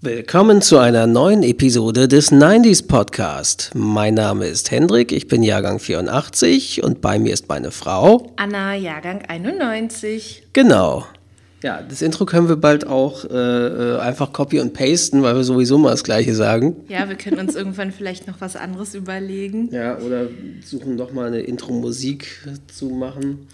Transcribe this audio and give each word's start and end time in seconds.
Willkommen 0.00 0.62
zu 0.62 0.78
einer 0.78 1.08
neuen 1.08 1.42
Episode 1.42 2.06
des 2.06 2.30
90s 2.30 2.86
Podcast. 2.86 3.72
Mein 3.74 4.14
Name 4.14 4.46
ist 4.46 4.70
Hendrik, 4.70 5.10
ich 5.10 5.26
bin 5.26 5.42
Jahrgang 5.42 5.80
84 5.80 6.84
und 6.84 7.00
bei 7.00 7.18
mir 7.18 7.32
ist 7.32 7.48
meine 7.48 7.72
Frau. 7.72 8.30
Anna, 8.36 8.76
Jahrgang 8.76 9.22
91. 9.26 10.44
Genau. 10.52 11.04
Ja, 11.64 11.82
das 11.82 12.00
Intro 12.00 12.26
können 12.26 12.48
wir 12.48 12.54
bald 12.54 12.86
auch 12.86 13.24
äh, 13.24 13.34
äh, 13.34 13.98
einfach 13.98 14.32
copy 14.32 14.60
und 14.60 14.72
pasten, 14.72 15.24
weil 15.24 15.34
wir 15.34 15.42
sowieso 15.42 15.78
mal 15.78 15.90
das 15.90 16.04
Gleiche 16.04 16.32
sagen. 16.32 16.76
Ja, 16.86 17.08
wir 17.08 17.16
können 17.16 17.40
uns 17.40 17.56
irgendwann 17.56 17.90
vielleicht 17.90 18.28
noch 18.28 18.40
was 18.40 18.54
anderes 18.54 18.94
überlegen. 18.94 19.68
Ja, 19.72 19.98
oder 19.98 20.28
suchen 20.64 20.96
doch 20.96 21.12
mal 21.12 21.26
eine 21.26 21.40
Intro-Musik 21.40 22.46
zu 22.72 22.86
machen. 22.90 23.48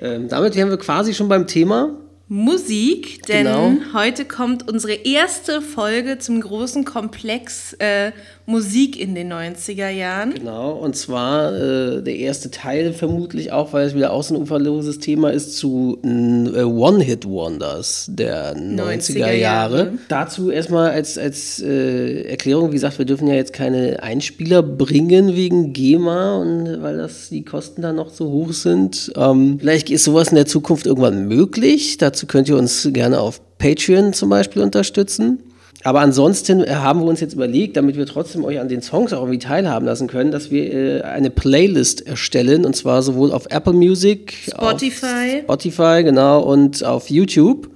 Ähm, 0.00 0.26
damit 0.28 0.56
wären 0.56 0.68
wir 0.68 0.78
quasi 0.78 1.14
schon 1.14 1.28
beim 1.28 1.46
Thema. 1.46 1.96
Musik, 2.28 3.22
denn 3.28 3.44
genau. 3.44 3.72
heute 3.92 4.24
kommt 4.24 4.68
unsere 4.68 4.94
erste 4.94 5.62
Folge 5.62 6.18
zum 6.18 6.40
großen 6.40 6.84
Komplex 6.84 7.74
äh, 7.74 8.10
Musik 8.46 8.98
in 8.98 9.14
den 9.14 9.32
90er 9.32 9.88
Jahren. 9.88 10.34
Genau, 10.34 10.72
und 10.72 10.96
zwar 10.96 11.52
äh, 11.52 12.02
der 12.02 12.16
erste 12.16 12.50
Teil 12.50 12.92
vermutlich 12.92 13.52
auch, 13.52 13.72
weil 13.72 13.86
es 13.86 13.94
wieder 13.94 14.12
auch 14.12 14.22
so 14.22 14.34
ein 14.34 14.40
uferloses 14.40 15.00
Thema 15.00 15.30
ist, 15.30 15.56
zu 15.56 15.98
äh, 16.04 16.62
One-Hit-Wonders 16.62 18.06
der 18.08 18.56
90er, 18.56 18.76
90er 18.76 19.32
Jahre. 19.32 19.76
Jahre. 19.76 19.92
Dazu 20.08 20.50
erstmal 20.50 20.90
als, 20.90 21.18
als 21.18 21.60
äh, 21.60 22.22
Erklärung, 22.22 22.70
wie 22.70 22.74
gesagt, 22.74 22.98
wir 22.98 23.04
dürfen 23.04 23.28
ja 23.28 23.34
jetzt 23.34 23.52
keine 23.52 24.02
Einspieler 24.02 24.62
bringen 24.62 25.34
wegen 25.34 25.72
GEMA 25.72 26.36
und 26.36 26.82
weil 26.82 26.96
das 26.96 27.28
die 27.28 27.44
Kosten 27.44 27.82
da 27.82 27.92
noch 27.92 28.10
so 28.10 28.30
hoch 28.30 28.52
sind. 28.52 29.12
Ähm, 29.16 29.58
vielleicht 29.58 29.90
ist 29.90 30.04
sowas 30.04 30.28
in 30.28 30.36
der 30.36 30.46
Zukunft 30.46 30.86
irgendwann 30.86 31.26
möglich. 31.26 31.98
Dazu 31.98 32.26
könnt 32.26 32.48
ihr 32.48 32.56
uns 32.56 32.88
gerne 32.92 33.20
auf 33.20 33.40
Patreon 33.58 34.12
zum 34.12 34.28
Beispiel 34.28 34.62
unterstützen. 34.62 35.40
Aber 35.86 36.00
ansonsten 36.00 36.64
äh, 36.64 36.74
haben 36.74 37.00
wir 37.00 37.06
uns 37.06 37.20
jetzt 37.20 37.34
überlegt, 37.34 37.76
damit 37.76 37.96
wir 37.96 38.06
trotzdem 38.06 38.44
euch 38.44 38.58
an 38.58 38.66
den 38.66 38.82
Songs 38.82 39.12
auch 39.12 39.20
irgendwie 39.20 39.38
teilhaben 39.38 39.86
lassen 39.86 40.08
können, 40.08 40.32
dass 40.32 40.50
wir 40.50 40.74
äh, 40.74 41.02
eine 41.02 41.30
Playlist 41.30 42.04
erstellen 42.04 42.64
und 42.64 42.74
zwar 42.74 43.02
sowohl 43.02 43.30
auf 43.30 43.46
Apple 43.50 43.72
Music, 43.72 44.34
Spotify, 44.48 45.42
Spotify 45.44 46.02
genau 46.02 46.42
und 46.42 46.82
auf 46.82 47.08
YouTube. 47.08 47.70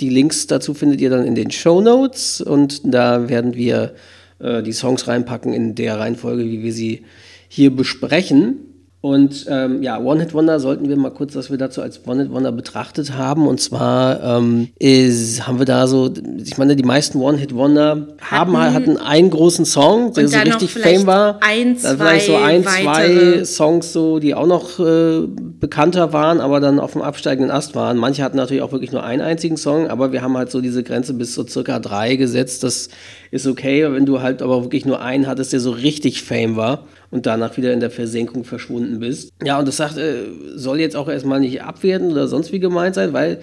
Die 0.00 0.08
Links 0.08 0.48
dazu 0.48 0.74
findet 0.74 1.00
ihr 1.00 1.10
dann 1.10 1.24
in 1.24 1.36
den 1.36 1.52
Show 1.52 1.80
Notes 1.80 2.40
und 2.40 2.92
da 2.92 3.28
werden 3.28 3.54
wir 3.54 3.94
äh, 4.40 4.60
die 4.64 4.72
Songs 4.72 5.06
reinpacken 5.06 5.52
in 5.52 5.76
der 5.76 6.00
Reihenfolge, 6.00 6.44
wie 6.44 6.64
wir 6.64 6.72
sie 6.72 7.02
hier 7.46 7.70
besprechen. 7.70 8.73
Und 9.04 9.44
ähm, 9.50 9.82
ja, 9.82 10.00
One-Hit-Wonder 10.00 10.58
sollten 10.60 10.88
wir 10.88 10.96
mal 10.96 11.10
kurz, 11.10 11.36
was 11.36 11.50
wir 11.50 11.58
dazu 11.58 11.82
als 11.82 12.00
One-Hit-Wonder 12.06 12.52
betrachtet 12.52 13.12
haben. 13.12 13.46
Und 13.46 13.60
zwar 13.60 14.38
ähm, 14.38 14.68
ist, 14.78 15.46
haben 15.46 15.58
wir 15.58 15.66
da 15.66 15.86
so, 15.86 16.10
ich 16.42 16.56
meine, 16.56 16.74
die 16.74 16.84
meisten 16.84 17.20
One-Hit-Wonder 17.20 18.06
haben 18.22 18.56
halt, 18.56 18.72
hatten 18.72 18.96
einen 18.96 19.28
großen 19.28 19.66
Song, 19.66 20.14
der 20.14 20.28
so 20.28 20.38
richtig 20.38 20.72
Fame 20.72 21.06
war. 21.06 21.38
Ein, 21.42 21.76
zwei, 21.76 21.96
vielleicht 21.96 22.26
so 22.28 22.36
ein, 22.36 22.64
weitere. 22.64 23.42
zwei 23.42 23.44
Songs 23.44 23.92
so, 23.92 24.20
die 24.20 24.34
auch 24.34 24.46
noch 24.46 24.80
äh, 24.80 25.26
bekannter 25.60 26.14
waren, 26.14 26.40
aber 26.40 26.60
dann 26.60 26.80
auf 26.80 26.92
dem 26.92 27.02
absteigenden 27.02 27.50
Ast 27.50 27.74
waren. 27.74 27.98
Manche 27.98 28.24
hatten 28.24 28.38
natürlich 28.38 28.62
auch 28.62 28.72
wirklich 28.72 28.92
nur 28.92 29.04
einen 29.04 29.20
einzigen 29.20 29.58
Song, 29.58 29.86
aber 29.86 30.12
wir 30.12 30.22
haben 30.22 30.34
halt 30.34 30.50
so 30.50 30.62
diese 30.62 30.82
Grenze 30.82 31.12
bis 31.12 31.34
so 31.34 31.46
circa 31.46 31.78
drei 31.78 32.16
gesetzt. 32.16 32.62
Das 32.62 32.88
ist 33.30 33.46
okay, 33.46 33.86
wenn 33.92 34.06
du 34.06 34.22
halt 34.22 34.40
aber 34.40 34.62
wirklich 34.62 34.86
nur 34.86 35.02
einen 35.02 35.26
hattest, 35.26 35.52
der 35.52 35.60
so 35.60 35.72
richtig 35.72 36.22
Fame 36.22 36.56
war 36.56 36.84
und 37.14 37.26
danach 37.26 37.56
wieder 37.56 37.72
in 37.72 37.78
der 37.78 37.92
Versenkung 37.92 38.42
verschwunden 38.42 38.98
bist. 38.98 39.30
Ja, 39.44 39.60
und 39.60 39.68
das 39.68 39.76
sagt, 39.76 39.96
äh, 39.98 40.14
soll 40.56 40.80
jetzt 40.80 40.96
auch 40.96 41.08
erstmal 41.08 41.38
nicht 41.38 41.62
abwerten 41.62 42.10
oder 42.10 42.26
sonst 42.26 42.50
wie 42.50 42.58
gemeint 42.58 42.96
sein, 42.96 43.12
weil 43.12 43.38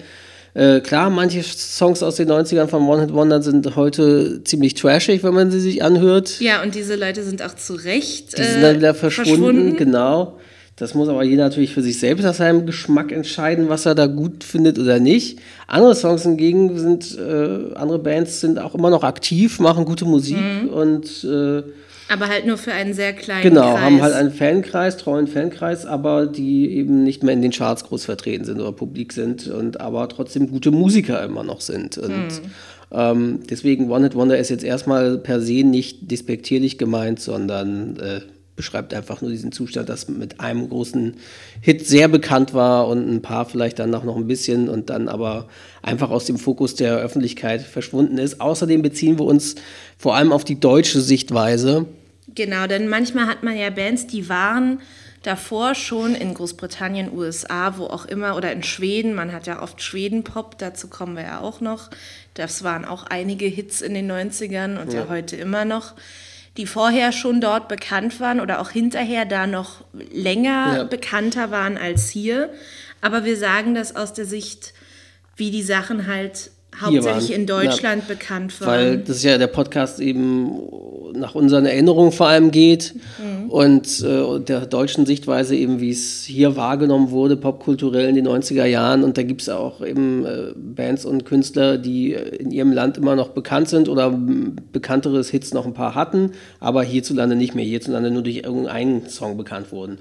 äh, 0.52 0.80
klar, 0.80 1.08
manche 1.08 1.42
Songs 1.42 2.02
aus 2.02 2.16
den 2.16 2.30
90ern 2.30 2.66
von 2.66 2.82
One 2.82 3.00
Hit 3.00 3.14
Wonder 3.14 3.40
sind 3.40 3.74
heute 3.74 4.44
ziemlich 4.44 4.74
trashig, 4.74 5.24
wenn 5.24 5.32
man 5.32 5.50
sie 5.50 5.58
sich 5.58 5.82
anhört. 5.82 6.38
Ja, 6.40 6.62
und 6.62 6.74
diese 6.74 6.96
Leute 6.96 7.22
sind 7.22 7.40
auch 7.40 7.56
zu 7.56 7.72
Recht 7.72 8.36
Die 8.36 8.42
sind 8.42 8.60
dann 8.60 8.76
wieder 8.76 8.92
verschwunden, 8.92 9.30
verschwunden. 9.30 9.76
genau. 9.78 10.38
Das 10.76 10.92
muss 10.92 11.08
aber 11.08 11.22
jeder 11.22 11.44
natürlich 11.44 11.72
für 11.72 11.82
sich 11.82 11.98
selbst 11.98 12.24
nach 12.24 12.34
seinem 12.34 12.66
Geschmack 12.66 13.10
entscheiden, 13.10 13.70
was 13.70 13.86
er 13.86 13.94
da 13.94 14.06
gut 14.06 14.44
findet 14.44 14.78
oder 14.78 15.00
nicht. 15.00 15.38
Andere 15.66 15.94
Songs 15.94 16.24
hingegen 16.24 16.78
sind, 16.78 17.16
äh, 17.18 17.74
andere 17.74 17.98
Bands 17.98 18.40
sind 18.42 18.58
auch 18.58 18.74
immer 18.74 18.90
noch 18.90 19.02
aktiv, 19.02 19.60
machen 19.60 19.86
gute 19.86 20.04
Musik 20.04 20.36
mhm. 20.36 20.68
und 20.68 21.24
äh, 21.24 21.62
aber 22.12 22.28
halt 22.28 22.46
nur 22.46 22.58
für 22.58 22.72
einen 22.72 22.92
sehr 22.92 23.14
kleinen 23.14 23.42
genau, 23.42 23.62
Kreis. 23.62 23.74
Genau, 23.74 23.84
haben 23.84 24.02
halt 24.02 24.14
einen 24.14 24.32
Fankreis, 24.32 24.96
treuen 24.98 25.26
Fankreis, 25.26 25.86
aber 25.86 26.26
die 26.26 26.70
eben 26.70 27.04
nicht 27.04 27.22
mehr 27.22 27.32
in 27.32 27.40
den 27.40 27.52
Charts 27.52 27.84
groß 27.84 28.04
vertreten 28.04 28.44
sind 28.44 28.60
oder 28.60 28.72
publik 28.72 29.14
sind 29.14 29.48
und 29.48 29.80
aber 29.80 30.08
trotzdem 30.08 30.50
gute 30.50 30.70
Musiker 30.70 31.24
immer 31.24 31.42
noch 31.42 31.62
sind. 31.62 31.96
Und 31.96 32.12
hm. 32.12 32.30
ähm, 32.92 33.40
deswegen 33.48 33.90
One 33.90 34.04
Hit 34.04 34.14
Wonder 34.14 34.36
ist 34.36 34.50
jetzt 34.50 34.64
erstmal 34.64 35.16
per 35.18 35.40
se 35.40 35.64
nicht 35.64 36.10
despektierlich 36.10 36.76
gemeint, 36.76 37.18
sondern 37.18 37.96
äh, 37.96 38.20
beschreibt 38.56 38.92
einfach 38.92 39.22
nur 39.22 39.30
diesen 39.30 39.50
Zustand, 39.50 39.88
dass 39.88 40.08
mit 40.08 40.38
einem 40.40 40.68
großen 40.68 41.14
Hit 41.62 41.86
sehr 41.86 42.08
bekannt 42.08 42.52
war 42.52 42.88
und 42.88 43.10
ein 43.10 43.22
paar 43.22 43.46
vielleicht 43.46 43.78
danach 43.78 44.04
noch 44.04 44.16
ein 44.16 44.26
bisschen 44.26 44.68
und 44.68 44.90
dann 44.90 45.08
aber 45.08 45.48
einfach 45.80 46.10
aus 46.10 46.26
dem 46.26 46.36
Fokus 46.36 46.74
der 46.74 46.98
Öffentlichkeit 46.98 47.62
verschwunden 47.62 48.18
ist. 48.18 48.42
Außerdem 48.42 48.82
beziehen 48.82 49.18
wir 49.18 49.24
uns 49.24 49.54
vor 49.96 50.14
allem 50.14 50.30
auf 50.30 50.44
die 50.44 50.60
deutsche 50.60 51.00
Sichtweise 51.00 51.86
Genau, 52.34 52.66
denn 52.66 52.88
manchmal 52.88 53.26
hat 53.26 53.42
man 53.42 53.56
ja 53.56 53.70
Bands, 53.70 54.06
die 54.06 54.28
waren 54.28 54.80
davor 55.22 55.74
schon 55.74 56.14
in 56.14 56.34
Großbritannien, 56.34 57.12
USA, 57.12 57.76
wo 57.76 57.86
auch 57.86 58.06
immer, 58.06 58.36
oder 58.36 58.52
in 58.52 58.62
Schweden. 58.62 59.14
Man 59.14 59.32
hat 59.32 59.46
ja 59.46 59.62
oft 59.62 59.82
Schweden-Pop, 59.82 60.58
dazu 60.58 60.88
kommen 60.88 61.16
wir 61.16 61.24
ja 61.24 61.40
auch 61.40 61.60
noch. 61.60 61.90
Das 62.34 62.64
waren 62.64 62.84
auch 62.84 63.04
einige 63.04 63.46
Hits 63.46 63.80
in 63.80 63.94
den 63.94 64.10
90ern 64.10 64.80
und 64.80 64.92
ja, 64.92 65.00
ja 65.00 65.08
heute 65.08 65.36
immer 65.36 65.64
noch, 65.64 65.94
die 66.56 66.66
vorher 66.66 67.12
schon 67.12 67.40
dort 67.40 67.68
bekannt 67.68 68.20
waren 68.20 68.40
oder 68.40 68.60
auch 68.60 68.70
hinterher 68.70 69.24
da 69.24 69.46
noch 69.46 69.84
länger 69.92 70.76
ja. 70.76 70.84
bekannter 70.84 71.50
waren 71.50 71.78
als 71.78 72.08
hier. 72.08 72.50
Aber 73.00 73.24
wir 73.24 73.36
sagen 73.36 73.74
das 73.74 73.96
aus 73.96 74.12
der 74.12 74.26
Sicht, 74.26 74.74
wie 75.36 75.50
die 75.50 75.62
Sachen 75.62 76.06
halt 76.06 76.51
hauptsächlich 76.80 77.32
in 77.32 77.46
Deutschland 77.46 78.04
ja, 78.08 78.14
bekannt 78.14 78.60
waren. 78.60 78.68
Weil 78.68 78.98
das 78.98 79.16
ist 79.16 79.22
ja 79.24 79.38
der 79.38 79.46
Podcast 79.46 80.00
eben 80.00 80.50
nach 81.14 81.34
unseren 81.34 81.66
Erinnerungen 81.66 82.12
vor 82.12 82.28
allem 82.28 82.50
geht 82.50 82.94
mhm. 83.18 83.50
und 83.50 84.00
äh, 84.02 84.40
der 84.40 84.66
deutschen 84.66 85.06
Sichtweise 85.06 85.54
eben, 85.54 85.80
wie 85.80 85.90
es 85.90 86.24
hier 86.24 86.56
wahrgenommen 86.56 87.10
wurde, 87.10 87.36
popkulturell 87.36 88.08
in 88.08 88.14
den 88.14 88.26
90er 88.26 88.64
Jahren. 88.64 89.04
Und 89.04 89.18
da 89.18 89.22
gibt 89.22 89.42
es 89.42 89.48
auch 89.48 89.84
eben 89.84 90.24
äh, 90.24 90.52
Bands 90.56 91.04
und 91.04 91.24
Künstler, 91.24 91.78
die 91.78 92.12
in 92.14 92.50
ihrem 92.50 92.72
Land 92.72 92.96
immer 92.96 93.16
noch 93.16 93.28
bekannt 93.28 93.68
sind 93.68 93.88
oder 93.88 94.18
bekannteres 94.72 95.28
Hits 95.28 95.52
noch 95.52 95.66
ein 95.66 95.74
paar 95.74 95.94
hatten, 95.94 96.32
aber 96.60 96.82
hierzulande 96.82 97.36
nicht 97.36 97.54
mehr, 97.54 97.64
hierzulande 97.64 98.10
nur 98.10 98.22
durch 98.22 98.38
irgendeinen 98.38 99.08
Song 99.08 99.36
bekannt 99.36 99.72
wurden. 99.72 99.98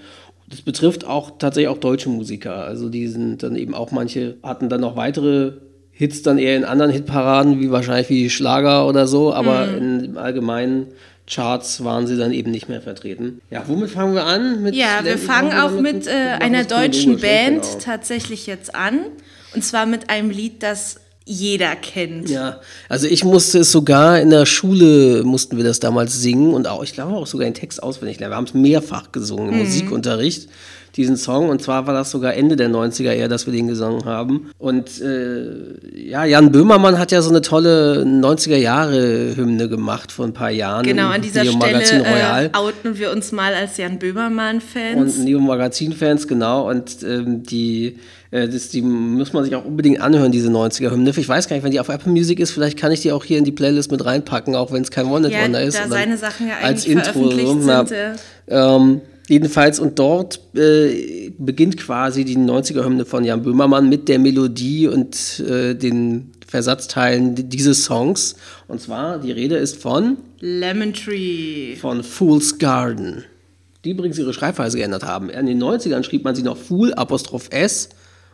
Das 0.50 0.62
betrifft 0.62 1.06
auch 1.06 1.32
tatsächlich 1.38 1.70
auch 1.70 1.78
deutsche 1.78 2.10
Musiker. 2.10 2.56
Also 2.56 2.90
die 2.90 3.08
sind 3.08 3.42
dann 3.42 3.56
eben 3.56 3.74
auch 3.74 3.92
manche 3.92 4.36
hatten 4.44 4.68
dann 4.68 4.82
noch 4.82 4.98
weitere 4.98 5.54
Hits 6.02 6.24
dann 6.24 6.40
eher 6.40 6.58
in 6.58 6.64
anderen 6.64 6.90
Hitparaden, 6.90 7.60
wie 7.60 7.70
wahrscheinlich 7.70 8.10
wie 8.10 8.32
Schlager 8.32 8.88
oder 8.88 9.06
so, 9.06 9.36
aber 9.36 9.68
mhm. 9.68 9.78
in 9.78 10.18
allgemeinen 10.18 10.88
Charts 11.30 11.84
waren 11.84 12.08
sie 12.08 12.18
dann 12.18 12.32
eben 12.32 12.50
nicht 12.50 12.68
mehr 12.68 12.82
vertreten. 12.82 13.40
Ja, 13.52 13.66
womit 13.68 13.92
fangen 13.92 14.16
wir 14.16 14.26
an? 14.26 14.64
Mit 14.64 14.74
ja, 14.74 15.02
wir 15.04 15.20
fangen 15.20 15.54
auch 15.54 15.70
mit, 15.80 15.94
mit 15.94 16.08
äh, 16.08 16.40
einer 16.40 16.64
deutschen 16.64 17.20
Band 17.20 17.62
genau. 17.62 17.78
tatsächlich 17.80 18.48
jetzt 18.48 18.74
an. 18.74 19.02
Und 19.54 19.64
zwar 19.64 19.86
mit 19.86 20.10
einem 20.10 20.32
Lied, 20.32 20.64
das 20.64 21.02
jeder 21.24 21.76
kennt. 21.76 22.32
Ja, 22.32 22.62
also 22.90 23.06
ich 23.06 23.24
musste 23.24 23.60
es 23.60 23.72
sogar 23.72 24.20
in 24.20 24.32
der 24.32 24.48
Schule, 24.48 25.22
mussten 25.24 25.56
wir 25.56 25.64
das 25.64 25.80
damals 25.80 26.20
singen 26.20 26.56
und 26.56 26.66
auch, 26.66 26.82
ich 26.82 26.94
glaube 26.94 27.14
auch 27.14 27.28
sogar 27.28 27.46
den 27.46 27.54
Text 27.54 27.84
auswendig 27.84 28.20
lernen. 28.20 28.32
Wir 28.32 28.38
haben 28.38 28.46
es 28.46 28.56
mehrfach 28.56 29.12
gesungen 29.12 29.50
im 29.50 29.60
mhm. 29.60 29.66
Musikunterricht 29.66 30.50
diesen 30.96 31.18
Song. 31.18 31.50
Und 31.50 31.62
zwar 31.62 31.88
war 31.88 31.94
das 31.94 32.12
sogar 32.12 32.34
Ende 32.34 32.56
der 32.56 32.70
90er 32.70 33.12
eher, 33.12 33.28
dass 33.28 33.46
wir 33.46 33.54
den 33.54 33.68
gesungen 33.68 34.06
haben. 34.06 34.52
Und 34.58 35.02
äh, 35.02 36.10
ja, 36.10 36.26
Jan 36.26 36.52
Böhmermann 36.52 37.00
hat 37.00 37.12
ja 37.12 37.22
so 37.22 37.30
eine 37.30 37.42
tolle 37.42 38.04
90er-Jahre-Hymne 38.04 39.70
gemacht 39.70 40.12
vor 40.12 40.26
ein 40.26 40.34
paar 40.34 40.52
Jahren. 40.52 40.84
Genau, 40.84 41.10
an 41.10 41.22
dieser 41.22 41.44
Neo 41.44 41.54
Stelle 41.54 42.46
äh, 42.46 42.50
outen 42.54 42.98
wir 42.98 43.12
uns 43.12 43.32
mal 43.32 43.54
als 43.54 43.78
Jan 43.78 44.00
Böhmermann-Fans. 44.00 45.18
Und 45.18 45.26
Neo-Magazin-Fans, 45.26 46.28
genau. 46.28 46.70
Und 46.70 47.04
ähm, 47.04 47.44
die 47.44 47.98
äh, 48.32 48.48
das, 48.48 48.70
die 48.70 48.82
muss 48.82 49.34
man 49.34 49.44
sich 49.44 49.56
auch 49.56 49.66
unbedingt 49.66 50.02
anhören, 50.02 50.32
diese 50.32 50.50
90er-Hymne. 50.50 51.12
Ich 51.16 51.28
weiß 51.28 51.48
gar 51.48 51.56
nicht, 51.56 51.64
wenn 51.64 51.72
die 51.72 51.80
auf 51.80 51.90
Apple 51.90 52.12
Music 52.12 52.40
ist, 52.40 52.52
vielleicht 52.52 52.80
kann 52.80 52.92
ich 52.92 53.02
die 53.02 53.12
auch 53.12 53.26
hier 53.26 53.38
in 53.38 53.44
die 53.44 53.52
Playlist 53.52 53.92
mit 53.92 54.04
reinpacken, 54.04 54.56
auch 54.56 54.72
wenn 54.72 54.82
es 54.82 54.90
kein 54.90 55.08
One-Hit-Wonder 55.08 55.60
ja, 55.60 55.68
ist. 55.68 55.78
Da 55.78 55.88
seine 55.90 56.18
Sachen 56.18 56.48
ja 56.48 56.56
eigentlich 56.56 56.98
als 56.98 57.14
Intro. 57.14 57.30
Sind, 57.32 57.68
ja. 57.68 58.16
ähm, 58.48 59.02
Jedenfalls, 59.32 59.80
und 59.80 59.98
dort 59.98 60.42
äh, 60.58 61.32
beginnt 61.38 61.78
quasi 61.78 62.26
die 62.26 62.36
90er-Hymne 62.36 63.06
von 63.06 63.24
Jan 63.24 63.42
Böhmermann 63.42 63.88
mit 63.88 64.10
der 64.10 64.20
Melodie 64.20 64.90
und 64.90 65.40
äh, 65.40 65.74
den 65.74 66.32
Versatzteilen 66.46 67.48
dieses 67.48 67.86
Songs. 67.86 68.36
Und 68.68 68.82
zwar, 68.82 69.20
die 69.20 69.32
Rede 69.32 69.56
ist 69.56 69.82
von 69.82 70.18
Lemon 70.42 70.94
Tree. 70.94 71.78
Von 71.78 72.04
Fool's 72.04 72.58
Garden. 72.58 73.24
Die 73.86 73.92
übrigens 73.92 74.20
ihre 74.20 74.34
Schreibweise 74.34 74.78
geändert 74.78 75.06
haben. 75.06 75.30
In 75.30 75.46
den 75.46 75.64
90ern 75.64 76.04
schrieb 76.04 76.26
man 76.26 76.36
sie 76.36 76.44
noch 76.44 76.58
Fool, 76.58 76.94
Apostroph 76.94 77.48
S 77.52 77.88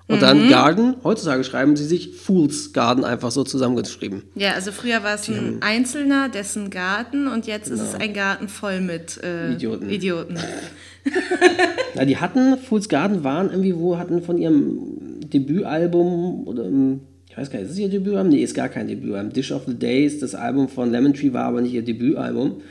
Und 0.09 0.21
dann 0.21 0.47
Garden, 0.49 0.95
heutzutage 1.03 1.43
schreiben 1.43 1.75
sie 1.75 1.83
sich 1.83 2.15
Fool's 2.15 2.71
Garden 2.71 3.03
einfach 3.03 3.29
so 3.29 3.43
zusammengeschrieben. 3.43 4.23
Ja, 4.35 4.53
also 4.53 4.71
früher 4.71 5.03
war 5.03 5.15
es 5.15 5.27
ein 5.27 5.57
Einzelner, 5.61 6.29
dessen 6.29 6.69
Garten 6.69 7.27
und 7.27 7.45
jetzt 7.45 7.69
ist 7.69 7.81
es 7.81 7.93
ein 7.93 8.13
Garten 8.13 8.47
voll 8.47 8.79
mit 8.79 9.21
äh, 9.21 9.51
Idioten. 9.53 9.89
Idioten. 9.89 10.37
Na, 11.95 12.05
die 12.05 12.17
hatten, 12.17 12.57
Fool's 12.57 12.89
Garden 12.89 13.23
waren 13.23 13.49
irgendwie 13.49 13.75
wo, 13.75 13.97
hatten 13.97 14.21
von 14.21 14.37
ihrem 14.37 15.19
Debütalbum 15.29 16.47
oder 16.47 16.65
ähm, 16.65 17.01
ich 17.29 17.37
weiß 17.37 17.49
gar 17.49 17.59
nicht, 17.59 17.67
ist 17.67 17.73
es 17.73 17.79
ihr 17.79 17.89
Debütalbum? 17.89 18.29
Nee, 18.29 18.43
ist 18.43 18.55
gar 18.55 18.69
kein 18.69 18.87
Debütalbum. 18.87 19.33
Dish 19.33 19.51
of 19.51 19.63
the 19.67 19.75
Days, 19.77 20.19
das 20.19 20.35
Album 20.35 20.69
von 20.69 20.91
Lemon 20.91 21.13
Tree 21.13 21.33
war 21.33 21.45
aber 21.45 21.61
nicht 21.61 21.73
ihr 21.73 21.83
Debütalbum. 21.83 22.61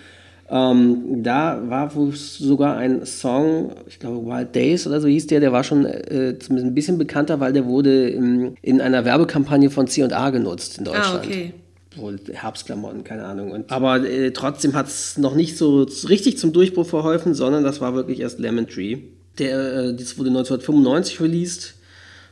Ähm, 0.49 1.23
da 1.25 1.61
war 1.69 1.95
wohl 1.97 2.13
sogar 2.13 2.77
ein 2.77 3.05
Song, 3.05 3.73
ich 3.89 3.99
glaube 3.99 4.25
Wild 4.27 4.55
Days 4.55 4.87
oder 4.87 5.01
so 5.01 5.09
hieß 5.09 5.27
der, 5.27 5.41
der 5.41 5.53
war 5.53 5.65
schon 5.65 5.85
äh, 5.85 6.39
zumindest 6.39 6.67
ein 6.67 6.75
bisschen 6.75 6.99
bekannter, 6.99 7.41
weil 7.41 7.53
der 7.53 7.67
wurde 7.67 8.09
in, 8.09 8.57
in 8.63 8.81
einer 8.81 9.05
Werbekampagne 9.05 9.71
von 9.71 9.89
C&A 9.89 10.31
genutzt 10.31 10.79
in 10.79 10.85
Deutschland. 10.85 11.25
Ah, 11.25 11.25
okay. 11.25 11.53
Wohl 11.97 12.21
Herbstklamotten, 12.33 13.03
keine 13.03 13.25
Ahnung. 13.25 13.51
Und, 13.51 13.73
aber 13.73 14.09
äh, 14.09 14.31
trotzdem 14.31 14.75
hat 14.75 14.87
es 14.87 15.19
noch 15.19 15.35
nicht 15.35 15.57
so 15.57 15.83
richtig 16.09 16.39
zum 16.39 16.53
Durchbruch 16.53 16.87
verholfen, 16.87 17.35
sondern 17.35 17.65
das 17.65 17.81
war 17.81 17.95
wirklich 17.95 18.21
erst 18.21 18.39
Lemon 18.39 18.69
Tree. 18.69 18.99
Der, 19.39 19.59
äh, 19.59 19.95
das 19.95 20.19
wurde 20.19 20.29
1995 20.29 21.21
released 21.21 21.75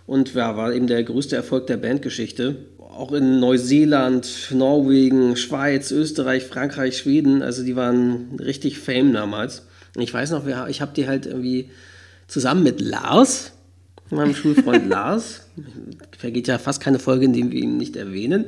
und 0.07 0.35
ja, 0.35 0.57
war 0.57 0.73
eben 0.73 0.87
der 0.87 1.03
größte 1.03 1.35
Erfolg 1.35 1.67
der 1.67 1.79
Bandgeschichte. 1.79 2.57
Auch 2.97 3.13
in 3.13 3.41
Neuseeland, 3.41 4.49
Norwegen, 4.53 5.37
Schweiz, 5.37 5.91
Österreich, 5.91 6.45
Frankreich, 6.45 6.97
Schweden, 6.97 7.43
also 7.43 7.65
die 7.65 7.75
waren 7.75 8.37
richtig 8.39 8.79
Fame 8.79 9.13
damals. 9.13 9.67
Und 9.97 10.03
ich 10.03 10.15
weiß 10.15 10.31
noch, 10.31 10.47
ich 10.69 10.81
habe 10.81 10.93
die 10.95 11.09
halt 11.09 11.27
irgendwie 11.27 11.71
zusammen 12.29 12.63
mit 12.63 12.81
Lars, 12.81 13.53
meinem 14.11 14.35
Schulfreund 14.35 14.87
Lars, 14.89 15.47
vergeht 16.17 16.47
ja 16.47 16.59
fast 16.59 16.81
keine 16.81 16.99
Folge, 16.99 17.25
in 17.25 17.33
der 17.33 17.51
wir 17.51 17.61
ihn 17.61 17.77
nicht 17.77 17.97
erwähnen, 17.97 18.47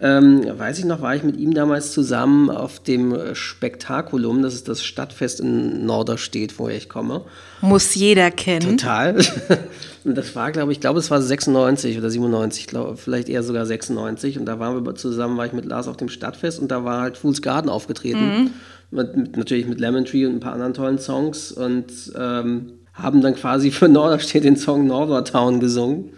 ähm, 0.00 0.44
weiß 0.56 0.78
ich 0.78 0.84
noch, 0.84 1.02
war 1.02 1.16
ich 1.16 1.24
mit 1.24 1.36
ihm 1.36 1.54
damals 1.54 1.92
zusammen 1.92 2.50
auf 2.50 2.80
dem 2.80 3.12
äh, 3.12 3.34
Spektakulum, 3.34 4.42
das 4.42 4.54
ist 4.54 4.68
das 4.68 4.84
Stadtfest 4.84 5.40
in 5.40 5.86
Norderstedt, 5.86 6.58
woher 6.58 6.76
ich 6.76 6.88
komme. 6.88 7.22
Muss 7.62 7.96
jeder 7.96 8.30
kennen. 8.30 8.78
Total. 8.78 9.16
Und 10.04 10.16
das 10.16 10.36
war, 10.36 10.52
glaube 10.52 10.70
ich, 10.70 10.80
glaube 10.80 11.00
es 11.00 11.10
war 11.10 11.20
96 11.20 11.98
oder 11.98 12.10
97, 12.10 12.68
glaube 12.68 12.96
vielleicht 12.96 13.28
eher 13.28 13.42
sogar 13.42 13.66
96. 13.66 14.38
Und 14.38 14.46
da 14.46 14.60
waren 14.60 14.84
wir 14.84 14.94
zusammen, 14.94 15.36
war 15.36 15.46
ich 15.46 15.52
mit 15.52 15.64
Lars 15.64 15.88
auf 15.88 15.96
dem 15.96 16.08
Stadtfest 16.08 16.60
und 16.60 16.70
da 16.70 16.84
war 16.84 17.02
halt 17.02 17.16
Fool's 17.16 17.42
Garden 17.42 17.68
aufgetreten. 17.68 18.52
Mit, 18.90 19.16
mit, 19.16 19.36
natürlich 19.36 19.66
mit 19.66 19.80
Lemon 19.80 20.04
Tree 20.04 20.24
und 20.24 20.36
ein 20.36 20.40
paar 20.40 20.54
anderen 20.54 20.74
tollen 20.74 20.98
Songs 20.98 21.52
und 21.52 21.92
ähm, 22.16 22.77
haben 22.98 23.20
dann 23.20 23.34
quasi 23.34 23.70
für 23.70 23.88
Norderstedt 23.88 24.44
den 24.44 24.56
Song 24.56 24.86
Nordertown 24.86 25.60
gesungen. 25.60 26.10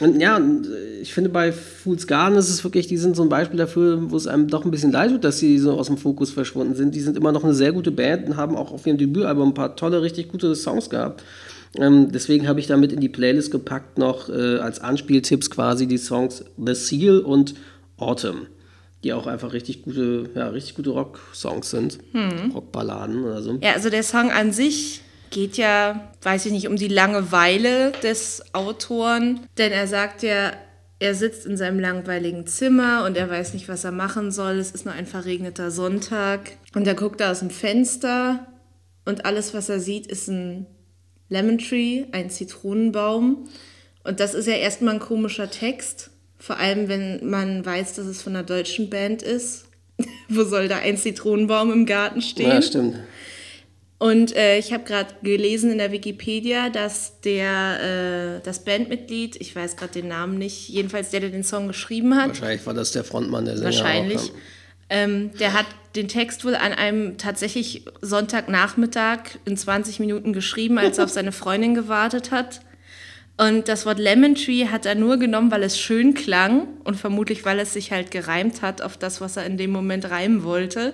und 0.00 0.20
ja, 0.20 0.38
äh, 0.38 1.00
ich 1.02 1.12
finde 1.12 1.30
bei 1.30 1.52
Fool's 1.52 2.06
Garden 2.06 2.36
ist 2.38 2.48
es 2.48 2.64
wirklich, 2.64 2.86
die 2.86 2.96
sind 2.96 3.16
so 3.16 3.22
ein 3.22 3.28
Beispiel 3.28 3.58
dafür, 3.58 4.10
wo 4.10 4.16
es 4.16 4.26
einem 4.26 4.48
doch 4.48 4.64
ein 4.64 4.70
bisschen 4.70 4.92
leid 4.92 5.10
tut, 5.10 5.24
dass 5.24 5.38
sie 5.38 5.58
so 5.58 5.72
aus 5.72 5.88
dem 5.88 5.98
Fokus 5.98 6.30
verschwunden 6.30 6.74
sind. 6.74 6.94
Die 6.94 7.00
sind 7.00 7.16
immer 7.16 7.32
noch 7.32 7.44
eine 7.44 7.54
sehr 7.54 7.72
gute 7.72 7.90
Band 7.90 8.28
und 8.28 8.36
haben 8.36 8.56
auch 8.56 8.72
auf 8.72 8.86
ihrem 8.86 8.98
Debütalbum 8.98 9.48
ein 9.48 9.54
paar 9.54 9.76
tolle, 9.76 10.00
richtig 10.02 10.28
gute 10.28 10.54
Songs 10.54 10.88
gehabt. 10.90 11.22
Ähm, 11.76 12.12
deswegen 12.12 12.48
habe 12.48 12.60
ich 12.60 12.66
damit 12.66 12.92
in 12.92 13.00
die 13.00 13.08
Playlist 13.08 13.50
gepackt 13.50 13.98
noch 13.98 14.28
äh, 14.28 14.58
als 14.58 14.80
Anspieltipps 14.80 15.50
quasi 15.50 15.86
die 15.86 15.98
Songs 15.98 16.44
The 16.56 16.74
Seal 16.74 17.18
und 17.18 17.54
Autumn, 17.96 18.46
die 19.04 19.12
auch 19.12 19.26
einfach 19.26 19.52
richtig 19.52 19.82
gute, 19.82 20.30
ja, 20.34 20.48
richtig 20.48 20.76
gute 20.76 20.90
Rock-Songs 20.90 21.70
sind. 21.70 21.98
Rockballaden 22.54 23.24
oder 23.24 23.42
so. 23.42 23.58
Ja, 23.62 23.72
also 23.72 23.90
der 23.90 24.02
Song 24.02 24.30
an 24.30 24.52
sich 24.52 25.02
geht 25.32 25.56
ja, 25.56 26.12
weiß 26.22 26.46
ich 26.46 26.52
nicht, 26.52 26.68
um 26.68 26.76
die 26.76 26.88
Langeweile 26.88 27.92
des 28.02 28.44
Autoren, 28.52 29.40
denn 29.58 29.72
er 29.72 29.88
sagt 29.88 30.22
ja, 30.22 30.52
er 31.00 31.14
sitzt 31.16 31.46
in 31.46 31.56
seinem 31.56 31.80
langweiligen 31.80 32.46
Zimmer 32.46 33.04
und 33.04 33.16
er 33.16 33.28
weiß 33.28 33.54
nicht, 33.54 33.68
was 33.68 33.82
er 33.82 33.90
machen 33.90 34.30
soll. 34.30 34.58
Es 34.58 34.70
ist 34.70 34.84
nur 34.84 34.94
ein 34.94 35.06
verregneter 35.06 35.72
Sonntag 35.72 36.52
und 36.74 36.86
er 36.86 36.94
guckt 36.94 37.20
da 37.20 37.32
aus 37.32 37.40
dem 37.40 37.50
Fenster 37.50 38.46
und 39.04 39.24
alles, 39.24 39.52
was 39.52 39.68
er 39.68 39.80
sieht, 39.80 40.06
ist 40.06 40.28
ein 40.28 40.66
Lemon 41.28 41.58
Tree, 41.58 42.04
ein 42.12 42.30
Zitronenbaum. 42.30 43.48
Und 44.04 44.20
das 44.20 44.34
ist 44.34 44.46
ja 44.46 44.54
erstmal 44.54 44.94
ein 44.94 45.00
komischer 45.00 45.50
Text, 45.50 46.10
vor 46.38 46.58
allem 46.58 46.88
wenn 46.88 47.28
man 47.28 47.64
weiß, 47.64 47.94
dass 47.94 48.06
es 48.06 48.22
von 48.22 48.36
einer 48.36 48.44
deutschen 48.44 48.90
Band 48.90 49.22
ist. 49.22 49.64
Wo 50.28 50.44
soll 50.44 50.68
da 50.68 50.78
ein 50.78 50.96
Zitronenbaum 50.96 51.72
im 51.72 51.86
Garten 51.86 52.22
stehen? 52.22 52.50
Ja, 52.50 52.62
stimmt. 52.62 52.96
Und 54.02 54.34
äh, 54.34 54.58
ich 54.58 54.72
habe 54.72 54.82
gerade 54.82 55.14
gelesen 55.22 55.70
in 55.70 55.78
der 55.78 55.92
Wikipedia, 55.92 56.70
dass 56.70 57.20
der 57.20 58.40
äh, 58.40 58.44
das 58.44 58.64
Bandmitglied, 58.64 59.36
ich 59.36 59.54
weiß 59.54 59.76
gerade 59.76 59.92
den 59.92 60.08
Namen 60.08 60.38
nicht, 60.38 60.68
jedenfalls 60.68 61.10
der, 61.10 61.20
der 61.20 61.30
den 61.30 61.44
Song 61.44 61.68
geschrieben 61.68 62.16
hat, 62.16 62.30
Wahrscheinlich 62.30 62.66
war 62.66 62.74
das 62.74 62.90
der 62.90 63.04
Frontmann 63.04 63.44
der 63.44 63.58
Sänger. 63.58 63.70
wahrscheinlich, 63.70 64.32
ähm, 64.90 65.30
der 65.38 65.52
hat 65.52 65.66
den 65.94 66.08
Text 66.08 66.44
wohl 66.44 66.56
an 66.56 66.72
einem 66.72 67.16
tatsächlich 67.16 67.84
Sonntagnachmittag 68.00 69.38
in 69.44 69.56
20 69.56 70.00
Minuten 70.00 70.32
geschrieben, 70.32 70.78
als 70.78 70.98
er 70.98 71.04
auf 71.04 71.10
seine 71.10 71.30
Freundin 71.30 71.76
gewartet 71.76 72.32
hat. 72.32 72.60
Und 73.36 73.68
das 73.68 73.86
Wort 73.86 74.00
Lemon 74.00 74.34
Tree 74.34 74.66
hat 74.66 74.84
er 74.84 74.96
nur 74.96 75.18
genommen, 75.18 75.52
weil 75.52 75.62
es 75.62 75.78
schön 75.78 76.14
klang 76.14 76.66
und 76.82 76.96
vermutlich, 76.96 77.44
weil 77.44 77.60
es 77.60 77.72
sich 77.72 77.92
halt 77.92 78.10
gereimt 78.10 78.62
hat 78.62 78.82
auf 78.82 78.96
das, 78.96 79.20
was 79.20 79.36
er 79.36 79.46
in 79.46 79.58
dem 79.58 79.70
Moment 79.70 80.10
reimen 80.10 80.42
wollte. 80.42 80.92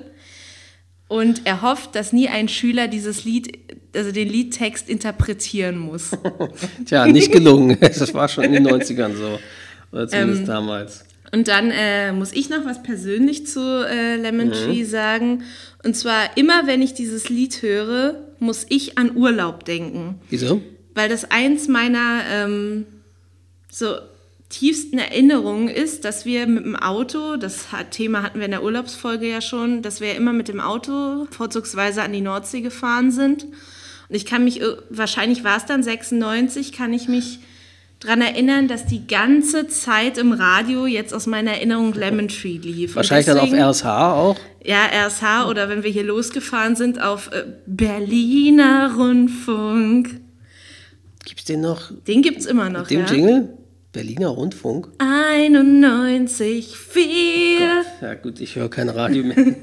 Und 1.08 1.42
er 1.46 1.62
hofft, 1.62 1.94
dass 1.94 2.12
nie 2.12 2.28
ein 2.28 2.48
Schüler 2.48 2.86
dieses 2.86 3.24
Lied, 3.24 3.58
also 3.94 4.12
den 4.12 4.28
Liedtext 4.28 4.88
interpretieren 4.88 5.78
muss. 5.78 6.10
Tja, 6.84 7.06
nicht 7.06 7.32
gelungen. 7.32 7.78
Das 7.80 8.12
war 8.14 8.28
schon 8.28 8.44
in 8.44 8.52
den 8.52 8.68
90ern 8.68 9.14
so. 9.16 9.38
Oder 9.90 10.06
zumindest 10.08 10.40
Ähm, 10.42 10.46
damals. 10.46 11.04
Und 11.32 11.48
dann 11.48 11.70
äh, 11.70 12.12
muss 12.12 12.32
ich 12.32 12.50
noch 12.50 12.64
was 12.64 12.82
persönlich 12.82 13.46
zu 13.46 13.86
äh, 13.86 14.16
Lemon 14.16 14.52
Tree 14.52 14.84
sagen. 14.84 15.42
Und 15.84 15.94
zwar 15.94 16.36
immer, 16.36 16.66
wenn 16.66 16.82
ich 16.82 16.94
dieses 16.94 17.28
Lied 17.28 17.62
höre, 17.62 18.14
muss 18.38 18.66
ich 18.68 18.98
an 18.98 19.16
Urlaub 19.16 19.64
denken. 19.64 20.20
Wieso? 20.30 20.60
Weil 20.94 21.08
das 21.08 21.30
eins 21.30 21.68
meiner 21.68 22.22
ähm, 22.30 22.86
so 23.70 23.94
tiefsten 24.48 24.98
Erinnerungen 24.98 25.68
ist, 25.68 26.04
dass 26.04 26.24
wir 26.24 26.46
mit 26.46 26.64
dem 26.64 26.76
Auto, 26.76 27.36
das 27.36 27.66
Thema 27.90 28.22
hatten 28.22 28.38
wir 28.38 28.46
in 28.46 28.50
der 28.52 28.62
Urlaubsfolge 28.62 29.28
ja 29.28 29.40
schon, 29.40 29.82
dass 29.82 30.00
wir 30.00 30.14
immer 30.14 30.32
mit 30.32 30.48
dem 30.48 30.60
Auto 30.60 31.26
vorzugsweise 31.30 32.02
an 32.02 32.12
die 32.12 32.22
Nordsee 32.22 32.62
gefahren 32.62 33.10
sind. 33.10 33.44
Und 33.44 34.14
ich 34.14 34.24
kann 34.24 34.44
mich, 34.44 34.62
ir- 34.62 34.82
wahrscheinlich 34.88 35.44
war 35.44 35.58
es 35.58 35.66
dann 35.66 35.82
96, 35.82 36.72
kann 36.72 36.94
ich 36.94 37.08
mich 37.08 37.40
dran 38.00 38.22
erinnern, 38.22 38.68
dass 38.68 38.86
die 38.86 39.06
ganze 39.06 39.66
Zeit 39.68 40.16
im 40.18 40.32
Radio 40.32 40.86
jetzt 40.86 41.12
aus 41.12 41.26
meiner 41.26 41.50
Erinnerung 41.50 41.92
Lemon 41.92 42.28
Tree 42.28 42.56
lief. 42.56 42.96
Wahrscheinlich 42.96 43.26
dann 43.26 43.38
auf 43.38 43.44
deswegen- 43.50 43.62
RSH 43.62 43.84
auch. 44.14 44.36
ja, 44.64 44.86
RSH 44.86 45.46
oder 45.50 45.68
wenn 45.68 45.82
wir 45.82 45.90
hier 45.90 46.04
losgefahren 46.04 46.74
sind 46.76 47.02
auf 47.02 47.30
äh, 47.32 47.44
Berliner 47.66 48.94
Rundfunk. 48.96 50.20
Gibt's 51.26 51.44
den 51.44 51.60
noch? 51.60 51.90
Den 52.06 52.22
gibt's 52.22 52.46
immer 52.46 52.70
noch, 52.70 52.86
Dem 52.86 53.00
ja. 53.00 53.06
Jingle? 53.12 53.57
Berliner 53.92 54.28
Rundfunk? 54.28 54.88
91,4. 54.98 57.84
Ja 58.00 58.14
gut, 58.14 58.40
ich 58.40 58.56
höre 58.56 58.70
kein 58.70 58.88
Radio 58.88 59.24
mehr. 59.24 59.36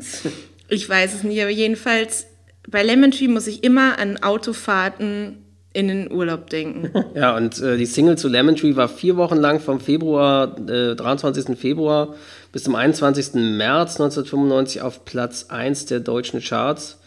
Ich 0.68 0.90
weiß 0.90 1.14
es 1.14 1.24
nicht, 1.24 1.40
aber 1.40 1.52
jedenfalls 1.52 2.26
bei 2.68 2.82
Lemon 2.82 3.12
Tree 3.12 3.28
muss 3.28 3.46
ich 3.46 3.64
immer 3.64 4.00
an 4.00 4.18
Autofahrten 4.24 5.46
in 5.74 5.90
den 5.90 6.12
Urlaub 6.12 6.50
denken. 6.50 6.92
ja, 7.16 7.36
und 7.36 7.62
äh, 7.62 7.78
die 7.78 7.86
Single 7.86 8.18
zu 8.18 8.30
Lemon 8.30 8.56
Tree 8.56 8.76
war 8.76 8.88
vier 8.88 9.18
Wochen 9.18 9.36
lang 9.36 9.60
vom 9.60 9.80
Februar, 9.80 10.56
äh, 10.68 10.96
23. 10.96 11.58
Februar 11.58 12.16
bis 12.52 12.64
zum 12.64 12.76
21. 12.76 13.36
März 13.36 14.00
1995 14.00 14.82
auf 14.82 15.06
Platz 15.06 15.48
1 15.50 15.86
der 15.88 16.00
deutschen 16.00 16.40
Charts. 16.40 17.00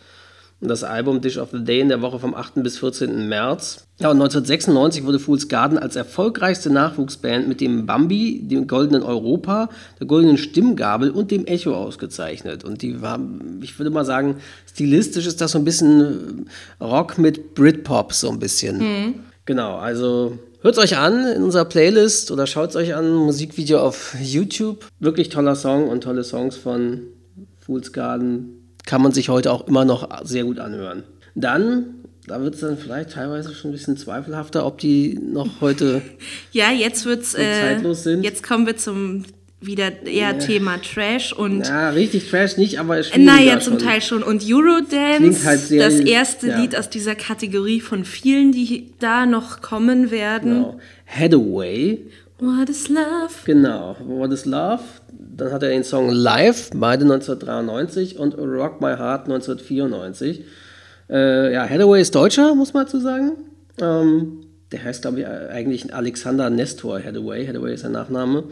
Und 0.60 0.66
das 0.68 0.82
Album 0.82 1.20
Dish 1.20 1.38
of 1.38 1.50
the 1.52 1.62
Day 1.62 1.80
in 1.80 1.88
der 1.88 2.02
Woche 2.02 2.18
vom 2.18 2.34
8. 2.34 2.62
bis 2.64 2.78
14. 2.78 3.28
März. 3.28 3.86
Ja, 4.00 4.10
und 4.10 4.16
1996 4.16 5.04
wurde 5.04 5.20
Fool's 5.20 5.46
Garden 5.46 5.78
als 5.78 5.94
erfolgreichste 5.94 6.70
Nachwuchsband 6.70 7.46
mit 7.46 7.60
dem 7.60 7.86
Bambi, 7.86 8.40
dem 8.42 8.66
Goldenen 8.66 9.04
Europa, 9.04 9.68
der 10.00 10.08
Goldenen 10.08 10.36
Stimmgabel 10.36 11.10
und 11.10 11.30
dem 11.30 11.46
Echo 11.46 11.74
ausgezeichnet. 11.74 12.64
Und 12.64 12.82
die 12.82 13.00
war, 13.00 13.20
ich 13.62 13.78
würde 13.78 13.90
mal 13.90 14.04
sagen, 14.04 14.36
stilistisch 14.66 15.26
ist 15.26 15.40
das 15.40 15.52
so 15.52 15.58
ein 15.58 15.64
bisschen 15.64 16.48
äh, 16.80 16.84
Rock 16.84 17.18
mit 17.18 17.54
Britpop, 17.54 18.12
so 18.12 18.28
ein 18.28 18.40
bisschen. 18.40 18.80
Genau, 19.44 19.76
also 19.76 20.38
hört 20.62 20.76
es 20.76 20.82
euch 20.82 20.98
an 20.98 21.24
in 21.24 21.44
unserer 21.44 21.66
Playlist 21.66 22.32
oder 22.32 22.48
schaut 22.48 22.70
es 22.70 22.76
euch 22.76 22.96
an, 22.96 23.14
Musikvideo 23.14 23.78
auf 23.78 24.16
YouTube. 24.20 24.86
Wirklich 24.98 25.28
toller 25.28 25.54
Song 25.54 25.88
und 25.88 26.02
tolle 26.02 26.24
Songs 26.24 26.56
von 26.56 27.02
Fool's 27.60 27.92
Garden 27.92 28.57
kann 28.88 29.02
man 29.02 29.12
sich 29.12 29.28
heute 29.28 29.52
auch 29.52 29.68
immer 29.68 29.84
noch 29.84 30.08
sehr 30.24 30.44
gut 30.44 30.58
anhören. 30.58 31.02
Dann, 31.34 31.84
da 32.26 32.40
wird 32.40 32.54
es 32.54 32.60
dann 32.60 32.78
vielleicht 32.78 33.10
teilweise 33.10 33.54
schon 33.54 33.70
ein 33.70 33.72
bisschen 33.72 33.98
zweifelhafter, 33.98 34.64
ob 34.64 34.78
die 34.78 35.20
noch 35.22 35.60
heute 35.60 36.00
Ja, 36.52 36.72
jetzt 36.72 37.04
wird's. 37.04 37.34
Äh, 37.34 37.60
zeitlos 37.60 38.02
sind. 38.02 38.24
Jetzt 38.24 38.42
kommen 38.42 38.66
wir 38.66 38.78
zum 38.78 39.24
wieder 39.60 40.06
eher 40.06 40.38
Thema 40.38 40.78
Trash 40.80 41.34
und. 41.34 41.66
Ja, 41.66 41.90
richtig 41.90 42.30
Trash 42.30 42.56
nicht, 42.56 42.80
aber 42.80 42.96
es 42.96 43.14
Naja, 43.14 43.60
zum 43.60 43.78
Teil 43.78 44.00
schon. 44.00 44.22
Und 44.22 44.42
Eurodance, 44.46 45.16
Klingt 45.18 45.44
halt 45.44 45.70
das 45.70 46.00
erste 46.00 46.48
ja. 46.48 46.60
Lied 46.60 46.74
aus 46.74 46.88
dieser 46.88 47.14
Kategorie 47.14 47.80
von 47.80 48.06
vielen, 48.06 48.52
die 48.52 48.94
da 49.00 49.26
noch 49.26 49.60
kommen 49.60 50.10
werden. 50.10 50.54
Genau. 50.54 50.80
Hathaway, 51.06 51.98
What 52.40 52.70
is 52.70 52.88
love? 52.88 53.34
genau. 53.44 53.96
What 54.00 54.32
is 54.32 54.46
Love? 54.46 54.82
Dann 55.38 55.52
hat 55.52 55.62
er 55.62 55.68
den 55.68 55.84
Song 55.84 56.10
Live, 56.10 56.70
beide 56.74 57.04
1993 57.04 58.18
und 58.18 58.36
Rock 58.36 58.80
My 58.80 58.96
Heart 58.96 59.30
1994. 59.30 60.42
Äh, 61.08 61.52
ja, 61.54 61.66
Hathaway 61.66 62.00
ist 62.00 62.14
Deutscher, 62.14 62.56
muss 62.56 62.74
man 62.74 62.84
dazu 62.84 62.98
sagen. 62.98 63.32
Ähm, 63.80 64.40
der 64.72 64.84
heißt, 64.84 65.02
glaube 65.02 65.20
ich, 65.20 65.26
eigentlich 65.26 65.94
Alexander 65.94 66.50
Nestor 66.50 67.00
Hathaway. 67.02 67.46
Hathaway 67.46 67.74
ist 67.74 67.82
sein 67.82 67.92
Nachname. 67.92 68.44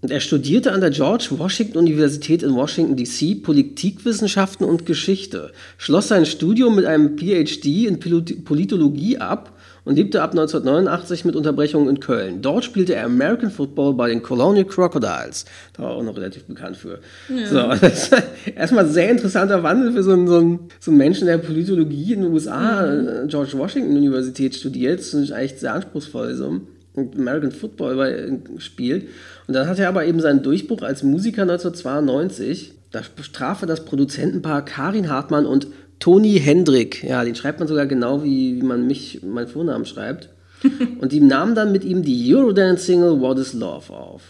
Und 0.00 0.10
er 0.10 0.18
studierte 0.18 0.72
an 0.72 0.80
der 0.80 0.90
George 0.90 1.28
Washington 1.30 1.78
Universität 1.78 2.42
in 2.42 2.54
Washington, 2.54 2.96
D.C. 2.96 3.36
Politikwissenschaften 3.36 4.66
und 4.66 4.84
Geschichte, 4.84 5.52
schloss 5.78 6.08
sein 6.08 6.26
Studium 6.26 6.74
mit 6.74 6.86
einem 6.86 7.16
PhD 7.16 7.86
in 7.86 8.00
Politologie 8.00 9.18
ab 9.18 9.51
und 9.84 9.96
lebte 9.96 10.22
ab 10.22 10.30
1989 10.30 11.24
mit 11.24 11.34
Unterbrechungen 11.34 11.88
in 11.88 12.00
Köln. 12.00 12.40
Dort 12.40 12.64
spielte 12.64 12.94
er 12.94 13.06
American 13.06 13.50
Football 13.50 13.94
bei 13.94 14.08
den 14.08 14.22
Colonial 14.22 14.64
Crocodiles. 14.64 15.44
Da 15.72 15.82
war 15.82 15.90
er 15.90 15.96
auch 15.96 16.02
noch 16.02 16.16
relativ 16.16 16.44
bekannt 16.44 16.76
für. 16.76 17.00
So, 17.28 17.56
das 17.80 18.08
ist 18.08 18.22
erstmal 18.54 18.84
ein 18.84 18.92
sehr 18.92 19.10
interessanter 19.10 19.62
Wandel 19.62 19.92
für 19.92 20.02
so 20.02 20.12
einen, 20.12 20.28
so 20.28 20.36
einen, 20.36 20.60
so 20.78 20.90
einen 20.90 20.98
Menschen, 20.98 21.26
der 21.26 21.38
Politologie 21.38 22.12
in 22.12 22.22
den 22.22 22.32
USA, 22.32 22.86
äh, 22.86 23.26
George 23.26 23.52
Washington 23.54 23.96
Universität 23.96 24.54
studiert. 24.54 25.00
Das 25.00 25.14
ist 25.14 25.32
eigentlich 25.32 25.58
sehr 25.58 25.74
anspruchsvoll 25.74 26.34
so. 26.34 26.60
Und 26.94 27.16
American 27.16 27.52
Football 27.52 27.96
bei, 27.96 28.38
spielt. 28.58 29.08
Und 29.46 29.54
dann 29.54 29.66
hat 29.66 29.78
er 29.78 29.88
aber 29.88 30.04
eben 30.04 30.20
seinen 30.20 30.42
Durchbruch 30.42 30.82
als 30.82 31.02
Musiker 31.02 31.42
1992. 31.42 32.74
Da 32.90 33.00
traf 33.32 33.62
er 33.62 33.66
das 33.66 33.86
Produzentenpaar 33.86 34.64
Karin 34.64 35.08
Hartmann 35.08 35.46
und 35.46 35.66
Toni 36.02 36.40
Hendrick. 36.40 37.04
Ja, 37.04 37.22
den 37.22 37.36
schreibt 37.36 37.60
man 37.60 37.68
sogar 37.68 37.86
genau, 37.86 38.24
wie, 38.24 38.56
wie 38.56 38.64
man 38.64 38.88
mich, 38.88 39.22
meinen 39.22 39.46
Vornamen 39.46 39.86
schreibt. 39.86 40.30
und 40.98 41.12
die 41.12 41.20
nahmen 41.20 41.54
dann 41.54 41.70
mit 41.70 41.84
ihm 41.84 42.02
die 42.02 42.34
Eurodance-Single 42.34 43.20
What 43.20 43.38
is 43.38 43.52
Love 43.52 43.92
auf. 43.92 44.22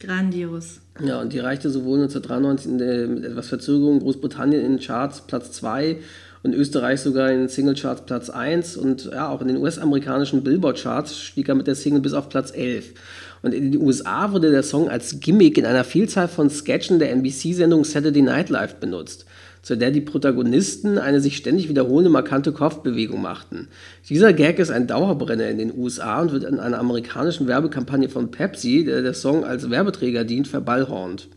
Grandios. 0.00 0.80
Ja, 1.04 1.20
und 1.20 1.34
die 1.34 1.38
reichte 1.38 1.68
sowohl 1.68 1.98
1993 1.98 2.70
in 2.70 2.78
der, 2.78 3.08
mit 3.08 3.24
etwas 3.26 3.48
Verzögerung 3.48 4.00
Großbritannien 4.00 4.64
in 4.64 4.76
den 4.76 4.80
Charts 4.80 5.20
Platz 5.26 5.52
2 5.52 5.98
und 6.44 6.54
Österreich 6.54 7.00
sogar 7.00 7.30
in 7.30 7.40
den 7.40 7.48
Singlecharts 7.48 8.06
Platz 8.06 8.30
1 8.30 8.78
und 8.78 9.10
ja, 9.12 9.28
auch 9.28 9.42
in 9.42 9.48
den 9.48 9.58
US-amerikanischen 9.58 10.42
Billboard-Charts 10.42 11.18
stieg 11.20 11.50
er 11.50 11.56
mit 11.56 11.66
der 11.66 11.74
Single 11.74 12.00
bis 12.00 12.14
auf 12.14 12.30
Platz 12.30 12.52
11. 12.54 12.94
Und 13.42 13.52
in 13.52 13.70
den 13.70 13.82
USA 13.82 14.32
wurde 14.32 14.50
der 14.50 14.62
Song 14.62 14.88
als 14.88 15.20
Gimmick 15.20 15.58
in 15.58 15.66
einer 15.66 15.84
Vielzahl 15.84 16.26
von 16.26 16.48
Sketchen 16.48 16.98
der 16.98 17.10
NBC-Sendung 17.12 17.84
Saturday 17.84 18.22
Night 18.22 18.48
Live 18.48 18.76
benutzt, 18.76 19.26
zu 19.68 19.76
der 19.76 19.90
die 19.90 20.00
Protagonisten 20.00 20.96
eine 20.96 21.20
sich 21.20 21.36
ständig 21.36 21.68
wiederholende 21.68 22.08
markante 22.08 22.52
Kopfbewegung 22.52 23.20
machten. 23.20 23.68
Dieser 24.08 24.32
Gag 24.32 24.58
ist 24.58 24.70
ein 24.70 24.86
Dauerbrenner 24.86 25.46
in 25.50 25.58
den 25.58 25.76
USA 25.76 26.22
und 26.22 26.32
wird 26.32 26.44
in 26.44 26.58
einer 26.58 26.78
amerikanischen 26.78 27.46
Werbekampagne 27.46 28.08
von 28.08 28.30
Pepsi, 28.30 28.86
der 28.86 29.02
der 29.02 29.12
Song 29.12 29.44
als 29.44 29.68
Werbeträger 29.68 30.24
dient, 30.24 30.48
verballhornt. 30.48 31.28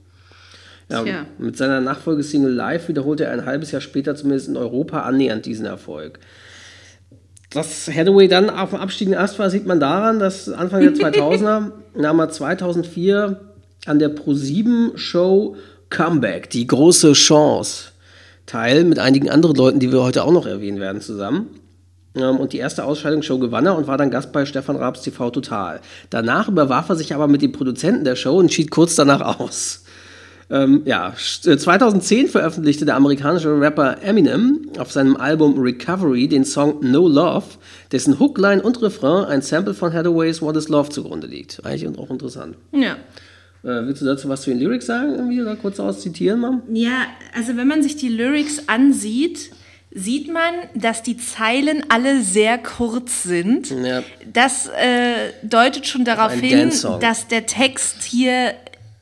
Ja, 0.88 1.04
Tja. 1.04 1.26
mit 1.40 1.58
seiner 1.58 1.82
Nachfolgesingle 1.82 2.54
Live 2.54 2.88
wiederholte 2.88 3.26
er 3.26 3.34
ein 3.34 3.46
halbes 3.46 3.72
Jahr 3.72 3.82
später 3.82 4.16
zumindest 4.16 4.48
in 4.48 4.56
Europa 4.56 5.02
annähernd 5.02 5.46
diesen 5.46 5.66
Erfolg. 5.66 6.20
Dass 7.50 7.90
Hathaway 7.94 8.30
dann 8.30 8.50
auf 8.50 8.70
dem 8.70 8.80
abstiegenden 8.80 9.20
Ast 9.20 9.40
war, 9.40 9.50
sieht 9.50 9.66
man 9.66 9.82
daran, 9.82 10.20
dass 10.20 10.48
Anfang 10.48 10.80
der 10.80 10.94
2000er 11.12 11.72
nahm 11.96 12.20
er 12.20 12.30
2004 12.30 13.42
an 13.88 14.00
der 14.00 14.16
Pro7-Show 14.16 15.58
Comeback, 15.90 16.50
die 16.50 16.66
große 16.66 17.12
Chance, 17.12 17.92
teil 18.46 18.84
mit 18.84 19.00
einigen 19.00 19.30
anderen 19.30 19.56
Leuten, 19.56 19.80
die 19.80 19.92
wir 19.92 20.04
heute 20.04 20.24
auch 20.24 20.32
noch 20.32 20.46
erwähnen 20.46 20.80
werden, 20.80 21.02
zusammen. 21.02 21.48
Ähm, 22.16 22.38
Und 22.38 22.54
die 22.54 22.58
erste 22.58 22.84
Ausscheidungsshow 22.84 23.40
gewann 23.40 23.66
er 23.66 23.78
und 23.78 23.88
war 23.88 23.98
dann 23.98 24.12
Gast 24.12 24.32
bei 24.34 24.46
Stefan 24.46 24.76
Raabs 24.76 25.02
TV 25.04 25.30
Total. 25.30 25.80
Danach 26.10 26.50
überwarf 26.50 26.90
er 26.90 26.96
sich 26.96 27.14
aber 27.16 27.28
mit 27.28 27.42
dem 27.42 27.52
Produzenten 27.54 28.04
der 28.04 28.16
Show 28.16 28.38
und 28.38 28.52
schied 28.52 28.72
kurz 28.72 28.96
danach 28.96 29.40
aus. 29.40 29.84
Ähm, 30.50 30.82
ja, 30.84 31.14
st- 31.18 31.50
äh, 31.50 31.58
2010 31.58 32.28
veröffentlichte 32.28 32.84
der 32.84 32.98
amerikanische 32.98 33.58
Rapper 33.58 34.04
Eminem 34.04 34.68
auf 34.80 34.92
seinem 34.92 35.16
Album 35.16 35.58
Recovery 35.58 36.28
den 36.28 36.44
Song 36.44 36.80
No 36.82 37.08
Love, 37.08 37.46
dessen 37.94 38.20
Hookline 38.20 38.62
und 38.62 38.82
Refrain 38.82 39.24
ein 39.24 39.42
Sample 39.42 39.74
von 39.74 39.94
Hathaways 39.94 40.42
What 40.42 40.58
is 40.58 40.68
Love 40.68 40.90
zugrunde 40.90 41.28
liegt. 41.28 41.66
Eigentlich 41.66 41.98
auch 41.98 42.10
interessant. 42.10 42.58
Ja. 42.74 42.98
Äh, 43.64 43.86
willst 43.86 44.02
du 44.02 44.06
dazu 44.06 44.28
was 44.28 44.42
zu 44.42 44.50
den 44.50 44.60
Lyrics 44.60 44.88
sagen 44.88 45.14
irgendwie 45.16 45.42
oder 45.42 45.56
kurz 45.56 45.80
auszitieren 45.80 46.40
mal? 46.40 46.62
Ja, 46.72 47.06
also 47.36 47.56
wenn 47.58 47.68
man 47.68 47.84
sich 47.84 47.96
die 47.96 48.10
Lyrics 48.10 48.64
ansieht, 48.68 49.52
sieht 49.94 50.32
man, 50.34 50.54
dass 50.74 51.04
die 51.04 51.18
Zeilen 51.18 51.84
alle 51.90 52.22
sehr 52.24 52.58
kurz 52.58 53.24
sind. 53.24 53.70
Ja. 53.70 54.04
Das 54.32 54.68
äh, 54.68 55.34
deutet 55.44 55.86
schon 55.86 56.06
darauf 56.06 56.34
hin, 56.34 56.72
dass 57.02 57.28
der 57.28 57.46
Text 57.46 58.04
hier, 58.04 58.54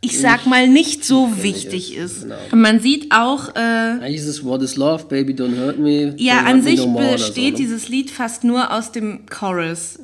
ich 0.01 0.19
sag 0.19 0.45
mal, 0.45 0.67
nicht 0.67 1.05
so 1.05 1.43
wichtig 1.43 1.95
ist, 1.95 2.23
genau. 2.23 2.35
Man 2.53 2.79
sieht 2.79 3.13
auch, 3.13 3.55
äh, 3.55 3.59
Eigentlich 3.59 4.15
ist 4.17 4.27
es 4.27 4.43
What 4.43 4.61
is 4.63 4.77
Love, 4.77 5.05
Baby, 5.05 5.33
don't 5.33 5.57
hurt 5.57 5.77
me. 5.77 6.15
ja, 6.17 6.39
an 6.39 6.63
sich 6.63 6.85
no 6.85 6.97
besteht 6.97 7.35
so, 7.35 7.41
ne? 7.41 7.51
dieses 7.53 7.87
Lied 7.87 8.09
fast 8.09 8.43
nur 8.43 8.73
aus 8.73 8.91
dem 8.91 9.25
Chorus. 9.27 9.99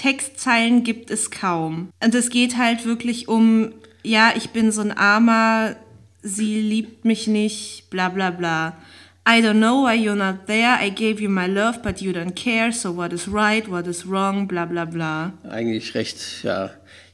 Textzeilen 0.00 0.82
gibt 0.82 1.10
es 1.10 1.30
kaum. 1.30 1.90
Und 2.02 2.14
es 2.14 2.30
geht 2.30 2.56
halt 2.56 2.86
wirklich 2.86 3.28
um, 3.28 3.74
ja, 4.02 4.32
ich 4.34 4.48
bin 4.48 4.72
so 4.72 4.80
ein 4.80 4.92
Armer, 4.92 5.76
sie 6.22 6.58
liebt 6.62 7.04
mich 7.04 7.26
nicht, 7.26 7.90
bla 7.90 8.08
bla 8.08 8.30
bla. 8.30 8.76
I 9.28 9.42
don't 9.42 9.58
know 9.58 9.84
why 9.84 9.94
you're 9.94 10.14
not 10.14 10.46
there, 10.46 10.78
I 10.82 10.90
gave 10.90 11.20
you 11.20 11.28
my 11.28 11.46
love, 11.46 11.80
but 11.82 12.00
you 12.00 12.12
don't 12.12 12.34
care, 12.34 12.72
so 12.72 12.96
what 12.96 13.12
is 13.12 13.28
right, 13.28 13.70
what 13.70 13.86
is 13.86 14.06
wrong, 14.08 14.48
bla 14.48 14.64
bla 14.64 14.86
bla. 14.86 15.34
Eigentlich 15.46 15.94
recht, 15.94 16.44
ja. 16.44 16.70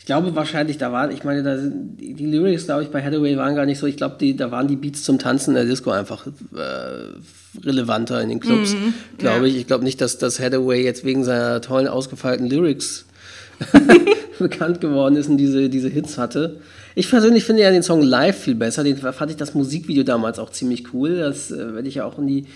Ich 0.06 0.08
glaube 0.08 0.36
wahrscheinlich, 0.36 0.78
da 0.78 0.92
waren, 0.92 1.10
ich 1.10 1.24
meine, 1.24 1.42
da 1.42 1.58
sind, 1.58 1.96
die, 1.98 2.26
Lyrics, 2.26 2.66
glaube 2.66 2.84
ich, 2.84 2.90
bei 2.90 3.02
Hathaway 3.02 3.36
waren 3.36 3.56
gar 3.56 3.66
nicht 3.66 3.80
so. 3.80 3.88
Ich 3.88 3.96
glaube, 3.96 4.14
die, 4.20 4.36
da 4.36 4.52
waren 4.52 4.68
die 4.68 4.76
Beats 4.76 5.02
zum 5.02 5.18
Tanzen 5.18 5.50
in 5.50 5.56
der 5.56 5.64
Disco 5.64 5.90
einfach 5.90 6.28
äh, 6.28 7.60
relevanter 7.66 8.22
in 8.22 8.28
den 8.28 8.38
Clubs, 8.38 8.74
Mhm, 8.74 8.94
glaube 9.18 9.48
ich. 9.48 9.56
Ich 9.56 9.66
glaube 9.66 9.82
nicht, 9.82 10.00
dass, 10.00 10.18
dass 10.18 10.38
Hathaway 10.38 10.84
jetzt 10.84 11.04
wegen 11.04 11.24
seiner 11.24 11.60
tollen, 11.60 11.88
ausgefeilten 11.88 12.48
Lyrics 12.48 13.04
bekannt 14.38 14.80
geworden 14.80 15.16
ist 15.16 15.28
und 15.28 15.38
diese, 15.38 15.68
diese 15.68 15.88
Hits 15.88 16.18
hatte. 16.18 16.60
Ich 16.94 17.10
persönlich 17.10 17.42
finde 17.42 17.62
ja 17.62 17.72
den 17.72 17.82
Song 17.82 18.00
live 18.00 18.38
viel 18.38 18.54
besser. 18.54 18.84
Den 18.84 18.98
fand 18.98 19.32
ich 19.32 19.36
das 19.36 19.54
Musikvideo 19.54 20.04
damals 20.04 20.38
auch 20.38 20.50
ziemlich 20.50 20.94
cool. 20.94 21.16
Das 21.16 21.50
äh, 21.50 21.74
werde 21.74 21.88
ich 21.88 21.96
ja 21.96 22.04
auch 22.04 22.20
in 22.20 22.28
die 22.28 22.46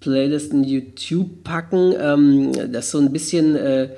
Playlist 0.00 0.52
in 0.52 0.64
YouTube 0.64 1.44
packen. 1.44 1.94
Ähm, 2.00 2.72
das 2.72 2.86
ist 2.86 2.90
so 2.90 2.98
ein 2.98 3.12
bisschen. 3.12 3.54
Äh, 3.54 3.90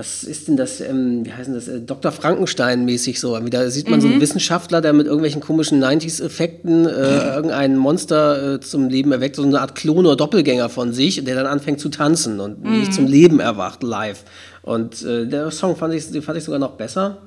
was 0.00 0.24
ist 0.24 0.48
denn 0.48 0.56
das, 0.56 0.80
ähm, 0.80 1.26
wie 1.26 1.32
heißt 1.32 1.48
denn 1.48 1.54
das, 1.54 1.68
äh, 1.68 1.78
Dr. 1.78 2.10
Frankenstein-mäßig 2.10 3.20
so. 3.20 3.38
Da 3.38 3.68
sieht 3.68 3.90
man 3.90 4.00
so 4.00 4.08
einen 4.08 4.18
Wissenschaftler, 4.18 4.80
der 4.80 4.94
mit 4.94 5.06
irgendwelchen 5.06 5.42
komischen 5.42 5.78
90s-Effekten 5.78 6.86
äh, 6.86 7.34
irgendein 7.34 7.76
Monster 7.76 8.54
äh, 8.54 8.60
zum 8.60 8.88
Leben 8.88 9.12
erweckt, 9.12 9.36
so 9.36 9.42
eine 9.42 9.60
Art 9.60 9.74
Klon 9.74 10.06
oder 10.06 10.16
Doppelgänger 10.16 10.70
von 10.70 10.94
sich, 10.94 11.22
der 11.22 11.34
dann 11.34 11.44
anfängt 11.44 11.80
zu 11.80 11.90
tanzen 11.90 12.40
und 12.40 12.64
nicht 12.64 12.94
zum 12.94 13.06
Leben 13.06 13.40
erwacht, 13.40 13.82
live. 13.82 14.24
Und 14.62 15.02
äh, 15.02 15.26
der 15.26 15.50
Song 15.50 15.76
fand 15.76 15.92
ich, 15.92 16.10
den 16.10 16.22
fand 16.22 16.38
ich 16.38 16.44
sogar 16.44 16.60
noch 16.60 16.78
besser. 16.78 17.18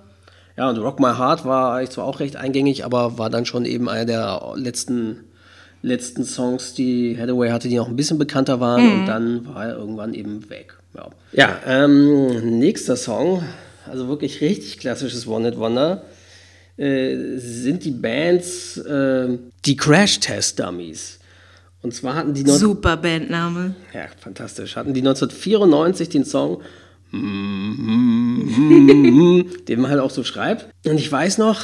Ja, 0.57 0.67
und 0.67 0.79
Rock 0.79 0.99
My 0.99 1.13
Heart 1.15 1.45
war 1.45 1.75
eigentlich 1.75 1.91
zwar 1.91 2.05
auch 2.05 2.19
recht 2.19 2.37
eingängig, 2.37 2.85
aber 2.85 3.19
war 3.19 3.29
dann 3.29 3.45
schon 3.45 3.65
eben 3.65 3.87
einer 3.87 4.05
der 4.05 4.41
letzten, 4.55 5.25
letzten 5.83 6.23
Songs, 6.23 6.73
die 6.73 7.15
Hathaway 7.19 7.51
hatte, 7.51 7.67
die 7.67 7.77
noch 7.77 7.87
ein 7.87 7.95
bisschen 7.95 8.17
bekannter 8.17 8.59
waren. 8.59 9.01
Und 9.01 9.05
dann 9.05 9.45
war 9.53 9.67
er 9.67 9.77
irgendwann 9.77 10.15
eben 10.15 10.49
weg. 10.49 10.77
Ja, 10.93 11.09
ja 11.31 11.59
ähm, 11.65 12.59
nächster 12.59 12.95
Song, 12.95 13.43
also 13.85 14.07
wirklich 14.07 14.41
richtig 14.41 14.79
klassisches 14.79 15.27
One-Hit-Wonder, 15.27 16.03
äh, 16.77 17.37
sind 17.37 17.83
die 17.83 17.91
Bands 17.91 18.77
äh, 18.77 19.37
die 19.65 19.75
Crash 19.75 20.19
Test 20.19 20.59
Dummies. 20.59 21.19
Und 21.81 21.93
zwar 21.93 22.15
hatten 22.15 22.33
die 22.33 22.49
Super 22.49 22.97
Bandname. 22.97 23.75
ja, 23.93 24.05
fantastisch. 24.17 24.77
Hatten 24.77 24.93
die 24.93 25.01
1994 25.01 26.09
den 26.09 26.23
Song, 26.23 26.61
den 27.11 27.81
man 29.77 29.91
halt 29.91 29.99
auch 29.99 30.09
so 30.09 30.23
schreibt. 30.23 30.67
Und 30.85 30.97
ich 30.97 31.11
weiß 31.11 31.37
noch, 31.39 31.59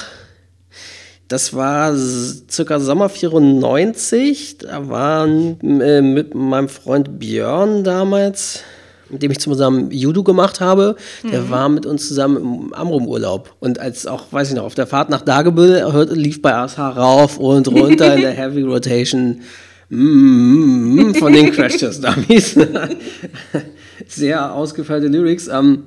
das 1.29 1.53
war 1.53 1.95
circa 1.95 2.79
Sommer 2.79 3.07
94. 3.07 4.57
Da 4.57 4.89
waren 4.89 5.62
äh, 5.79 6.01
mit 6.01 6.36
meinem 6.36 6.69
Freund 6.69 7.19
Björn 7.19 7.83
damals, 7.83 8.63
mit 9.09 9.23
dem 9.23 9.31
ich 9.31 9.39
zusammen 9.39 9.91
Judo 9.91 10.23
gemacht 10.23 10.59
habe, 10.59 10.95
der 11.23 11.49
war 11.49 11.69
mit 11.69 11.85
uns 11.85 12.07
zusammen 12.07 12.37
im 12.37 12.73
Amrum-Urlaub. 12.73 13.55
Und 13.59 13.79
als 13.79 14.05
auch, 14.05 14.31
weiß 14.31 14.49
ich 14.49 14.55
noch, 14.55 14.63
auf 14.63 14.75
der 14.75 14.87
Fahrt 14.87 15.09
nach 15.09 15.21
Dagebüll 15.21 15.81
hört, 15.91 16.15
lief 16.15 16.41
bei 16.41 16.53
ASH 16.53 16.77
rauf 16.77 17.37
und 17.37 17.67
runter 17.67 18.15
in 18.15 18.21
der 18.21 18.31
Heavy 18.37 18.61
Rotation 18.61 19.41
mm, 19.89 21.13
von 21.15 21.33
den 21.33 21.51
Crash 21.51 21.77
Test 21.77 22.03
Dummies. 22.05 22.55
Sehr 24.07 24.53
ausgefeilte 24.53 25.07
Lyrics. 25.07 25.47
Ähm, 25.47 25.83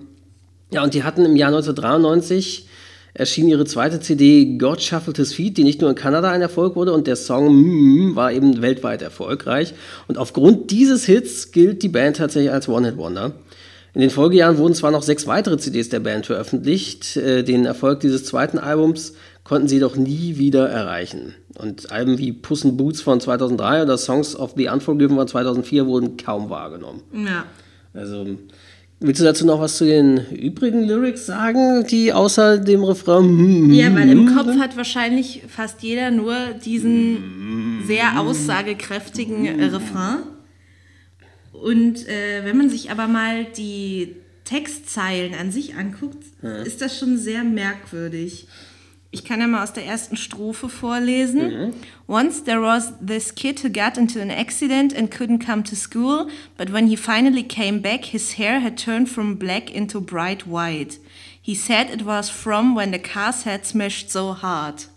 ja, 0.70 0.82
und 0.82 0.94
die 0.94 1.04
hatten 1.04 1.24
im 1.24 1.36
Jahr 1.36 1.48
1993 1.48 2.68
erschien 3.14 3.48
ihre 3.48 3.64
zweite 3.64 4.00
CD 4.00 4.56
God 4.58 4.80
Shuffled 4.80 5.16
His 5.16 5.34
Feet, 5.34 5.56
die 5.56 5.64
nicht 5.64 5.80
nur 5.80 5.90
in 5.90 5.96
Kanada 5.96 6.30
ein 6.30 6.42
Erfolg 6.42 6.76
wurde 6.76 6.92
und 6.92 7.06
der 7.06 7.16
Song 7.16 7.54
mm, 7.54 8.16
war 8.16 8.32
eben 8.32 8.62
weltweit 8.62 9.02
erfolgreich. 9.02 9.74
Und 10.08 10.18
aufgrund 10.18 10.70
dieses 10.70 11.04
Hits 11.04 11.52
gilt 11.52 11.82
die 11.82 11.88
Band 11.88 12.16
tatsächlich 12.16 12.52
als 12.52 12.68
One-Hit-Wonder. 12.68 13.32
In 13.94 14.00
den 14.00 14.10
Folgejahren 14.10 14.56
wurden 14.56 14.74
zwar 14.74 14.90
noch 14.90 15.02
sechs 15.02 15.26
weitere 15.26 15.58
CDs 15.58 15.90
der 15.90 16.00
Band 16.00 16.24
veröffentlicht, 16.24 17.16
äh, 17.18 17.42
den 17.42 17.66
Erfolg 17.66 18.00
dieses 18.00 18.24
zweiten 18.24 18.58
Albums 18.58 19.12
konnten 19.44 19.68
sie 19.68 19.80
doch 19.80 19.96
nie 19.96 20.38
wieder 20.38 20.68
erreichen. 20.68 21.34
Und 21.58 21.92
Alben 21.92 22.16
wie 22.16 22.32
Puss 22.32 22.64
in 22.64 22.76
Boots 22.76 23.02
von 23.02 23.20
2003 23.20 23.82
oder 23.82 23.98
Songs 23.98 24.34
of 24.34 24.54
the 24.56 24.68
Unforgiven 24.68 25.16
von 25.16 25.28
2004 25.28 25.86
wurden 25.86 26.16
kaum 26.16 26.48
wahrgenommen. 26.48 27.02
Ja. 27.12 27.44
Also, 27.92 28.26
willst 29.02 29.20
du 29.20 29.24
dazu 29.24 29.44
noch 29.46 29.60
was 29.60 29.76
zu 29.76 29.84
den 29.84 30.18
übrigen 30.30 30.84
Lyrics 30.84 31.26
sagen, 31.26 31.86
die 31.86 32.12
außer 32.12 32.58
dem 32.58 32.84
Refrain. 32.84 33.24
hm, 33.24 33.72
Ja, 33.72 33.94
weil 33.94 34.10
hm, 34.10 34.28
im 34.28 34.34
Kopf 34.36 34.56
hat 34.58 34.76
wahrscheinlich 34.76 35.42
fast 35.48 35.82
jeder 35.82 36.10
nur 36.10 36.34
diesen 36.64 37.82
sehr 37.86 38.18
aussagekräftigen 38.20 39.60
Refrain. 39.60 40.18
Und 41.52 42.08
äh, 42.08 42.44
wenn 42.44 42.56
man 42.56 42.70
sich 42.70 42.90
aber 42.90 43.06
mal 43.08 43.44
die 43.56 44.16
Textzeilen 44.44 45.34
an 45.34 45.52
sich 45.52 45.76
anguckt, 45.76 46.24
ist 46.64 46.80
das 46.82 46.98
schon 46.98 47.16
sehr 47.18 47.44
merkwürdig. 47.44 48.48
Ich 49.14 49.24
kann 49.24 49.40
ja 49.40 49.46
mal 49.46 49.62
aus 49.62 49.74
der 49.74 49.84
ersten 49.84 50.16
Strophe 50.16 50.70
vorlesen. 50.70 51.74
Once 52.08 52.44
there 52.44 52.62
was 52.62 52.94
this 53.06 53.34
kid 53.34 53.62
who 53.62 53.68
got 53.68 53.98
into 53.98 54.18
an 54.20 54.30
accident 54.30 54.96
and 54.96 55.10
couldn't 55.14 55.38
come 55.38 55.62
to 55.64 55.76
school, 55.76 56.28
but 56.56 56.72
when 56.72 56.88
he 56.88 56.96
finally 56.96 57.42
came 57.42 57.82
back, 57.82 58.06
his 58.06 58.38
hair 58.38 58.62
had 58.62 58.82
turned 58.82 59.10
from 59.10 59.36
black 59.38 59.70
into 59.70 60.00
bright 60.00 60.46
white. 60.46 60.98
He 61.42 61.54
said 61.54 61.90
it 61.90 62.06
was 62.06 62.30
from 62.30 62.74
when 62.74 62.90
the 62.90 62.98
cars 62.98 63.44
had 63.44 63.66
smashed 63.66 64.10
so 64.10 64.32
hard. 64.32 64.88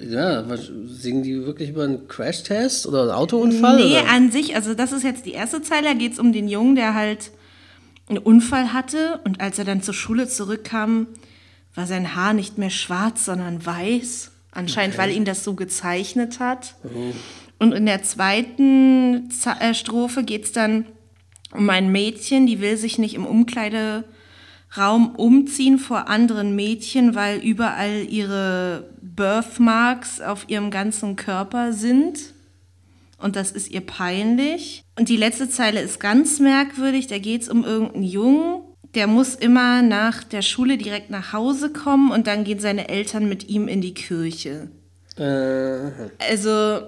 Ja, 0.00 0.48
was, 0.48 0.70
singen 0.86 1.22
die 1.22 1.46
wirklich 1.46 1.70
über 1.70 1.84
einen 1.84 2.08
Crash-Test 2.08 2.86
oder 2.88 3.02
einen 3.02 3.10
Autounfall? 3.12 3.76
Nee, 3.76 4.00
oder? 4.00 4.08
an 4.08 4.32
sich, 4.32 4.56
also 4.56 4.74
das 4.74 4.90
ist 4.90 5.04
jetzt 5.04 5.24
die 5.26 5.32
erste 5.32 5.62
Zeile, 5.62 5.88
da 5.88 5.92
geht 5.94 6.14
es 6.14 6.18
um 6.18 6.32
den 6.32 6.48
Jungen, 6.48 6.74
der 6.74 6.94
halt 6.94 7.30
einen 8.08 8.18
Unfall 8.18 8.72
hatte 8.72 9.20
und 9.24 9.40
als 9.40 9.58
er 9.60 9.64
dann 9.64 9.82
zur 9.82 9.94
Schule 9.94 10.26
zurückkam, 10.26 11.06
war 11.74 11.86
sein 11.86 12.14
Haar 12.14 12.32
nicht 12.34 12.58
mehr 12.58 12.70
schwarz, 12.70 13.24
sondern 13.24 13.64
weiß. 13.64 14.30
Anscheinend, 14.52 14.98
weil 14.98 15.10
ihn 15.10 15.24
das 15.24 15.44
so 15.44 15.54
gezeichnet 15.54 16.38
hat. 16.38 16.74
Und 17.58 17.72
in 17.72 17.86
der 17.86 18.02
zweiten 18.02 19.30
Za- 19.30 19.58
äh, 19.60 19.72
Strophe 19.74 20.24
geht 20.24 20.44
es 20.44 20.52
dann 20.52 20.84
um 21.52 21.68
ein 21.70 21.90
Mädchen, 21.90 22.46
die 22.46 22.60
will 22.60 22.76
sich 22.76 22.98
nicht 22.98 23.14
im 23.14 23.24
Umkleideraum 23.24 24.04
umziehen 25.16 25.78
vor 25.78 26.08
anderen 26.08 26.54
Mädchen, 26.56 27.14
weil 27.14 27.38
überall 27.38 28.04
ihre 28.08 28.90
Birthmarks 29.00 30.20
auf 30.20 30.48
ihrem 30.48 30.70
ganzen 30.70 31.16
Körper 31.16 31.72
sind. 31.72 32.18
Und 33.18 33.36
das 33.36 33.52
ist 33.52 33.70
ihr 33.70 33.82
peinlich. 33.82 34.82
Und 34.98 35.08
die 35.08 35.16
letzte 35.16 35.48
Zeile 35.48 35.80
ist 35.80 36.00
ganz 36.00 36.40
merkwürdig. 36.40 37.06
Da 37.06 37.18
geht 37.18 37.42
es 37.42 37.48
um 37.48 37.64
irgendeinen 37.64 38.02
Jungen. 38.04 38.62
Der 38.94 39.06
muss 39.06 39.34
immer 39.34 39.82
nach 39.82 40.22
der 40.22 40.42
Schule 40.42 40.76
direkt 40.76 41.08
nach 41.10 41.32
Hause 41.32 41.72
kommen 41.72 42.10
und 42.10 42.26
dann 42.26 42.44
gehen 42.44 42.58
seine 42.60 42.88
Eltern 42.88 43.28
mit 43.28 43.48
ihm 43.48 43.68
in 43.68 43.80
die 43.80 43.94
Kirche. 43.94 44.68
Äh, 45.16 45.90
Also 46.30 46.82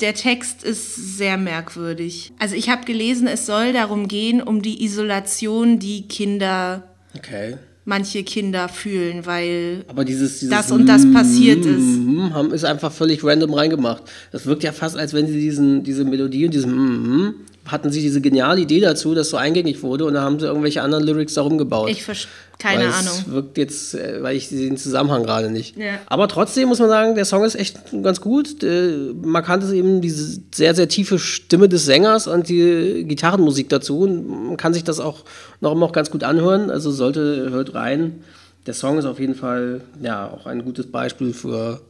der 0.00 0.14
Text 0.14 0.64
ist 0.64 1.16
sehr 1.16 1.36
merkwürdig. 1.36 2.32
Also 2.38 2.54
ich 2.56 2.68
habe 2.68 2.84
gelesen, 2.84 3.26
es 3.26 3.46
soll 3.46 3.72
darum 3.72 4.08
gehen, 4.08 4.42
um 4.42 4.60
die 4.60 4.84
Isolation, 4.84 5.78
die 5.78 6.08
Kinder, 6.08 6.82
okay. 7.16 7.56
manche 7.84 8.24
Kinder 8.24 8.68
fühlen, 8.68 9.24
weil 9.24 9.84
Aber 9.86 10.04
dieses, 10.04 10.40
dieses 10.40 10.50
das 10.50 10.72
und 10.72 10.86
das 10.86 11.10
passiert 11.12 11.64
ist. 11.64 11.80
Mm, 11.80 12.34
haben, 12.34 12.52
ist 12.52 12.64
einfach 12.64 12.92
völlig 12.92 13.22
random 13.22 13.54
reingemacht. 13.54 14.02
Das 14.32 14.46
wirkt 14.46 14.64
ja 14.64 14.72
fast, 14.72 14.96
als 14.96 15.14
wenn 15.14 15.26
sie 15.26 15.40
diesen, 15.40 15.84
diese 15.84 16.04
Melodie 16.04 16.46
und 16.46 16.54
diesen 16.54 16.72
mm, 16.74 17.34
hatten 17.66 17.90
sie 17.90 18.00
diese 18.00 18.20
geniale 18.20 18.60
Idee 18.60 18.80
dazu, 18.80 19.14
dass 19.14 19.30
so 19.30 19.36
eingängig 19.36 19.82
wurde 19.82 20.04
und 20.04 20.14
dann 20.14 20.24
haben 20.24 20.40
sie 20.40 20.46
irgendwelche 20.46 20.82
anderen 20.82 21.04
Lyrics 21.04 21.34
darum 21.34 21.58
gebaut. 21.58 21.88
ich 21.90 22.04
verstehe 22.04 22.30
keine 22.58 22.94
Ahnung. 22.94 23.14
Es 23.18 23.30
wirkt 23.30 23.58
jetzt, 23.58 23.94
äh, 23.94 24.22
weil 24.22 24.36
ich 24.36 24.48
den 24.48 24.76
Zusammenhang 24.76 25.22
gerade 25.24 25.50
nicht. 25.50 25.76
Ja. 25.76 25.98
Aber 26.06 26.28
trotzdem 26.28 26.68
muss 26.68 26.78
man 26.78 26.88
sagen, 26.88 27.14
der 27.14 27.24
Song 27.24 27.44
ist 27.44 27.54
echt 27.56 27.78
ganz 28.02 28.20
gut. 28.20 28.62
Äh, 28.62 29.12
Markant 29.22 29.64
ist 29.64 29.72
eben 29.72 30.00
diese 30.00 30.40
sehr, 30.54 30.74
sehr 30.74 30.88
tiefe 30.88 31.18
Stimme 31.18 31.68
des 31.68 31.84
Sängers 31.84 32.26
und 32.26 32.48
die 32.48 33.04
Gitarrenmusik 33.06 33.68
dazu. 33.68 34.00
Und 34.00 34.48
man 34.48 34.56
kann 34.56 34.74
sich 34.74 34.84
das 34.84 35.00
auch 35.00 35.24
noch 35.60 35.72
immer 35.72 35.86
noch 35.86 35.92
ganz 35.92 36.10
gut 36.10 36.24
anhören. 36.24 36.70
Also 36.70 36.90
sollte, 36.90 37.50
hört 37.50 37.74
rein. 37.74 38.22
Der 38.66 38.74
Song 38.74 38.98
ist 38.98 39.04
auf 39.04 39.18
jeden 39.18 39.34
Fall 39.34 39.82
ja 40.00 40.30
auch 40.30 40.46
ein 40.46 40.64
gutes 40.64 40.86
Beispiel 40.86 41.34
für 41.34 41.80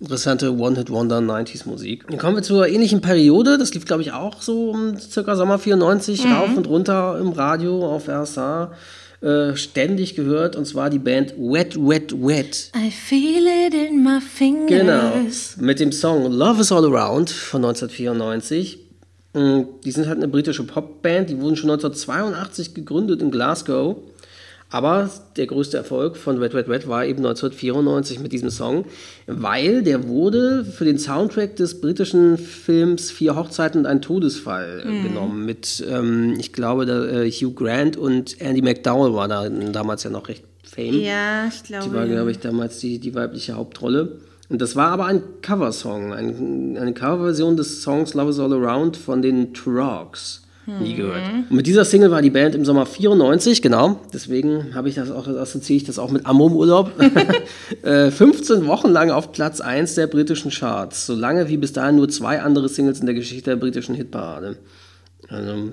interessante 0.00 0.56
One-Hit-Wonder 0.56 1.18
90s-Musik. 1.18 2.06
Dann 2.08 2.18
kommen 2.18 2.36
wir 2.36 2.42
zur 2.42 2.68
ähnlichen 2.68 3.00
Periode. 3.00 3.58
Das 3.58 3.74
lief, 3.74 3.84
glaube 3.84 4.02
ich, 4.02 4.12
auch 4.12 4.40
so 4.42 4.70
um 4.70 4.98
circa 4.98 5.36
Sommer 5.36 5.58
94 5.58 6.24
rauf 6.26 6.56
und 6.56 6.68
runter 6.68 7.18
im 7.20 7.30
Radio 7.32 7.84
auf 7.86 8.08
RSA. 8.08 8.72
Äh, 9.20 9.56
ständig 9.56 10.14
gehört 10.14 10.54
und 10.54 10.64
zwar 10.64 10.90
die 10.90 11.00
Band 11.00 11.34
Wet 11.36 11.76
Wet 11.76 12.14
Wet. 12.24 12.70
I 12.76 12.88
feel 12.92 13.48
it 13.66 13.74
in 13.74 14.04
my 14.04 14.20
fingers. 14.20 14.68
Genau. 14.68 15.66
Mit 15.66 15.80
dem 15.80 15.90
Song 15.90 16.30
Love 16.30 16.60
is 16.60 16.70
All 16.70 16.84
Around 16.84 17.30
von 17.30 17.64
1994. 17.64 18.78
Mm, 19.34 19.62
Die 19.84 19.90
sind 19.90 20.06
halt 20.06 20.18
eine 20.18 20.28
britische 20.28 20.62
Popband, 20.62 21.30
die 21.30 21.40
wurden 21.40 21.56
schon 21.56 21.68
1982 21.68 22.74
gegründet 22.74 23.20
in 23.20 23.32
Glasgow. 23.32 23.96
Aber 24.70 25.10
der 25.36 25.46
größte 25.46 25.78
Erfolg 25.78 26.18
von 26.18 26.40
Wet 26.40 26.52
Wet 26.52 26.68
Wet 26.68 26.88
war 26.88 27.06
eben 27.06 27.24
1994 27.24 28.20
mit 28.20 28.32
diesem 28.32 28.50
Song, 28.50 28.84
weil 29.26 29.82
der 29.82 30.06
wurde 30.08 30.64
für 30.64 30.84
den 30.84 30.98
Soundtrack 30.98 31.56
des 31.56 31.80
britischen 31.80 32.36
Films 32.36 33.10
Vier 33.10 33.34
Hochzeiten 33.34 33.80
und 33.80 33.86
ein 33.86 34.02
Todesfall 34.02 34.82
äh, 34.84 35.02
genommen. 35.08 35.46
Mit, 35.46 35.82
ähm, 35.88 36.34
ich 36.38 36.52
glaube, 36.52 36.84
da, 36.84 37.04
äh, 37.06 37.30
Hugh 37.30 37.54
Grant 37.54 37.96
und 37.96 38.38
Andy 38.42 38.60
McDowell 38.60 39.14
war 39.14 39.26
da 39.26 39.48
damals 39.48 40.02
ja 40.02 40.10
noch 40.10 40.28
recht 40.28 40.44
fame. 40.62 41.00
Ja, 41.00 41.48
ich 41.48 41.62
glaube. 41.64 41.86
Die 41.88 41.94
war, 41.94 42.06
glaube 42.06 42.30
ich, 42.30 42.38
damals 42.38 42.78
die, 42.78 42.98
die 42.98 43.14
weibliche 43.14 43.54
Hauptrolle. 43.54 44.18
Und 44.50 44.60
das 44.60 44.76
war 44.76 44.90
aber 44.90 45.06
ein 45.06 45.22
Coversong, 45.42 46.12
ein, 46.12 46.76
eine 46.78 46.94
Coverversion 46.94 47.56
des 47.56 47.82
Songs 47.82 48.14
Love 48.14 48.30
is 48.30 48.38
All 48.38 48.52
Around 48.52 48.96
von 48.96 49.22
den 49.22 49.52
Trucks. 49.52 50.42
Nie 50.80 50.94
gehört. 50.94 51.22
Und 51.48 51.56
mit 51.56 51.66
dieser 51.66 51.86
Single 51.86 52.10
war 52.10 52.20
die 52.20 52.28
Band 52.28 52.54
im 52.54 52.66
Sommer 52.66 52.84
94, 52.84 53.62
genau. 53.62 54.00
Deswegen 54.12 54.74
habe 54.74 54.90
ich 54.90 54.96
das 54.96 55.10
auch, 55.10 55.26
assoziiere 55.26 55.78
ich 55.78 55.84
das 55.84 55.98
auch 55.98 56.10
mit 56.10 56.26
Amrum 56.26 56.54
Urlaub. 56.54 56.92
äh, 57.82 58.10
15 58.10 58.66
Wochen 58.66 58.90
lang 58.90 59.10
auf 59.10 59.32
Platz 59.32 59.62
1 59.62 59.94
der 59.94 60.08
britischen 60.08 60.50
Charts. 60.50 61.06
So 61.06 61.14
lange 61.14 61.48
wie 61.48 61.56
bis 61.56 61.72
dahin 61.72 61.96
nur 61.96 62.10
zwei 62.10 62.42
andere 62.42 62.68
Singles 62.68 63.00
in 63.00 63.06
der 63.06 63.14
Geschichte 63.14 63.48
der 63.48 63.56
britischen 63.56 63.94
Hitparade. 63.94 64.58
Also, 65.28 65.70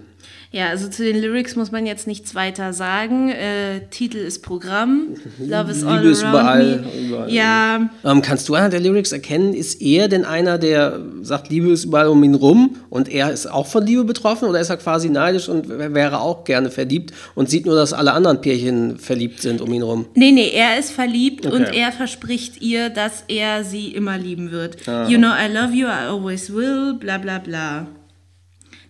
Ja, 0.55 0.69
also 0.69 0.87
zu 0.87 1.03
den 1.03 1.19
Lyrics 1.21 1.57
muss 1.57 1.73
man 1.73 1.85
jetzt 1.85 2.07
nichts 2.07 2.33
weiter 2.33 2.71
sagen. 2.71 3.27
Äh, 3.29 3.81
Titel 3.91 4.19
ist 4.19 4.41
Programm. 4.41 5.07
Love 5.37 5.69
is 5.71 5.83
all 5.83 5.97
Liebe 5.97 6.11
ist 6.11 6.21
überall, 6.21 6.77
me. 6.77 7.07
überall. 7.07 7.29
Ja, 7.29 7.89
Ähm, 8.05 8.21
kannst 8.21 8.47
du 8.47 8.53
einer 8.53 8.69
der 8.69 8.79
Lyrics 8.79 9.11
erkennen? 9.11 9.53
Ist 9.53 9.81
er 9.81 10.07
denn 10.07 10.23
einer, 10.23 10.57
der 10.57 11.01
sagt, 11.23 11.49
Liebe 11.49 11.71
ist 11.71 11.83
überall 11.83 12.07
um 12.07 12.23
ihn 12.23 12.35
rum 12.35 12.77
und 12.89 13.09
er 13.09 13.33
ist 13.33 13.47
auch 13.51 13.67
von 13.67 13.85
Liebe 13.85 14.05
betroffen 14.05 14.47
oder 14.47 14.61
ist 14.61 14.69
er 14.69 14.77
quasi 14.77 15.09
neidisch 15.09 15.49
und 15.49 15.67
wäre 15.67 16.21
auch 16.21 16.45
gerne 16.45 16.71
verliebt 16.71 17.11
und 17.35 17.49
sieht 17.49 17.65
nur, 17.65 17.75
dass 17.75 17.91
alle 17.91 18.13
anderen 18.13 18.39
Pärchen 18.39 18.97
verliebt 18.97 19.41
sind 19.41 19.59
um 19.59 19.73
ihn 19.73 19.81
rum? 19.81 20.05
nee, 20.15 20.31
nee, 20.31 20.51
er 20.53 20.79
ist 20.79 20.91
verliebt 20.91 21.45
Okay. 21.45 21.53
und 21.53 21.63
er 21.75 21.91
verspricht 21.91 22.61
ihr, 22.61 22.89
dass 22.89 23.25
er 23.27 23.65
sie 23.65 23.89
immer 23.89 24.17
lieben 24.17 24.51
wird. 24.51 24.77
You 25.09 25.17
know, 25.17 25.31
I 25.31 25.51
love 25.53 25.73
you, 25.73 25.87
I 25.87 26.07
always 26.07 26.49
will, 26.53 26.93
bla 26.93 27.17
bla 27.17 27.39
bla. 27.39 27.87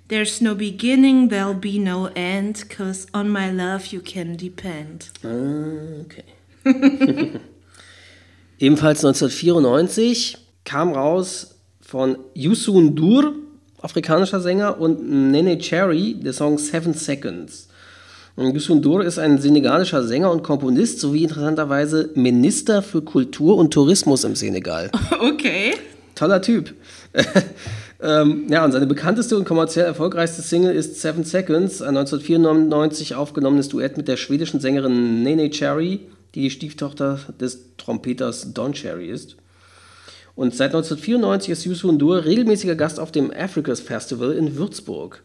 There's 0.08 0.40
no 0.40 0.54
beginning, 0.54 1.30
there'll 1.30 1.60
be 1.60 1.80
no 1.80 2.10
end, 2.16 2.70
cause 2.70 3.08
on 3.12 3.28
my 3.30 3.50
love 3.50 3.88
you 3.88 4.02
can 4.02 4.38
depend. 4.38 5.10
Okay. 5.24 6.24
Ebenfalls 8.60 9.04
1994 9.04 10.38
kam 10.64 10.94
raus 10.94 11.56
von 11.82 12.18
Yusun 12.36 12.96
Dur, 12.96 13.34
afrikanischer 13.82 14.40
Sänger, 14.42 14.80
und 14.80 15.32
Nene 15.32 15.58
Cherry, 15.58 16.14
der 16.14 16.34
Song 16.34 16.60
Seven 16.60 16.94
Seconds. 16.94 17.68
Yusun 18.38 18.82
Dur 18.84 19.04
ist 19.04 19.18
ein 19.18 19.40
senegalischer 19.40 20.04
Sänger 20.04 20.30
und 20.30 20.44
Komponist 20.44 21.00
sowie 21.00 21.24
interessanterweise 21.24 22.12
Minister 22.16 22.84
für 22.84 23.02
Kultur 23.02 23.58
und 23.58 23.74
Tourismus 23.74 24.24
im 24.24 24.36
Senegal. 24.36 24.92
Okay. 25.20 25.74
Toller 26.16 26.42
Typ. 26.42 26.74
ähm, 28.02 28.48
ja, 28.50 28.66
und 28.66 28.72
seine 28.72 28.88
bekannteste 28.88 29.38
und 29.38 29.46
kommerziell 29.46 29.86
erfolgreichste 29.86 30.42
Single 30.42 30.76
ist 30.76 31.02
Seven 31.02 31.24
Seconds, 31.24 31.82
ein 31.82 31.98
1994 31.98 33.16
aufgenommenes 33.16 33.70
Duett 33.70 33.98
mit 33.98 34.08
der 34.08 34.18
schwedischen 34.18 34.60
Sängerin 34.60 35.24
Nene 35.24 35.50
Cherry, 35.50 36.02
die 36.34 36.42
die 36.42 36.50
Stieftochter 36.50 37.20
des 37.40 37.76
Trompeters 37.78 38.54
Don 38.54 38.74
Cherry 38.74 39.08
ist. 39.08 39.38
Und 40.36 40.54
seit 40.54 40.76
1994 40.76 41.52
ist 41.52 41.66
Yusun 41.66 41.98
Dur 41.98 42.26
regelmäßiger 42.26 42.76
Gast 42.76 43.00
auf 43.00 43.12
dem 43.12 43.32
Africa's 43.32 43.80
Festival 43.80 44.34
in 44.34 44.58
Würzburg. 44.58 45.24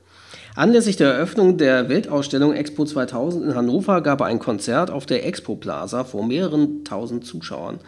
Anlässlich 0.55 0.97
der 0.97 1.15
Eröffnung 1.15 1.59
der 1.59 1.89
Weltausstellung 1.89 2.55
Expo 2.55 2.85
2000 2.85 3.45
in 3.45 3.55
Hannover 3.55 4.03
gab 4.03 4.21
er 4.21 4.27
ein 4.27 4.39
Konzert 4.39 4.91
auf 4.91 5.07
der 5.07 5.27
Expo 5.27 5.57
Plaza 5.57 6.05
vor 6.05 6.27
mehreren 6.27 6.85
tausend 6.85 7.25
Zuschauern. 7.25 7.81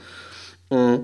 Mhm. 0.70 1.00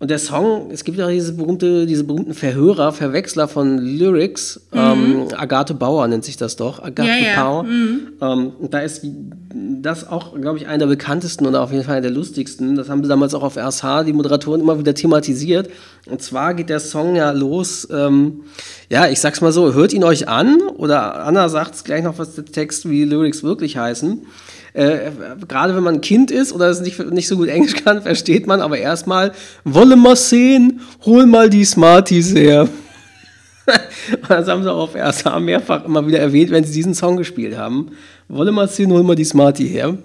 Und 0.00 0.12
der 0.12 0.20
Song, 0.20 0.70
es 0.70 0.84
gibt 0.84 0.96
ja 0.96 1.08
diese, 1.08 1.32
berühmte, 1.32 1.84
diese 1.84 2.04
berühmten 2.04 2.32
Verhörer, 2.32 2.92
Verwechsler 2.92 3.48
von 3.48 3.78
Lyrics. 3.78 4.60
Mhm. 4.70 4.78
Ähm, 4.78 5.28
Agathe 5.36 5.74
Bauer 5.74 6.06
nennt 6.06 6.24
sich 6.24 6.36
das 6.36 6.54
doch. 6.54 6.80
Agathe 6.80 7.08
ja, 7.08 7.16
ja. 7.16 7.42
Bauer. 7.42 7.62
Mhm. 7.64 8.12
Ähm, 8.20 8.52
da 8.70 8.78
ist 8.78 9.04
das 9.52 10.08
auch, 10.08 10.40
glaube 10.40 10.58
ich, 10.58 10.68
einer 10.68 10.78
der 10.78 10.86
bekanntesten 10.86 11.46
und 11.46 11.56
auf 11.56 11.72
jeden 11.72 11.82
Fall 11.82 11.96
einer 11.96 12.02
der 12.02 12.10
lustigsten. 12.12 12.76
Das 12.76 12.88
haben 12.88 13.02
sie 13.02 13.08
damals 13.08 13.34
auch 13.34 13.42
auf 13.42 13.56
RSH, 13.56 14.04
die 14.06 14.12
Moderatoren, 14.12 14.60
immer 14.60 14.78
wieder 14.78 14.94
thematisiert. 14.94 15.68
Und 16.06 16.22
zwar 16.22 16.54
geht 16.54 16.68
der 16.68 16.80
Song 16.80 17.16
ja 17.16 17.32
los, 17.32 17.88
ähm, 17.90 18.42
ja, 18.90 19.08
ich 19.08 19.20
sag's 19.20 19.40
mal 19.40 19.52
so, 19.52 19.74
hört 19.74 19.92
ihn 19.92 20.04
euch 20.04 20.28
an. 20.28 20.60
Oder 20.76 21.24
Anna 21.24 21.48
sagt 21.48 21.84
gleich 21.84 22.04
noch, 22.04 22.18
was 22.18 22.36
der 22.36 22.44
Text, 22.44 22.88
wie 22.88 23.04
Lyrics 23.04 23.42
wirklich 23.42 23.76
heißen. 23.76 24.22
Äh, 24.78 25.10
gerade 25.48 25.74
wenn 25.74 25.82
man 25.82 25.96
ein 25.96 26.00
Kind 26.00 26.30
ist 26.30 26.52
oder 26.52 26.68
es 26.68 26.80
nicht, 26.80 27.00
nicht 27.10 27.26
so 27.26 27.36
gut 27.36 27.48
Englisch 27.48 27.74
kann, 27.82 28.00
versteht 28.00 28.46
man 28.46 28.60
aber 28.60 28.78
erstmal, 28.78 29.32
wolle 29.64 29.96
mal 29.96 30.14
sehen, 30.14 30.82
hol 31.04 31.26
mal 31.26 31.50
die 31.50 31.64
Smarties 31.64 32.32
her. 32.32 32.68
das 34.28 34.46
haben 34.46 34.62
sie 34.62 34.72
auch 34.72 34.84
auf 34.84 34.94
RSA 34.94 35.40
mehrfach 35.40 35.84
immer 35.84 36.06
wieder 36.06 36.20
erwähnt, 36.20 36.52
wenn 36.52 36.62
sie 36.62 36.72
diesen 36.72 36.94
Song 36.94 37.16
gespielt 37.16 37.58
haben. 37.58 37.90
Wolle 38.28 38.52
mal 38.52 38.68
sehen, 38.68 38.92
hol 38.92 39.02
mal 39.02 39.16
die 39.16 39.24
Smartie 39.24 39.66
her. 39.66 39.98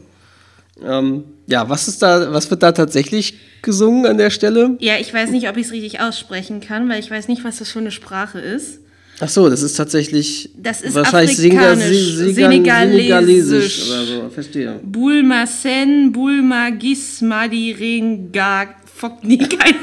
Ähm, 0.83 1.23
ja, 1.45 1.69
was 1.69 1.87
ist 1.87 2.01
da, 2.01 2.33
was 2.33 2.49
wird 2.49 2.63
da 2.63 2.71
tatsächlich 2.71 3.37
gesungen 3.61 4.07
an 4.07 4.17
der 4.17 4.31
Stelle? 4.31 4.75
Ja, 4.79 4.95
ich 4.99 5.13
weiß 5.13 5.29
nicht, 5.29 5.47
ob 5.49 5.57
ich 5.57 5.67
es 5.67 5.71
richtig 5.71 5.99
aussprechen 5.99 6.61
kann, 6.61 6.89
weil 6.89 6.99
ich 6.99 7.11
weiß 7.11 7.27
nicht, 7.27 7.43
was 7.43 7.59
das 7.59 7.69
für 7.69 7.77
eine 7.77 7.91
Sprache 7.91 8.39
ist. 8.39 8.79
Ach 9.19 9.29
so, 9.29 9.49
das 9.49 9.61
ist 9.61 9.75
tatsächlich 9.75 10.49
das 10.57 10.81
ist 10.81 10.95
wahrscheinlich 10.95 11.37
afrikanisch, 11.37 12.15
Senegalesisch, 12.15 12.35
Senegalesisch 12.35 13.89
oder 13.89 14.05
so, 14.05 14.29
verstehe. 14.29 14.79
Bulma 14.83 15.45
Sen, 15.45 16.11
Bulma 16.11 16.71
Gis, 16.71 17.21
Madi 17.21 17.71
Renga, 17.71 18.75
Fokni, 18.93 19.37
keine 19.37 19.77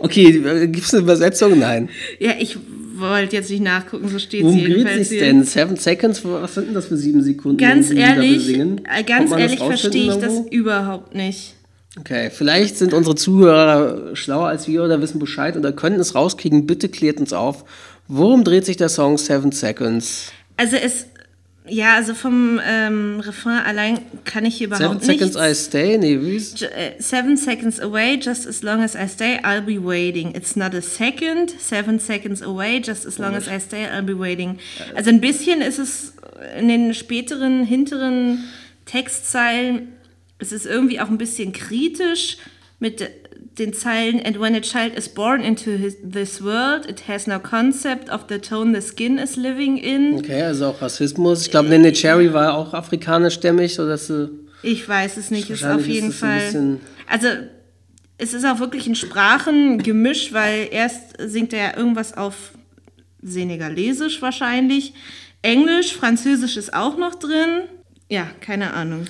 Okay, 0.00 0.36
äh, 0.36 0.66
gibt 0.68 0.86
es 0.86 0.94
eine 0.94 1.02
Übersetzung? 1.02 1.58
Nein. 1.58 1.88
Ja, 2.18 2.32
ich 2.38 2.56
wollte 2.94 3.36
jetzt 3.36 3.50
nicht 3.50 3.62
nachgucken, 3.62 4.08
so 4.08 4.18
steht 4.18 4.44
es 4.44 4.54
jedenfalls 4.54 5.08
hier. 5.08 5.20
denn? 5.20 5.44
Seven 5.44 5.76
Seconds, 5.76 6.24
was 6.24 6.54
sind 6.54 6.68
denn 6.68 6.74
das 6.74 6.86
für 6.86 6.96
sieben 6.96 7.22
Sekunden? 7.22 7.58
Ganz 7.58 7.90
ehrlich, 7.90 8.48
äh, 8.48 9.02
ganz 9.06 9.30
ehrlich 9.30 9.58
verstehe 9.58 10.12
ich 10.12 10.16
das 10.16 10.40
überhaupt 10.50 11.14
nicht. 11.14 11.54
Okay, 11.98 12.30
vielleicht 12.30 12.76
sind 12.76 12.92
unsere 12.94 13.16
Zuhörer 13.16 14.14
schlauer 14.14 14.48
als 14.48 14.68
wir 14.68 14.84
oder 14.84 15.00
wissen 15.00 15.18
Bescheid 15.18 15.56
oder 15.56 15.72
können 15.72 15.98
es 15.98 16.14
rauskriegen. 16.14 16.66
Bitte 16.66 16.88
klärt 16.88 17.18
uns 17.18 17.32
auf. 17.32 17.64
Worum 18.08 18.42
dreht 18.42 18.64
sich 18.64 18.76
der 18.76 18.88
Song 18.88 19.18
Seven 19.18 19.52
Seconds? 19.52 20.32
Also 20.56 20.76
es, 20.76 21.06
ja, 21.66 21.94
also 21.94 22.14
vom 22.14 22.58
ähm, 22.66 23.20
Refrain 23.20 23.60
allein 23.64 24.00
kann 24.24 24.46
ich 24.46 24.56
hier 24.56 24.68
überhaupt 24.68 25.04
Seven 25.04 25.18
Seconds 25.18 25.36
I 25.36 25.54
stay? 25.54 25.98
Nee, 25.98 26.20
wie 26.20 26.36
ist? 26.36 26.62
Äh, 26.62 26.94
seven 26.98 27.36
seconds 27.36 27.78
away, 27.78 28.18
just 28.20 28.46
as 28.46 28.62
long 28.62 28.82
as 28.82 28.94
I 28.94 29.06
stay, 29.06 29.38
I'll 29.42 29.60
be 29.60 29.78
waiting. 29.82 30.34
It's 30.34 30.56
not 30.56 30.74
a 30.74 30.80
second. 30.80 31.54
Seven 31.60 32.00
seconds 32.00 32.42
away, 32.42 32.80
just 32.80 33.04
as 33.04 33.18
long 33.18 33.34
as 33.34 33.46
I 33.46 33.60
stay, 33.60 33.86
I'll 33.86 34.02
be 34.02 34.18
waiting. 34.18 34.58
Also 34.94 35.10
ein 35.10 35.20
bisschen 35.20 35.60
ist 35.60 35.78
es 35.78 36.14
in 36.58 36.68
den 36.68 36.94
späteren, 36.94 37.64
hinteren 37.64 38.44
Textzeilen, 38.86 39.88
es 40.38 40.52
ist 40.52 40.66
irgendwie 40.66 41.00
auch 41.00 41.08
ein 41.08 41.18
bisschen 41.18 41.52
kritisch 41.52 42.38
mit 42.78 43.02
den 43.58 43.72
Zeilen 43.72 44.24
And 44.24 44.40
when 44.40 44.54
a 44.54 44.60
child 44.60 44.94
is 44.96 45.08
born 45.08 45.40
into 45.40 45.72
his, 45.72 45.96
this 46.02 46.42
world, 46.42 46.86
it 46.86 47.08
has 47.08 47.26
no 47.26 47.38
concept 47.38 48.08
of 48.10 48.26
the 48.28 48.38
tone 48.38 48.72
the 48.74 48.80
skin 48.80 49.18
is 49.18 49.36
living 49.36 49.78
in. 49.78 50.18
Okay, 50.18 50.42
also 50.42 50.68
auch 50.68 50.82
Rassismus. 50.82 51.42
Ich 51.42 51.50
glaube, 51.50 51.68
Nene 51.68 51.92
Cherry 51.92 52.32
war 52.32 52.54
auch 52.54 52.74
afrikanischstämmig, 52.74 53.74
sodass 53.74 54.06
sie. 54.06 54.30
Ich 54.62 54.88
weiß 54.88 55.16
es 55.16 55.30
nicht, 55.30 55.50
ist 55.50 55.64
auf 55.64 55.86
jeden 55.86 56.10
ist 56.10 56.18
Fall. 56.18 56.78
Also 57.06 57.28
es 58.18 58.34
ist 58.34 58.44
auch 58.44 58.58
wirklich 58.58 58.86
ein 58.86 58.96
Sprachengemisch, 58.96 60.32
weil 60.32 60.68
erst 60.70 61.14
singt 61.18 61.52
er 61.52 61.70
ja 61.70 61.76
irgendwas 61.76 62.16
auf 62.16 62.52
Senegalesisch 63.22 64.20
wahrscheinlich. 64.22 64.92
Englisch, 65.42 65.94
Französisch 65.94 66.56
ist 66.56 66.74
auch 66.74 66.96
noch 66.96 67.14
drin. 67.14 67.62
Ja, 68.08 68.28
keine 68.40 68.72
Ahnung. 68.74 69.06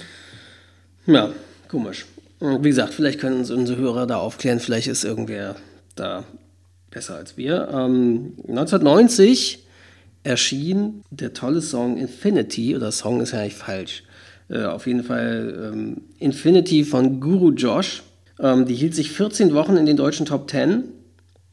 Ja, 1.07 1.31
komisch. 1.69 2.05
Wie 2.41 2.69
gesagt, 2.69 2.95
vielleicht 2.95 3.19
können 3.19 3.39
uns 3.39 3.51
unsere 3.51 3.79
Hörer 3.79 4.07
da 4.07 4.19
aufklären, 4.19 4.61
vielleicht 4.61 4.87
ist 4.87 5.05
irgendwer 5.05 5.57
da 5.97 6.25
besser 6.91 7.17
als 7.17 7.37
wir. 7.37 7.69
Ähm, 7.73 8.35
1990 8.49 9.65
erschien 10.23 11.03
der 11.11 11.33
tolle 11.33 11.61
Song 11.61 11.97
Infinity, 11.97 12.77
oder 12.77 12.93
Song 12.93 13.21
ist 13.21 13.33
ja 13.33 13.43
nicht 13.43 13.57
falsch, 13.57 14.05
äh, 14.51 14.65
auf 14.65 14.87
jeden 14.87 15.03
Fall 15.03 15.73
ähm, 15.73 16.03
Infinity 16.19 16.85
von 16.85 17.21
Guru 17.21 17.51
Josh. 17.53 18.03
Ähm, 18.41 18.67
die 18.67 18.75
hielt 18.75 18.95
sich 18.95 19.11
14 19.11 19.53
Wochen 19.55 19.77
in 19.77 19.87
den 19.87 19.97
deutschen 19.97 20.27
Top 20.27 20.49
10 20.49 20.85
und 20.85 20.85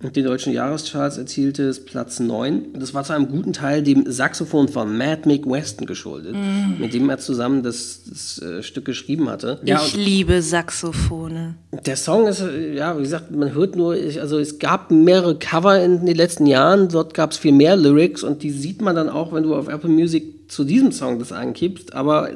den 0.02 0.26
deutschen 0.26 0.52
Jahrescharts 0.52 1.18
erzielte 1.18 1.64
es 1.64 1.86
Platz 1.86 2.20
9. 2.20 2.74
Das 2.74 2.94
war 2.94 3.06
zu 3.06 3.14
einem 3.14 3.30
guten 3.30 3.54
Teil 3.54 3.82
dem 3.82 4.12
Saxophon 4.12 4.68
von 4.68 4.98
Mad 4.98 5.22
Mick 5.26 5.50
Weston 5.50 5.88
geschuldet, 5.88 6.36
mm. 6.36 6.82
mit 6.82 6.94
dem 6.94 7.10
er 7.10 7.18
zusammen 7.18 7.64
das, 7.64 8.02
das 8.08 8.42
äh, 8.42 8.62
Stück 8.62 8.84
geschrieben 8.84 9.30
hatte. 9.30 9.60
Ich 9.64 9.70
ja, 9.70 9.82
liebe 9.96 10.42
Saxophone. 10.42 11.56
Der 11.86 11.96
Song 11.96 12.28
ist, 12.28 12.42
äh, 12.42 12.76
ja, 12.76 12.98
wie 12.98 13.04
gesagt, 13.04 13.32
man 13.32 13.54
hört 13.54 13.78
nur, 13.78 13.94
also 13.94 14.38
es 14.38 14.60
gab 14.60 14.92
mehrere 14.92 15.40
Cover 15.40 15.82
in 15.82 16.06
den 16.06 16.16
letzten 16.16 16.46
Jahren, 16.46 16.90
dort 16.90 17.14
gab 17.14 17.32
es 17.32 17.38
viel 17.38 17.54
mehr 17.54 17.78
Lyrics 17.78 18.22
und 18.22 18.44
die 18.44 18.52
sieht 18.52 18.82
man 18.82 18.98
dann 18.98 19.08
auch, 19.08 19.32
wenn 19.32 19.44
du 19.44 19.56
auf 19.56 19.70
Apple 19.70 19.90
Music 19.90 20.52
zu 20.52 20.66
diesem 20.66 20.92
Song 20.92 21.20
das 21.20 21.32
ankippst, 21.32 21.94
aber 21.94 22.32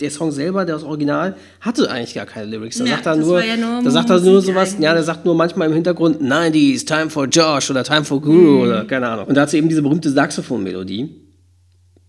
der 0.00 0.10
Song 0.10 0.32
selber, 0.32 0.64
der 0.64 0.74
das 0.74 0.84
Original, 0.84 1.36
hatte 1.60 1.90
eigentlich 1.90 2.14
gar 2.14 2.26
keine 2.26 2.46
Lyrics. 2.46 2.78
Da 2.78 2.84
ja, 2.84 2.94
sagt 2.96 3.06
er 3.06 3.16
nur, 3.16 3.44
ja 3.44 3.56
nur, 3.56 3.82
da 3.82 3.90
sagt 3.90 4.10
er 4.10 4.20
nur 4.20 4.40
sowas, 4.42 4.70
eigentlich. 4.70 4.84
ja, 4.84 4.94
der 4.94 5.04
sagt 5.04 5.24
nur 5.24 5.34
manchmal 5.34 5.68
im 5.68 5.74
Hintergrund 5.74 6.20
90s, 6.20 6.84
Time 6.84 7.10
for 7.10 7.26
Josh 7.26 7.70
oder 7.70 7.84
Time 7.84 8.04
for 8.04 8.20
Guru 8.20 8.56
mhm. 8.56 8.60
oder 8.62 8.84
keine 8.84 9.08
Ahnung. 9.08 9.26
Und 9.26 9.36
da 9.36 9.42
hat 9.42 9.50
sie 9.50 9.58
eben 9.58 9.68
diese 9.68 9.82
berühmte 9.82 10.10
Saxophon-Melodie, 10.10 11.10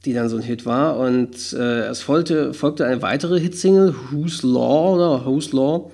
die 0.04 0.14
dann 0.14 0.30
so 0.30 0.38
ein 0.38 0.42
Hit 0.42 0.66
war. 0.66 0.98
Und 0.98 1.54
äh, 1.54 1.88
es 1.88 2.02
folgte, 2.02 2.54
folgte 2.56 2.86
eine 2.86 3.02
weitere 3.04 3.40
Hitsingle, 3.40 3.94
Who's 4.10 4.42
Law 4.42 4.96
oder 4.96 5.26
Who's 5.26 5.52
Law. 5.52 5.92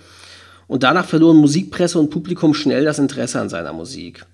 Und 0.68 0.84
danach 0.84 1.06
verloren 1.06 1.36
Musikpresse 1.38 2.00
und 2.00 2.10
Publikum 2.10 2.54
schnell 2.54 2.86
das 2.86 3.00
Interesse 3.00 3.42
an 3.42 3.50
seiner 3.50 3.74
Musik. 3.74 4.26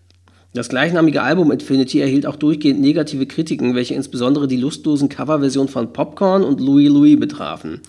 Das 0.54 0.70
gleichnamige 0.70 1.22
Album 1.22 1.52
Infinity 1.52 2.00
erhielt 2.00 2.26
auch 2.26 2.36
durchgehend 2.36 2.80
negative 2.80 3.26
Kritiken, 3.26 3.76
welche 3.76 3.94
insbesondere 3.94 4.48
die 4.48 4.58
lustlosen 4.58 5.10
Coverversionen 5.10 5.70
von 5.70 5.94
Popcorn 5.94 6.44
und 6.44 6.60
Louis 6.60 6.90
Louis 6.90 7.20
betrafen. 7.20 7.82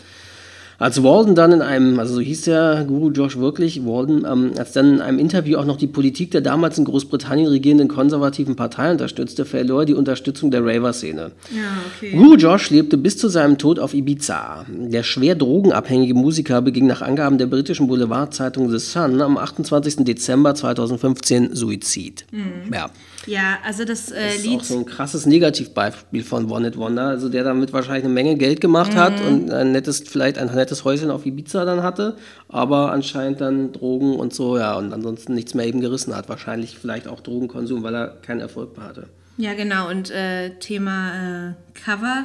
Als 0.78 1.02
Walden 1.02 1.34
dann 1.34 1.50
in 1.50 1.60
einem, 1.60 1.98
also 1.98 2.14
so 2.14 2.20
hieß 2.20 2.42
der 2.42 2.84
Guru 2.86 3.10
Josh 3.10 3.36
wirklich, 3.36 3.84
Walden, 3.84 4.24
ähm, 4.24 4.52
als 4.56 4.72
dann 4.72 4.94
in 4.94 5.00
einem 5.00 5.18
Interview 5.18 5.58
auch 5.58 5.64
noch 5.64 5.76
die 5.76 5.88
Politik 5.88 6.30
der 6.30 6.40
damals 6.40 6.78
in 6.78 6.84
Großbritannien 6.84 7.48
regierenden 7.48 7.88
konservativen 7.88 8.54
Partei 8.54 8.92
unterstützte, 8.92 9.44
verlor 9.44 9.86
die 9.86 9.94
Unterstützung 9.94 10.52
der 10.52 10.64
Raver-Szene. 10.64 11.32
Ja, 11.50 11.62
okay. 11.96 12.16
Guru 12.16 12.36
Josh 12.36 12.70
lebte 12.70 12.96
bis 12.96 13.18
zu 13.18 13.28
seinem 13.28 13.58
Tod 13.58 13.80
auf 13.80 13.92
Ibiza. 13.92 14.66
Der 14.68 15.02
schwer 15.02 15.34
drogenabhängige 15.34 16.14
Musiker 16.14 16.62
beging 16.62 16.86
nach 16.86 17.02
Angaben 17.02 17.38
der 17.38 17.46
britischen 17.46 17.88
Boulevardzeitung 17.88 18.70
The 18.70 18.78
Sun 18.78 19.20
am 19.20 19.36
28. 19.36 20.04
Dezember 20.04 20.54
2015 20.54 21.56
Suizid. 21.56 22.24
Mhm. 22.30 22.72
Ja. 22.72 22.90
Ja, 23.26 23.58
also 23.64 23.84
das, 23.84 24.10
äh, 24.10 24.26
das 24.26 24.36
ist 24.36 24.44
Lied. 24.44 24.60
auch 24.60 24.64
so 24.64 24.78
ein 24.78 24.86
krasses 24.86 25.26
Negativbeispiel 25.26 26.22
von 26.22 26.50
One 26.50 26.68
It 26.68 26.76
Wonder, 26.76 27.08
also 27.08 27.28
der 27.28 27.44
damit 27.44 27.72
wahrscheinlich 27.72 28.04
eine 28.04 28.12
Menge 28.14 28.36
Geld 28.36 28.60
gemacht 28.60 28.94
mhm. 28.94 28.98
hat 28.98 29.20
und 29.20 29.50
ein 29.50 29.72
nettes, 29.72 30.04
vielleicht 30.06 30.38
ein 30.38 30.54
nettes 30.54 30.84
Häuschen 30.84 31.10
auf 31.10 31.26
Ibiza 31.26 31.64
dann 31.64 31.82
hatte, 31.82 32.16
aber 32.48 32.92
anscheinend 32.92 33.40
dann 33.40 33.72
Drogen 33.72 34.16
und 34.16 34.32
so, 34.32 34.58
ja, 34.58 34.74
und 34.76 34.92
ansonsten 34.92 35.34
nichts 35.34 35.54
mehr 35.54 35.66
eben 35.66 35.80
gerissen 35.80 36.14
hat. 36.14 36.28
Wahrscheinlich 36.28 36.78
vielleicht 36.78 37.08
auch 37.08 37.20
Drogenkonsum, 37.20 37.82
weil 37.82 37.94
er 37.94 38.08
keinen 38.22 38.40
Erfolg 38.40 38.76
mehr 38.76 38.86
hatte. 38.86 39.08
Ja, 39.36 39.54
genau, 39.54 39.88
und 39.88 40.10
äh, 40.10 40.50
Thema 40.58 41.50
äh, 41.50 41.54
Cover. 41.74 42.24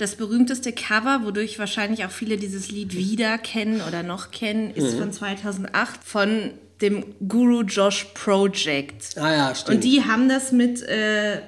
Das 0.00 0.14
berühmteste 0.14 0.72
Cover, 0.72 1.24
wodurch 1.24 1.58
wahrscheinlich 1.58 2.06
auch 2.06 2.10
viele 2.10 2.38
dieses 2.38 2.70
Lied 2.70 2.96
wieder 2.96 3.36
kennen 3.36 3.82
oder 3.86 4.02
noch 4.02 4.30
kennen, 4.30 4.70
ist 4.70 4.94
mhm. 4.94 4.98
von 4.98 5.12
2008 5.12 6.02
von 6.02 6.52
dem 6.80 7.04
Guru 7.28 7.64
Josh 7.64 8.06
Project. 8.14 9.18
Ah 9.18 9.30
ja, 9.30 9.54
stimmt. 9.54 9.74
Und 9.74 9.84
die 9.84 10.02
haben 10.02 10.30
das 10.30 10.52
mit, 10.52 10.80
äh, 10.80 11.42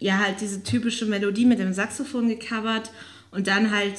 ja, 0.00 0.18
halt 0.18 0.40
diese 0.40 0.64
typische 0.64 1.06
Melodie 1.06 1.46
mit 1.46 1.60
dem 1.60 1.72
Saxophon 1.72 2.28
gecovert 2.28 2.90
und 3.30 3.46
dann 3.46 3.70
halt 3.70 3.94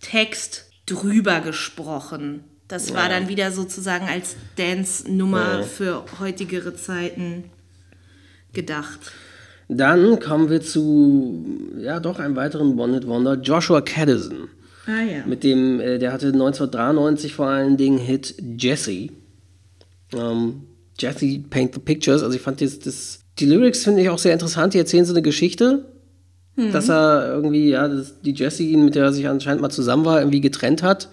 Text 0.00 0.70
drüber 0.86 1.40
gesprochen. 1.40 2.44
Das 2.68 2.90
ja. 2.90 2.94
war 2.94 3.08
dann 3.08 3.26
wieder 3.26 3.50
sozusagen 3.50 4.06
als 4.06 4.36
Dance-Nummer 4.54 5.58
ja. 5.58 5.62
für 5.64 6.04
heutigere 6.20 6.76
Zeiten 6.76 7.50
gedacht. 8.52 9.00
Dann 9.72 10.18
kommen 10.18 10.50
wir 10.50 10.60
zu, 10.60 11.44
ja, 11.78 12.00
doch 12.00 12.18
einem 12.18 12.36
weiteren 12.36 12.78
One 12.78 13.00
Wonder, 13.06 13.34
Joshua 13.34 13.80
Caddison. 13.80 14.48
Ah 14.86 15.02
ja. 15.02 15.26
Mit 15.26 15.44
dem, 15.44 15.80
äh, 15.80 15.98
der 15.98 16.12
hatte 16.12 16.28
1993 16.28 17.34
vor 17.34 17.46
allen 17.46 17.76
Dingen 17.76 17.98
Hit 17.98 18.34
Jesse. 18.58 19.08
Ähm, 20.12 20.62
Jesse 20.98 21.38
Paint 21.48 21.74
the 21.74 21.80
Pictures, 21.80 22.22
also 22.22 22.34
ich 22.34 22.42
fand 22.42 22.60
das, 22.60 22.78
das 22.78 23.20
die 23.38 23.46
Lyrics 23.46 23.84
finde 23.84 24.02
ich 24.02 24.10
auch 24.10 24.18
sehr 24.18 24.34
interessant, 24.34 24.74
die 24.74 24.78
erzählen 24.78 25.06
so 25.06 25.14
eine 25.14 25.22
Geschichte 25.22 25.84
mhm. 26.60 26.72
dass 26.72 26.88
er 26.88 27.32
irgendwie, 27.32 27.70
ja, 27.70 27.88
das, 27.88 28.20
die 28.20 28.32
Jessie, 28.32 28.76
mit 28.76 28.94
der 28.94 29.04
er 29.04 29.12
sich 29.12 29.28
anscheinend 29.28 29.62
mal 29.62 29.70
zusammen 29.70 30.04
war, 30.04 30.20
irgendwie 30.20 30.40
getrennt 30.40 30.82
hat 30.82 31.08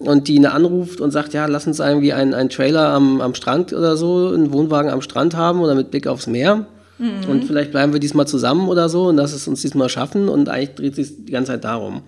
und 0.00 0.28
die 0.28 0.36
ihn 0.36 0.46
anruft 0.46 1.00
und 1.00 1.10
sagt, 1.10 1.34
ja, 1.34 1.46
lass 1.46 1.66
uns 1.66 1.80
irgendwie 1.80 2.12
einen, 2.12 2.34
einen 2.34 2.50
Trailer 2.50 2.88
am, 2.88 3.20
am 3.20 3.34
Strand 3.34 3.72
oder 3.72 3.96
so, 3.96 4.28
einen 4.28 4.52
Wohnwagen 4.52 4.90
am 4.90 5.02
Strand 5.02 5.34
haben 5.36 5.60
oder 5.60 5.74
mit 5.74 5.90
Blick 5.90 6.06
aufs 6.06 6.26
Meer. 6.26 6.66
Mhm. 6.98 7.28
Und 7.28 7.44
vielleicht 7.44 7.70
bleiben 7.70 7.92
wir 7.92 8.00
diesmal 8.00 8.26
zusammen 8.26 8.68
oder 8.68 8.88
so 8.88 9.06
und 9.08 9.16
lass 9.16 9.32
es 9.32 9.48
uns 9.48 9.62
diesmal 9.62 9.88
schaffen. 9.88 10.28
Und 10.28 10.48
eigentlich 10.48 10.74
dreht 10.74 10.94
sich 10.94 11.24
die 11.24 11.32
ganze 11.32 11.52
Zeit 11.52 11.64
darum, 11.64 12.02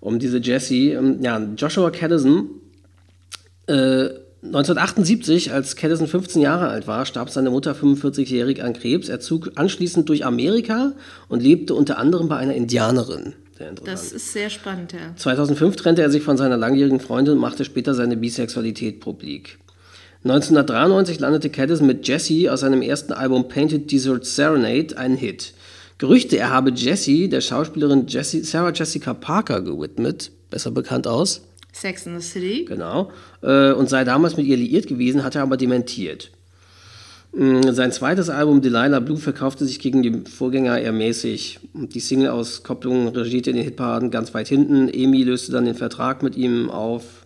um 0.00 0.18
diese 0.18 0.38
Jessie. 0.38 0.90
Ähm, 0.90 1.18
ja, 1.22 1.40
Joshua 1.56 1.90
Caddison, 1.90 2.50
äh, 3.66 4.08
1978, 4.44 5.52
als 5.52 5.76
Caddison 5.76 6.08
15 6.08 6.42
Jahre 6.42 6.68
alt 6.68 6.88
war, 6.88 7.06
starb 7.06 7.30
seine 7.30 7.50
Mutter 7.50 7.74
45-jährig 7.74 8.62
an 8.62 8.72
Krebs. 8.72 9.08
Er 9.08 9.20
zog 9.20 9.52
anschließend 9.54 10.08
durch 10.08 10.24
Amerika 10.24 10.92
und 11.28 11.42
lebte 11.42 11.74
unter 11.74 11.98
anderem 11.98 12.28
bei 12.28 12.36
einer 12.36 12.54
Indianerin. 12.54 13.34
Das 13.84 14.10
ist 14.10 14.32
sehr 14.32 14.50
spannend, 14.50 14.92
ja. 14.92 15.14
2005 15.14 15.76
trennte 15.76 16.02
er 16.02 16.10
sich 16.10 16.24
von 16.24 16.36
seiner 16.36 16.56
langjährigen 16.56 16.98
Freundin 16.98 17.34
und 17.34 17.40
machte 17.40 17.64
später 17.64 17.94
seine 17.94 18.16
Bisexualität 18.16 18.98
publik. 18.98 19.58
1993 20.24 21.18
landete 21.18 21.50
Caddis 21.50 21.80
mit 21.80 22.06
Jessie 22.06 22.48
aus 22.48 22.60
seinem 22.60 22.82
ersten 22.82 23.12
Album 23.12 23.48
Painted 23.48 23.90
Desert 23.90 24.24
Serenade 24.24 24.96
einen 24.96 25.16
Hit. 25.16 25.52
Gerüchte, 25.98 26.36
er 26.36 26.50
habe 26.50 26.70
Jessie, 26.70 27.28
der 27.28 27.40
Schauspielerin 27.40 28.06
Jessie, 28.06 28.42
Sarah 28.42 28.72
Jessica 28.72 29.14
Parker, 29.14 29.60
gewidmet, 29.60 30.30
besser 30.50 30.70
bekannt 30.70 31.06
aus 31.06 31.42
Sex 31.72 32.06
in 32.06 32.20
the 32.20 32.26
City. 32.26 32.64
Genau. 32.66 33.10
Äh, 33.42 33.72
und 33.72 33.88
sei 33.88 34.04
damals 34.04 34.36
mit 34.36 34.46
ihr 34.46 34.56
liiert 34.56 34.86
gewesen, 34.86 35.24
hat 35.24 35.34
er 35.34 35.42
aber 35.42 35.56
dementiert. 35.56 36.30
Mm, 37.32 37.62
sein 37.70 37.92
zweites 37.92 38.28
Album 38.28 38.60
Delilah 38.60 39.00
Blue 39.00 39.16
verkaufte 39.16 39.64
sich 39.64 39.80
gegen 39.80 40.02
die 40.02 40.30
Vorgänger 40.30 40.78
eher 40.78 40.92
mäßig. 40.92 41.60
Die 41.72 42.00
Single-Auskopplung 42.00 43.08
regierte 43.08 43.50
in 43.50 43.56
den 43.56 43.64
Hitparaden 43.64 44.10
ganz 44.10 44.34
weit 44.34 44.48
hinten. 44.48 44.88
Emi 44.88 45.22
löste 45.22 45.50
dann 45.50 45.64
den 45.64 45.74
Vertrag 45.74 46.22
mit 46.22 46.36
ihm 46.36 46.68
auf 46.70 47.21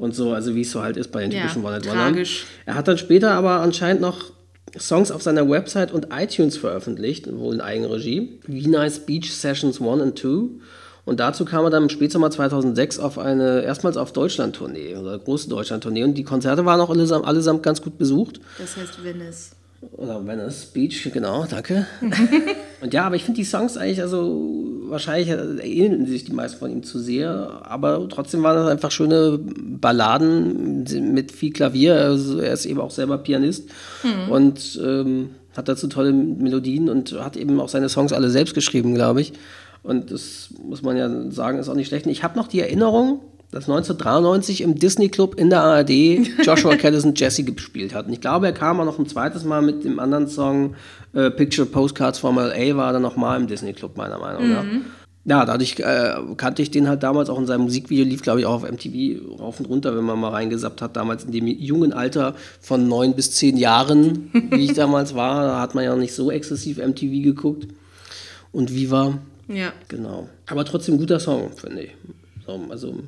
und 0.00 0.14
so, 0.14 0.32
also 0.32 0.54
wie 0.54 0.62
es 0.62 0.70
so 0.70 0.82
halt 0.82 0.96
ist 0.96 1.12
bei 1.12 1.20
den 1.20 1.30
typischen 1.30 1.62
ja, 1.62 1.78
tragisch. 1.78 2.46
Er 2.64 2.74
hat 2.74 2.88
dann 2.88 2.98
später 2.98 3.32
aber 3.32 3.60
anscheinend 3.60 4.00
noch 4.00 4.32
Songs 4.78 5.10
auf 5.10 5.22
seiner 5.22 5.48
Website 5.48 5.92
und 5.92 6.08
iTunes 6.10 6.56
veröffentlicht, 6.56 7.30
wohl 7.36 7.54
in 7.54 7.60
Eigenregie. 7.60 8.40
Wie 8.46 8.66
Nice 8.66 9.00
Beach 9.00 9.32
Sessions 9.32 9.80
1 9.80 10.00
und 10.00 10.18
2. 10.18 10.28
Und 11.04 11.20
dazu 11.20 11.44
kam 11.44 11.64
er 11.64 11.70
dann 11.70 11.84
im 11.84 11.88
Spätsommer 11.88 12.30
2006 12.30 12.98
auf 12.98 13.18
eine, 13.18 13.62
erstmals 13.62 13.96
auf 13.96 14.12
Deutschland-Tournee, 14.12 14.96
oder 14.96 15.18
große 15.18 15.48
Deutschland-Tournee. 15.48 16.04
Und 16.04 16.14
die 16.14 16.24
Konzerte 16.24 16.64
waren 16.64 16.80
auch 16.80 16.90
allesamt, 16.90 17.26
allesamt 17.26 17.62
ganz 17.62 17.82
gut 17.82 17.98
besucht. 17.98 18.40
Das 18.58 18.76
heißt 18.76 19.02
Venice. 19.02 19.50
Oder 19.92 20.26
Venice 20.26 20.66
Beach, 20.66 21.10
genau, 21.12 21.46
danke. 21.46 21.86
und 22.82 22.92
ja, 22.92 23.04
aber 23.04 23.16
ich 23.16 23.24
finde 23.24 23.38
die 23.38 23.46
Songs 23.46 23.78
eigentlich, 23.78 24.02
also 24.02 24.60
wahrscheinlich 24.88 25.30
ähneln 25.30 26.06
sich 26.06 26.24
die 26.24 26.32
meisten 26.32 26.58
von 26.58 26.70
ihm 26.70 26.82
zu 26.82 26.98
sehr, 26.98 27.62
aber 27.64 28.06
trotzdem 28.08 28.42
waren 28.42 28.56
das 28.56 28.68
einfach 28.68 28.90
schöne 28.90 29.38
Balladen 29.42 30.84
mit 31.12 31.32
viel 31.32 31.52
Klavier. 31.52 31.94
Also 31.94 32.40
er 32.40 32.52
ist 32.52 32.66
eben 32.66 32.80
auch 32.80 32.90
selber 32.90 33.18
Pianist 33.18 33.70
mhm. 34.02 34.32
und 34.32 34.80
ähm, 34.84 35.30
hat 35.56 35.68
dazu 35.68 35.88
tolle 35.88 36.12
Melodien 36.12 36.90
und 36.90 37.12
hat 37.12 37.36
eben 37.36 37.58
auch 37.58 37.68
seine 37.68 37.88
Songs 37.88 38.12
alle 38.12 38.30
selbst 38.30 38.54
geschrieben, 38.54 38.94
glaube 38.94 39.22
ich. 39.22 39.32
Und 39.82 40.10
das 40.10 40.50
muss 40.62 40.82
man 40.82 40.96
ja 40.96 41.30
sagen, 41.30 41.58
ist 41.58 41.70
auch 41.70 41.74
nicht 41.74 41.88
schlecht. 41.88 42.06
Ich 42.06 42.22
habe 42.22 42.38
noch 42.38 42.48
die 42.48 42.60
Erinnerung, 42.60 43.20
dass 43.50 43.64
1993 43.64 44.60
im 44.60 44.76
Disney 44.76 45.08
Club 45.08 45.34
in 45.34 45.50
der 45.50 45.62
ARD 45.62 45.90
Joshua 46.44 46.76
Caddison 46.76 47.14
Jesse 47.14 47.42
gespielt 47.42 47.94
hat. 47.94 48.06
Und 48.06 48.12
ich 48.12 48.20
glaube, 48.20 48.46
er 48.46 48.52
kam 48.52 48.80
auch 48.80 48.84
noch 48.84 48.98
ein 48.98 49.06
zweites 49.06 49.44
Mal 49.44 49.62
mit 49.62 49.84
dem 49.84 49.98
anderen 49.98 50.28
Song 50.28 50.74
äh, 51.12 51.30
Picture 51.30 51.66
Postcards 51.66 52.18
from 52.18 52.36
LA, 52.36 52.76
war 52.76 52.92
dann 52.92 53.02
nochmal 53.02 53.40
im 53.40 53.46
Disney 53.46 53.72
Club, 53.72 53.96
meiner 53.96 54.18
Meinung 54.18 54.52
nach. 54.52 54.62
Mhm. 54.62 54.84
Ja, 55.24 55.44
dadurch 55.44 55.78
äh, 55.78 56.14
kannte 56.38 56.62
ich 56.62 56.70
den 56.70 56.88
halt 56.88 57.02
damals 57.02 57.28
auch 57.28 57.38
in 57.38 57.46
seinem 57.46 57.62
Musikvideo, 57.62 58.04
lief 58.04 58.22
glaube 58.22 58.40
ich 58.40 58.46
auch 58.46 58.62
auf 58.62 58.70
MTV 58.70 59.38
rauf 59.38 59.60
und 59.60 59.68
runter, 59.68 59.94
wenn 59.94 60.04
man 60.04 60.18
mal 60.18 60.30
reingesappt 60.30 60.80
hat, 60.80 60.96
damals 60.96 61.24
in 61.24 61.32
dem 61.32 61.46
jungen 61.46 61.92
Alter 61.92 62.34
von 62.60 62.88
neun 62.88 63.14
bis 63.14 63.32
zehn 63.32 63.58
Jahren, 63.58 64.30
wie 64.50 64.64
ich 64.64 64.72
damals 64.72 65.14
war, 65.14 65.46
da 65.46 65.60
hat 65.60 65.74
man 65.74 65.84
ja 65.84 65.90
noch 65.90 65.98
nicht 65.98 66.14
so 66.14 66.30
exzessiv 66.30 66.78
MTV 66.78 67.22
geguckt. 67.22 67.68
Und 68.52 68.74
Viva. 68.74 69.18
Ja. 69.46 69.72
Genau. 69.88 70.28
Aber 70.46 70.64
trotzdem 70.64 70.98
guter 70.98 71.20
Song, 71.20 71.50
finde 71.54 71.82
ich. 71.82 71.90
So, 72.46 72.66
also 72.70 73.00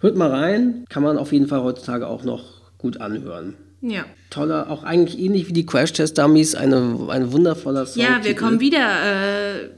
hört 0.00 0.16
mal 0.16 0.30
rein, 0.30 0.84
kann 0.88 1.02
man 1.02 1.18
auf 1.18 1.32
jeden 1.32 1.48
Fall 1.48 1.62
heutzutage 1.62 2.06
auch 2.06 2.24
noch 2.24 2.60
gut 2.78 3.00
anhören. 3.00 3.54
Ja. 3.80 4.04
Toller, 4.30 4.70
auch 4.70 4.84
eigentlich 4.84 5.18
ähnlich 5.18 5.48
wie 5.48 5.52
die 5.52 5.66
Crash 5.66 5.92
Test 5.92 6.16
Dummies, 6.16 6.54
eine, 6.54 6.98
ein 7.08 7.32
wundervoller 7.32 7.84
Song. 7.86 8.02
Ja, 8.02 8.24
wir 8.24 8.36
kommen 8.36 8.60
wieder. 8.60 8.78
Äh, 8.78 9.70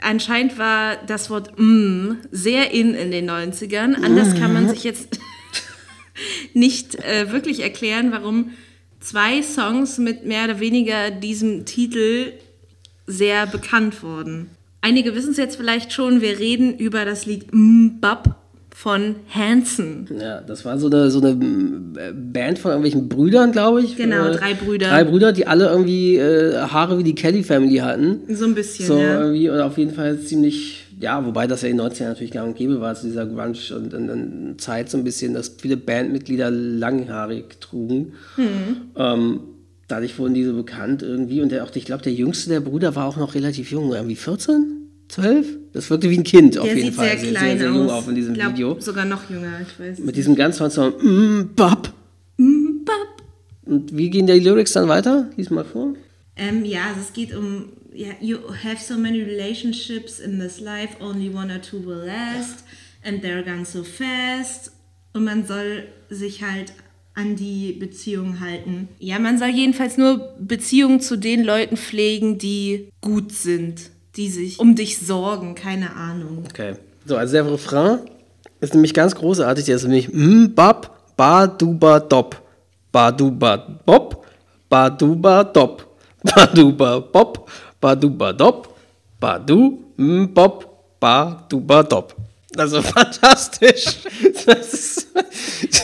anscheinend 0.00 0.58
war 0.58 0.96
das 1.06 1.30
Wort 1.30 1.58
mm 1.58 2.12
sehr 2.30 2.72
in 2.72 2.94
in 2.94 3.10
den 3.10 3.30
90ern. 3.30 3.94
Anders 3.94 4.34
kann 4.34 4.52
man 4.52 4.68
sich 4.68 4.84
jetzt 4.84 5.20
nicht 6.54 6.96
äh, 6.96 7.30
wirklich 7.30 7.60
erklären, 7.60 8.10
warum 8.10 8.50
zwei 9.00 9.42
Songs 9.42 9.98
mit 9.98 10.26
mehr 10.26 10.44
oder 10.44 10.60
weniger 10.60 11.10
diesem 11.12 11.64
Titel 11.64 12.32
sehr 13.06 13.46
bekannt 13.46 14.02
wurden. 14.02 14.50
Einige 14.86 15.16
wissen 15.16 15.32
es 15.32 15.36
jetzt 15.36 15.56
vielleicht 15.56 15.92
schon, 15.92 16.20
wir 16.20 16.38
reden 16.38 16.78
über 16.78 17.04
das 17.04 17.26
Lied 17.26 17.46
Bab 18.00 18.36
von 18.72 19.16
Hanson. 19.28 20.06
Ja, 20.16 20.40
das 20.42 20.64
war 20.64 20.78
so 20.78 20.86
eine, 20.86 21.10
so 21.10 21.18
eine 21.20 21.30
äh, 21.30 22.12
Band 22.12 22.60
von 22.60 22.70
irgendwelchen 22.70 23.08
Brüdern, 23.08 23.50
glaube 23.50 23.82
ich. 23.82 23.96
Genau, 23.96 24.28
äh, 24.28 24.36
drei 24.36 24.54
Brüder. 24.54 24.86
Drei 24.90 25.02
Brüder, 25.02 25.32
die 25.32 25.48
alle 25.48 25.66
irgendwie 25.70 26.18
äh, 26.18 26.54
Haare 26.68 26.98
wie 26.98 27.02
die 27.02 27.16
Kelly 27.16 27.42
Family 27.42 27.78
hatten. 27.78 28.32
So 28.32 28.44
ein 28.44 28.54
bisschen, 28.54 28.86
so, 28.86 28.98
ja. 28.98 29.22
Irgendwie, 29.22 29.50
oder 29.50 29.66
auf 29.66 29.76
jeden 29.76 29.92
Fall 29.92 30.20
ziemlich, 30.20 30.84
ja, 31.00 31.26
wobei 31.26 31.48
das 31.48 31.62
ja 31.62 31.68
in 31.68 31.78
den 31.78 31.86
90ern 31.88 32.04
natürlich 32.04 32.30
gar 32.30 32.46
nicht 32.46 32.56
gäbe 32.56 32.80
war, 32.80 32.94
zu 32.94 33.08
dieser 33.08 33.26
Grunge 33.26 33.58
und, 33.74 33.92
und, 33.92 34.08
und, 34.08 34.60
Zeit 34.60 34.88
so 34.88 34.98
ein 34.98 35.02
bisschen, 35.02 35.34
dass 35.34 35.48
viele 35.58 35.76
Bandmitglieder 35.76 36.52
langhaarig 36.52 37.60
trugen. 37.60 38.12
Mhm. 38.36 38.92
Ähm, 38.94 39.40
dadurch 39.88 40.18
wurden 40.18 40.34
die 40.34 40.44
so 40.44 40.54
bekannt 40.54 41.02
irgendwie. 41.02 41.40
Und 41.40 41.50
der, 41.50 41.64
auch, 41.64 41.74
ich 41.74 41.84
glaube, 41.84 42.02
der 42.02 42.12
jüngste 42.12 42.50
der 42.50 42.60
Brüder 42.60 42.94
war 42.94 43.06
auch 43.06 43.16
noch 43.16 43.34
relativ 43.34 43.70
jung, 43.70 43.92
irgendwie 43.92 44.16
14? 44.16 44.76
Zwölf? 45.08 45.46
Das 45.72 45.88
wirkte 45.88 46.10
wie 46.10 46.18
ein 46.18 46.24
Kind 46.24 46.54
der 46.54 46.62
auf 46.62 46.74
jeden 46.74 46.92
Fall. 46.92 47.10
Sehr, 47.10 47.18
sehr, 47.18 47.30
klein 47.30 47.58
sehr, 47.58 47.68
sehr 47.68 47.76
jung 47.76 47.90
auf 47.90 48.08
in 48.08 48.14
diesem 48.14 48.34
glaub, 48.34 48.52
Video. 48.52 48.80
Sogar 48.80 49.04
noch 49.04 49.30
jünger, 49.30 49.60
ich 49.62 49.78
weiß. 49.78 50.00
Mit 50.00 50.16
diesem 50.16 50.34
ganz 50.34 50.58
tollen 50.58 50.70
Song, 50.70 50.94
mm, 51.00 51.54
Bab. 51.54 51.92
Mm, 52.38 52.84
Bab. 52.84 53.22
Und 53.64 53.96
wie 53.96 54.10
gehen 54.10 54.26
die 54.26 54.32
Lyrics 54.32 54.72
dann 54.72 54.88
weiter? 54.88 55.30
Lies 55.36 55.50
mal 55.50 55.64
vor. 55.64 55.94
Ähm, 56.36 56.64
ja, 56.64 56.88
also 56.88 57.00
es 57.00 57.12
geht 57.12 57.34
um, 57.34 57.72
yeah, 57.94 58.14
you 58.20 58.38
have 58.64 58.82
so 58.82 58.98
many 58.98 59.22
relationships 59.22 60.18
in 60.18 60.38
this 60.38 60.60
life, 60.60 60.96
only 61.00 61.30
one 61.32 61.52
or 61.52 61.60
two 61.60 61.84
will 61.84 62.04
last, 62.04 62.64
and 63.04 63.22
they're 63.22 63.42
gone 63.42 63.64
so 63.64 63.84
fast. 63.84 64.72
Und 65.12 65.24
man 65.24 65.46
soll 65.46 65.84
sich 66.10 66.42
halt 66.42 66.72
an 67.16 67.34
die 67.34 67.72
Beziehungen 67.72 68.38
halten. 68.38 68.88
Ja, 69.00 69.18
man 69.18 69.38
soll 69.38 69.48
jedenfalls 69.48 69.96
nur 69.96 70.34
Beziehungen 70.38 71.00
zu 71.00 71.16
den 71.16 71.42
Leuten 71.42 71.76
pflegen, 71.76 72.38
die 72.38 72.90
gut 73.00 73.32
sind 73.32 73.90
die 74.16 74.28
sich 74.28 74.58
um 74.58 74.74
dich 74.74 74.98
sorgen, 74.98 75.54
keine 75.54 75.94
Ahnung. 75.94 76.44
Okay. 76.48 76.76
So, 77.04 77.16
also 77.16 77.32
der 77.32 77.50
Refrain 77.50 78.00
ist 78.60 78.74
nämlich 78.74 78.94
ganz 78.94 79.14
großartig. 79.14 79.66
Der 79.66 79.76
ist 79.76 79.84
nämlich 79.84 80.12
m, 80.12 80.54
bab, 80.54 81.14
ba, 81.16 81.46
du, 81.46 81.74
ba, 81.74 82.00
dop. 82.00 82.42
Ba, 82.90 83.12
du, 83.12 83.30
ba, 83.30 83.56
bop. 83.56 84.26
Ba, 84.68 84.90
du, 84.90 85.14
ba, 85.14 85.44
dop. 85.44 85.84
Ba, 86.34 87.94
du, 87.94 88.10
ba, 88.10 88.32
dop. 88.32 88.74
Ba, 89.20 89.38
du, 89.38 89.84
m, 89.96 90.32
bop. 90.34 90.96
Ba, 90.98 91.46
du, 91.48 91.60
ba, 91.60 91.84
dop. 91.84 92.16
Also 92.56 92.82
fantastisch. 92.82 93.84
Das 94.46 94.72
ist, 94.72 95.08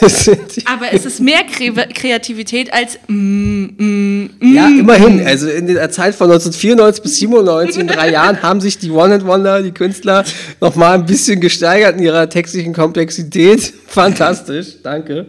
das 0.00 0.28
Aber 0.66 0.92
es 0.92 1.04
ist 1.04 1.20
mehr 1.20 1.44
Kreativität 1.44 2.72
als 2.72 2.98
mm, 3.08 3.64
mm, 3.76 4.30
mm. 4.40 4.54
Ja, 4.54 4.68
immerhin. 4.68 5.24
Also 5.26 5.48
in 5.48 5.66
der 5.66 5.90
Zeit 5.90 6.14
von 6.14 6.30
1994 6.30 7.02
bis 7.02 7.16
97, 7.18 7.80
in 7.80 7.87
drei 7.88 8.11
Jahren, 8.11 8.42
haben 8.42 8.61
sich 8.61 8.78
die 8.78 8.90
One 8.90 9.14
and 9.14 9.26
Wonder, 9.26 9.62
die 9.62 9.72
Künstler, 9.72 10.24
nochmal 10.61 10.94
ein 10.94 11.06
bisschen 11.06 11.40
gesteigert 11.40 11.96
in 11.96 12.02
ihrer 12.02 12.28
textlichen 12.28 12.72
Komplexität. 12.72 13.72
Fantastisch, 13.87 14.82
danke. 14.82 15.26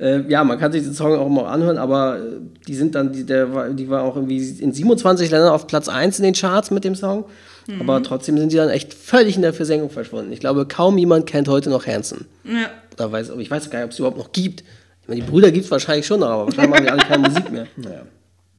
Äh, 0.00 0.22
ja, 0.28 0.42
man 0.44 0.58
kann 0.58 0.72
sich 0.72 0.82
den 0.82 0.94
Song 0.94 1.14
auch 1.18 1.28
mal 1.28 1.46
anhören, 1.46 1.76
aber 1.76 2.16
äh, 2.16 2.20
die 2.66 2.74
sind 2.74 2.94
dann, 2.94 3.12
die, 3.12 3.24
der, 3.24 3.70
die 3.70 3.90
war 3.90 4.02
auch 4.02 4.16
irgendwie 4.16 4.38
in 4.38 4.72
27 4.72 5.30
Ländern 5.30 5.50
auf 5.50 5.66
Platz 5.66 5.88
1 5.88 6.18
in 6.18 6.24
den 6.24 6.34
Charts 6.34 6.70
mit 6.70 6.84
dem 6.84 6.94
Song. 6.94 7.26
Mhm. 7.74 7.80
Aber 7.82 8.02
trotzdem 8.02 8.38
sind 8.38 8.50
sie 8.50 8.56
dann 8.56 8.68
echt 8.68 8.94
völlig 8.94 9.36
in 9.36 9.42
der 9.42 9.52
Versenkung 9.52 9.90
verschwunden. 9.90 10.32
Ich 10.32 10.40
glaube, 10.40 10.66
kaum 10.66 10.98
jemand 10.98 11.26
kennt 11.26 11.48
heute 11.48 11.70
noch 11.70 11.86
Hanson. 11.86 12.26
Ja. 12.44 12.70
Oder 12.94 13.12
weiß, 13.12 13.30
ich 13.38 13.50
weiß 13.50 13.70
gar 13.70 13.80
nicht, 13.80 13.86
ob 13.86 13.92
es 13.92 13.98
überhaupt 13.98 14.18
noch 14.18 14.32
gibt. 14.32 14.64
Ich 15.02 15.08
meine, 15.08 15.20
die 15.20 15.26
Brüder 15.26 15.50
gibt 15.50 15.64
es 15.64 15.70
wahrscheinlich 15.70 16.06
schon 16.06 16.20
noch, 16.20 16.28
aber 16.28 16.44
wahrscheinlich 16.46 16.70
machen 16.70 16.84
die 16.84 16.90
alle 16.90 17.02
keine 17.02 17.28
Musik 17.28 17.50
mehr. 17.50 17.66
Naja. 17.76 18.02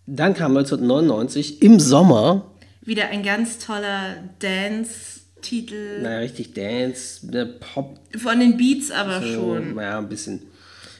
Dann 0.07 0.33
kam 0.33 0.57
1999 0.57 1.61
im 1.61 1.79
Sommer. 1.79 2.51
Wieder 2.81 3.09
ein 3.09 3.23
ganz 3.23 3.59
toller 3.59 4.15
Dance-Titel. 4.39 6.01
Naja, 6.01 6.19
richtig 6.19 6.53
Dance, 6.53 7.25
ne, 7.27 7.45
Pop. 7.45 7.99
Von 8.17 8.39
den 8.39 8.57
Beats 8.57 8.91
aber 8.91 9.21
so, 9.21 9.33
schon. 9.33 9.75
Naja, 9.75 9.99
ein 9.99 10.09
bisschen. 10.09 10.41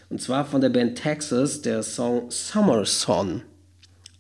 Und 0.09 0.21
zwar 0.21 0.45
von 0.45 0.61
der 0.61 0.69
Band 0.69 1.01
Texas, 1.01 1.61
der 1.61 1.81
Song 1.83 2.29
Summer 2.29 2.85
Son. 2.85 3.41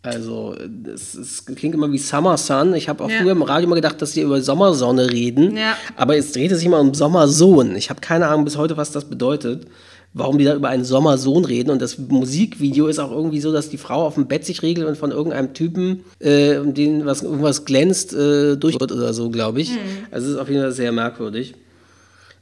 Also, 0.03 0.55
es, 0.93 1.13
es 1.13 1.45
klingt 1.45 1.75
immer 1.75 1.91
wie 1.91 1.99
Summer 1.99 2.35
Sun. 2.37 2.73
Ich 2.73 2.89
habe 2.89 3.03
auch 3.03 3.09
Ja. 3.09 3.19
früher 3.21 3.33
im 3.33 3.43
Radio 3.43 3.67
immer 3.67 3.75
gedacht, 3.75 4.01
dass 4.01 4.13
die 4.13 4.21
über 4.21 4.41
Sommersonne 4.41 5.11
reden. 5.11 5.55
Ja. 5.55 5.77
Aber 5.95 6.17
es 6.17 6.31
dreht 6.31 6.49
sich 6.51 6.65
immer 6.65 6.79
um 6.79 6.93
Sommersohn. 6.95 7.75
Ich 7.75 7.89
habe 7.91 8.01
keine 8.01 8.27
Ahnung 8.27 8.43
bis 8.43 8.57
heute, 8.57 8.77
was 8.77 8.91
das 8.91 9.05
bedeutet. 9.05 9.67
Warum 10.13 10.37
die 10.37 10.43
da 10.43 10.55
über 10.55 10.67
einen 10.69 10.83
Sommersohn 10.83 11.45
reden. 11.45 11.69
Und 11.69 11.81
das 11.81 11.97
Musikvideo 11.97 12.87
ist 12.87 12.99
auch 12.99 13.11
irgendwie 13.11 13.39
so, 13.39 13.53
dass 13.53 13.69
die 13.69 13.77
Frau 13.77 14.05
auf 14.05 14.15
dem 14.15 14.27
Bett 14.27 14.43
sich 14.43 14.61
regelt 14.61 14.85
und 14.87 14.97
von 14.97 15.11
irgendeinem 15.11 15.53
Typen, 15.53 16.03
äh, 16.19 16.57
um 16.57 16.73
den 16.73 17.05
was, 17.05 17.21
irgendwas 17.21 17.63
glänzt, 17.63 18.13
äh, 18.13 18.57
durch 18.57 18.77
wird 18.79 18.91
oder 18.91 19.13
so, 19.13 19.29
glaube 19.29 19.61
ich. 19.61 19.71
Also, 20.09 20.27
es 20.27 20.33
ist 20.33 20.39
auf 20.39 20.49
jeden 20.49 20.61
Fall 20.63 20.71
sehr 20.73 20.91
merkwürdig. 20.91 21.53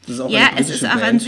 Das 0.07 0.17
Mhm. 0.17 0.29
Ja, 0.29 0.39
es 0.55 0.61
ist 0.61 0.79
britische 0.79 0.87
auch 0.87 0.93
an 0.93 0.99
Band. 0.99 1.21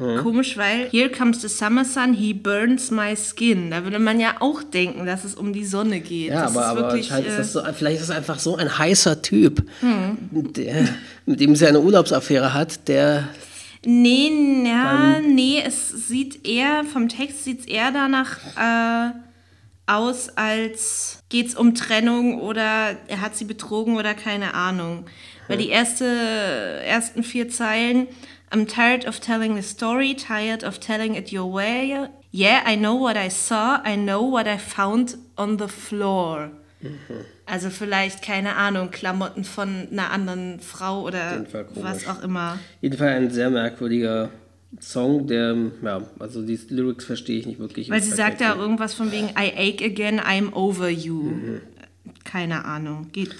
Sich 0.00 0.22
komisch, 0.22 0.56
weil 0.56 0.88
Here 0.90 1.10
comes 1.10 1.40
the 1.42 1.48
summer 1.48 1.84
sun, 1.84 2.14
he 2.14 2.32
burns 2.32 2.90
my 2.90 3.14
skin. 3.16 3.70
Da 3.70 3.84
würde 3.84 3.98
man 3.98 4.20
ja 4.20 4.34
auch 4.40 4.62
denken, 4.62 5.06
dass 5.06 5.24
es 5.24 5.34
um 5.34 5.52
die 5.52 5.64
Sonne 5.64 6.00
geht. 6.00 6.30
Ja, 6.30 6.42
das 6.42 6.56
aber, 6.56 6.60
ist 6.60 6.66
aber 6.66 6.80
wirklich, 6.82 7.10
ist 7.10 7.18
äh, 7.18 7.36
das 7.36 7.52
so, 7.52 7.62
vielleicht 7.74 8.00
ist 8.00 8.08
das 8.08 8.16
einfach 8.16 8.38
so 8.38 8.56
ein 8.56 8.78
heißer 8.78 9.22
Typ, 9.22 9.62
der, 9.82 10.88
mit 11.26 11.40
dem 11.40 11.54
sie 11.56 11.66
eine 11.66 11.80
Urlaubsaffäre 11.80 12.54
hat, 12.54 12.88
der 12.88 13.28
Nee, 13.84 14.30
ja, 14.66 15.20
nee, 15.20 15.62
es 15.64 15.88
sieht 16.08 16.46
eher, 16.46 16.84
vom 16.84 17.08
Text 17.08 17.44
sieht 17.44 17.60
es 17.60 17.66
eher 17.66 17.90
danach 17.92 18.36
äh, 18.58 19.12
aus, 19.86 20.28
als 20.36 21.22
geht 21.30 21.48
es 21.48 21.54
um 21.54 21.74
Trennung 21.74 22.40
oder 22.40 22.96
er 23.08 23.20
hat 23.22 23.36
sie 23.36 23.46
betrogen 23.46 23.96
oder 23.96 24.12
keine 24.12 24.52
Ahnung. 24.52 25.06
Weil 25.48 25.58
die 25.58 25.70
erste, 25.70 26.04
ersten 26.04 27.24
vier 27.24 27.48
Zeilen, 27.48 28.06
I'm 28.52 28.66
tired 28.66 29.04
of 29.06 29.20
telling 29.20 29.54
the 29.54 29.62
story, 29.62 30.14
tired 30.14 30.64
of 30.64 30.80
telling 30.80 31.14
it 31.14 31.32
your 31.32 31.46
way. 31.46 32.08
Yeah, 32.32 32.62
I 32.66 32.74
know 32.74 32.94
what 32.94 33.16
I 33.16 33.28
saw, 33.28 33.80
I 33.84 33.96
know 33.96 34.22
what 34.22 34.46
I 34.48 34.58
found 34.58 35.16
on 35.36 35.58
the 35.58 35.68
floor. 35.68 36.50
Also 37.46 37.68
vielleicht, 37.70 38.22
keine 38.22 38.56
Ahnung, 38.56 38.90
Klamotten 38.90 39.44
von 39.44 39.88
einer 39.90 40.10
anderen 40.10 40.60
Frau 40.60 41.02
oder 41.02 41.44
was 41.74 42.06
auch 42.08 42.22
immer. 42.22 42.58
jedenfalls 42.80 43.16
ein 43.16 43.30
sehr 43.30 43.50
merkwürdiger 43.50 44.30
Song, 44.78 45.26
der, 45.26 45.56
ja, 45.82 46.02
also 46.18 46.42
die 46.42 46.58
Lyrics 46.68 47.04
verstehe 47.04 47.40
ich 47.40 47.46
nicht 47.46 47.58
wirklich. 47.58 47.90
Weil 47.90 48.02
sie 48.02 48.12
sagt 48.12 48.40
ja 48.40 48.54
irgendwas 48.54 48.94
von 48.94 49.10
wegen 49.10 49.30
I 49.30 49.52
ache 49.56 49.84
again, 49.84 50.20
I'm 50.20 50.52
over 50.54 50.88
you. 50.88 51.32
Keine 52.24 52.64
Ahnung. 52.64 53.08
Geht. 53.12 53.34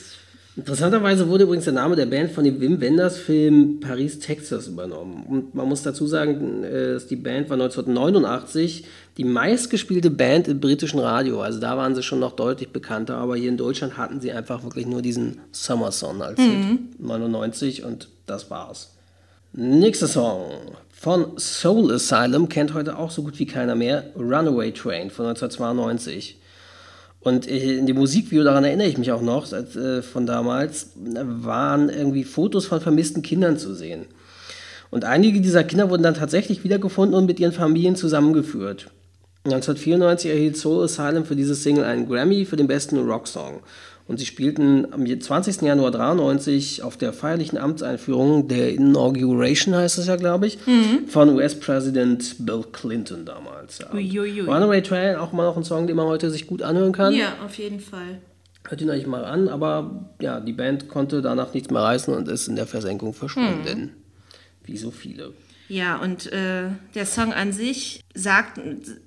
Interessanterweise 0.56 1.28
wurde 1.28 1.44
übrigens 1.44 1.64
der 1.64 1.74
Name 1.74 1.94
der 1.94 2.06
Band 2.06 2.32
von 2.32 2.42
dem 2.44 2.60
Wim 2.60 2.80
Wenders 2.80 3.16
Film 3.16 3.78
Paris, 3.80 4.18
Texas 4.18 4.66
übernommen. 4.66 5.24
Und 5.28 5.54
man 5.54 5.68
muss 5.68 5.82
dazu 5.82 6.06
sagen, 6.06 6.64
äh, 6.64 6.94
dass 6.94 7.06
die 7.06 7.16
Band 7.16 7.48
war 7.48 7.56
1989 7.56 8.84
die 9.16 9.24
meistgespielte 9.24 10.10
Band 10.10 10.48
im 10.48 10.60
britischen 10.60 10.98
Radio. 10.98 11.40
Also 11.40 11.60
da 11.60 11.76
waren 11.76 11.94
sie 11.94 12.02
schon 12.02 12.18
noch 12.18 12.32
deutlich 12.32 12.70
bekannter, 12.72 13.16
aber 13.16 13.36
hier 13.36 13.48
in 13.48 13.56
Deutschland 13.56 13.96
hatten 13.96 14.20
sie 14.20 14.32
einfach 14.32 14.64
wirklich 14.64 14.86
nur 14.86 15.02
diesen 15.02 15.38
Summer 15.52 15.92
Song 15.92 16.20
als 16.20 16.40
Hit. 16.40 17.00
99 17.00 17.84
und 17.84 18.08
das 18.26 18.50
war's. 18.50 18.94
Nächster 19.52 20.08
Song 20.08 20.50
von 20.90 21.38
Soul 21.38 21.92
Asylum 21.92 22.48
kennt 22.48 22.74
heute 22.74 22.98
auch 22.98 23.10
so 23.10 23.22
gut 23.22 23.38
wie 23.38 23.46
keiner 23.46 23.74
mehr. 23.74 24.10
Runaway 24.16 24.72
Train 24.72 25.10
von 25.10 25.26
1992. 25.26 26.39
Und 27.20 27.46
in 27.46 27.86
dem 27.86 27.96
Musikvideo, 27.96 28.44
daran 28.44 28.64
erinnere 28.64 28.88
ich 28.88 28.96
mich 28.96 29.12
auch 29.12 29.20
noch, 29.20 29.52
äh, 29.52 30.02
von 30.02 30.26
damals, 30.26 30.92
waren 30.96 31.90
irgendwie 31.90 32.24
Fotos 32.24 32.66
von 32.66 32.80
vermissten 32.80 33.22
Kindern 33.22 33.58
zu 33.58 33.74
sehen. 33.74 34.06
Und 34.90 35.04
einige 35.04 35.40
dieser 35.40 35.62
Kinder 35.62 35.90
wurden 35.90 36.02
dann 36.02 36.14
tatsächlich 36.14 36.64
wiedergefunden 36.64 37.14
und 37.14 37.26
mit 37.26 37.38
ihren 37.38 37.52
Familien 37.52 37.94
zusammengeführt. 37.94 38.90
1994 39.44 40.30
erhielt 40.30 40.56
Soul 40.56 40.84
Asylum 40.84 41.24
für 41.24 41.36
diese 41.36 41.54
Single 41.54 41.84
einen 41.84 42.08
Grammy 42.08 42.44
für 42.44 42.56
den 42.56 42.66
besten 42.66 42.98
Rocksong. 42.98 43.60
Und 44.10 44.18
sie 44.18 44.26
spielten 44.26 44.92
am 44.92 45.06
20. 45.06 45.62
Januar 45.62 45.92
93 45.92 46.82
auf 46.82 46.96
der 46.96 47.12
feierlichen 47.12 47.56
Amtseinführung 47.56 48.48
der 48.48 48.74
Inauguration, 48.74 49.72
heißt 49.72 49.98
es 49.98 50.08
ja, 50.08 50.16
glaube 50.16 50.48
ich, 50.48 50.58
von 51.06 51.28
US-Präsident 51.28 52.34
Bill 52.40 52.64
Clinton 52.72 53.24
damals. 53.24 53.78
Ja. 53.78 53.94
Uiuiui. 53.94 54.40
Runaway 54.40 54.82
Train, 54.82 55.14
auch 55.14 55.30
mal 55.30 55.44
noch 55.44 55.56
ein 55.56 55.62
Song, 55.62 55.86
den 55.86 55.94
man 55.94 56.08
heute 56.08 56.28
sich 56.32 56.48
gut 56.48 56.60
anhören 56.60 56.90
kann. 56.90 57.14
Ja, 57.14 57.34
auf 57.46 57.56
jeden 57.56 57.78
Fall. 57.78 58.18
Hört 58.68 58.80
ihn 58.80 58.90
euch 58.90 59.06
mal 59.06 59.24
an, 59.24 59.46
aber 59.46 60.08
ja, 60.20 60.40
die 60.40 60.54
Band 60.54 60.88
konnte 60.88 61.22
danach 61.22 61.54
nichts 61.54 61.70
mehr 61.70 61.82
reißen 61.82 62.12
und 62.12 62.26
ist 62.26 62.48
in 62.48 62.56
der 62.56 62.66
Versenkung 62.66 63.14
verschwunden. 63.14 63.92
Wie 64.64 64.76
so 64.76 64.90
viele. 64.90 65.34
Ja, 65.68 65.98
und 65.98 66.32
äh, 66.32 66.64
der 66.96 67.06
Song 67.06 67.32
an 67.32 67.52
sich 67.52 68.00
sagt, 68.12 68.60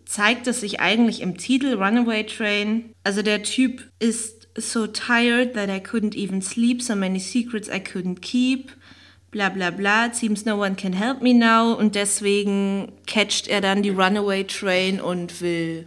zeigt 0.06 0.48
es 0.48 0.62
sich 0.62 0.80
eigentlich 0.80 1.20
im 1.20 1.38
Titel 1.38 1.74
Runaway 1.74 2.26
Train. 2.26 2.94
Also 3.04 3.22
der 3.22 3.44
Typ 3.44 3.84
ist 4.00 4.43
so 4.58 4.86
tired 4.88 5.54
that 5.54 5.70
I 5.70 5.80
couldn't 5.80 6.16
even 6.16 6.42
sleep, 6.42 6.82
so 6.82 6.96
many 6.96 7.20
secrets 7.20 7.70
I 7.70 7.80
couldn't 7.80 8.22
keep. 8.22 8.72
Bla 9.32 9.50
bla 9.50 9.72
bla, 9.72 10.06
it 10.06 10.16
seems 10.16 10.46
no 10.46 10.56
one 10.56 10.76
can 10.76 10.94
help 10.94 11.22
me 11.22 11.34
now. 11.34 11.74
Und 11.74 11.96
deswegen 11.96 12.92
catcht 13.08 13.48
er 13.48 13.62
dann 13.62 13.82
die 13.82 13.90
Runaway 13.90 14.44
Train 14.44 15.02
und 15.02 15.42
will 15.42 15.86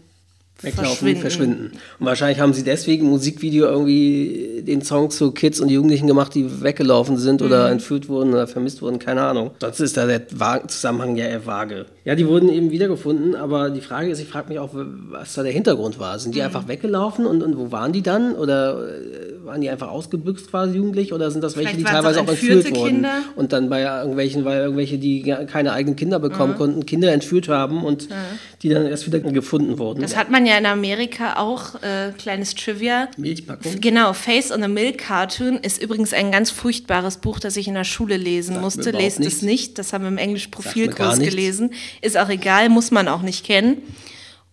Weglaufen, 0.62 0.88
verschwinden. 0.90 1.20
verschwinden. 1.20 1.72
Und 2.00 2.06
wahrscheinlich 2.06 2.40
haben 2.40 2.54
sie 2.54 2.64
deswegen 2.64 3.04
im 3.04 3.10
Musikvideo 3.10 3.66
irgendwie 3.66 4.62
den 4.66 4.80
Song 4.82 5.10
zu 5.10 5.32
Kids 5.32 5.60
und 5.60 5.68
Jugendlichen 5.68 6.06
gemacht, 6.06 6.34
die 6.34 6.62
weggelaufen 6.62 7.18
sind 7.18 7.40
Mhm. 7.42 7.46
oder 7.46 7.70
entführt 7.70 8.08
wurden 8.08 8.30
oder 8.32 8.46
vermisst 8.46 8.80
wurden, 8.80 8.98
keine 8.98 9.22
Ahnung. 9.22 9.50
Sonst 9.60 9.80
ist 9.80 9.96
da 9.98 10.06
der 10.06 10.22
Zusammenhang 10.68 11.16
ja 11.16 11.26
eher 11.26 11.44
vage. 11.46 11.84
Ja, 12.06 12.14
die 12.14 12.26
wurden 12.26 12.48
eben 12.48 12.70
wiedergefunden, 12.70 13.34
aber 13.34 13.68
die 13.70 13.82
Frage 13.82 14.08
ist, 14.10 14.18
ich 14.20 14.28
frage 14.28 14.48
mich 14.48 14.58
auch, 14.58 14.70
was 14.72 15.34
da 15.34 15.42
der 15.42 15.52
Hintergrund 15.52 15.98
war. 15.98 16.18
Sind 16.18 16.34
die 16.34 16.38
Mhm. 16.40 16.46
einfach 16.46 16.68
weggelaufen 16.68 17.26
und, 17.26 17.42
und 17.42 17.58
wo 17.58 17.70
waren 17.70 17.92
die 17.92 18.02
dann? 18.02 18.34
Oder 18.34 18.88
äh, 18.88 19.34
waren 19.46 19.60
die 19.60 19.70
einfach 19.70 19.88
ausgebüxt 19.88 20.50
quasi 20.50 20.76
jugendlich? 20.76 21.12
Oder 21.12 21.30
sind 21.30 21.42
das 21.42 21.56
welche, 21.56 21.70
Vielleicht 21.70 21.80
die 21.80 21.84
waren 21.84 21.96
es 21.96 22.02
teilweise 22.02 22.20
auch 22.20 22.28
entführt 22.28 22.70
wurden? 22.76 22.86
Kinder. 22.94 23.22
Und 23.36 23.52
dann 23.52 23.68
bei 23.70 23.82
irgendwelchen, 23.82 24.44
weil 24.44 24.58
irgendwelche, 24.60 24.98
die 24.98 25.22
keine 25.50 25.72
eigenen 25.72 25.96
Kinder 25.96 26.18
bekommen 26.18 26.52
Mhm. 26.54 26.56
konnten, 26.58 26.86
Kinder 26.86 27.12
entführt 27.12 27.48
haben 27.48 27.84
und 27.84 28.08
die 28.62 28.68
dann 28.68 28.86
erst 28.86 29.06
wieder 29.06 29.20
gefunden 29.20 29.78
wurden. 29.78 30.00
Das 30.02 30.16
hat 30.16 30.30
man 30.30 30.44
ja 30.46 30.58
in 30.58 30.66
Amerika 30.66 31.36
auch, 31.38 31.76
äh, 31.82 32.12
kleines 32.18 32.54
Trivia. 32.54 33.08
Milchpackung. 33.16 33.80
Genau, 33.80 34.12
Face 34.12 34.50
on 34.52 34.62
a 34.62 34.68
Milk 34.68 34.98
Cartoon 34.98 35.58
ist 35.58 35.82
übrigens 35.82 36.12
ein 36.12 36.32
ganz 36.32 36.50
furchtbares 36.50 37.18
Buch, 37.18 37.38
das 37.38 37.56
ich 37.56 37.68
in 37.68 37.74
der 37.74 37.84
Schule 37.84 38.16
lesen 38.16 38.52
Sagt 38.54 38.62
musste. 38.64 38.90
Lest 38.90 39.20
nichts. 39.20 39.36
es 39.36 39.42
nicht, 39.42 39.78
das 39.78 39.92
haben 39.92 40.04
wir 40.04 40.08
im 40.08 40.18
Englisch-Profilkurs 40.18 41.18
nichts. 41.18 41.34
gelesen. 41.34 41.70
Ist 42.02 42.18
auch 42.18 42.28
egal, 42.28 42.68
muss 42.68 42.90
man 42.90 43.08
auch 43.08 43.22
nicht 43.22 43.44
kennen. 43.44 43.78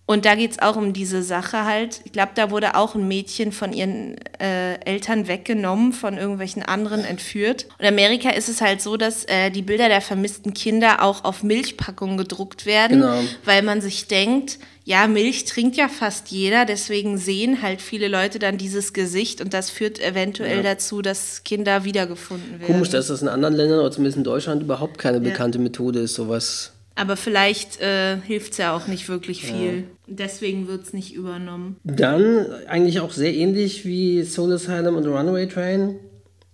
Und 0.05 0.25
da 0.25 0.35
geht 0.35 0.51
es 0.51 0.59
auch 0.59 0.75
um 0.75 0.91
diese 0.91 1.23
Sache 1.23 1.63
halt. 1.63 2.01
Ich 2.03 2.11
glaube, 2.11 2.33
da 2.35 2.51
wurde 2.51 2.75
auch 2.75 2.93
ein 2.93 3.07
Mädchen 3.07 3.53
von 3.53 3.71
ihren 3.71 4.15
äh, 4.37 4.73
Eltern 4.83 5.29
weggenommen, 5.29 5.93
von 5.93 6.17
irgendwelchen 6.17 6.61
anderen 6.61 7.05
entführt. 7.05 7.67
Und 7.79 7.85
in 7.85 7.93
Amerika 7.93 8.29
ist 8.31 8.49
es 8.49 8.59
halt 8.59 8.81
so, 8.81 8.97
dass 8.97 9.23
äh, 9.25 9.49
die 9.49 9.61
Bilder 9.61 9.87
der 9.87 10.01
vermissten 10.01 10.53
Kinder 10.53 11.01
auch 11.01 11.23
auf 11.23 11.41
Milchpackungen 11.41 12.17
gedruckt 12.17 12.65
werden, 12.65 12.99
Genau. 12.99 13.17
weil 13.45 13.61
man 13.61 13.79
sich 13.79 14.07
denkt, 14.07 14.59
ja, 14.83 15.07
Milch 15.07 15.45
trinkt 15.45 15.77
ja 15.77 15.87
fast 15.87 16.27
jeder, 16.27 16.65
deswegen 16.65 17.17
sehen 17.17 17.61
halt 17.61 17.81
viele 17.81 18.09
Leute 18.09 18.39
dann 18.39 18.57
dieses 18.57 18.91
Gesicht 18.91 19.39
und 19.39 19.53
das 19.53 19.69
führt 19.69 20.01
eventuell 20.01 20.61
dazu, 20.63 21.01
dass 21.01 21.45
Kinder 21.45 21.85
wiedergefunden 21.85 22.59
werden. 22.59 22.67
Komisch, 22.73 22.89
dass 22.89 23.07
das 23.07 23.21
in 23.21 23.29
anderen 23.29 23.53
Ländern 23.55 23.79
oder 23.79 23.91
zumindest 23.91 24.17
in 24.17 24.25
Deutschland 24.25 24.61
überhaupt 24.63 24.97
keine 24.97 25.21
bekannte 25.21 25.59
Methode 25.59 25.99
ist, 25.99 26.15
sowas. 26.15 26.72
Aber 26.95 27.15
vielleicht 27.17 27.81
äh, 27.81 28.17
hilft 28.21 28.51
es 28.53 28.57
ja 28.59 28.75
auch 28.75 28.87
nicht 28.87 29.09
wirklich 29.09 29.43
viel. 29.43 29.85
Deswegen 30.05 30.67
wird 30.67 30.83
es 30.83 30.93
nicht 30.93 31.15
übernommen. 31.15 31.77
Dann 31.83 32.45
eigentlich 32.67 32.99
auch 32.99 33.11
sehr 33.11 33.33
ähnlich 33.33 33.83
wie 33.85 34.23
Soul 34.23 34.53
Asylum 34.53 34.95
und 34.97 35.07
Runaway 35.07 35.47
Train. 35.47 35.95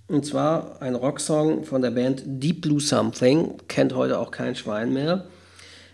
Und 0.08 0.26
zwar 0.26 0.82
ein 0.82 0.96
Rocksong 0.96 1.66
von 1.66 1.82
der 1.82 1.92
Band 1.92 2.24
Deep 2.26 2.62
Blue 2.62 2.80
Something. 2.80 3.56
Kennt 3.68 3.94
heute 3.96 4.18
auch 4.18 4.32
kein 4.32 4.56
Schwein 4.56 4.94
mehr. 4.94 5.26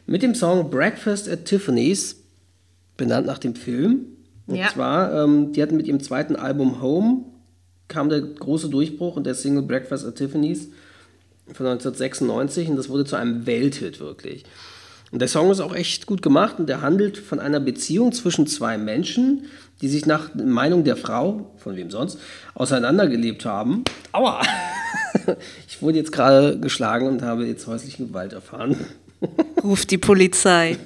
Mit 0.05 0.21
dem 0.21 0.35
Song 0.35 0.69
Breakfast 0.69 1.27
at 1.27 1.45
Tiffany's, 1.45 2.17
benannt 2.97 3.25
nach 3.25 3.39
dem 3.39 3.55
Film. 3.55 4.05
Und 4.45 4.57
Ja. 4.57 4.69
zwar, 4.71 5.23
ähm, 5.23 5.53
die 5.53 5.61
hatten 5.61 5.75
mit 5.75 5.87
ihrem 5.87 5.99
zweiten 5.99 6.35
Album 6.35 6.81
Home, 6.81 7.25
kam 7.87 8.09
der 8.09 8.21
große 8.21 8.69
Durchbruch 8.69 9.15
und 9.15 9.25
der 9.25 9.33
Single 9.33 9.63
Breakfast 9.63 10.05
at 10.05 10.15
Tiffany's 10.15 10.69
von 11.53 11.65
1996 11.67 12.69
und 12.69 12.75
das 12.75 12.89
wurde 12.89 13.05
zu 13.05 13.15
einem 13.15 13.45
Welthit 13.45 13.99
wirklich. 13.99 14.43
Und 15.11 15.19
der 15.19 15.27
Song 15.27 15.51
ist 15.51 15.61
auch 15.61 15.75
echt 15.75 16.07
gut 16.07 16.21
gemacht 16.21 16.55
und 16.59 16.67
der 16.67 16.81
handelt 16.81 17.17
von 17.17 17.39
einer 17.39 17.59
Beziehung 17.59 18.11
zwischen 18.11 18.47
zwei 18.47 18.77
Menschen, 18.77 19.45
die 19.81 19.87
sich 19.87 20.05
nach 20.05 20.33
Meinung 20.35 20.83
der 20.83 20.97
Frau, 20.97 21.51
von 21.57 21.75
wem 21.75 21.91
sonst, 21.91 22.19
auseinandergelebt 22.53 23.45
haben. 23.45 23.83
Aua! 24.11 24.41
Ich 25.67 25.81
wurde 25.81 25.97
jetzt 25.97 26.11
gerade 26.11 26.59
geschlagen 26.59 27.07
und 27.07 27.21
habe 27.21 27.45
jetzt 27.45 27.67
häusliche 27.67 28.05
Gewalt 28.05 28.33
erfahren. 28.33 28.75
Ruft 29.63 29.89
die 29.89 29.97
Polizei. 29.97 30.77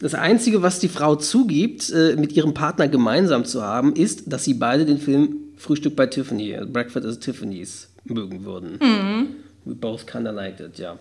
Das 0.00 0.14
Einzige, 0.14 0.62
was 0.62 0.78
die 0.78 0.88
Frau 0.88 1.16
zugibt, 1.16 1.90
äh, 1.90 2.16
mit 2.16 2.32
ihrem 2.32 2.54
Partner 2.54 2.88
gemeinsam 2.88 3.44
zu 3.44 3.62
haben, 3.62 3.94
ist, 3.94 4.32
dass 4.32 4.44
sie 4.44 4.54
beide 4.54 4.84
den 4.84 4.98
Film 4.98 5.36
Frühstück 5.56 5.96
bei 5.96 6.06
Tiffany, 6.06 6.58
Breakfast 6.70 7.06
at 7.06 7.20
Tiffany's, 7.20 7.88
mögen 8.04 8.44
würden. 8.44 8.78
We 9.66 9.74
both 9.74 10.06
kinda 10.06 10.30
liked 10.30 10.60
it, 10.60 10.78
ja. 10.78 10.98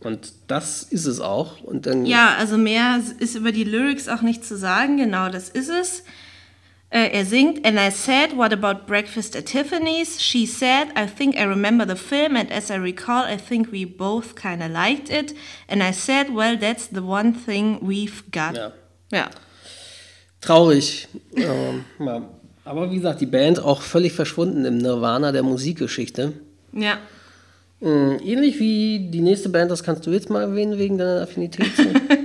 Und 0.00 0.32
das 0.46 0.82
ist 0.82 1.06
es 1.06 1.20
auch. 1.20 1.60
Und 1.60 1.86
dann 1.86 2.06
Ja, 2.06 2.34
also 2.38 2.56
mehr 2.56 3.00
ist 3.18 3.36
über 3.36 3.52
die 3.52 3.64
Lyrics 3.64 4.08
auch 4.08 4.22
nicht 4.22 4.44
zu 4.44 4.56
sagen. 4.56 4.96
Genau, 4.96 5.28
das 5.28 5.48
ist 5.48 5.68
es. 5.68 6.04
Äh, 6.90 7.10
er 7.12 7.26
singt, 7.26 7.66
and 7.66 7.78
I 7.78 7.90
said, 7.90 8.34
what 8.34 8.50
about 8.50 8.86
breakfast 8.86 9.36
at 9.36 9.44
Tiffany's? 9.44 10.22
She 10.22 10.46
said, 10.46 10.88
I 10.96 11.06
think 11.06 11.36
I 11.36 11.42
remember 11.42 11.86
the 11.86 11.96
film, 11.96 12.34
and 12.34 12.50
as 12.50 12.70
I 12.70 12.76
recall, 12.76 13.24
I 13.30 13.36
think 13.36 13.70
we 13.70 13.84
both 13.84 14.34
kind 14.34 14.62
of 14.62 14.70
liked 14.70 15.10
it. 15.10 15.34
And 15.68 15.82
I 15.82 15.92
said, 15.92 16.34
well, 16.34 16.56
that's 16.56 16.88
the 16.88 17.02
one 17.02 17.34
thing 17.34 17.78
we've 17.82 18.22
got. 18.32 18.56
Ja. 18.56 18.72
ja. 19.12 19.28
Traurig. 20.40 21.08
ähm, 21.36 21.84
ja. 21.98 22.22
Aber 22.64 22.90
wie 22.90 22.96
gesagt, 22.96 23.20
die 23.20 23.26
Band 23.26 23.60
auch 23.60 23.82
völlig 23.82 24.14
verschwunden 24.14 24.64
im 24.64 24.78
Nirvana 24.78 25.32
der 25.32 25.42
Musikgeschichte. 25.42 26.32
Ja. 26.72 26.98
Ähm, 27.80 28.18
ähnlich 28.24 28.58
wie 28.58 29.08
die 29.10 29.20
nächste 29.20 29.48
Band, 29.50 29.70
das 29.70 29.84
kannst 29.84 30.04
du 30.06 30.10
jetzt 30.10 30.30
mal 30.30 30.42
erwähnen, 30.42 30.78
wegen 30.78 30.98
deiner 30.98 31.22
Affinität. 31.22 31.70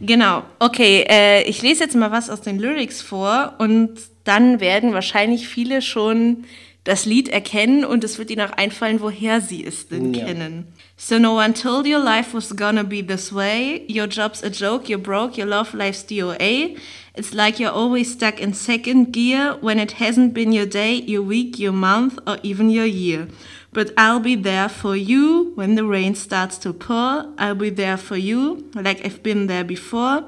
Genau. 0.00 0.42
Okay, 0.58 1.04
äh, 1.08 1.44
ich 1.44 1.62
lese 1.62 1.84
jetzt 1.84 1.94
mal 1.94 2.10
was 2.10 2.28
aus 2.28 2.40
den 2.40 2.58
Lyrics 2.58 3.00
vor 3.00 3.54
und 3.58 3.90
dann 4.24 4.60
werden 4.60 4.92
wahrscheinlich 4.92 5.46
viele 5.48 5.82
schon 5.82 6.44
das 6.82 7.06
Lied 7.06 7.28
erkennen 7.28 7.84
und 7.84 8.04
es 8.04 8.18
wird 8.18 8.30
ihnen 8.30 8.42
auch 8.46 8.52
einfallen, 8.56 9.00
woher 9.00 9.40
sie 9.40 9.64
es 9.64 9.88
denn 9.88 10.12
Ja. 10.12 10.24
kennen. 10.26 10.66
So 10.96 11.18
no 11.18 11.36
one 11.38 11.54
told 11.54 11.86
you 11.86 11.96
life 11.98 12.34
was 12.36 12.54
gonna 12.56 12.82
be 12.82 13.06
this 13.06 13.32
way. 13.34 13.82
Your 13.88 14.06
job's 14.06 14.42
a 14.42 14.48
joke, 14.48 14.88
you're 14.88 14.98
broke, 15.00 15.38
your 15.40 15.46
love 15.48 15.74
life's 15.76 16.04
DOA. 16.06 16.76
It's 17.16 17.32
like 17.32 17.58
you're 17.60 17.72
always 17.74 18.12
stuck 18.12 18.40
in 18.40 18.52
second 18.52 19.12
gear 19.12 19.56
when 19.60 19.78
it 19.78 19.92
hasn't 20.00 20.34
been 20.34 20.52
your 20.52 20.66
day, 20.66 21.02
your 21.06 21.22
week, 21.22 21.58
your 21.58 21.72
month, 21.72 22.18
or 22.26 22.38
even 22.42 22.68
your 22.68 22.86
year. 22.86 23.28
But 23.74 23.92
I'll 23.98 24.20
be 24.22 24.36
there 24.40 24.68
for 24.68 24.94
you 24.96 25.52
when 25.56 25.74
the 25.74 25.82
rain 25.84 26.14
starts 26.14 26.58
to 26.60 26.72
pour. 26.72 27.26
I'll 27.36 27.56
be 27.56 27.70
there 27.70 27.98
for 27.98 28.16
you 28.16 28.64
like 28.74 29.04
I've 29.04 29.20
been 29.22 29.48
there 29.48 29.64
before. 29.64 30.22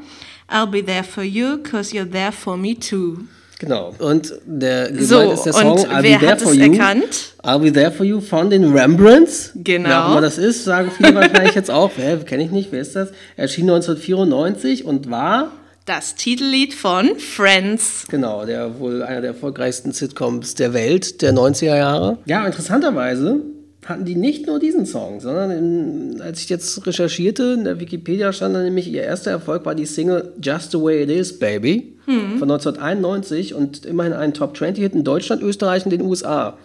I'll 0.49 0.67
be 0.71 0.83
there 0.83 1.05
for 1.05 1.23
you 1.25 1.59
cause 1.63 1.95
you're 1.95 2.11
there 2.11 2.33
for 2.33 2.57
me 2.59 2.75
too. 2.75 3.29
genau. 3.59 3.95
Und 3.99 4.33
der 4.45 4.93
So, 5.03 5.31
ist 5.33 5.45
der 5.45 5.53
Song 5.55 5.71
und 5.73 5.89
I'll 5.89 6.03
wer 6.03 6.19
Be 6.19 6.19
There 6.19 6.31
hat 6.33 6.43
For 6.43 6.51
es 6.53 6.57
You. 6.59 6.73
erkannt? 6.73 7.35
I'll 7.43 7.59
Be 7.61 7.73
There 7.73 7.91
For 7.91 8.05
You 8.05 8.21
von 8.21 8.51
den 8.51 8.73
Rembrandts. 8.77 9.53
Genau. 9.55 9.89
Wer 9.89 10.05
auch 10.07 10.11
immer 10.13 10.21
das 10.21 10.39
ist, 10.39 10.65
sagen 10.65 10.91
viele 10.97 11.15
wahrscheinlich 11.21 11.55
jetzt 11.55 11.71
auch. 11.71 11.91
Hä, 11.97 12.19
kenne 12.27 12.45
ich 12.45 12.51
nicht, 12.51 12.71
wer 12.73 12.81
ist 12.81 12.95
das? 12.97 13.11
Erschien 13.37 13.71
1994 13.71 14.85
und 14.85 15.09
war, 15.11 15.53
Das 15.87 16.17
Titellied 16.17 16.75
von 16.75 17.17
Friends. 17.17 18.07
genau, 18.09 18.45
der 18.45 18.81
wohl 18.81 19.05
einer 19.05 19.21
der 19.21 19.31
erfolgreichsten 19.31 19.93
Sitcoms 19.93 20.57
der 20.57 20.75
Welt 20.75 21.23
der 21.23 21.33
90er 21.33 21.77
Jahre. 21.77 22.19
Ja, 22.27 22.45
interessanterweise 22.45 23.41
hatten 23.85 24.05
die 24.05 24.17
nicht 24.17 24.49
nur 24.49 24.59
diesen 24.59 24.85
Song, 24.85 25.21
sondern 25.21 25.53
in, 25.53 26.21
als 26.21 26.41
ich 26.41 26.49
jetzt 26.49 26.85
recherchierte, 26.89 27.55
in 27.57 27.63
der 27.63 27.79
Wikipedia 27.79 28.33
stand 28.33 28.57
da 28.57 28.63
nämlich, 28.63 28.89
ihr 28.89 29.05
erster 29.05 29.31
Erfolg 29.31 29.65
war 29.65 29.77
die 29.77 29.87
Single 29.87 30.33
Just 30.43 30.73
the 30.73 30.79
Way 30.79 31.05
It 31.05 31.11
Is, 31.11 31.39
Baby 31.39 31.97
von 32.39 32.51
1991 32.51 33.55
und 33.55 33.85
immerhin 33.85 34.13
ein 34.13 34.35
Top 34.35 34.57
20 34.57 34.83
Hit 34.83 34.95
in 34.95 35.05
Deutschland, 35.05 35.43
Österreich 35.43 35.85
und 35.85 35.91
den 35.91 36.03
USA. 36.03 36.57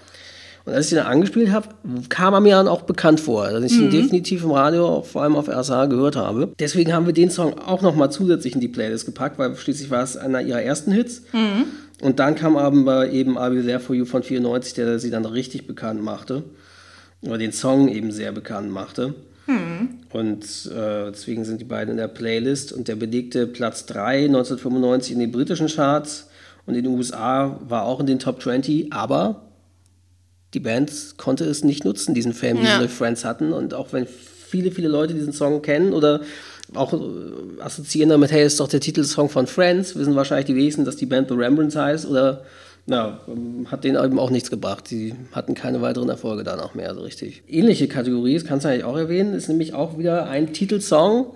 Und 0.63 0.73
als 0.73 0.85
ich 0.85 0.91
den 0.91 0.99
angespielt 0.99 1.51
habe, 1.51 1.69
kam 2.09 2.33
er 2.35 2.39
mir 2.39 2.55
dann 2.55 2.67
auch 2.67 2.83
bekannt 2.83 3.19
vor, 3.19 3.49
dass 3.49 3.63
ich 3.63 3.79
ihn 3.79 3.89
definitiv 3.89 4.43
im 4.43 4.51
Radio, 4.51 5.01
vor 5.01 5.23
allem 5.23 5.35
auf 5.35 5.47
RSA, 5.49 5.87
gehört 5.87 6.15
habe. 6.15 6.49
Deswegen 6.59 6.93
haben 6.93 7.07
wir 7.07 7.13
den 7.13 7.31
Song 7.31 7.57
auch 7.57 7.81
nochmal 7.81 8.11
zusätzlich 8.11 8.53
in 8.53 8.61
die 8.61 8.67
Playlist 8.67 9.05
gepackt, 9.05 9.39
weil 9.39 9.55
schließlich 9.55 9.89
war 9.89 10.03
es 10.03 10.17
einer 10.17 10.41
ihrer 10.41 10.61
ersten 10.61 10.91
Hits. 10.91 11.23
Und 12.01 12.19
dann 12.19 12.35
kam 12.35 12.57
aber 12.57 13.09
eben 13.09 13.37
I'll 13.37 13.51
Be 13.51 13.65
There 13.65 13.79
For 13.79 13.95
You 13.95 14.05
von 14.05 14.21
94, 14.21 14.75
der 14.75 14.99
sie 14.99 15.09
dann 15.09 15.25
richtig 15.25 15.65
bekannt 15.65 16.03
machte. 16.03 16.43
Oder 17.23 17.37
den 17.39 17.51
Song 17.51 17.87
eben 17.87 18.11
sehr 18.11 18.31
bekannt 18.31 18.71
machte. 18.71 19.15
Und 20.11 20.43
äh, 20.71 21.11
deswegen 21.11 21.43
sind 21.43 21.61
die 21.61 21.65
beiden 21.65 21.91
in 21.91 21.97
der 21.97 22.07
Playlist. 22.07 22.71
Und 22.71 22.87
der 22.87 22.95
belegte 22.95 23.47
Platz 23.47 23.87
3 23.87 24.25
1995 24.25 25.13
in 25.13 25.19
den 25.19 25.31
britischen 25.31 25.67
Charts. 25.67 26.27
Und 26.67 26.75
in 26.75 26.83
den 26.83 26.93
USA 26.93 27.59
war 27.67 27.85
auch 27.85 27.99
in 27.99 28.05
den 28.05 28.19
Top 28.19 28.41
20, 28.41 28.93
aber 28.93 29.41
die 30.53 30.59
Band 30.59 30.91
konnte 31.17 31.45
es 31.45 31.63
nicht 31.63 31.85
nutzen, 31.85 32.13
diesen 32.13 32.33
Fame, 32.33 32.57
den 32.57 32.65
Ja. 32.65 32.73
sie 32.73 32.79
durch 32.79 32.91
Friends 32.91 33.23
hatten. 33.25 33.53
Und 33.53 33.73
auch 33.73 33.93
wenn 33.93 34.05
viele, 34.07 34.71
viele 34.71 34.87
Leute 34.89 35.13
diesen 35.13 35.33
Song 35.33 35.61
kennen 35.61 35.93
oder 35.93 36.21
auch 36.73 36.93
äh, 36.93 36.97
assoziieren 37.61 38.09
damit, 38.09 38.31
hey, 38.31 38.45
ist 38.45 38.59
doch 38.59 38.67
der 38.67 38.79
Titelsong 38.79 39.29
von 39.29 39.47
Friends, 39.47 39.95
wissen 39.95 40.15
wahrscheinlich 40.15 40.45
die 40.47 40.55
wenigsten, 40.55 40.85
dass 40.85 40.95
die 40.97 41.05
Band 41.05 41.29
The 41.29 41.35
Rembrandts 41.35 41.75
heißt 41.75 42.05
oder 42.05 42.43
na, 42.87 43.19
ähm, 43.27 43.67
hat 43.69 43.83
denen 43.83 44.03
eben 44.03 44.17
auch 44.17 44.31
nichts 44.31 44.49
gebracht. 44.49 44.89
Die 44.89 45.13
hatten 45.33 45.53
keine 45.53 45.81
weiteren 45.81 46.09
Erfolge 46.09 46.43
danach 46.43 46.73
mehr, 46.73 46.95
so 46.95 47.01
richtig. 47.01 47.43
Ähnliche 47.47 47.87
Kategorie, 47.87 48.33
das 48.33 48.43
kannst 48.45 48.65
du 48.65 48.69
eigentlich 48.69 48.85
auch 48.85 48.97
erwähnen, 48.97 49.33
ist 49.35 49.47
nämlich 49.49 49.73
auch 49.73 49.97
wieder 49.99 50.27
ein 50.29 50.51
Titelsong, 50.53 51.27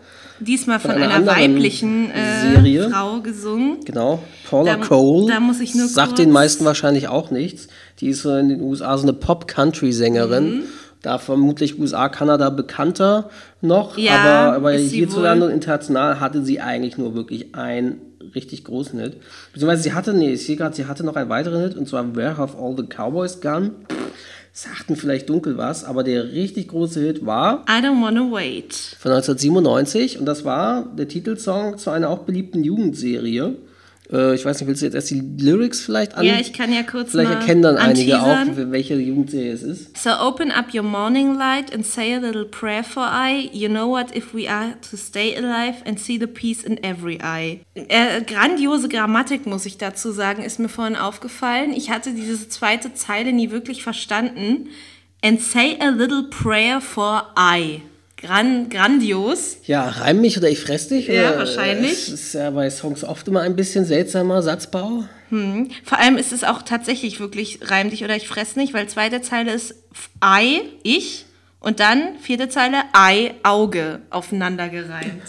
Diesmal 0.41 0.82
von, 0.82 0.91
Von 0.91 1.01
einer 1.01 1.13
einer, 1.16 1.28
weiblichen 1.28 2.11
äh. 2.11 2.89
Frau 2.89 3.22
gesungen. 3.22 3.78
Genau, 3.86 4.20
Paula 4.49 4.76
Da- 4.76 4.86
Cole. 4.86 5.32
da 5.32 5.39
muss 5.39 5.61
ich 5.61 5.76
nur 5.76 5.88
Sagt 5.88 6.18
den 6.18 6.30
meisten 6.32 6.66
wahrscheinlich 6.66 7.07
auch 7.07 7.32
nichts. 7.32 7.70
Die 8.00 8.10
ist 8.10 8.24
so 8.24 8.36
in 8.36 8.50
den 8.50 8.62
USA 8.62 8.98
so 8.98 9.04
eine 9.04 9.14
Pop-Country-Sängerin. 9.14 10.58
Mhm. 10.58 10.64
Da 11.02 11.20
vermutlich 11.20 11.80
USA, 11.80 12.10
Kanada 12.10 12.50
bekannter 12.50 13.30
noch. 13.62 13.96
Ja, 13.98 14.16
aber 14.16 14.56
aber 14.56 14.72
hierzulande 14.74 15.46
und 15.46 15.52
international 15.52 16.20
hatte 16.20 16.43
sie 16.43 16.60
eigentlich 16.60 16.98
nur 16.98 17.14
wirklich 17.14 17.54
einen 17.54 18.02
richtig 18.34 18.64
großen 18.64 19.00
Hit. 19.00 19.18
Beziehungsweise 19.54 19.84
sie 19.84 19.93
hatte, 19.93 20.14
nee, 20.14 20.34
ich 20.34 20.46
sehe 20.46 20.56
gerade, 20.56 20.76
sie 20.76 20.86
hatte 20.86 21.04
noch 21.04 21.16
einen 21.16 21.30
weiteren 21.30 21.62
Hit 21.62 21.78
und 21.78 21.88
zwar 21.88 22.16
Where 22.16 22.38
Have 22.38 22.58
All 22.58 22.76
the 22.76 22.84
Cowboys 22.84 23.39
Gone? 23.39 23.72
Sagten 24.52 24.96
vielleicht 24.96 25.30
dunkel 25.30 25.58
was, 25.58 25.84
aber 25.84 26.04
der 26.04 26.32
richtig 26.32 26.70
große 26.70 27.02
Hit 27.02 27.26
war 27.26 27.66
I 27.70 27.84
don't 27.84 28.02
wanna 28.02 28.32
wait. 28.32 28.74
von 29.00 29.12
1997 29.12 30.18
und 30.18 30.26
das 30.26 30.43
war 30.46 30.88
der 30.98 31.08
Titelsong 31.08 31.78
zu 31.78 31.91
einer 31.91 32.10
auch 32.10 32.20
beliebten 32.20 32.64
Jugendserie. 32.64 33.58
Äh, 34.12 34.36
ich 34.36 34.45
weiß 34.45 34.60
nicht, 34.60 34.68
willst 34.68 34.82
du 34.82 34.86
jetzt 34.86 34.95
erst 34.95 35.10
die 35.10 35.20
Lyrics 35.20 35.82
vielleicht 35.82 36.16
an? 36.16 36.26
Ja, 36.26 36.39
ich 36.39 36.53
kann 36.53 36.72
ja 36.72 36.84
kurz 36.84 37.12
Vielleicht 37.12 37.32
erkennen 37.32 37.62
dann 37.62 37.78
einige 37.78 38.22
auch, 38.22 38.45
welche 38.56 38.95
Jugendserie 38.95 39.51
es 39.51 39.64
ist. 39.64 39.97
So 39.97 40.12
open 40.12 40.51
up 40.51 40.74
your 40.74 40.84
morning 40.84 41.36
light 41.36 41.74
and 41.74 41.86
say 41.86 42.14
a 42.14 42.20
little 42.20 42.45
prayer 42.45 42.84
for 42.84 43.03
I. 43.03 43.49
You 43.51 43.70
know 43.70 43.89
what, 43.89 44.16
if 44.16 44.34
we 44.34 44.49
are 44.49 44.76
to 44.89 44.97
stay 44.97 45.36
alive 45.36 45.78
and 45.86 45.99
see 45.99 46.20
the 46.20 46.28
peace 46.28 46.64
in 46.64 46.84
every 46.84 47.20
eye. 47.22 47.62
Äh, 47.74 48.22
grandiose 48.26 48.89
Grammatik, 48.89 49.45
muss 49.45 49.66
ich 49.66 49.78
dazu 49.78 50.12
sagen, 50.12 50.43
ist 50.43 50.60
mir 50.60 50.70
vorhin 50.70 50.95
aufgefallen. 50.95 51.74
Ich 51.74 51.89
hatte 51.89 52.14
diese 52.14 52.47
zweite 52.49 52.93
Zeile 52.93 53.34
nie 53.34 53.51
wirklich 53.51 53.84
verstanden. 53.84 54.70
And 55.24 55.41
say 55.41 55.78
a 55.80 55.89
little 55.89 56.30
prayer 56.30 56.80
for 56.82 57.34
I. 57.38 57.82
Gran 58.26 58.69
grandios. 58.69 59.57
Ja, 59.65 59.88
reim 59.88 60.21
mich 60.21 60.38
oder 60.38 60.49
ich 60.49 60.59
fress 60.59 60.88
dich? 60.88 61.07
Ja, 61.07 61.30
oder? 61.30 61.39
wahrscheinlich. 61.39 61.91
Es 61.91 62.09
ist 62.09 62.34
ja 62.34 62.49
bei 62.49 62.69
Songs 62.69 63.03
oft 63.03 63.28
immer 63.28 63.41
ein 63.41 63.55
bisschen 63.55 63.86
seltsamer 63.86 64.41
Satzbau. 64.41 65.03
Vor 65.84 65.99
allem 65.99 66.17
ist 66.17 66.32
es 66.32 66.43
auch 66.43 66.61
tatsächlich 66.61 67.19
wirklich 67.19 67.59
reim 67.63 67.89
dich 67.89 68.03
oder 68.03 68.15
ich 68.15 68.28
fress 68.28 68.55
nicht, 68.55 68.73
weil 68.73 68.88
zweite 68.88 69.21
Zeile 69.21 69.53
ist 69.53 69.76
I, 70.23 70.61
ich. 70.84 71.26
Und 71.59 71.80
dann 71.80 72.19
vierte 72.19 72.47
Zeile 72.47 72.78
Ei, 72.93 73.34
Auge 73.43 74.01
aufeinander 74.11 74.69
gereimt. 74.69 75.23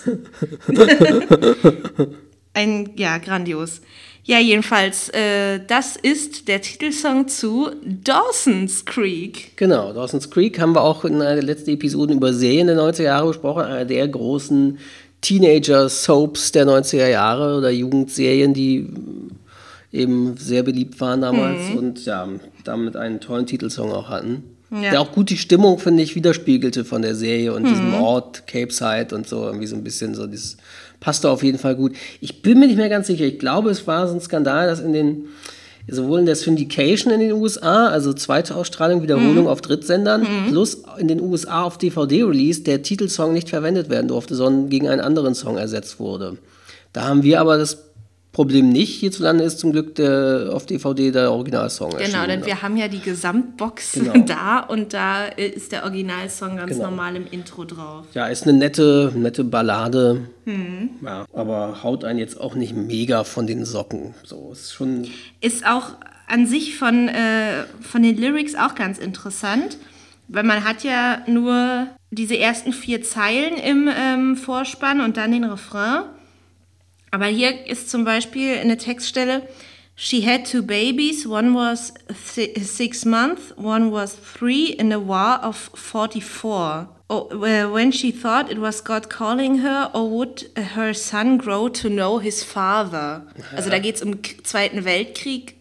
Ein, 2.53 2.91
ja, 2.97 3.19
grandios. 3.19 3.81
Ja, 4.29 4.41
jedenfalls, 4.41 5.09
äh, 5.11 5.61
das 5.69 5.95
ist 5.95 6.49
der 6.49 6.61
Titelsong 6.61 7.29
zu 7.29 7.71
Dawson's 7.85 8.85
Creek. 8.85 9.57
Genau, 9.57 9.93
Dawson's 9.93 10.29
Creek 10.29 10.59
haben 10.59 10.75
wir 10.75 10.83
auch 10.83 11.05
in 11.05 11.15
einer 11.23 11.35
der 11.37 11.45
letzten 11.45 11.71
Episoden 11.71 12.17
über 12.17 12.33
Serien 12.35 12.67
der 12.67 12.77
90er 12.77 13.05
Jahre 13.05 13.29
besprochen. 13.29 13.63
Einer 13.63 13.85
der 13.85 14.09
großen 14.09 14.79
Teenager-Soaps 15.21 16.53
der 16.53 16.67
90er 16.67 17.09
Jahre 17.09 17.57
oder 17.59 17.71
Jugendserien, 17.71 18.53
die 18.53 18.89
eben 19.93 20.37
sehr 20.37 20.63
beliebt 20.65 21.01
waren 21.01 21.21
damals 21.21 21.71
Mhm. 21.71 21.77
und 21.79 22.05
ja, 22.05 22.29
damit 22.65 22.97
einen 22.97 23.21
tollen 23.21 23.47
Titelsong 23.47 23.93
auch 23.93 24.09
hatten. 24.09 24.43
Ja. 24.73 24.91
Der 24.91 25.01
auch 25.01 25.13
gut 25.13 25.31
die 25.31 25.39
Stimmung, 25.39 25.79
finde 25.79 26.03
ich, 26.03 26.17
widerspiegelte 26.17 26.85
von 26.85 27.01
der 27.03 27.15
Serie 27.15 27.53
und 27.55 27.65
diesem 27.69 27.91
Mhm. 27.91 28.03
Ort, 28.03 28.47
Cape 28.49 28.73
Side 28.73 29.15
und 29.15 29.29
so, 29.29 29.45
irgendwie 29.45 29.69
so 29.69 29.77
ein 29.77 29.85
bisschen 29.85 30.15
so, 30.17 30.27
das 30.99 31.01
passte 31.01 31.31
auf 31.31 31.43
jeden 31.43 31.59
Fall 31.59 31.77
gut. 31.77 31.93
Ich 32.21 32.43
bin 32.43 32.59
mir 32.59 32.67
nicht 32.67 32.77
mehr 32.77 32.89
ganz 32.89 33.07
sicher. 33.07 33.25
Ich 33.25 33.39
glaube, 33.39 33.71
es 33.71 33.87
war 33.87 34.07
so 34.09 34.15
ein 34.15 34.21
Skandal, 34.21 34.67
dass 34.67 34.81
in 34.81 34.93
den, 34.93 35.25
sowohl 35.89 36.21
in 36.21 36.27
der 36.27 36.37
Syndication 36.37 37.13
in 37.13 37.21
den 37.21 37.33
USA, 37.33 37.89
also 37.89 38.13
zweite 38.13 38.55
Ausstrahlung, 38.57 39.03
Wiederholung 39.03 39.45
Mhm. 39.45 39.47
auf 39.47 39.61
Drittsendern, 39.61 40.27
plus 40.49 40.83
in 40.99 41.09
den 41.09 41.21
USA 41.21 41.63
auf 41.63 41.79
DVD-Release, 41.79 42.63
der 42.63 42.83
Titelsong 42.83 43.33
nicht 43.33 43.49
verwendet 43.51 43.89
werden 43.91 44.09
durfte, 44.09 44.35
sondern 44.35 44.69
gegen 44.69 44.89
einen 44.89 45.01
anderen 45.01 45.35
Song 45.35 45.59
ersetzt 45.59 46.01
wurde. 46.01 46.39
Da 46.93 47.05
haben 47.05 47.23
wir 47.23 47.41
aber 47.41 47.59
das 47.59 47.86
Problem 48.37 48.69
nicht. 48.69 49.01
Hierzulande 49.01 49.45
ist 49.45 49.61
zum 49.61 49.73
Glück 49.73 49.95
der, 49.95 50.51
auf 50.53 50.67
DVD 50.67 51.11
der 51.11 51.33
Originalsong 51.33 51.97
Genau, 51.97 52.27
denn 52.27 52.45
wir 52.45 52.61
haben 52.61 52.77
ja 52.77 52.87
die 52.87 53.01
Gesamtbox 53.01 53.93
Genau. 53.93 54.13
da 54.27 54.59
und 54.61 54.93
da 54.93 55.25
ist 55.25 55.73
der 55.73 55.85
Originalsong 55.85 56.59
ganz 56.59 56.73
Genau. 56.73 56.91
normal 56.91 57.17
im 57.17 57.27
Intro 57.31 57.65
drauf. 57.65 58.05
Ja, 58.13 58.27
ist 58.27 58.43
eine 58.43 58.53
nette, 58.53 59.11
nette 59.17 59.43
Ballade. 59.43 60.29
Mhm. 60.45 60.91
Ja, 61.03 61.25
aber 61.33 61.83
haut 61.83 62.05
einen 62.05 62.19
jetzt 62.19 62.39
auch 62.39 62.55
nicht 62.55 62.77
mega 62.77 63.25
von 63.25 63.47
den 63.47 63.65
Socken. 63.65 64.13
So, 64.23 64.51
ist 64.53 64.75
schon. 64.75 65.07
Ist 65.41 65.67
auch 65.67 65.93
an 66.29 66.47
sich 66.47 66.77
von, 66.77 67.09
äh, 67.09 67.65
von 67.81 68.03
den 68.03 68.19
Lyrics 68.19 68.55
auch 68.55 68.75
ganz 68.75 68.99
interessant, 68.99 69.79
weil 70.29 70.45
man 70.45 70.63
hat 70.63 70.85
ja 70.85 71.23
nur 71.27 71.87
diese 72.11 72.37
ersten 72.37 72.75
vier 72.75 73.01
Zeilen 73.03 73.57
im 73.57 73.89
ähm, 73.89 74.37
Vorspann 74.37 75.01
und 75.01 75.17
dann 75.17 75.33
den 75.33 75.45
Refrain. 75.45 76.03
Aber 77.17 77.29
hier 77.29 77.67
ist 77.67 77.89
zum 77.89 78.05
Beispiel 78.05 78.59
eine 78.59 78.77
Textstelle, 78.77 79.41
She 79.95 80.21
had 80.21 80.45
two 80.45 80.61
babies. 80.63 81.27
One 81.27 81.55
was 81.55 81.95
six 82.15 83.07
months, 83.07 83.55
one 83.57 83.91
was 83.91 84.15
three 84.17 84.67
in 84.67 84.93
a 84.93 84.99
war 84.99 85.43
of 85.43 85.71
44. 85.75 86.89
Oh, 87.09 87.31
when 87.33 87.91
she 87.91 88.13
thought 88.13 88.51
it 88.51 88.61
was 88.61 88.85
God 88.85 89.09
calling 89.09 89.63
her, 89.63 89.89
or 89.95 90.11
would 90.11 90.51
her 90.75 90.93
son 90.93 91.39
grow 91.39 91.71
to 91.71 91.89
know 91.89 92.19
his 92.19 92.45
father? 92.45 93.23
Ja. 93.39 93.57
Also 93.57 93.71
da 93.71 93.79
geht 93.79 93.95
es 93.95 94.03
um 94.03 94.19
Zweiten 94.45 94.85
Weltkrieg. 94.85 95.55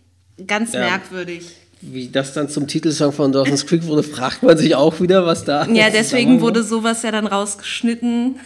Ganz 0.45 0.73
ja. 0.73 0.81
merkwürdig. 0.81 1.45
Wie 1.79 2.09
das 2.09 2.33
dann 2.33 2.49
zum 2.49 2.67
Titelsong 2.67 3.13
von 3.13 3.31
Dawson's 3.31 3.65
Creek 3.65 3.85
wurde, 3.85 4.03
fragt 4.03 4.43
man 4.43 4.57
sich 4.57 4.75
auch 4.75 4.99
wieder, 4.99 5.25
was 5.25 5.45
da 5.45 5.65
Ja, 5.67 5.89
deswegen 5.89 6.41
wurde 6.41 6.63
sowas 6.63 7.03
ja 7.03 7.11
dann 7.11 7.27
rausgeschnitten. 7.27 8.41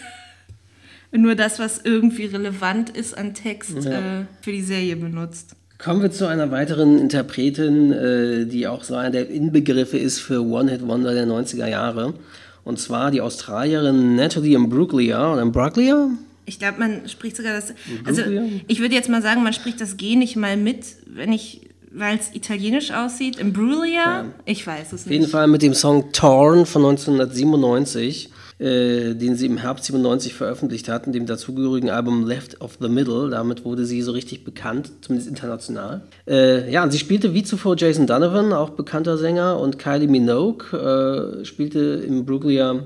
Nur 1.11 1.35
das, 1.35 1.57
was 1.59 1.81
irgendwie 1.83 2.25
relevant 2.25 2.89
ist 2.91 3.17
an 3.17 3.33
Text, 3.33 3.83
ja. 3.83 4.21
äh, 4.21 4.25
für 4.41 4.51
die 4.51 4.61
Serie 4.61 4.95
benutzt. 4.95 5.55
Kommen 5.79 6.01
wir 6.01 6.11
zu 6.11 6.27
einer 6.27 6.51
weiteren 6.51 6.99
Interpretin, 6.99 7.91
äh, 7.91 8.45
die 8.45 8.67
auch 8.67 8.83
so 8.83 8.95
einer 8.95 9.11
der 9.11 9.29
Inbegriffe 9.29 9.97
ist 9.97 10.19
für 10.19 10.43
One-Hit-Wonder 10.43 11.13
der 11.13 11.25
90er 11.25 11.67
Jahre. 11.67 12.13
Und 12.65 12.79
zwar 12.79 13.11
die 13.11 13.21
Australierin 13.21 14.15
Natalie 14.15 14.55
Imbruglia 14.55 15.33
oder 15.33 15.41
Imbruglia? 15.41 16.09
Ich 16.45 16.59
glaube, 16.59 16.79
man 16.79 17.07
spricht 17.07 17.37
sogar 17.37 17.53
das. 17.53 17.73
Also, 18.05 18.23
ich 18.67 18.79
würde 18.79 18.93
jetzt 18.93 19.07
mal 19.07 19.21
sagen, 19.21 19.41
man 19.41 19.53
spricht 19.53 19.79
das 19.79 19.97
G 19.97 20.15
nicht 20.15 20.35
mal 20.35 20.57
mit, 20.57 20.85
wenn 21.05 21.31
ich. 21.31 21.61
Weil 21.91 22.19
es 22.19 22.35
italienisch 22.35 22.91
aussieht. 22.91 23.39
Imbruglia? 23.39 24.03
Ja. 24.03 24.25
Ich 24.45 24.67
weiß 24.67 24.93
es 24.93 25.05
nicht. 25.05 25.05
Auf 25.05 25.11
jeden 25.11 25.27
Fall 25.27 25.47
mit 25.47 25.63
dem 25.63 25.73
Song 25.73 26.11
Torn 26.11 26.67
von 26.67 26.85
1997 26.85 28.29
äh, 28.59 29.15
den 29.15 29.35
sie 29.35 29.45
im 29.45 29.57
Herbst 29.57 29.85
97 29.85 30.33
veröffentlicht 30.33 30.89
hatten, 30.89 31.13
dem 31.13 31.25
dazugehörigen 31.25 31.89
Album 31.89 32.27
Left 32.27 32.61
of 32.61 32.77
the 32.79 32.89
Middle. 32.89 33.29
Damit 33.29 33.65
wurde 33.65 33.85
sie 33.85 34.01
so 34.01 34.11
richtig 34.11 34.43
bekannt, 34.43 34.91
zumindest 35.01 35.29
international. 35.29 36.01
Äh, 36.27 36.71
ja, 36.71 36.83
und 36.83 36.91
sie 36.91 36.99
spielte 36.99 37.33
wie 37.33 37.43
zuvor 37.43 37.75
Jason 37.77 38.05
Donovan, 38.05 38.53
auch 38.53 38.71
bekannter 38.71 39.17
Sänger, 39.17 39.59
und 39.59 39.79
Kylie 39.79 40.07
Minogue 40.07 40.77
äh, 40.77 41.45
spielte 41.45 41.79
im 41.79 42.25
Bruglia 42.25 42.83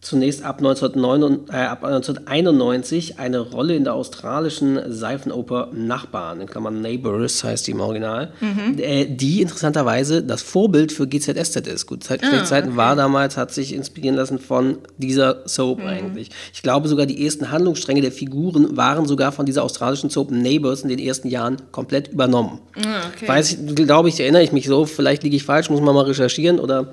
zunächst 0.00 0.44
ab, 0.44 0.58
1999, 0.58 1.54
äh, 1.54 1.66
ab 1.66 1.84
1991 1.84 3.18
eine 3.18 3.40
Rolle 3.40 3.74
in 3.74 3.84
der 3.84 3.94
australischen 3.94 4.80
Seifenoper 4.90 5.68
Nachbarn, 5.72 6.40
in 6.40 6.46
Klammern 6.46 6.80
Neighbors 6.80 7.44
heißt 7.44 7.66
die 7.66 7.72
im 7.72 7.80
Original, 7.80 8.32
mhm. 8.40 8.78
äh, 8.78 9.06
die 9.06 9.42
interessanterweise 9.42 10.22
das 10.22 10.42
Vorbild 10.42 10.92
für 10.92 11.06
GZSZ 11.06 11.66
ist. 11.66 11.86
Gut, 11.86 12.02
Zeit, 12.02 12.22
ah, 12.24 12.44
Zeiten 12.44 12.68
okay. 12.68 12.76
war 12.76 12.96
damals, 12.96 13.36
hat 13.36 13.52
sich 13.52 13.74
inspirieren 13.74 14.16
lassen 14.16 14.38
von 14.38 14.78
dieser 14.96 15.46
Soap 15.46 15.80
mhm. 15.80 15.86
eigentlich. 15.86 16.30
Ich 16.54 16.62
glaube 16.62 16.88
sogar, 16.88 17.06
die 17.06 17.24
ersten 17.24 17.50
Handlungsstränge 17.50 18.00
der 18.00 18.12
Figuren 18.12 18.76
waren 18.76 19.06
sogar 19.06 19.32
von 19.32 19.46
dieser 19.46 19.64
australischen 19.64 20.10
Soap 20.10 20.30
Neighbors 20.30 20.82
in 20.82 20.88
den 20.88 20.98
ersten 20.98 21.28
Jahren 21.28 21.56
komplett 21.72 22.08
übernommen. 22.08 22.60
Ah, 22.76 23.02
okay. 23.14 23.28
Weiß 23.28 23.52
ich, 23.52 23.74
glaube 23.74 24.08
ich, 24.08 24.18
erinnere 24.18 24.42
ich 24.42 24.52
mich 24.52 24.66
so, 24.66 24.86
vielleicht 24.86 25.22
liege 25.22 25.36
ich 25.36 25.44
falsch, 25.44 25.68
muss 25.68 25.80
man 25.80 25.94
mal 25.94 26.04
recherchieren 26.04 26.58
oder 26.58 26.92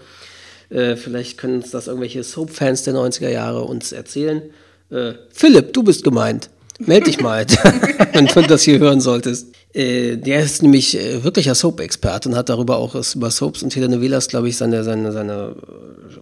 äh, 0.70 0.96
vielleicht 0.96 1.38
können 1.38 1.58
uns 1.58 1.72
das 1.72 1.88
irgendwelche 1.88 2.24
Soap-Fans 2.24 2.84
der 2.84 2.94
90er 2.94 3.30
Jahre 3.30 3.64
uns 3.64 3.92
erzählen. 3.92 4.42
Äh, 4.90 5.14
Philipp, 5.32 5.74
du 5.74 5.84
bist 5.84 6.04
gemeint. 6.04 6.50
Meld 6.80 7.08
dich 7.08 7.20
mal, 7.20 7.46
wenn 8.14 8.28
du 8.28 8.42
das 8.44 8.62
hier 8.62 8.78
hören 8.78 9.02
solltest. 9.02 9.48
Äh, 9.74 10.18
der 10.18 10.42
ist 10.42 10.62
nämlich 10.62 10.98
äh, 10.98 11.24
wirklicher 11.24 11.56
Soap-Experte 11.56 12.30
und 12.30 12.36
hat 12.36 12.50
darüber 12.50 12.78
auch 12.78 12.96
über 13.16 13.32
Soaps 13.32 13.64
und 13.64 13.72
Telenovelas, 13.72 14.28
glaube 14.28 14.50
ich, 14.50 14.58
seine, 14.58 14.84
seine, 14.84 15.12
seine 15.12 15.56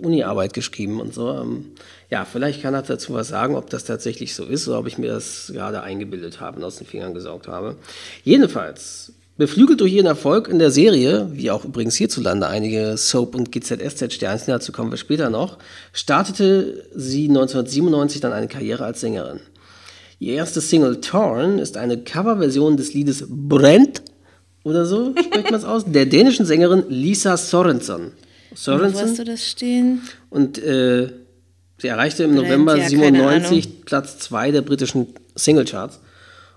Uni-Arbeit 0.02 0.54
geschrieben 0.54 1.02
und 1.02 1.14
so. 1.14 1.32
Ähm, 1.32 1.72
ja, 2.10 2.26
vielleicht 2.26 2.62
kann 2.62 2.74
er 2.74 2.84
dazu 2.84 3.14
was 3.14 3.28
sagen, 3.28 3.56
ob 3.56 3.70
das 3.70 3.84
tatsächlich 3.84 4.34
so 4.34 4.46
ist 4.46 4.68
oder 4.68 4.80
ob 4.80 4.88
ich 4.88 4.98
mir 4.98 5.12
das 5.12 5.52
gerade 5.54 5.82
eingebildet 5.82 6.40
habe 6.40 6.58
und 6.58 6.64
aus 6.64 6.78
den 6.78 6.88
Fingern 6.88 7.14
gesaugt 7.14 7.48
habe. 7.48 7.76
Jedenfalls 8.24 9.14
Beflügelt 9.38 9.82
durch 9.82 9.92
ihren 9.92 10.06
Erfolg 10.06 10.48
in 10.48 10.60
der 10.60 10.72
Serie, 10.72 11.28
wie 11.34 11.52
auch 11.52 11.66
übrigens 11.66 11.96
hierzulande 11.96 12.48
einige 12.48 12.96
Soap- 12.96 13.36
und 13.36 13.52
GZSZ-Sternchen, 13.52 14.48
dazu 14.48 14.72
kommen 14.72 14.92
wir 14.92 14.98
später 14.98 15.30
noch, 15.30 15.58
startete 15.92 16.88
sie 16.96 17.28
1997 17.28 18.22
dann 18.22 18.32
eine 18.32 18.48
Karriere 18.48 18.86
als 18.86 19.02
Sängerin. 19.02 19.42
Ihr 20.20 20.36
erstes 20.36 20.70
Single 20.70 21.02
Torn 21.02 21.60
ist 21.60 21.76
eine 21.76 21.98
Coverversion 21.98 22.78
des 22.78 22.94
Liedes 22.94 23.26
Brent 23.28 24.02
oder 24.64 24.86
so 24.86 25.14
spricht 25.18 25.52
man 25.52 25.60
es 25.60 25.66
aus, 25.66 25.84
der 25.86 26.06
dänischen 26.06 26.46
Sängerin 26.46 26.86
Lisa 26.88 27.36
Sorensen. 27.36 28.14
Sorensen. 28.54 28.96
Wo 28.96 29.00
hast 29.00 29.20
du 29.20 29.26
das 29.26 29.46
stehen? 29.46 30.02
Und 30.30 30.58
äh, 30.58 31.10
sie 31.78 31.88
erreichte 31.88 32.24
im 32.24 32.36
Brent, 32.36 32.48
November 32.48 32.78
ja, 32.78 32.88
97 32.88 33.84
Platz 33.84 34.18
2 34.20 34.52
der 34.52 34.62
britischen 34.62 35.08
Singlecharts. 35.36 36.00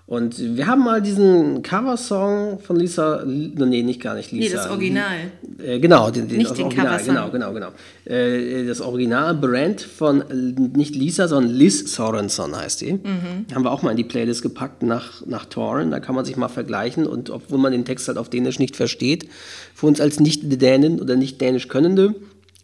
Und 0.09 0.57
wir 0.57 0.65
haben 0.65 0.83
mal 0.83 1.03
diesen 1.03 1.61
Coversong 1.61 2.57
von 2.61 2.77
Lisa, 2.77 3.23
nee, 3.27 3.83
nicht 3.83 4.01
gar 4.01 4.15
nicht 4.15 4.31
Lisa. 4.31 4.43
Nee, 4.43 4.55
das 4.55 4.67
Original. 4.71 5.17
Äh, 5.63 5.79
genau, 5.79 6.09
den, 6.09 6.27
den, 6.27 6.39
nicht 6.39 6.57
den 6.57 6.65
Original, 6.65 6.97
Coversong. 6.97 7.13
genau, 7.13 7.29
genau, 7.29 7.53
genau. 7.53 7.67
Äh, 8.05 8.65
das 8.65 8.81
Original 8.81 9.35
Brand 9.35 9.81
von 9.81 10.23
nicht 10.75 10.95
Lisa, 10.95 11.27
sondern 11.27 11.53
Liz 11.53 11.93
Sorenson 11.93 12.55
heißt 12.55 12.81
die. 12.81 12.93
Mhm. 12.93 13.45
Haben 13.53 13.63
wir 13.63 13.71
auch 13.71 13.83
mal 13.83 13.91
in 13.91 13.97
die 13.97 14.03
Playlist 14.03 14.41
gepackt 14.41 14.81
nach, 14.81 15.23
nach 15.27 15.45
Torren. 15.45 15.91
Da 15.91 15.99
kann 15.99 16.15
man 16.15 16.25
sich 16.25 16.37
mal 16.37 16.47
vergleichen 16.47 17.05
und 17.05 17.29
obwohl 17.29 17.59
man 17.59 17.71
den 17.71 17.85
Text 17.85 18.07
halt 18.07 18.17
auf 18.17 18.29
Dänisch 18.29 18.57
nicht 18.57 18.75
versteht, 18.75 19.29
für 19.75 19.85
uns 19.85 20.01
als 20.01 20.19
Nicht-Dänen 20.19 20.99
oder 20.99 21.17
nicht 21.17 21.39
Dänisch 21.39 21.67
Könnende, 21.67 22.15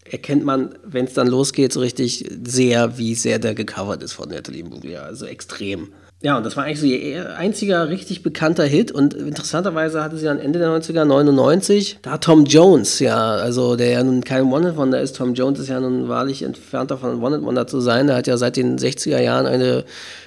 erkennt 0.03 0.45
man, 0.45 0.73
wenn 0.83 1.05
es 1.05 1.13
dann 1.13 1.27
losgeht, 1.27 1.73
so 1.73 1.81
richtig 1.81 2.25
sehr, 2.43 2.97
wie 2.97 3.13
sehr 3.13 3.37
der 3.37 3.53
gecovert 3.53 4.01
ist 4.01 4.13
von 4.13 4.29
Natalie 4.29 4.61
Imbruglia. 4.61 5.03
Also 5.03 5.27
extrem. 5.27 5.89
Ja, 6.25 6.37
und 6.37 6.43
das 6.43 6.57
war 6.57 6.63
eigentlich 6.63 6.79
so 6.79 6.87
ihr 6.87 7.37
einziger 7.37 7.87
richtig 7.89 8.23
bekannter 8.23 8.63
Hit. 8.63 8.91
Und 8.91 9.13
interessanterweise 9.13 10.03
hatte 10.03 10.17
sie 10.17 10.25
dann 10.25 10.39
Ende 10.39 10.57
der 10.57 10.69
90er, 10.69 11.05
99, 11.05 11.99
da 12.01 12.17
Tom 12.17 12.45
Jones, 12.45 12.97
ja, 12.97 13.35
also 13.35 13.75
der 13.75 13.91
ja 13.91 14.03
nun 14.03 14.23
kein 14.23 14.51
One-Hit-Wonder 14.51 14.99
ist. 14.99 15.17
Tom 15.17 15.35
Jones 15.35 15.59
ist 15.59 15.69
ja 15.69 15.79
nun 15.79 16.09
wahrlich 16.09 16.41
entfernt 16.41 16.89
davon, 16.89 17.21
One-Hit-Wonder 17.21 17.67
zu 17.67 17.79
sein. 17.79 18.09
Er 18.09 18.15
hat 18.15 18.25
ja 18.25 18.37
seit 18.37 18.57
den 18.57 18.79
60er 18.79 19.21
Jahren 19.21 19.45
eine 19.45 19.83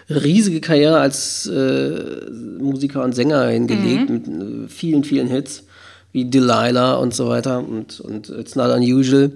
riesige 0.08 0.60
Karriere 0.60 1.00
als 1.00 1.48
äh, 1.48 2.30
Musiker 2.60 3.02
und 3.02 3.16
Sänger 3.16 3.48
hingelegt 3.48 4.08
mhm. 4.08 4.14
mit 4.14 4.28
äh, 4.28 4.68
vielen, 4.68 5.02
vielen 5.02 5.26
Hits 5.26 5.64
wie 6.12 6.26
Delilah 6.26 6.94
und 6.94 7.12
so 7.12 7.28
weiter 7.28 7.58
und, 7.58 7.98
und 7.98 8.28
It's 8.28 8.54
Not 8.54 8.70
Unusual. 8.70 9.32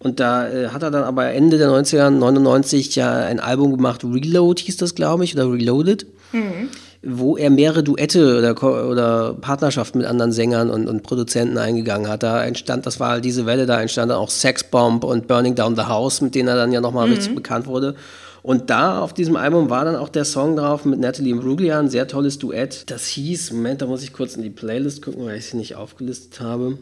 Und 0.00 0.18
da 0.18 0.48
äh, 0.48 0.68
hat 0.68 0.82
er 0.82 0.90
dann 0.90 1.04
aber 1.04 1.26
Ende 1.26 1.58
der 1.58 1.68
90er, 1.68 2.08
99 2.08 2.96
ja 2.96 3.12
ein 3.12 3.38
Album 3.38 3.76
gemacht, 3.76 4.02
Reload 4.02 4.62
hieß 4.62 4.78
das, 4.78 4.94
glaube 4.94 5.24
ich, 5.24 5.34
oder 5.34 5.52
Reloaded, 5.52 6.06
mhm. 6.32 6.70
wo 7.02 7.36
er 7.36 7.50
mehrere 7.50 7.82
Duette 7.82 8.38
oder, 8.38 8.88
oder 8.88 9.34
Partnerschaften 9.34 9.98
mit 9.98 10.06
anderen 10.06 10.32
Sängern 10.32 10.70
und, 10.70 10.88
und 10.88 11.02
Produzenten 11.02 11.58
eingegangen 11.58 12.08
hat. 12.08 12.22
Da 12.22 12.42
entstand, 12.42 12.86
das 12.86 12.98
war 12.98 13.10
halt 13.10 13.26
diese 13.26 13.44
Welle, 13.44 13.66
da 13.66 13.78
entstand 13.78 14.10
dann 14.10 14.18
auch 14.18 14.30
Sex 14.30 14.64
Bomb 14.64 15.04
und 15.04 15.28
Burning 15.28 15.54
Down 15.54 15.76
the 15.76 15.82
House, 15.82 16.22
mit 16.22 16.34
denen 16.34 16.48
er 16.48 16.56
dann 16.56 16.72
ja 16.72 16.80
nochmal 16.80 17.06
mhm. 17.06 17.12
richtig 17.12 17.34
bekannt 17.34 17.66
wurde. 17.66 17.94
Und 18.42 18.70
da 18.70 19.00
auf 19.00 19.12
diesem 19.12 19.36
Album 19.36 19.68
war 19.68 19.84
dann 19.84 19.96
auch 19.96 20.08
der 20.08 20.24
Song 20.24 20.56
drauf 20.56 20.86
mit 20.86 20.98
Natalie 20.98 21.32
Imbruglia, 21.32 21.78
ein 21.78 21.90
sehr 21.90 22.08
tolles 22.08 22.38
Duett. 22.38 22.90
Das 22.90 23.04
hieß, 23.06 23.52
Moment, 23.52 23.82
da 23.82 23.86
muss 23.86 24.02
ich 24.02 24.14
kurz 24.14 24.34
in 24.34 24.42
die 24.42 24.48
Playlist 24.48 25.02
gucken, 25.02 25.26
weil 25.26 25.36
ich 25.36 25.46
sie 25.46 25.58
nicht 25.58 25.74
aufgelistet 25.74 26.40
habe. 26.40 26.78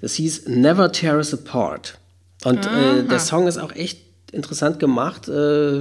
Das 0.00 0.14
hieß 0.14 0.48
Never 0.48 0.90
Tear 0.90 1.16
Us 1.16 1.34
Apart. 1.34 1.98
Und 2.44 2.66
äh, 2.66 3.04
der 3.08 3.18
Song 3.18 3.46
ist 3.46 3.58
auch 3.58 3.74
echt 3.74 4.00
interessant 4.32 4.78
gemacht. 4.80 5.28
Äh, 5.28 5.80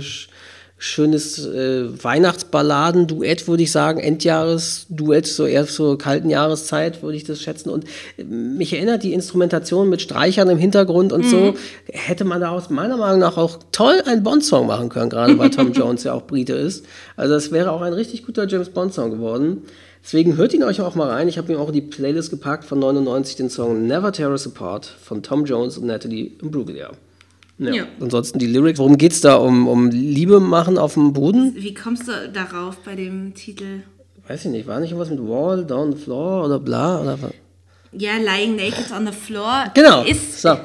schönes 0.84 1.46
äh, 1.46 2.04
Weihnachtsballaden-Duett, 2.04 3.48
würde 3.48 3.62
ich 3.62 3.72
sagen. 3.72 4.00
Endjahres-Duett, 4.00 5.28
so 5.28 5.46
eher 5.46 5.68
zur 5.68 6.00
kalten 6.00 6.32
Jahreszeit, 6.32 7.04
würde 7.04 7.18
ich 7.18 7.24
das 7.24 7.40
schätzen. 7.40 7.70
Und 7.70 7.86
äh, 8.18 8.24
mich 8.24 8.74
erinnert 8.74 9.04
die 9.04 9.14
Instrumentation 9.14 9.90
mit 9.90 10.02
Streichern 10.02 10.50
im 10.50 10.58
Hintergrund 10.58 11.14
und 11.14 11.26
mhm. 11.26 11.30
so. 11.30 11.54
Hätte 11.86 12.26
man 12.26 12.42
daraus 12.42 12.72
meiner 12.72 12.98
Meinung 12.98 13.20
nach 13.20 13.38
auch 13.38 13.60
toll 13.72 14.02
einen 14.08 14.24
Bond-Song 14.24 14.66
machen 14.66 14.90
können, 14.90 15.12
gerade 15.12 15.38
weil 15.38 15.52
Tom 15.52 15.72
Jones 15.74 16.04
ja 16.04 16.14
auch 16.14 16.24
Brite 16.24 16.54
ist. 16.54 16.84
Also, 17.16 17.36
das 17.36 17.52
wäre 17.52 17.72
auch 17.72 17.82
ein 17.82 17.94
richtig 17.94 18.26
guter 18.26 18.48
James 18.48 18.70
Bond-Song 18.70 19.12
geworden. 19.12 19.62
Deswegen 20.04 20.36
hört 20.36 20.54
ihn 20.54 20.64
euch 20.64 20.82
auch 20.82 20.96
mal 20.96 21.10
rein. 21.10 21.28
Ich 21.28 21.38
habe 21.38 21.54
ihm 21.54 21.60
auch 21.60 21.68
in 21.68 21.74
die 21.74 21.82
Playlist 21.82 22.32
gepackt 22.32 22.66
von 22.66 22.80
99 22.80 23.36
den 23.36 23.50
Song 23.50 23.86
Never 23.86 24.12
Tear 24.12 24.32
Us 24.32 24.48
Apart 24.48 24.86
von 24.86 25.22
Tom 25.22 25.46
Jones 25.46 25.78
und 25.78 25.86
Natalie 25.86 26.32
Imbruglia. 26.42 26.92
Ja. 27.60 27.74
ja. 27.74 27.84
Ansonsten 28.00 28.40
die 28.40 28.48
Lyrics. 28.48 28.80
Worum 28.80 28.98
geht 28.98 29.12
es 29.12 29.22
da? 29.22 29.36
Um, 29.36 29.68
um 29.68 29.92
Liebe 29.92 30.40
machen 30.40 30.78
auf 30.80 30.96
dem 30.96 31.14
Boden? 31.14 31.54
Wie 31.56 31.76
kommst 31.76 32.08
du 32.08 32.30
darauf 32.34 32.78
bei 32.78 32.96
dem 32.96 33.36
Titel? 33.36 33.84
Weiß 34.28 34.46
ich 34.46 34.52
nicht. 34.52 34.68
War 34.68 34.80
nicht 34.80 34.92
irgendwas 34.92 35.12
mit 35.12 35.20
Wall, 35.28 35.66
Down 35.66 35.94
the 35.94 36.02
Floor 36.02 36.46
oder 36.46 36.60
bla? 36.60 37.02
Oder 37.02 37.22
was? 37.22 37.32
Ja, 37.94 38.14
Lying 38.16 38.56
Naked 38.56 38.92
on 38.96 39.06
the 39.06 39.12
Floor. 39.12 39.66
Genau. 39.74 40.04
Ist 40.04 40.42
so, 40.42 40.58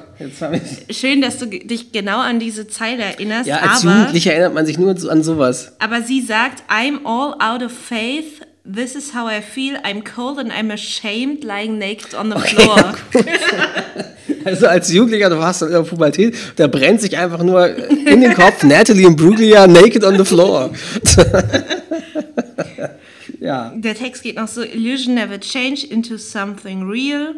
schön, 0.91 1.21
dass 1.21 1.39
du 1.39 1.47
dich 1.47 1.91
genau 1.91 2.21
an 2.21 2.39
diese 2.39 2.69
Zeile 2.69 3.03
erinnerst. 3.03 3.49
Ja, 3.49 3.57
als 3.59 3.85
aber, 3.85 3.97
Jugendlicher 3.97 4.33
erinnert 4.33 4.55
man 4.55 4.65
sich 4.65 4.79
nur 4.79 4.91
an 4.91 5.23
sowas. 5.25 5.73
Aber 5.81 6.03
sie 6.03 6.21
sagt, 6.21 6.63
I'm 6.71 7.05
all 7.05 7.35
out 7.41 7.65
of 7.65 7.73
faith 7.73 8.46
This 8.69 8.97
is 8.97 9.15
how 9.15 9.29
I 9.29 9.41
feel. 9.43 9.79
I'm 9.85 10.03
cold 10.03 10.41
and 10.41 10.53
I'm 10.53 10.73
ashamed 10.73 11.45
lying 11.45 11.79
naked 11.79 12.15
on 12.15 12.31
the 12.31 12.41
floor. 12.41 12.97
also 14.45 14.67
als 14.67 14.93
Jugendlicher, 14.93 15.31
du 15.31 15.39
warst 15.39 15.63
in 15.63 15.71
der 15.71 15.83
Pubertät, 15.83 16.35
da 16.57 16.67
brennt 16.67 17.01
sich 17.01 17.17
einfach 17.17 17.45
nur 17.45 17.69
in 17.69 18.21
den 18.21 18.35
Kopf 18.35 18.65
Natalie 18.65 19.07
und 19.07 19.17
Bruglia 19.17 19.69
naked 19.69 20.03
on 20.03 20.19
the 20.19 20.25
floor. 20.25 20.71
Ja. 23.39 23.73
Der 23.77 23.95
Text 23.95 24.23
geht 24.23 24.37
noch 24.37 24.49
so: 24.49 24.63
Illusion 24.63 25.15
never 25.15 25.39
changed 25.39 25.85
into 25.85 26.17
something 26.17 26.89
real. 26.89 27.35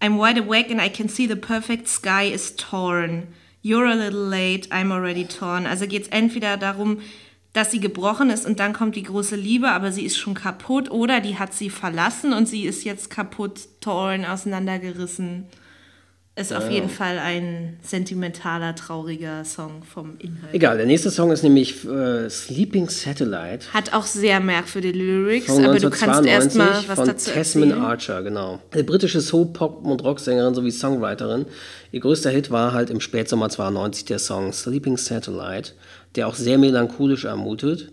I'm 0.00 0.18
wide 0.18 0.38
awake 0.38 0.70
and 0.70 0.80
I 0.80 0.90
can 0.90 1.08
see 1.08 1.26
the 1.26 1.36
perfect 1.36 1.88
sky 1.88 2.24
is 2.24 2.54
torn. 2.56 3.28
You're 3.62 3.86
a 3.86 3.94
little 3.94 4.28
late, 4.28 4.68
I'm 4.70 4.90
already 4.90 5.24
torn. 5.24 5.64
Also 5.66 5.86
geht 5.86 6.02
es 6.02 6.08
entweder 6.08 6.56
darum, 6.56 6.98
dass 7.52 7.70
sie 7.70 7.80
gebrochen 7.80 8.30
ist 8.30 8.46
und 8.46 8.60
dann 8.60 8.72
kommt 8.72 8.96
die 8.96 9.02
große 9.02 9.36
Liebe, 9.36 9.68
aber 9.70 9.92
sie 9.92 10.04
ist 10.04 10.16
schon 10.16 10.34
kaputt, 10.34 10.90
oder 10.90 11.20
die 11.20 11.38
hat 11.38 11.52
sie 11.52 11.70
verlassen 11.70 12.32
und 12.32 12.48
sie 12.48 12.64
ist 12.64 12.84
jetzt 12.84 13.10
kaputt, 13.10 13.60
torn, 13.80 14.24
auseinandergerissen. 14.24 15.46
Ist 16.34 16.54
auf 16.54 16.70
jeden 16.70 16.88
Fall 16.88 17.18
ein 17.18 17.76
sentimentaler, 17.82 18.74
trauriger 18.74 19.44
Song 19.44 19.82
vom 19.82 20.14
Inhalt. 20.18 20.54
Egal, 20.54 20.78
der 20.78 20.86
nächste 20.86 21.10
Song 21.10 21.30
ist 21.30 21.42
nämlich 21.42 21.84
äh, 21.84 22.30
Sleeping 22.30 22.88
Satellite. 22.88 23.70
Hat 23.74 23.92
auch 23.92 24.04
sehr 24.04 24.40
merkwürdige 24.40 24.96
Lyrics, 24.96 25.48
Von 25.48 25.62
aber 25.62 25.78
du 25.78 25.90
kannst 25.90 26.26
1992 26.26 26.26
erst 26.30 26.56
mal 26.56 26.88
was 26.88 26.98
von 26.98 27.06
dazu 27.06 27.30
Tasman 27.32 27.68
erzählen. 27.68 27.84
Archer, 27.84 28.22
genau. 28.22 28.60
Eine 28.70 28.84
britische 28.84 29.20
Soul, 29.20 29.52
Pop 29.52 29.84
und 29.84 30.02
Rocksängerin 30.02 30.54
sowie 30.54 30.70
Songwriterin. 30.70 31.44
Ihr 31.90 32.00
größter 32.00 32.30
Hit 32.30 32.50
war 32.50 32.72
halt 32.72 32.88
im 32.88 33.00
Spätsommer 33.00 33.50
92 33.50 34.06
der 34.06 34.18
Song 34.18 34.54
Sleeping 34.54 34.96
Satellite, 34.96 35.72
der 36.16 36.28
auch 36.28 36.34
sehr 36.34 36.58
melancholisch 36.58 37.24
ermutet. 37.24 37.92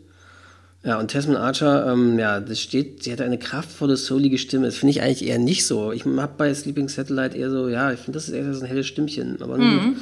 Ja, 0.83 0.97
und 0.97 1.11
Tasman 1.11 1.35
Archer, 1.35 1.91
ähm, 1.91 2.17
ja, 2.17 2.39
das 2.39 2.61
steht, 2.61 3.03
sie 3.03 3.11
hat 3.11 3.19
eine 3.19 3.37
kraftvolle, 3.37 3.97
soulige 3.97 4.37
Stimme. 4.37 4.67
Das 4.67 4.77
finde 4.77 4.91
ich 4.91 5.01
eigentlich 5.01 5.27
eher 5.27 5.37
nicht 5.37 5.65
so. 5.65 5.91
Ich 5.91 6.05
habe 6.05 6.33
bei 6.37 6.53
Sleeping 6.53 6.87
Satellite 6.87 7.35
eher 7.35 7.49
so, 7.49 7.67
ja, 7.67 7.91
ich 7.91 7.99
finde, 7.99 8.13
das 8.17 8.29
ist 8.29 8.33
eher 8.33 8.53
so 8.53 8.61
ein 8.61 8.67
helles 8.67 8.87
Stimmchen. 8.87 9.41
Aber 9.41 9.57
gut. 9.57 9.97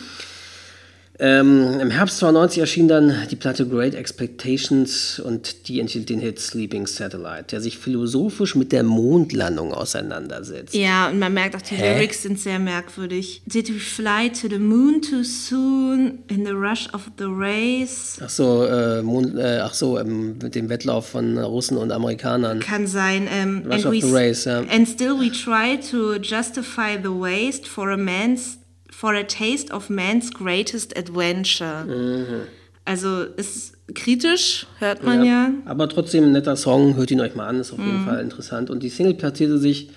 Ähm, 1.19 1.79
Im 1.79 1.89
Herbst 1.89 2.19
92 2.19 2.59
erschien 2.59 2.87
dann 2.87 3.13
die 3.31 3.35
Platte 3.35 3.67
Great 3.67 3.95
Expectations 3.95 5.19
und 5.19 5.67
die 5.67 5.79
enthielt 5.79 6.09
den 6.09 6.19
Hit 6.19 6.39
Sleeping 6.39 6.85
Satellite, 6.85 7.45
der 7.51 7.61
sich 7.61 7.79
philosophisch 7.79 8.55
mit 8.55 8.71
der 8.71 8.83
Mondlandung 8.83 9.73
auseinandersetzt. 9.73 10.75
Ja, 10.75 11.09
und 11.09 11.17
man 11.17 11.33
merkt 11.33 11.55
auch, 11.55 11.61
die 11.61 11.75
Hä? 11.75 11.95
Lyrics 11.95 12.21
sind 12.21 12.39
sehr 12.39 12.59
merkwürdig. 12.59 13.41
Did 13.45 13.69
we 13.69 13.79
fly 13.79 14.29
to 14.29 14.47
the 14.47 14.59
moon 14.59 15.01
too 15.01 15.23
soon 15.23 16.19
in 16.27 16.45
the 16.45 16.51
rush 16.51 16.87
of 16.93 17.09
the 17.17 17.25
race? 17.27 18.19
Ach 18.23 18.29
so, 18.29 18.65
äh, 18.65 19.01
Mond, 19.01 19.35
äh, 19.37 19.59
ach 19.63 19.73
so, 19.73 19.97
ähm, 19.97 20.37
mit 20.41 20.53
dem 20.53 20.69
Wettlauf 20.69 21.07
von 21.07 21.37
Russen 21.39 21.77
und 21.77 21.91
Amerikanern. 21.91 22.59
Kann 22.59 22.85
sein. 22.85 23.27
Ähm, 23.31 23.63
Rush 23.65 23.85
of 23.85 23.93
the 23.93 24.11
race, 24.11 24.45
ja. 24.45 24.59
and 24.59 24.87
still 24.87 25.19
we 25.19 25.31
try 25.31 25.77
to 25.79 26.15
justify 26.21 26.95
the 27.01 27.09
waste 27.09 27.67
for 27.67 27.89
a 27.89 27.97
man's 27.97 28.59
for 28.99 29.13
a 29.13 29.23
taste 29.23 29.71
of 29.71 29.89
man's 29.89 30.31
greatest 30.33 30.97
adventure. 30.97 31.85
Also 32.85 33.23
ist 33.23 33.73
kritisch, 33.93 34.65
hört 34.79 35.03
man 35.03 35.23
ja. 35.25 35.49
Aber 35.65 35.87
trotzdem 35.89 36.25
ein 36.25 36.31
netter 36.31 36.55
Song, 36.55 36.95
hört 36.95 37.11
ihn 37.11 37.19
euch 37.21 37.35
mal 37.35 37.47
an, 37.47 37.59
ist 37.59 37.71
auf 37.73 37.77
Mhm. 37.79 37.85
jeden 37.85 38.05
Fall 38.05 38.21
interessant. 38.21 38.69
Und 38.69 38.81
die 38.81 38.89
Single 38.89 39.13
platzierte 39.15 39.57
sich 39.57 39.89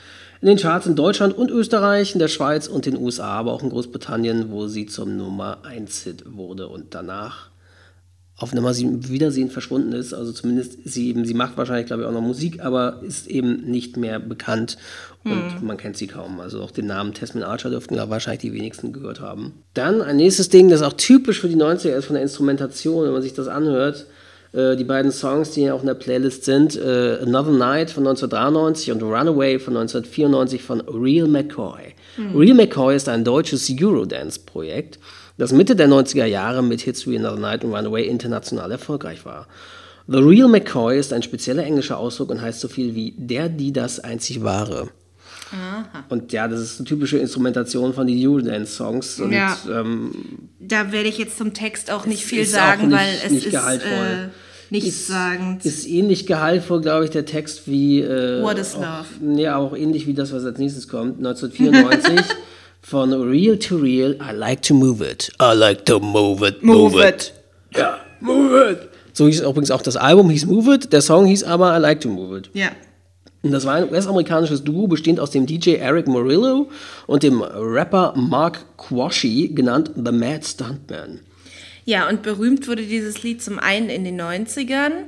in 0.43 0.49
den 0.49 0.57
Charts 0.59 0.87
in 0.87 0.97
Deutschland 0.97 1.37
und 1.37 1.51
Österreich, 1.51 2.15
in 2.15 2.19
der 2.19 2.29
Schweiz 2.29 2.67
und 2.67 2.87
den 2.87 2.97
USA, 2.97 3.27
aber 3.39 3.53
auch 3.53 3.63
in 3.63 3.71
Großbritannien, 3.71 4.51
wo 4.51 4.67
sie 4.67 4.87
zum 4.87 5.17
Nummer 5.17 5.59
1 5.65 6.03
Hit 6.03 6.25
wurde 6.27 6.67
und 6.69 6.95
danach 6.95 7.50
auf 8.41 8.53
Wiedersehen 8.53 9.51
verschwunden 9.51 9.93
ist. 9.93 10.15
Also 10.15 10.33
zumindest 10.33 10.79
sie 10.85 11.09
eben, 11.09 11.27
sie 11.27 11.35
macht 11.35 11.59
wahrscheinlich, 11.59 11.87
glaube 11.87 12.03
ich, 12.03 12.09
auch 12.09 12.13
noch 12.13 12.23
Musik, 12.23 12.65
aber 12.65 13.01
ist 13.03 13.27
eben 13.27 13.71
nicht 13.71 13.99
mehr 13.99 14.19
bekannt 14.19 14.79
und 15.25 15.63
man 15.63 15.77
kennt 15.77 15.99
sie 15.99 16.07
kaum. 16.07 16.41
Also 16.41 16.63
auch 16.63 16.71
den 16.71 16.87
Namen 16.87 17.13
Tasman 17.13 17.45
Archer 17.45 17.69
dürften 17.69 17.95
ja 17.95 18.09
wahrscheinlich 18.09 18.41
die 18.41 18.55
wenigsten 18.55 18.95
gehört 18.95 19.21
haben. 19.21 19.53
Dann 19.75 20.01
ein 20.01 20.17
nächstes 20.17 20.49
Ding, 20.49 20.71
das 20.71 20.81
auch 20.81 20.95
typisch 20.95 21.41
für 21.41 21.49
die 21.49 21.57
90er 21.57 21.91
ist 21.91 22.07
von 22.07 22.15
der 22.15 22.23
Instrumentation, 22.23 23.05
wenn 23.05 23.13
man 23.13 23.23
sich 23.23 23.35
das 23.35 23.47
anhört. 23.47 24.07
Äh, 24.53 24.77
die 24.77 24.85
beiden 24.85 25.13
Songs, 25.13 25.51
die 25.51 25.63
ja 25.63 25.75
auch 25.75 25.83
in 25.83 25.87
der 25.87 25.95
Playlist 25.95 26.45
sind, 26.45 26.77
äh, 26.77 27.19
Another 27.21 27.53
Night 27.53 27.91
von 27.91 28.07
1993 28.07 28.91
und 28.93 29.03
Runaway 29.03 29.59
von 29.59 29.77
1994 29.77 30.63
von 30.63 30.81
Real 30.81 31.29
McCoy. 31.29 31.95
Real 32.35 32.55
McCoy 32.55 32.97
ist 32.97 33.09
ein 33.09 33.25
deutsches 33.25 33.71
Eurodance-Projekt, 33.71 34.99
das 35.41 35.53
Mitte 35.53 35.75
der 35.75 35.89
90er 35.89 36.27
Jahre 36.27 36.63
mit 36.63 36.83
Hits 36.83 37.07
wie 37.07 37.17
Another 37.19 37.39
Night 37.41 37.65
und 37.65 37.75
Runaway 37.75 38.07
international 38.07 38.71
erfolgreich 38.71 39.25
war. 39.25 39.47
The 40.07 40.19
Real 40.19 40.49
McCoy 40.49 40.99
ist 40.99 41.13
ein 41.13 41.23
spezieller 41.23 41.65
englischer 41.65 41.97
Ausdruck 41.99 42.31
und 42.31 42.41
heißt 42.43 42.61
so 42.61 42.69
viel 42.69 42.95
wie 42.95 43.15
der, 43.17 43.49
die 43.49 43.73
das 43.73 44.01
einzig 44.01 44.43
wahre. 44.43 44.89
Und 46.09 46.33
ja, 46.33 46.47
das 46.47 46.61
ist 46.61 46.79
eine 46.79 46.87
typische 46.87 47.19
Instrumentation 47.19 47.93
von 47.95 48.07
den 48.07 48.19
Eurodance-Songs. 48.25 49.21
Ja. 49.31 49.57
ähm, 49.69 50.13
Da 50.61 50.93
werde 50.93 51.09
ich 51.09 51.19
jetzt 51.19 51.39
zum 51.39 51.55
Text 51.55 51.91
auch 51.91 52.07
nicht 52.07 52.25
viel 52.25 52.43
auch 52.43 52.47
sagen, 52.47 52.89
nicht- 52.89 52.97
weil 52.99 53.15
es 53.25 53.31
nicht 53.33 53.47
ist 53.47 53.53
gehaltvoll. 53.53 53.91
äh, 53.91 54.73
nichtssagend. 54.73 55.65
ist 55.65 55.89
ähnlich 55.89 56.27
gehaltvoll, 56.27 56.81
glaube 56.83 57.05
ich, 57.05 57.11
der 57.11 57.25
Text 57.25 57.63
wie. 57.67 58.01
Äh, 58.01 58.43
What 58.43 58.59
is 58.59 58.75
auch, 58.77 58.81
Love? 58.81 59.07
Nee, 59.21 59.47
aber 59.49 59.65
auch 59.65 59.77
ähnlich 59.77 60.07
wie 60.07 60.15
das, 60.15 60.33
was 60.33 60.45
als 60.45 60.59
nächstes 60.59 60.87
kommt. 60.87 61.19
1994 61.25 62.37
von 62.91 63.13
Real 63.13 63.57
to 63.57 63.77
Real. 63.77 64.17
I 64.21 64.33
like 64.33 64.63
to 64.63 64.75
move 64.75 65.01
it. 65.01 65.31
I 65.41 65.55
like 65.55 65.85
to 65.87 66.01
move 66.01 66.47
it. 66.47 66.61
Move, 66.63 67.01
it. 67.07 67.33
Ja, 67.73 68.01
move 68.21 68.73
it. 68.73 68.89
So 69.13 69.27
hieß 69.27 69.41
übrigens 69.43 69.71
auch 69.71 69.83
das 69.83 69.97
Album, 69.97 70.29
hieß 70.29 70.47
Move 70.47 70.75
It. 70.75 70.93
Der 70.93 71.01
Song 71.01 71.27
hieß 71.27 71.45
aber 71.45 71.77
I 71.77 71.81
like 71.81 72.01
to 72.01 72.09
move 72.09 72.37
it. 72.37 72.51
Ja. 72.53 72.71
Und 73.43 73.53
das 73.53 73.65
war 73.65 73.75
ein 73.75 73.91
US-amerikanisches 73.91 74.65
Duo, 74.65 74.87
bestehend 74.87 75.21
aus 75.21 75.31
dem 75.31 75.47
DJ 75.47 75.77
Eric 75.77 76.09
Murillo 76.09 76.69
und 77.07 77.23
dem 77.23 77.41
Rapper 77.43 78.13
Mark 78.17 78.77
Quashy, 78.77 79.49
genannt 79.55 79.93
The 79.95 80.13
Mad 80.13 80.45
Stuntman. 80.45 81.21
Ja, 81.85 82.09
und 82.09 82.23
berühmt 82.23 82.67
wurde 82.69 82.83
dieses 82.83 83.23
Lied 83.23 83.41
zum 83.41 83.59
einen 83.59 83.89
in 83.89 84.05
den 84.05 84.21
90ern. 84.21 85.05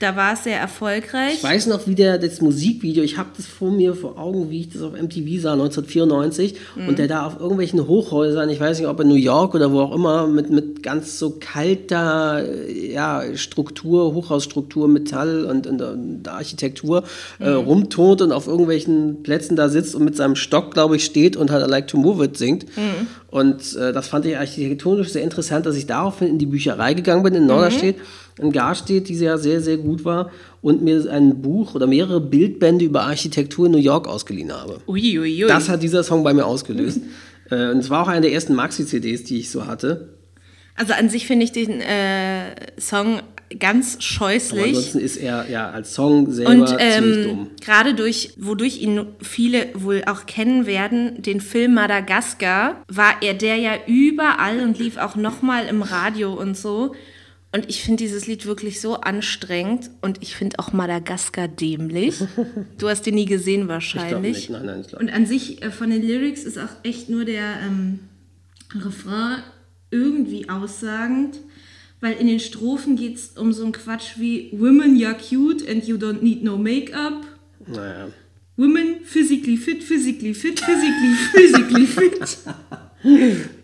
Da 0.00 0.16
war 0.16 0.32
es 0.32 0.44
sehr 0.44 0.58
erfolgreich. 0.58 1.34
Ich 1.34 1.44
weiß 1.44 1.66
noch, 1.66 1.86
wie 1.86 1.94
der, 1.94 2.16
das 2.16 2.40
Musikvideo, 2.40 3.04
ich 3.04 3.18
habe 3.18 3.28
das 3.36 3.44
vor 3.44 3.70
mir 3.70 3.94
vor 3.94 4.18
Augen, 4.18 4.50
wie 4.50 4.62
ich 4.62 4.70
das 4.70 4.80
auf 4.80 4.92
MTV 4.92 5.42
sah, 5.42 5.52
1994. 5.52 6.56
Und 6.88 6.98
der 6.98 7.06
da 7.06 7.26
auf 7.26 7.38
irgendwelchen 7.38 7.86
Hochhäusern, 7.86 8.48
ich 8.48 8.58
weiß 8.58 8.78
nicht, 8.78 8.88
ob 8.88 8.98
in 9.00 9.08
New 9.08 9.14
York 9.14 9.54
oder 9.54 9.70
wo 9.72 9.80
auch 9.80 9.94
immer, 9.94 10.26
mit, 10.26 10.48
mit 10.48 10.82
ganz 10.82 11.18
so 11.18 11.36
kalter 11.38 12.42
äh, 12.48 12.92
ja, 12.92 13.22
Struktur, 13.34 14.14
Hochhausstruktur, 14.14 14.88
Metall 14.88 15.44
und, 15.44 15.66
und, 15.66 15.82
und 15.82 16.26
Architektur 16.28 17.04
äh, 17.38 17.50
rumtont 17.50 18.22
und 18.22 18.32
auf 18.32 18.46
irgendwelchen 18.46 19.22
Plätzen 19.22 19.54
da 19.54 19.68
sitzt 19.68 19.94
und 19.94 20.04
mit 20.04 20.16
seinem 20.16 20.34
Stock, 20.34 20.72
glaube 20.72 20.96
ich, 20.96 21.04
steht 21.04 21.36
und 21.36 21.50
halt 21.50 21.66
I 21.66 21.70
Like 21.70 21.88
to 21.88 21.98
Move 21.98 22.24
It 22.24 22.38
singt. 22.38 22.64
Und 23.30 23.76
äh, 23.76 23.92
das 23.92 24.08
fand 24.08 24.24
ich 24.24 24.36
architektonisch 24.36 25.10
sehr 25.10 25.22
interessant, 25.22 25.66
dass 25.66 25.76
ich 25.76 25.86
daraufhin 25.86 26.28
in 26.28 26.38
die 26.38 26.46
Bücherei 26.46 26.94
gegangen 26.94 27.22
bin 27.22 27.34
in 27.34 27.46
Norderstedt, 27.46 27.96
in 28.40 28.52
Garstedt, 28.52 29.08
die 29.08 29.14
ja 29.14 29.38
sehr, 29.38 29.60
sehr 29.60 29.76
gut 29.76 30.04
war, 30.04 30.30
und 30.62 30.82
mir 30.82 31.10
ein 31.10 31.42
Buch 31.42 31.74
oder 31.74 31.86
mehrere 31.86 32.20
Bildbände 32.20 32.84
über 32.84 33.02
Architektur 33.02 33.66
in 33.66 33.72
New 33.72 33.78
York 33.78 34.08
ausgeliehen 34.08 34.52
habe. 34.52 34.80
Uiuiui. 34.86 35.46
Das 35.48 35.68
hat 35.68 35.82
dieser 35.82 36.02
Song 36.02 36.22
bei 36.22 36.34
mir 36.34 36.46
ausgelöst. 36.46 37.00
Äh, 37.52 37.72
und 37.72 37.78
es 37.78 37.90
war 37.90 38.04
auch 38.04 38.06
eine 38.06 38.20
der 38.20 38.32
ersten 38.32 38.54
Maxi-CDs, 38.54 39.24
die 39.24 39.38
ich 39.40 39.50
so 39.50 39.66
hatte. 39.66 40.10
Also 40.76 40.92
an 40.92 41.10
sich 41.10 41.26
finde 41.26 41.42
ich 41.42 41.50
den 41.50 41.80
äh, 41.80 42.54
Song 42.78 43.20
ganz 43.58 43.94
Aber 43.94 44.02
scheußlich. 44.02 44.68
ansonsten 44.68 45.00
ist 45.00 45.16
er 45.16 45.50
ja 45.50 45.70
als 45.70 45.94
Song 45.94 46.30
selber 46.30 46.52
Und 46.52 46.68
ziemlich 46.68 46.96
ähm, 46.96 47.24
dumm. 47.24 47.50
gerade 47.60 47.94
durch, 47.94 48.34
wodurch 48.38 48.80
ihn 48.80 49.06
viele 49.20 49.68
wohl 49.74 50.02
auch 50.06 50.26
kennen 50.26 50.66
werden, 50.66 51.20
den 51.20 51.40
Film 51.40 51.74
Madagaskar, 51.74 52.82
war 52.88 53.14
er 53.20 53.34
der 53.34 53.56
ja 53.56 53.72
überall 53.86 54.60
und 54.60 54.78
lief 54.78 54.96
auch 54.98 55.16
nochmal 55.16 55.66
im 55.66 55.82
Radio 55.82 56.32
und 56.32 56.56
so. 56.56 56.94
Und 57.52 57.68
ich 57.68 57.82
finde 57.82 57.96
dieses 58.04 58.26
Lied 58.28 58.46
wirklich 58.46 58.80
so 58.80 59.00
anstrengend 59.00 59.90
und 60.02 60.22
ich 60.22 60.36
finde 60.36 60.58
auch 60.60 60.72
Madagaskar 60.72 61.48
dämlich. 61.48 62.20
Du 62.78 62.88
hast 62.88 63.06
den 63.06 63.16
nie 63.16 63.24
gesehen 63.26 63.62
Ich 63.62 63.66
glaube 63.66 63.72
wahrscheinlich. 63.72 64.36
nicht. 64.36 64.50
Nein, 64.50 64.66
nein, 64.66 64.84
ich 64.86 64.96
Und 64.96 65.10
an 65.10 65.26
sich 65.26 65.62
äh, 65.62 65.70
von 65.70 65.90
den 65.90 66.02
Lyrics 66.02 66.44
ist 66.44 66.58
auch 66.58 66.70
echt 66.84 67.10
nur 67.10 67.24
der 67.24 67.60
ähm, 67.66 68.00
Refrain 68.74 69.42
irgendwie 69.90 70.48
aussagend, 70.48 71.38
weil 72.00 72.14
in 72.14 72.28
den 72.28 72.38
Strophen 72.40 72.94
geht 72.96 73.16
es 73.16 73.28
um 73.36 73.52
so 73.52 73.64
einen 73.64 73.72
Quatsch 73.72 74.18
wie 74.18 74.50
Women, 74.52 74.96
you're 74.96 75.14
cute 75.14 75.68
and 75.68 75.86
you 75.86 75.96
don't 75.96 76.22
need 76.22 76.44
no 76.44 76.56
makeup. 76.56 77.24
Naja. 77.66 78.08
Women, 78.56 79.00
physically 79.04 79.56
fit, 79.56 79.82
physically 79.82 80.34
fit, 80.34 80.60
physically, 80.60 81.14
physically 81.32 81.86
fit. 81.86 82.38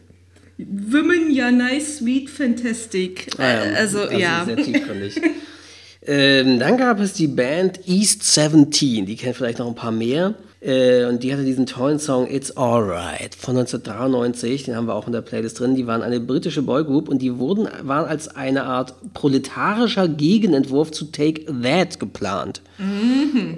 Women, 0.59 1.31
you're 1.31 1.51
nice, 1.51 1.99
sweet, 1.99 2.31
fantastic. 2.31 3.29
Ah 3.39 3.43
ja, 3.43 3.65
Äh, 3.65 3.75
also, 3.77 4.07
das 4.07 4.19
ja. 4.19 4.45
Sehr 4.47 4.57
tiefgründig. 4.57 5.21
ähm, 6.07 6.59
dann 6.59 6.79
gab 6.79 6.99
es 7.01 7.13
die 7.13 7.27
Band 7.27 7.81
East 7.87 8.23
17, 8.23 9.05
die 9.05 9.17
kennt 9.17 9.37
vielleicht 9.37 9.59
noch 9.59 9.67
ein 9.67 9.75
paar 9.75 9.93
mehr. 9.93 10.35
Äh, 10.67 11.05
und 11.05 11.23
die 11.23 11.33
hatte 11.33 11.45
diesen 11.45 11.67
tollen 11.67 11.99
Song 11.99 12.27
It's 12.29 12.57
Alright 12.57 13.35
von 13.35 13.57
1993, 13.59 14.65
den 14.65 14.75
haben 14.75 14.87
wir 14.87 14.95
auch 14.95 15.07
in 15.07 15.13
der 15.13 15.21
Playlist 15.21 15.61
drin. 15.61 15.77
Die 15.77 15.87
waren 15.87 16.03
eine 16.03 16.19
britische 16.19 16.63
Boygroup 16.63 17.11
und 17.11 17.21
die 17.21 17.39
wurden, 17.39 17.69
waren 17.83 18.09
als 18.09 18.29
eine 18.29 18.65
Art 18.65 18.95
proletarischer 19.13 20.09
Gegenentwurf 20.09 20.91
zu 20.91 21.05
Take 21.13 21.45
That 21.63 22.01
geplant. 22.01 22.63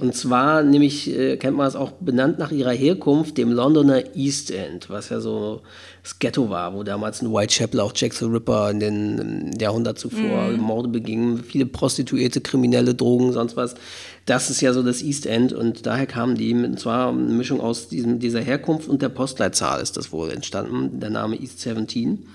Und 0.01 0.15
zwar 0.15 0.63
nämlich, 0.63 1.17
äh, 1.17 1.37
kennt 1.37 1.57
man 1.57 1.67
es 1.69 1.77
auch 1.77 1.93
benannt 1.93 2.39
nach 2.39 2.51
ihrer 2.51 2.73
Herkunft, 2.73 3.39
dem 3.39 3.53
Londoner 3.53 4.17
East 4.17 4.51
End, 4.51 4.91
was 4.91 5.09
ja 5.09 5.21
so 5.21 5.63
das 6.09 6.19
Ghetto 6.19 6.49
war, 6.49 6.75
wo 6.75 6.85
damals 6.85 7.21
in 7.21 7.31
Whitechapel 7.31 7.81
auch 7.81 7.93
Jack 7.95 8.15
the 8.15 8.25
Ripper 8.25 8.71
in 8.71 8.81
den 8.81 9.51
Jahrhundert 9.61 9.99
zuvor 9.99 10.49
Morde 10.57 10.89
begingen, 10.89 11.45
viele 11.45 11.67
Prostituierte, 11.67 12.41
Kriminelle, 12.41 12.95
Drogen, 12.95 13.35
sonst 13.35 13.59
was. 13.59 13.75
Das 14.25 14.49
ist 14.49 14.63
ja 14.63 14.73
so 14.73 14.83
das 14.83 15.03
East 15.03 15.27
End 15.27 15.53
und 15.53 15.85
daher 15.85 16.07
kamen 16.07 16.35
die, 16.35 16.55
und 16.55 16.81
zwar 16.81 17.11
eine 17.11 17.19
Mischung 17.19 17.61
aus 17.61 17.89
diesem, 17.89 18.21
dieser 18.21 18.41
Herkunft 18.41 18.89
und 18.89 19.03
der 19.03 19.11
Postleitzahl 19.11 19.83
ist 19.83 19.99
das 19.99 20.11
wohl 20.11 20.31
entstanden, 20.31 20.99
der 20.99 21.11
Name 21.11 21.39
East 21.39 21.61
17. 21.61 22.11
Und 22.11 22.27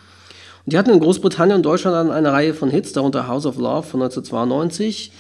die 0.67 0.77
hatten 0.77 0.91
in 0.91 0.99
Großbritannien 0.99 1.57
und 1.57 1.63
Deutschland 1.63 1.95
dann 1.95 2.11
eine 2.11 2.31
Reihe 2.31 2.53
von 2.53 2.69
Hits, 2.69 2.93
darunter 2.93 3.27
House 3.27 3.47
of 3.47 3.57
Love 3.57 3.87
von 3.87 4.03
1992, 4.03 5.11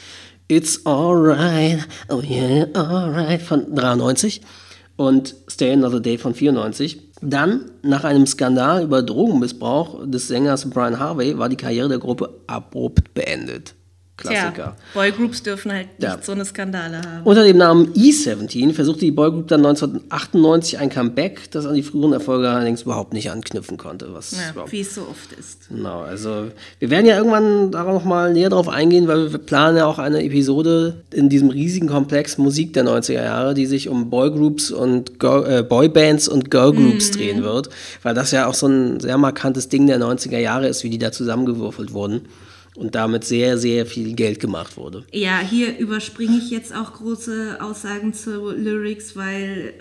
It's 0.47 0.85
Alright, 0.85 1.87
Oh 2.07 2.21
Yeah, 2.21 2.67
Alright 2.75 3.41
von 3.41 3.73
93 3.73 4.41
und 4.95 5.33
Stay 5.49 5.73
Another 5.73 5.99
Day 5.99 6.19
von 6.19 6.35
94. 6.35 7.02
Dann, 7.25 7.71
nach 7.83 8.03
einem 8.03 8.27
Skandal 8.27 8.83
über 8.83 9.01
Drogenmissbrauch 9.01 10.01
des 10.05 10.27
Sängers 10.27 10.69
Brian 10.69 10.99
Harvey, 10.99 11.37
war 11.37 11.47
die 11.47 11.55
Karriere 11.55 11.87
der 11.87 11.99
Gruppe 11.99 12.41
abrupt 12.47 13.13
beendet. 13.13 13.75
Klassiker. 14.15 14.53
Tja, 14.53 14.75
Boygroups 14.93 15.41
dürfen 15.41 15.71
halt 15.71 15.87
nicht 15.99 16.03
ja. 16.03 16.19
so 16.21 16.33
eine 16.33 16.45
Skandale 16.45 16.97
haben. 16.97 17.23
Unter 17.23 17.43
dem 17.43 17.57
Namen 17.57 17.93
E17 17.93 18.71
versuchte 18.73 19.01
die 19.01 19.11
Boygroup 19.11 19.47
dann 19.47 19.65
1998 19.65 20.77
ein 20.77 20.89
Comeback, 20.89 21.49
das 21.49 21.65
an 21.65 21.73
die 21.73 21.81
früheren 21.81 22.13
Erfolge 22.13 22.47
allerdings 22.47 22.83
überhaupt 22.83 23.13
nicht 23.13 23.31
anknüpfen 23.31 23.77
konnte. 23.77 24.13
Was 24.13 24.31
ja, 24.33 24.53
wie 24.69 24.81
es 24.81 24.93
so 24.93 25.01
oft 25.01 25.33
ist. 25.33 25.67
Genau, 25.69 26.01
also 26.01 26.51
wir 26.77 26.91
werden 26.91 27.07
ja 27.07 27.17
irgendwann 27.17 27.71
darauf 27.71 27.93
noch 27.95 28.05
mal 28.05 28.31
näher 28.31 28.51
drauf 28.51 28.69
eingehen, 28.69 29.07
weil 29.07 29.31
wir 29.31 29.39
planen 29.39 29.77
ja 29.77 29.87
auch 29.87 29.97
eine 29.97 30.23
Episode 30.23 31.01
in 31.11 31.29
diesem 31.29 31.49
riesigen 31.49 31.87
Komplex 31.87 32.37
Musik 32.37 32.73
der 32.73 32.85
90er 32.85 33.23
Jahre, 33.23 33.55
die 33.55 33.65
sich 33.65 33.89
um 33.89 34.11
Boygroups 34.11 34.69
und 34.69 35.19
Girl, 35.19 35.49
äh, 35.49 35.63
Boybands 35.63 36.27
und 36.27 36.51
Girlgroups 36.51 37.09
mhm. 37.09 37.13
drehen 37.13 37.43
wird, 37.43 37.69
weil 38.03 38.13
das 38.13 38.29
ja 38.29 38.45
auch 38.45 38.53
so 38.53 38.67
ein 38.67 38.99
sehr 38.99 39.17
markantes 39.17 39.69
Ding 39.69 39.87
der 39.87 39.99
90er 39.99 40.37
Jahre 40.37 40.67
ist, 40.67 40.83
wie 40.83 40.91
die 40.91 40.99
da 40.99 41.11
zusammengewürfelt 41.11 41.93
wurden 41.93 42.27
und 42.75 42.95
damit 42.95 43.23
sehr, 43.23 43.57
sehr 43.57 43.85
viel 43.85 44.13
Geld 44.13 44.39
gemacht 44.39 44.77
wurde. 44.77 45.03
Ja, 45.11 45.39
hier 45.39 45.77
überspringe 45.77 46.37
ich 46.37 46.49
jetzt 46.49 46.75
auch 46.75 46.93
große 46.93 47.57
Aussagen 47.59 48.13
zu 48.13 48.51
Lyrics, 48.51 49.15
weil 49.15 49.73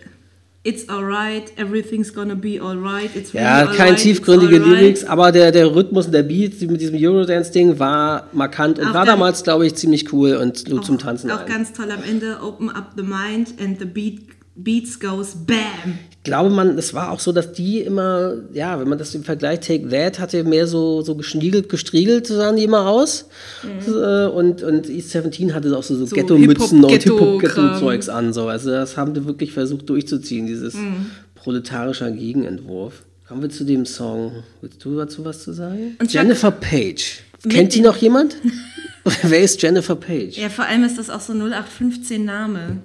It's 0.65 0.89
alright, 0.89 1.53
everything's 1.57 2.15
gonna 2.15 2.37
be 2.37 2.61
alright. 2.63 3.17
It's 3.17 3.35
really 3.35 3.45
ja, 3.45 3.67
kein 3.67 3.97
tiefgründige 3.97 4.59
Lyrics, 4.59 5.03
aber 5.03 5.33
der, 5.33 5.51
der 5.51 5.75
Rhythmus 5.75 6.07
und 6.07 6.13
der 6.13 6.23
Beat 6.23 6.61
mit 6.63 6.81
diesem 6.81 6.95
Eurodance-Ding 6.97 7.81
war 7.81 8.29
markant 8.33 8.79
und 8.79 8.95
war 8.95 9.05
damals, 9.05 9.43
glaube 9.43 9.67
ich, 9.67 9.75
ziemlich 9.75 10.13
cool 10.13 10.37
und 10.37 10.69
nur 10.69 10.81
zum 10.83 10.99
Tanzen. 10.99 11.33
Auch 11.33 11.41
ein. 11.41 11.47
ganz 11.47 11.73
toll 11.73 11.91
am 11.91 12.05
Ende, 12.05 12.39
Open 12.41 12.71
up 12.71 12.93
the 12.97 13.03
mind 13.03 13.55
and 13.61 13.81
the 13.81 13.85
beat 13.85 14.21
Beats 14.55 15.01
goes 15.01 15.35
BAM. 15.47 15.99
Ich 16.11 16.25
glaube, 16.25 16.51
man, 16.51 16.79
es 16.79 16.93
war 16.95 17.11
auch 17.11 17.21
so, 17.21 17.33
dass 17.33 17.53
die 17.53 17.81
immer, 17.81 18.35
ja, 18.53 18.79
wenn 18.79 18.89
man 18.89 18.99
das 18.99 19.15
im 19.15 19.25
Vergleich 19.25 19.61
Take 19.61 19.89
That 19.89 20.19
hatte, 20.19 20.45
mehr 20.45 20.67
so, 20.67 21.03
so 21.03 21.15
geschniegelt, 21.17 21.69
gestriegelt 21.69 22.27
sahen 22.27 22.57
die 22.57 22.65
immer 22.65 22.87
aus. 22.87 23.29
Mhm. 23.63 23.93
Äh, 23.93 24.27
und, 24.27 24.63
und 24.63 24.89
East 24.89 25.11
17 25.11 25.55
hatte 25.55 25.77
auch 25.77 25.83
so, 25.83 25.97
so, 25.97 26.07
so 26.07 26.15
Ghetto-Mützen 26.15 26.85
und 26.85 26.91
Hip-Hop-Ghetto-Zeugs 26.91 28.09
an. 28.09 28.33
So. 28.33 28.47
Also 28.47 28.71
das 28.71 28.97
haben 28.97 29.15
die 29.15 29.25
wirklich 29.25 29.53
versucht 29.53 29.89
durchzuziehen, 29.89 30.47
dieses 30.47 30.75
mhm. 30.75 31.07
proletarischer 31.35 32.11
Gegenentwurf. 32.11 33.03
Kommen 33.27 33.43
wir 33.43 33.51
zu 33.51 33.65
dem 33.65 33.87
Song. 33.87 34.45
Willst 34.61 34.85
du 34.85 34.97
dazu 34.97 35.25
was 35.25 35.43
zu 35.43 35.53
sagen? 35.53 35.97
Und 35.99 36.13
Jennifer 36.13 36.51
Page. 36.51 37.23
Kennt 37.49 37.75
die 37.75 37.81
noch 37.81 37.97
jemand? 37.97 38.37
Wer 39.23 39.41
ist 39.41 39.61
Jennifer 39.61 39.97
Page? 39.97 40.37
Ja, 40.37 40.49
vor 40.51 40.67
allem 40.67 40.85
ist 40.85 40.99
das 40.99 41.11
auch 41.11 41.21
so 41.21 41.33
0815 41.33 42.25
Name. 42.25 42.83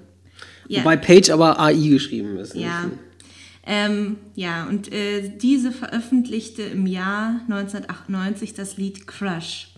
Ja. 0.68 0.80
Wobei 0.80 0.96
Page 0.96 1.30
aber 1.30 1.58
AI 1.58 1.74
geschrieben 1.74 2.36
ist. 2.36 2.54
Ja. 2.54 2.90
Ähm, 3.66 4.16
ja, 4.34 4.66
und 4.66 4.92
äh, 4.92 5.28
diese 5.36 5.72
veröffentlichte 5.72 6.62
im 6.62 6.86
Jahr 6.86 7.40
1998 7.48 8.54
das 8.54 8.76
Lied 8.76 9.06
Crush. 9.06 9.68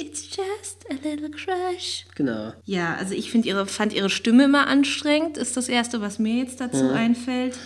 It's 0.00 0.28
just 0.36 0.84
a 0.90 0.94
little 1.08 1.30
crush. 1.30 2.06
Genau. 2.16 2.52
Ja, 2.64 2.96
also 2.96 3.14
ich 3.14 3.32
ihre, 3.32 3.66
fand 3.66 3.92
ihre 3.92 4.10
Stimme 4.10 4.44
immer 4.44 4.66
anstrengend, 4.66 5.36
ist 5.36 5.56
das 5.56 5.68
Erste, 5.68 6.00
was 6.00 6.18
mir 6.18 6.38
jetzt 6.42 6.60
dazu 6.60 6.86
ja. 6.86 6.92
einfällt 6.92 7.56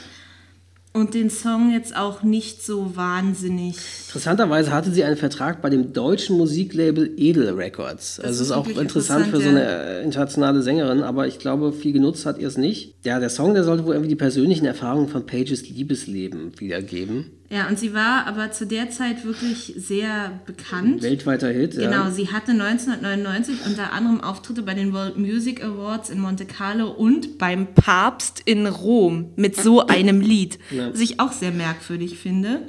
und 0.92 1.14
den 1.14 1.30
Song 1.30 1.72
jetzt 1.72 1.96
auch 1.96 2.22
nicht 2.22 2.64
so 2.64 2.96
wahnsinnig. 2.96 3.76
Interessanterweise 4.06 4.72
hatte 4.72 4.90
sie 4.90 5.04
einen 5.04 5.16
Vertrag 5.16 5.62
bei 5.62 5.70
dem 5.70 5.92
deutschen 5.92 6.36
Musiklabel 6.36 7.12
Edel 7.16 7.50
Records. 7.50 8.16
Das 8.16 8.24
also 8.24 8.42
ist, 8.42 8.48
ist 8.48 8.52
auch 8.52 8.66
interessant, 8.66 9.26
interessant 9.26 9.26
für 9.28 9.40
so 9.40 9.48
eine 9.48 9.64
äh, 9.64 10.04
internationale 10.04 10.62
Sängerin, 10.62 11.02
aber 11.02 11.26
ich 11.26 11.38
glaube, 11.38 11.72
viel 11.72 11.92
genutzt 11.92 12.26
hat 12.26 12.38
ihr 12.38 12.48
es 12.48 12.56
nicht. 12.56 12.94
Ja, 13.04 13.20
der 13.20 13.30
Song, 13.30 13.54
der 13.54 13.64
sollte 13.64 13.84
wohl 13.84 13.94
irgendwie 13.94 14.10
die 14.10 14.16
persönlichen 14.16 14.64
Erfahrungen 14.64 15.08
von 15.08 15.26
Pages 15.26 15.68
Liebesleben 15.68 16.58
wiedergeben. 16.58 17.37
Ja, 17.50 17.66
und 17.68 17.78
sie 17.78 17.94
war 17.94 18.26
aber 18.26 18.52
zu 18.52 18.66
der 18.66 18.90
Zeit 18.90 19.24
wirklich 19.24 19.72
sehr 19.76 20.38
bekannt. 20.44 21.00
Weltweiter 21.00 21.48
Hit, 21.48 21.76
Genau, 21.76 22.04
ja. 22.04 22.10
sie 22.10 22.30
hatte 22.30 22.50
1999 22.52 23.64
unter 23.64 23.92
anderem 23.92 24.20
Auftritte 24.20 24.62
bei 24.62 24.74
den 24.74 24.92
World 24.92 25.16
Music 25.16 25.64
Awards 25.64 26.10
in 26.10 26.20
Monte 26.20 26.44
Carlo 26.44 26.90
und 26.90 27.38
beim 27.38 27.68
Papst 27.74 28.42
in 28.44 28.66
Rom 28.66 29.30
mit 29.36 29.56
so 29.56 29.86
einem 29.86 30.20
Lied, 30.20 30.58
ja. 30.70 30.92
was 30.92 31.00
ich 31.00 31.20
auch 31.20 31.32
sehr 31.32 31.50
merkwürdig 31.50 32.18
finde. 32.18 32.66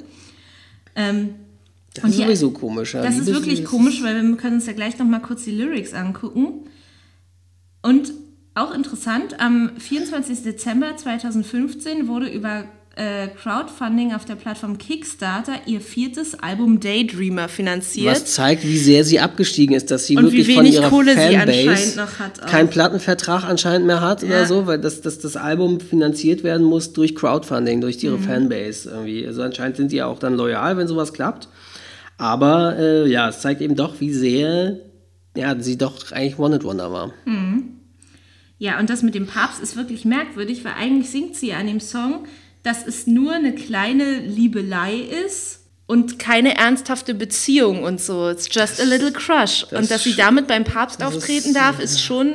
Ähm, 0.96 1.34
das 1.94 2.04
ist 2.10 2.16
sowieso 2.16 2.50
komisch. 2.50 2.94
Ja. 2.94 3.02
Das 3.02 3.18
ist 3.18 3.26
wirklich 3.26 3.64
komisch, 3.64 4.02
weil 4.02 4.14
wir 4.22 4.36
können 4.36 4.56
uns 4.56 4.66
ja 4.66 4.72
gleich 4.72 4.98
nochmal 4.98 5.20
kurz 5.20 5.44
die 5.44 5.50
Lyrics 5.50 5.92
angucken. 5.92 6.68
Und 7.82 8.12
auch 8.54 8.72
interessant, 8.74 9.40
am 9.40 9.72
24. 9.76 10.42
Dezember 10.42 10.96
2015 10.96 12.08
wurde 12.08 12.28
über 12.28 12.64
äh, 13.00 13.28
Crowdfunding 13.28 14.12
auf 14.12 14.26
der 14.26 14.34
Plattform 14.34 14.76
Kickstarter 14.76 15.54
ihr 15.64 15.80
viertes 15.80 16.38
Album 16.38 16.80
Daydreamer 16.80 17.48
finanziert. 17.48 18.12
Was 18.14 18.26
zeigt, 18.26 18.62
wie 18.64 18.76
sehr 18.76 19.04
sie 19.04 19.20
abgestiegen 19.20 19.74
ist, 19.74 19.90
dass 19.90 20.06
sie 20.06 20.18
Und 20.18 20.24
wirklich 20.24 20.54
von 20.54 20.66
ihrer 20.66 20.90
Kohle 20.90 21.14
Fanbase 21.14 22.06
keinen 22.46 22.68
Plattenvertrag 22.68 23.44
anscheinend 23.44 23.86
mehr 23.86 24.02
hat 24.02 24.22
ja. 24.22 24.28
oder 24.28 24.46
so, 24.46 24.66
weil 24.66 24.78
das, 24.78 25.00
das, 25.00 25.18
das 25.18 25.36
Album 25.36 25.80
finanziert 25.80 26.44
werden 26.44 26.66
muss 26.66 26.92
durch 26.92 27.14
Crowdfunding, 27.14 27.80
durch 27.80 28.02
ihre 28.04 28.18
mhm. 28.18 28.24
Fanbase 28.24 28.90
irgendwie. 28.90 29.26
Also 29.26 29.42
anscheinend 29.42 29.78
sind 29.78 29.92
die 29.92 29.96
ja 29.96 30.06
auch 30.06 30.18
dann 30.18 30.34
loyal, 30.34 30.76
wenn 30.76 30.86
sowas 30.86 31.14
klappt. 31.14 31.48
Aber 32.18 32.76
äh, 32.78 33.10
ja, 33.10 33.30
es 33.30 33.40
zeigt 33.40 33.62
eben 33.62 33.76
doch, 33.76 33.98
wie 34.00 34.12
sehr 34.12 34.76
ja, 35.34 35.58
sie 35.58 35.78
doch 35.78 36.12
eigentlich 36.12 36.38
Wanted 36.38 36.64
Wonder 36.64 36.92
war. 36.92 37.14
Mhm. 37.24 37.76
Ja, 38.58 38.78
und 38.78 38.90
das 38.90 39.02
mit 39.02 39.14
dem 39.14 39.26
Papst 39.26 39.62
ist 39.62 39.74
wirklich 39.74 40.04
merkwürdig, 40.04 40.66
weil 40.66 40.74
eigentlich 40.78 41.08
singt 41.08 41.34
sie 41.34 41.54
an 41.54 41.66
dem 41.66 41.80
Song, 41.80 42.26
dass 42.62 42.86
es 42.86 43.06
nur 43.06 43.32
eine 43.32 43.54
kleine 43.54 44.20
Liebelei 44.20 44.94
ist 45.26 45.60
und 45.90 46.20
keine 46.20 46.56
ernsthafte 46.56 47.14
Beziehung 47.14 47.82
und 47.82 48.00
so. 48.00 48.30
It's 48.30 48.48
just 48.48 48.80
a 48.80 48.84
little 48.84 49.10
crush. 49.10 49.66
Das 49.70 49.72
und 49.72 49.90
dass 49.90 50.04
sie 50.04 50.14
damit 50.14 50.46
beim 50.46 50.62
Papst 50.62 51.02
auftreten 51.02 51.48
ist, 51.48 51.56
darf, 51.56 51.80
ist 51.80 52.00
schon 52.00 52.32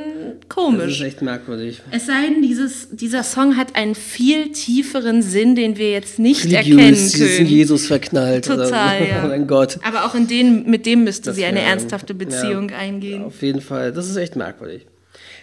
komisch. 0.50 0.84
Das 0.84 0.94
ist 0.96 1.00
echt 1.00 1.22
merkwürdig. 1.22 1.80
Es 1.90 2.04
sei 2.04 2.26
denn, 2.28 2.42
dieses, 2.42 2.88
dieser 2.90 3.22
Song 3.22 3.56
hat 3.56 3.74
einen 3.74 3.94
viel 3.94 4.52
tieferen 4.52 5.22
Sinn, 5.22 5.54
den 5.54 5.78
wir 5.78 5.90
jetzt 5.90 6.18
nicht 6.18 6.44
Religious, 6.44 6.66
erkennen 6.66 6.78
können. 6.78 7.08
Sie 7.08 7.36
in 7.38 7.46
Jesus 7.46 7.86
verknallt. 7.86 8.44
Total, 8.44 8.68
oder, 8.68 9.08
ja. 9.08 9.22
Oh 9.24 9.28
mein 9.28 9.46
Gott. 9.46 9.78
Aber 9.82 10.04
auch 10.04 10.14
in 10.14 10.28
den, 10.28 10.68
mit 10.68 10.84
dem 10.84 11.04
müsste 11.04 11.30
das 11.30 11.36
sie 11.36 11.46
eine 11.46 11.60
ernsthafte 11.60 12.12
Beziehung 12.12 12.68
ja, 12.68 12.76
eingehen. 12.76 13.24
Auf 13.24 13.40
jeden 13.40 13.62
Fall. 13.62 13.90
Das 13.90 14.10
ist 14.10 14.16
echt 14.16 14.36
merkwürdig. 14.36 14.86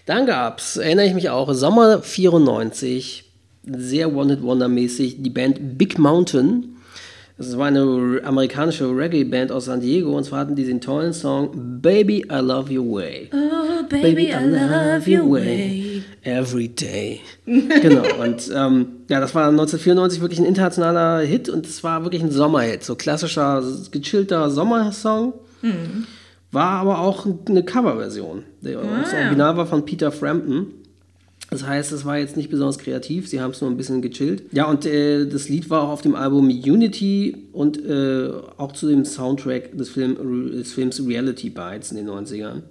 Dann 0.05 0.27
gab 0.27 0.59
es, 0.59 0.77
erinnere 0.77 1.07
ich 1.07 1.15
mich 1.15 1.31
auch, 1.31 1.51
Sommer 1.55 2.03
94 2.03 3.32
sehr 3.65 4.13
One-Hit-Wonder-mäßig 4.15 5.21
die 5.21 5.29
Band 5.29 5.77
Big 5.77 5.97
Mountain. 5.97 6.75
Das 7.37 7.57
war 7.57 7.67
eine 7.67 8.21
amerikanische 8.23 8.85
Reggae-Band 8.95 9.51
aus 9.51 9.65
San 9.65 9.81
Diego 9.81 10.15
und 10.15 10.23
zwar 10.23 10.39
hatten 10.39 10.55
die 10.55 10.65
den 10.65 10.81
tollen 10.81 11.13
Song 11.13 11.79
Baby 11.81 12.25
I 12.31 12.35
Love 12.35 12.71
Your 12.77 12.95
Way. 12.95 13.29
Oh, 13.33 13.83
Baby, 13.89 14.01
baby 14.01 14.25
I, 14.27 14.49
Love 14.49 15.11
Your 15.11 15.31
Way. 15.31 16.03
Every 16.21 16.69
Day. 16.69 17.21
genau, 17.45 18.21
und 18.21 18.49
ähm, 18.55 18.87
ja, 19.09 19.19
das 19.19 19.33
war 19.33 19.47
1994 19.49 20.21
wirklich 20.21 20.39
ein 20.39 20.45
internationaler 20.45 21.21
Hit 21.21 21.49
und 21.49 21.65
es 21.65 21.83
war 21.83 22.03
wirklich 22.03 22.21
ein 22.21 22.31
Sommerhit, 22.31 22.83
so 22.83 22.95
klassischer, 22.95 23.63
gechillter 23.91 24.49
Sommersong. 24.49 25.33
Mhm. 25.61 26.05
War 26.51 26.81
aber 26.81 26.99
auch 26.99 27.25
eine 27.49 27.63
Coverversion. 27.63 28.43
Ah, 28.63 29.01
das 29.01 29.13
Original 29.13 29.57
war 29.57 29.65
von 29.65 29.85
Peter 29.85 30.11
Frampton. 30.11 30.67
Das 31.53 31.67
heißt, 31.67 31.91
es 31.91 32.03
war 32.03 32.17
jetzt 32.17 32.35
nicht 32.35 32.49
besonders 32.49 32.79
kreativ, 32.79 33.29
sie 33.29 33.39
haben 33.39 33.51
es 33.51 33.61
nur 33.61 33.69
ein 33.69 33.77
bisschen 33.77 34.01
gechillt. 34.01 34.43
Ja, 34.51 34.65
und 34.65 34.85
äh, 34.85 35.27
das 35.27 35.49
Lied 35.49 35.69
war 35.69 35.83
auch 35.83 35.89
auf 35.89 36.01
dem 36.01 36.15
Album 36.15 36.47
Unity 36.47 37.47
und 37.51 37.77
äh, 37.85 38.31
auch 38.57 38.71
zu 38.71 38.87
dem 38.87 39.05
Soundtrack 39.05 39.77
des, 39.77 39.89
Film, 39.89 40.51
des 40.51 40.73
Films 40.73 41.05
Reality 41.05 41.51
Bites 41.51 41.91
in 41.91 41.97
den 41.97 42.09
90ern. 42.09 42.63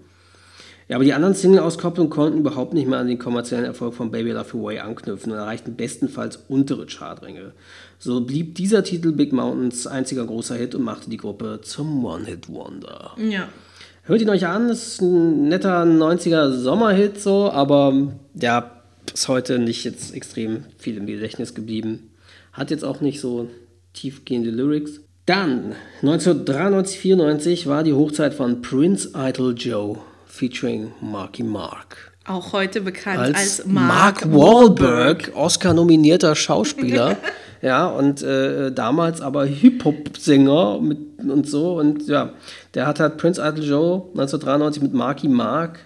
Ja, 0.88 0.96
aber 0.96 1.04
die 1.04 1.14
anderen 1.14 1.34
Single-Auskopplungen 1.34 2.10
konnten 2.10 2.40
überhaupt 2.40 2.74
nicht 2.74 2.88
mehr 2.88 2.98
an 2.98 3.06
den 3.06 3.20
kommerziellen 3.20 3.64
Erfolg 3.64 3.94
von 3.94 4.10
Baby 4.10 4.32
Love 4.32 4.56
Your 4.56 4.64
Way 4.64 4.80
anknüpfen 4.80 5.30
und 5.32 5.38
erreichten 5.38 5.76
bestenfalls 5.76 6.40
untere 6.48 6.86
Chartränge. 6.86 7.52
So 7.98 8.20
blieb 8.22 8.56
dieser 8.56 8.82
Titel 8.82 9.12
Big 9.12 9.32
Mountains 9.32 9.86
einziger 9.86 10.26
großer 10.26 10.56
Hit 10.56 10.74
und 10.74 10.82
machte 10.82 11.08
die 11.08 11.18
Gruppe 11.18 11.60
zum 11.62 12.04
One-Hit-Wonder. 12.04 13.12
Ja. 13.16 13.48
Hört 14.04 14.20
ihn 14.20 14.30
euch 14.30 14.46
an, 14.46 14.68
ist 14.68 15.00
ein 15.00 15.48
netter 15.48 15.84
90er 15.84 16.50
Sommerhit 16.50 17.20
so, 17.20 17.52
aber 17.52 18.08
ja, 18.34 18.82
ist 19.14 19.28
heute 19.28 19.60
nicht 19.60 19.84
jetzt 19.84 20.12
extrem 20.12 20.64
viel 20.76 20.96
im 20.96 21.06
Gedächtnis 21.06 21.54
geblieben. 21.54 22.10
Hat 22.52 22.72
jetzt 22.72 22.84
auch 22.84 23.00
nicht 23.00 23.20
so 23.20 23.48
tiefgehende 23.92 24.50
Lyrics. 24.50 25.00
Dann, 25.24 25.76
1993, 26.00 26.98
94 26.98 27.66
war 27.68 27.84
die 27.84 27.92
Hochzeit 27.92 28.34
von 28.34 28.60
Prince 28.60 29.10
Idol 29.14 29.54
Joe 29.56 29.98
featuring 30.26 30.90
Marky 31.00 31.44
Mark. 31.44 32.12
Auch 32.26 32.52
heute 32.52 32.80
bekannt 32.80 33.20
als, 33.20 33.60
als 33.60 33.66
Mark, 33.66 34.26
Mark 34.26 34.34
Wahlberg, 34.34 35.32
Oscar-nominierter 35.36 36.34
Schauspieler. 36.34 37.18
ja, 37.62 37.86
und 37.86 38.20
äh, 38.22 38.72
damals 38.72 39.20
aber 39.20 39.44
Hip-Hop-Sänger 39.44 40.78
und 40.78 41.48
so. 41.48 41.78
Und 41.78 42.08
ja, 42.08 42.32
der 42.74 42.86
hat 42.86 43.00
halt 43.00 43.16
Prince 43.18 43.40
Idol 43.40 43.64
Joe 43.64 43.94
1993 44.12 44.82
mit 44.82 44.94
Marky 44.94 45.28
Mark 45.28 45.80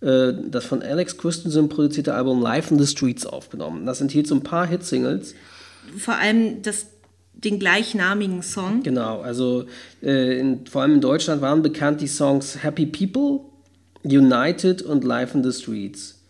äh, 0.00 0.32
das 0.48 0.64
von 0.64 0.82
Alex 0.82 1.18
Christensen 1.18 1.68
produzierte 1.68 2.14
Album 2.14 2.40
Live 2.40 2.70
in 2.70 2.78
the 2.78 2.86
Streets 2.86 3.26
aufgenommen. 3.26 3.84
Das 3.86 4.00
enthielt 4.00 4.26
so 4.26 4.34
ein 4.34 4.42
paar 4.42 4.66
Hitsingles. 4.66 5.34
Vor 5.96 6.14
allem 6.14 6.62
das 6.62 6.86
den 7.32 7.58
gleichnamigen 7.58 8.42
Song. 8.42 8.82
Genau, 8.82 9.20
also 9.20 9.64
äh, 10.02 10.38
in, 10.38 10.66
vor 10.66 10.82
allem 10.82 10.94
in 10.94 11.00
Deutschland 11.00 11.40
waren 11.40 11.62
bekannt 11.62 12.00
die 12.00 12.08
Songs 12.08 12.64
Happy 12.64 12.84
People, 12.84 13.40
United 14.02 14.82
und 14.82 15.04
Live 15.04 15.34
in 15.34 15.44
the 15.44 15.52
Streets. 15.52 16.20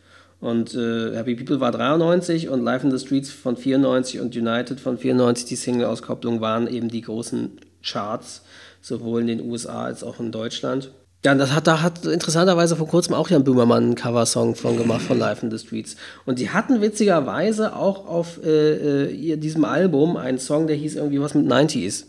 Und 0.40 0.74
äh, 0.74 1.16
Happy 1.16 1.34
People 1.34 1.60
war 1.60 1.72
93 1.72 2.48
und 2.48 2.62
Live 2.62 2.84
in 2.84 2.90
the 2.90 3.04
Streets 3.04 3.30
von 3.30 3.56
94 3.56 4.20
und 4.20 4.36
United 4.36 4.80
von 4.80 4.98
94, 4.98 5.46
die 5.46 5.56
Single-Auskopplung, 5.56 6.40
waren 6.40 6.68
eben 6.68 6.88
die 6.88 7.00
großen 7.00 7.58
Charts, 7.82 8.42
sowohl 8.80 9.22
in 9.22 9.26
den 9.26 9.50
USA 9.50 9.84
als 9.84 10.02
auch 10.02 10.20
in 10.20 10.32
Deutschland. 10.32 10.92
Ja, 11.24 11.34
das 11.34 11.52
hat, 11.52 11.66
da 11.66 11.82
hat 11.82 12.04
interessanterweise 12.06 12.76
vor 12.76 12.86
kurzem 12.86 13.14
auch 13.14 13.28
Jan 13.28 13.42
Böhmermann 13.42 13.82
einen 13.82 13.94
Coversong 13.96 14.54
von 14.54 14.76
gemacht 14.76 15.02
von 15.02 15.18
Live 15.18 15.42
in 15.42 15.50
the 15.50 15.58
Streets. 15.58 15.96
Und 16.26 16.38
die 16.38 16.50
hatten 16.50 16.80
witzigerweise 16.80 17.74
auch 17.74 18.06
auf 18.06 18.40
äh, 18.44 19.32
äh, 19.32 19.36
diesem 19.36 19.64
Album 19.64 20.16
einen 20.16 20.38
Song, 20.38 20.68
der 20.68 20.76
hieß 20.76 20.94
irgendwie 20.94 21.20
was 21.20 21.34
mit 21.34 21.46
90s. 21.46 22.04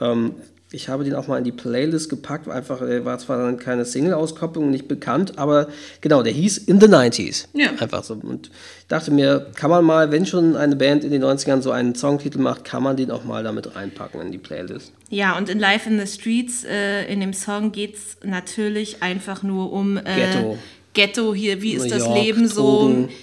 Ähm, 0.00 0.36
ich 0.76 0.90
habe 0.90 1.04
den 1.04 1.14
auch 1.14 1.26
mal 1.26 1.38
in 1.38 1.44
die 1.44 1.52
Playlist 1.52 2.10
gepackt, 2.10 2.48
einfach 2.48 2.82
er 2.82 3.04
war 3.06 3.18
zwar 3.18 3.38
dann 3.38 3.58
keine 3.58 3.86
Single-Auskopplung, 3.86 4.70
nicht 4.70 4.86
bekannt, 4.86 5.38
aber 5.38 5.68
genau, 6.02 6.22
der 6.22 6.34
hieß 6.34 6.58
In 6.58 6.80
the 6.80 6.86
90s. 6.86 7.46
Ja. 7.54 7.70
Einfach 7.80 8.04
so. 8.04 8.14
Und 8.14 8.50
ich 8.80 8.86
dachte 8.86 9.10
mir, 9.10 9.46
kann 9.54 9.70
man 9.70 9.84
mal, 9.84 10.12
wenn 10.12 10.26
schon 10.26 10.54
eine 10.54 10.76
Band 10.76 11.02
in 11.02 11.10
den 11.10 11.24
90ern 11.24 11.62
so 11.62 11.70
einen 11.70 11.94
Songtitel 11.94 12.38
macht, 12.38 12.64
kann 12.64 12.82
man 12.82 12.96
den 12.96 13.10
auch 13.10 13.24
mal 13.24 13.42
damit 13.42 13.74
reinpacken 13.74 14.20
in 14.20 14.32
die 14.32 14.38
Playlist. 14.38 14.92
Ja, 15.08 15.38
und 15.38 15.48
in 15.48 15.58
Live 15.58 15.86
in 15.86 15.98
the 15.98 16.06
Streets, 16.06 16.64
äh, 16.64 17.10
in 17.10 17.20
dem 17.20 17.32
Song 17.32 17.72
geht 17.72 17.94
es 17.94 18.18
natürlich 18.22 19.02
einfach 19.02 19.42
nur 19.42 19.72
um 19.72 19.96
äh, 19.96 20.02
Ghetto. 20.02 20.58
Ghetto 20.92 21.34
hier, 21.34 21.62
wie 21.62 21.72
ist 21.72 21.84
New 21.84 21.90
das 21.90 22.04
York, 22.04 22.18
Leben 22.22 22.48
Drogen. 22.50 23.08
so? 23.08 23.14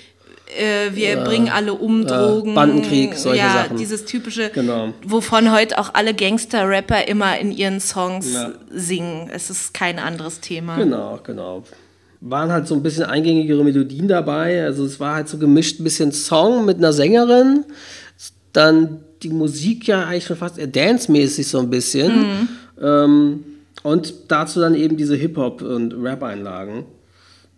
Äh, 0.57 0.95
wir 0.95 1.09
ja, 1.09 1.23
bringen 1.23 1.49
alle 1.49 1.73
um 1.73 2.05
Drogen. 2.05 2.55
Bandenkrieg, 2.55 3.15
solche 3.15 3.39
ja, 3.39 3.53
Sachen. 3.53 3.77
dieses 3.77 4.05
typische, 4.05 4.49
genau. 4.49 4.93
wovon 5.05 5.51
heute 5.51 5.77
auch 5.77 5.93
alle 5.93 6.13
Gangster-Rapper 6.13 7.07
immer 7.07 7.37
in 7.39 7.51
ihren 7.51 7.79
Songs 7.79 8.33
ja. 8.33 8.51
singen. 8.71 9.29
Es 9.33 9.49
ist 9.49 9.73
kein 9.73 9.99
anderes 9.99 10.39
Thema. 10.39 10.77
Genau, 10.77 11.19
genau. 11.23 11.63
Waren 12.21 12.51
halt 12.51 12.67
so 12.67 12.75
ein 12.75 12.83
bisschen 12.83 13.03
eingängigere 13.03 13.63
Melodien 13.63 14.07
dabei. 14.07 14.63
Also 14.63 14.85
es 14.85 14.99
war 14.99 15.15
halt 15.15 15.27
so 15.27 15.37
gemischt 15.37 15.79
ein 15.79 15.83
bisschen 15.83 16.11
Song 16.11 16.65
mit 16.65 16.77
einer 16.77 16.93
Sängerin. 16.93 17.65
Dann 18.53 19.01
die 19.23 19.29
Musik 19.29 19.87
ja 19.87 20.05
eigentlich 20.05 20.25
schon 20.25 20.37
fast 20.37 20.57
eher 20.57 20.67
dance-mäßig 20.67 21.47
so 21.47 21.59
ein 21.59 21.69
bisschen. 21.69 22.19
Mhm. 22.19 22.49
Ähm, 22.81 23.43
und 23.83 24.13
dazu 24.29 24.59
dann 24.61 24.75
eben 24.75 24.95
diese 24.95 25.15
Hip-Hop- 25.15 25.61
und 25.61 25.93
Rap-Einlagen. 25.93 26.85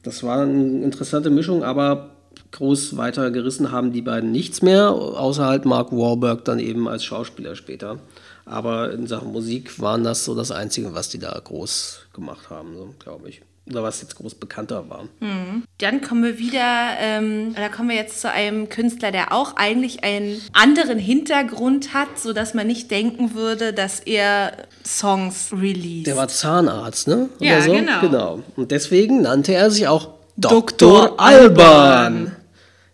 Das 0.02 0.24
war 0.24 0.42
eine 0.42 0.84
interessante 0.84 1.30
Mischung, 1.30 1.64
aber 1.64 2.15
groß 2.52 2.98
weiter 2.98 3.32
gerissen 3.32 3.72
haben 3.72 3.92
die 3.92 4.02
beiden 4.02 4.32
nichts 4.32 4.62
mehr, 4.62 4.90
außer 4.92 5.46
halt 5.46 5.66
Mark 5.66 5.92
Warburg 5.92 6.46
dann 6.46 6.60
eben 6.60 6.88
als 6.88 7.04
Schauspieler 7.04 7.56
später. 7.56 8.00
Aber 8.46 8.92
in 8.92 9.08
Sachen 9.08 9.32
Musik 9.32 9.82
waren 9.82 10.04
das 10.04 10.24
so 10.24 10.36
das 10.36 10.52
Einzige, 10.52 10.94
was 10.94 11.10
die 11.10 11.20
da 11.20 11.40
groß 11.44 12.08
gemacht 12.14 12.50
haben, 12.50 12.76
so, 12.76 12.94
glaube 13.00 13.30
ich. 13.30 13.42
Oder 13.68 13.82
was 13.82 14.00
jetzt 14.00 14.16
groß 14.16 14.36
bekannter 14.36 14.90
war. 14.92 15.06
Mhm. 15.20 15.64
Dann 15.80 16.02
kommen 16.02 16.24
wir 16.24 16.38
wieder, 16.38 16.98
ähm, 17.00 17.56
da 17.56 17.68
kommen 17.70 17.90
wir 17.90 17.96
jetzt 17.96 18.22
zu 18.22 18.32
einem 18.32 18.70
Künstler, 18.70 19.12
der 19.12 19.34
auch 19.34 19.56
eigentlich 19.56 20.04
einen 20.04 20.40
anderen 20.54 21.00
Hintergrund 21.00 21.96
hat, 21.96 22.20
sodass 22.20 22.54
man 22.54 22.68
nicht 22.68 22.92
denken 22.92 23.34
würde, 23.34 23.74
dass 23.74 24.02
er 24.02 24.68
Songs 24.86 25.52
released. 25.52 26.06
Der 26.06 26.16
war 26.16 26.28
Zahnarzt, 26.28 27.08
ne? 27.08 27.30
Oder 27.40 27.48
ja, 27.48 27.62
so? 27.62 27.72
genau. 27.72 28.02
genau. 28.02 28.44
Und 28.56 28.70
deswegen 28.70 29.24
nannte 29.24 29.56
er 29.56 29.72
sich 29.72 29.88
auch 29.88 30.15
Dr. 30.38 31.20
Alban. 31.20 32.36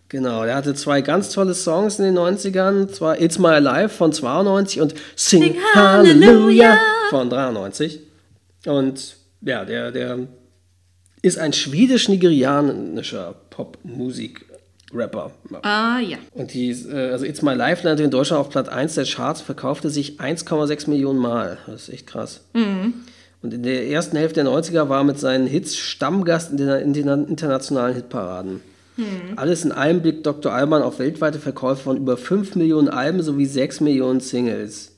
Genau, 0.08 0.44
er 0.44 0.56
hatte 0.56 0.74
zwei 0.74 1.00
ganz 1.00 1.30
tolle 1.30 1.54
Songs 1.54 1.98
in 1.98 2.04
den 2.04 2.18
90ern, 2.18 2.88
zwar 2.88 3.18
It's 3.20 3.38
My 3.38 3.58
Life 3.58 3.96
von 3.96 4.12
92 4.12 4.80
und 4.82 4.94
Sing, 5.16 5.42
Sing 5.42 5.56
Hallelujah 5.74 6.78
von 7.08 7.30
93. 7.30 8.00
Und 8.66 9.16
ja, 9.40 9.64
der, 9.64 9.90
der 9.90 10.18
ist 11.22 11.38
ein 11.38 11.54
schwedisch-nigerianischer 11.54 13.34
Popmusik-Rapper. 13.50 15.30
Ah, 15.62 15.98
ja. 16.00 16.18
Und 16.32 16.52
die, 16.52 16.70
äh, 16.70 17.12
also 17.12 17.24
It's 17.24 17.40
My 17.40 17.54
Life 17.54 17.82
landete 17.82 18.04
in 18.04 18.10
Deutschland 18.10 18.40
auf 18.40 18.50
Platz 18.50 18.68
1 18.68 18.96
der 18.96 19.06
Charts, 19.06 19.40
verkaufte 19.40 19.88
sich 19.88 20.20
1,6 20.20 20.90
Millionen 20.90 21.20
Mal. 21.20 21.58
Das 21.66 21.84
ist 21.84 21.88
echt 21.88 22.06
krass. 22.06 22.42
Mhm. 22.52 22.94
Und 23.42 23.52
in 23.52 23.62
der 23.64 23.88
ersten 23.88 24.16
Hälfte 24.16 24.44
der 24.44 24.52
90er 24.52 24.88
war 24.88 25.00
er 25.00 25.04
mit 25.04 25.18
seinen 25.18 25.46
Hits 25.46 25.76
Stammgast 25.76 26.52
in 26.52 26.56
den, 26.58 26.68
in 26.68 26.92
den 26.92 27.26
internationalen 27.26 27.94
Hitparaden. 27.94 28.60
Hm. 28.96 29.04
Alles 29.36 29.64
in 29.64 29.72
allem 29.72 30.00
blickt 30.00 30.26
Dr. 30.26 30.52
Alban 30.52 30.82
auf 30.82 30.98
weltweite 30.98 31.38
Verkäufe 31.38 31.82
von 31.82 31.96
über 31.96 32.16
5 32.16 32.54
Millionen 32.54 32.88
Alben 32.88 33.22
sowie 33.22 33.46
6 33.46 33.80
Millionen 33.80 34.20
Singles. 34.20 34.92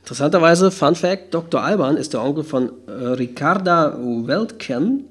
Interessanterweise, 0.00 0.70
Fun 0.70 0.94
Fact: 0.94 1.34
Dr. 1.34 1.62
Alban 1.62 1.96
ist 1.96 2.12
der 2.12 2.22
Onkel 2.22 2.44
von 2.44 2.70
äh, 2.86 2.90
Ricarda 2.90 3.98
Weltken, 3.98 5.04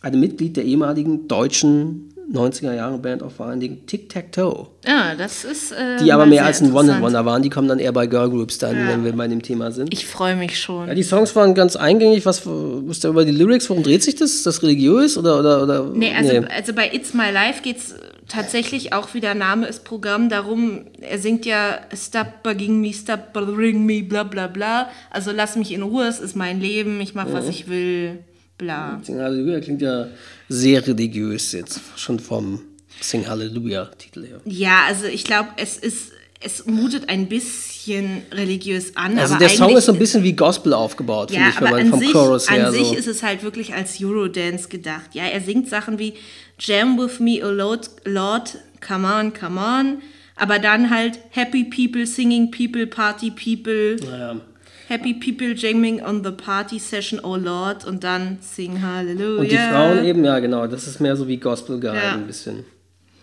einem 0.00 0.20
Mitglied 0.20 0.56
der 0.56 0.64
ehemaligen 0.64 1.28
deutschen 1.28 2.13
90er-Jahre-Band 2.34 3.22
auch 3.22 3.30
vor 3.30 3.46
allen 3.46 3.60
Dingen 3.60 3.86
Tic-Tac-Toe. 3.86 4.66
Ja, 4.86 5.14
das 5.14 5.44
ist. 5.44 5.72
Äh, 5.72 5.98
die 6.02 6.12
aber 6.12 6.26
mehr 6.26 6.44
als 6.44 6.60
ein 6.60 6.72
One-Hit-Wonder 6.72 7.24
waren. 7.24 7.42
Die 7.42 7.50
kommen 7.50 7.68
dann 7.68 7.78
eher 7.78 7.92
bei 7.92 8.06
Girlgroups 8.06 8.58
dann, 8.58 8.76
ja. 8.76 8.88
wenn 8.88 9.04
wir 9.04 9.12
bei 9.12 9.28
dem 9.28 9.42
Thema 9.42 9.70
sind. 9.70 9.92
Ich 9.92 10.06
freue 10.06 10.36
mich 10.36 10.58
schon. 10.60 10.88
Ja, 10.88 10.94
die 10.94 11.02
Songs 11.02 11.34
waren 11.36 11.54
ganz 11.54 11.76
eingängig. 11.76 12.26
Was 12.26 12.42
wisst 12.44 13.04
ihr 13.04 13.10
über 13.10 13.24
die 13.24 13.32
Lyrics? 13.32 13.70
Worum 13.70 13.82
dreht 13.82 14.02
sich 14.02 14.16
das? 14.16 14.32
Ist 14.32 14.46
das 14.46 14.62
religiös 14.62 15.16
oder. 15.16 15.38
oder, 15.38 15.62
oder 15.62 15.84
nee, 15.94 16.12
also, 16.14 16.32
nee. 16.32 16.46
also 16.46 16.72
bei 16.72 16.90
It's 16.92 17.14
My 17.14 17.30
Life 17.30 17.62
geht 17.62 17.78
es 17.78 17.94
tatsächlich 18.28 18.92
auch, 18.92 19.14
wie 19.14 19.20
der 19.20 19.34
Name 19.34 19.66
ist, 19.66 19.84
Programm 19.84 20.28
darum. 20.28 20.86
Er 21.00 21.18
singt 21.18 21.46
ja 21.46 21.78
Stop 21.94 22.42
bugging 22.42 22.80
me, 22.80 22.92
stop 22.92 23.32
bothering 23.32 23.84
me, 23.84 24.02
bla 24.02 24.24
bla 24.24 24.46
bla. 24.46 24.88
Also 25.10 25.30
lass 25.32 25.56
mich 25.56 25.72
in 25.72 25.82
Ruhe, 25.82 26.06
es 26.06 26.20
ist 26.20 26.36
mein 26.36 26.60
Leben, 26.60 27.00
ich 27.00 27.14
mache, 27.14 27.32
was 27.32 27.48
ich 27.48 27.68
will 27.68 28.18
bla. 28.58 29.00
Sing 29.02 29.18
Halleluja 29.18 29.60
klingt 29.60 29.82
ja 29.82 30.08
sehr 30.48 30.86
religiös 30.86 31.52
jetzt, 31.52 31.80
schon 31.96 32.18
vom 32.18 32.60
Sing 33.00 33.26
Halleluja-Titel 33.26 34.26
her. 34.26 34.40
Ja, 34.44 34.84
also 34.86 35.06
ich 35.06 35.24
glaube, 35.24 35.48
es 35.56 35.76
ist, 35.76 36.12
es 36.40 36.66
mutet 36.66 37.08
ein 37.08 37.28
bisschen 37.28 38.22
religiös 38.30 38.96
an. 38.96 39.18
Also 39.18 39.36
der 39.36 39.48
Song 39.48 39.76
ist 39.76 39.86
so 39.86 39.92
ein 39.92 39.98
bisschen 39.98 40.22
wie 40.22 40.34
Gospel 40.34 40.72
aufgebaut, 40.72 41.30
ja, 41.30 41.36
finde 41.36 41.50
ich, 41.50 41.60
wenn 41.60 41.70
man 41.70 41.90
vom 41.90 42.00
sich, 42.00 42.12
Chorus 42.12 42.50
her 42.50 42.68
An 42.68 42.72
sich 42.72 42.88
so. 42.88 42.94
ist 42.94 43.06
es 43.08 43.22
halt 43.22 43.42
wirklich 43.42 43.74
als 43.74 44.00
Eurodance 44.00 44.68
gedacht. 44.68 45.14
Ja, 45.14 45.24
er 45.24 45.40
singt 45.40 45.68
Sachen 45.68 45.98
wie 45.98 46.14
Jam 46.58 46.98
with 46.98 47.18
me, 47.18 47.40
oh 47.44 47.50
Lord, 47.50 47.90
Lord, 48.04 48.58
come 48.86 49.06
on, 49.06 49.32
come 49.32 49.60
on. 49.60 50.02
Aber 50.36 50.58
dann 50.58 50.90
halt 50.90 51.18
Happy 51.30 51.64
People, 51.64 52.06
Singing 52.06 52.50
People, 52.50 52.86
Party 52.86 53.30
People. 53.30 53.96
Naja. 53.96 54.40
Happy 54.88 55.14
People 55.14 55.54
Jamming 55.54 56.02
on 56.02 56.22
the 56.22 56.30
Party 56.30 56.78
Session, 56.78 57.20
Oh 57.22 57.36
Lord, 57.36 57.86
und 57.86 58.04
dann 58.04 58.38
Sing 58.40 58.82
Hallelujah. 58.82 59.40
Und 59.40 59.50
die 59.50 59.56
Frauen 59.56 60.04
eben, 60.04 60.24
ja 60.24 60.38
genau, 60.38 60.66
das 60.66 60.86
ist 60.86 61.00
mehr 61.00 61.16
so 61.16 61.26
wie 61.26 61.38
Gospel 61.38 61.80
gehalten 61.80 62.04
ja. 62.04 62.14
ein 62.14 62.26
bisschen. 62.26 62.64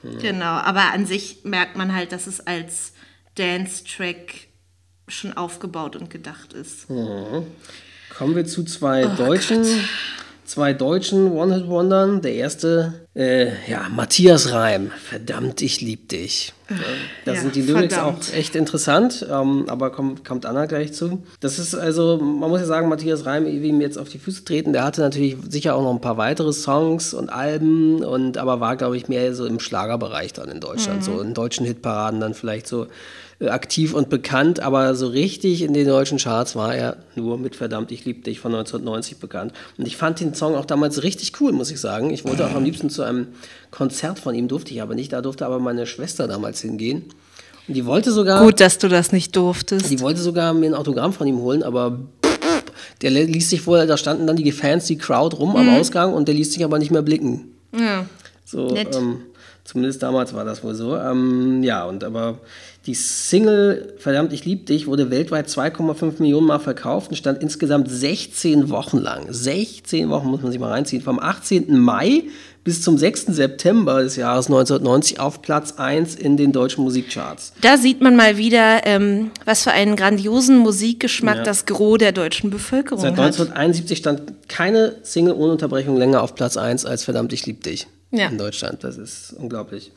Hm. 0.02 0.18
Genau, 0.20 0.46
aber 0.46 0.92
an 0.94 1.06
sich 1.06 1.42
merkt 1.44 1.78
man 1.78 1.94
halt, 1.94 2.12
dass 2.12 2.28
es 2.28 2.46
als 2.46 2.94
Dance-Track 3.36 4.48
schon 5.08 5.34
aufgebaut 5.34 5.96
und 5.96 6.10
gedacht 6.10 6.54
ist. 6.54 6.90
Mhm. 6.90 7.46
Kommen 8.18 8.36
wir 8.36 8.46
zu 8.46 8.64
zwei 8.64 9.06
oh 9.06 9.16
deutschen 9.16 9.64
Gott 9.64 9.78
zwei 10.46 10.74
deutschen 10.74 11.32
One-Hit-Wondern. 11.32 12.22
Der 12.22 12.34
erste, 12.34 13.08
äh, 13.16 13.48
ja, 13.70 13.88
Matthias 13.90 14.52
Reim. 14.52 14.92
Verdammt, 15.10 15.62
ich 15.62 15.82
lieb 15.82 16.10
dich. 16.10 16.54
Da 17.26 17.34
ja, 17.34 17.42
sind 17.42 17.56
die 17.56 17.62
Lyrics 17.62 17.94
verdammt. 17.94 18.30
auch 18.32 18.34
echt 18.34 18.56
interessant, 18.56 19.26
ähm, 19.30 19.66
aber 19.68 19.92
kommt, 19.92 20.24
kommt 20.24 20.46
Anna 20.46 20.66
gleich 20.68 20.94
zu. 20.94 21.24
Das 21.42 21.60
ist 21.60 21.76
also, 21.76 22.18
man 22.18 22.50
muss 22.50 22.62
ja 22.62 22.66
sagen, 22.66 22.88
Matthias 22.88 23.26
Reim, 23.26 23.46
wie 23.46 23.68
ihm 23.68 23.82
jetzt 23.82 23.98
auf 23.98 24.08
die 24.08 24.20
Füße 24.20 24.46
treten, 24.46 24.72
der 24.72 24.84
hatte 24.84 25.02
natürlich 25.02 25.36
sicher 25.50 25.76
auch 25.76 25.84
noch 25.84 25.92
ein 25.92 26.02
paar 26.02 26.18
weitere 26.18 26.54
Songs 26.54 27.14
und 27.14 27.30
Alben, 27.30 28.04
und 28.04 28.38
aber 28.38 28.60
war, 28.60 28.78
glaube 28.78 28.96
ich, 28.96 29.10
mehr 29.10 29.34
so 29.34 29.46
im 29.46 29.60
Schlagerbereich 29.60 30.34
dann 30.34 30.50
in 30.50 30.60
Deutschland. 30.60 31.00
Mhm. 31.00 31.04
So 31.04 31.20
in 31.20 31.34
deutschen 31.34 31.66
Hitparaden 31.66 32.22
dann 32.22 32.34
vielleicht 32.34 32.68
so 32.68 32.88
aktiv 33.48 33.94
und 33.94 34.10
bekannt, 34.10 34.60
aber 34.60 34.94
so 34.96 35.08
richtig 35.08 35.62
in 35.62 35.74
den 35.74 35.88
deutschen 35.88 36.18
Charts 36.18 36.56
war 36.56 36.76
er 36.76 36.98
nur 37.16 37.38
mit 37.38 37.56
Verdammt, 37.56 37.92
ich 37.92 38.06
lieb 38.06 38.24
dich 38.24 38.40
von 38.40 38.54
1990 38.54 39.18
bekannt. 39.18 39.54
Und 39.78 39.88
ich 39.88 39.98
fand 39.98 40.20
den 40.20 40.34
Song 40.34 40.56
auch 40.56 40.66
damals 40.66 41.04
richtig 41.04 41.34
cool, 41.42 41.52
muss 41.52 41.72
ich 41.72 41.80
sagen. 41.80 42.12
Ich 42.12 42.26
wollte 42.26 42.46
auch 42.46 42.54
am 42.54 42.64
liebsten 42.64 42.90
zu 42.90 43.04
einem 43.04 43.28
Konzert 43.72 44.20
von 44.20 44.36
ihm, 44.36 44.48
durfte 44.48 44.74
ich 44.74 44.82
aber 44.82 44.96
nicht. 44.96 45.14
Da 45.14 45.22
durfte 45.22 45.46
aber 45.46 45.60
meine 45.60 45.88
Schwester 45.88 46.28
damals 46.28 46.62
hingehen. 46.62 47.06
Und 47.68 47.74
die 47.76 47.86
wollte 47.86 48.12
sogar. 48.12 48.44
Gut, 48.44 48.60
dass 48.60 48.78
du 48.78 48.88
das 48.88 49.12
nicht 49.12 49.36
durftest. 49.36 49.90
Die 49.90 50.00
wollte 50.00 50.22
sogar 50.22 50.54
mir 50.54 50.68
ein 50.68 50.76
Autogramm 50.76 51.14
von 51.14 51.28
ihm 51.28 51.40
holen, 51.40 51.64
aber 51.64 52.00
der 53.02 53.12
ließ 53.12 53.50
sich 53.50 53.66
wohl, 53.66 53.88
da 53.88 53.98
standen 53.98 54.28
dann 54.28 54.36
die 54.36 54.52
Fans, 54.52 54.86
die 54.86 54.98
Crowd 54.98 55.36
rum 55.38 55.52
mhm. 55.52 55.56
am 55.56 55.70
Ausgang 55.80 56.14
und 56.14 56.28
der 56.28 56.36
ließ 56.36 56.54
sich 56.54 56.64
aber 56.64 56.80
nicht 56.80 56.92
mehr 56.92 57.02
blicken. 57.02 57.56
Ja. 57.78 58.06
So, 58.46 58.76
ähm, 58.76 59.22
zumindest 59.64 60.04
damals 60.04 60.34
war 60.34 60.46
das 60.46 60.64
wohl 60.64 60.76
so. 60.76 60.96
Ähm, 60.98 61.64
ja, 61.64 61.86
und 61.86 62.04
aber 62.04 62.40
die 62.88 62.96
Single 62.96 63.94
Verdammt, 64.00 64.34
ich 64.34 64.44
lieb 64.46 64.66
dich 64.66 64.88
wurde 64.88 65.12
weltweit 65.12 65.48
2,5 65.48 66.20
Millionen 66.20 66.48
Mal 66.48 66.60
verkauft 66.60 67.12
und 67.12 67.16
stand 67.16 67.42
insgesamt 67.42 67.90
16 67.90 68.70
Wochen 68.70 68.98
lang. 68.98 69.28
16 69.30 70.10
Wochen 70.10 70.28
muss 70.28 70.42
man 70.42 70.52
sich 70.52 70.60
mal 70.60 70.72
reinziehen. 70.72 71.04
Vom 71.04 71.20
18. 71.20 71.78
Mai 71.78 72.24
bis 72.64 72.82
zum 72.82 72.98
6. 72.98 73.28
September 73.28 74.02
des 74.02 74.16
Jahres 74.16 74.48
1990 74.48 75.20
auf 75.20 75.42
Platz 75.42 75.74
1 75.78 76.16
in 76.16 76.38
den 76.38 76.52
deutschen 76.52 76.84
Musikcharts. 76.84 77.54
Da 77.62 77.78
sieht 77.78 78.02
man 78.02 78.16
mal 78.16 78.38
wieder, 78.38 78.86
ähm, 78.86 79.32
was 79.46 79.64
für 79.64 79.72
einen 79.72 79.96
grandiosen 79.96 80.58
Musikgeschmack 80.58 81.38
Ja. 81.38 81.44
das 81.44 81.66
Gros 81.66 81.98
der 82.00 82.12
deutschen 82.12 82.50
Bevölkerung 82.50 83.02
Seit 83.02 83.12
hat. 83.14 83.20
1971 83.20 83.98
stand 84.00 84.22
keine 84.48 84.96
Single 85.04 85.34
ohne 85.34 85.54
Unterbrechung 85.54 85.98
länger 85.98 86.22
auf 86.22 86.36
Platz 86.36 86.58
1 86.58 86.86
als 86.86 87.04
Verdammt, 87.04 87.34
ich 87.34 87.46
lieb 87.46 87.64
dich. 87.64 87.88
Ja. 88.12 88.28
In 88.28 88.38
Deutschland. 88.38 88.84
Das 88.84 88.98
ist 88.98 89.34
unglaublich. 89.38 89.92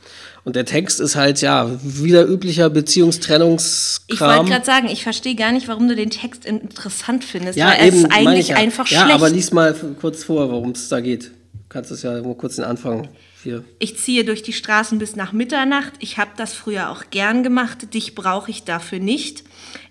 Und 0.45 0.55
der 0.57 0.65
Text 0.65 1.01
ist 1.01 1.17
halt, 1.17 1.41
ja, 1.41 1.69
wieder 1.83 2.25
üblicher 2.27 2.67
Ich 2.67 2.71
wollte 2.73 2.81
Beziehungstrennungskram. 2.81 4.47
gerade 4.47 4.65
sagen, 4.65 4.89
ich 4.89 5.03
verstehe 5.03 5.35
gar 5.35 5.53
nicht, 5.53 5.69
warum 5.69 5.89
du 5.89 5.97
den 5.97 6.11
Text 6.11 6.45
interessant 6.45 7.25
findest, 7.25 7.59
Ja, 7.59 7.69
weil 7.69 7.79
er 7.81 7.87
eben, 7.87 7.97
ist 7.97 8.03
meine 8.09 8.21
ich 8.21 8.27
eigentlich 8.27 8.49
ja. 8.49 8.57
einfach 8.57 8.87
Ja, 8.89 9.01
schlecht. 9.03 9.15
aber 9.15 9.31
lies 9.31 9.53
mal 9.53 9.75
kurz 10.01 10.25
vor, 10.25 10.51
worum 10.51 10.71
es 10.71 10.89
da 10.89 11.01
geht. 11.01 11.25
Du 11.53 11.59
kannst 11.69 11.91
es 11.91 12.03
ja 12.03 12.23
mal 12.23 12.35
kurz 12.37 12.57
den 12.57 12.65
Anfang 12.65 13.09
hier. 13.43 13.65
Ich 13.81 13.99
ziehe 13.99 14.25
durch 14.25 14.43
die 14.43 14.53
Straßen 14.53 14.99
bis 14.99 15.17
nach 15.17 15.33
Mitternacht. 15.33 15.95
Ich 15.99 16.19
habe 16.19 16.31
das 16.37 16.55
früher 16.55 16.91
auch 16.91 17.05
gern 17.11 17.43
gemacht. 17.43 17.93
Dich 17.95 18.15
brauche 18.15 18.51
ich 18.51 18.63
dafür 18.63 19.01
nicht. 19.01 19.43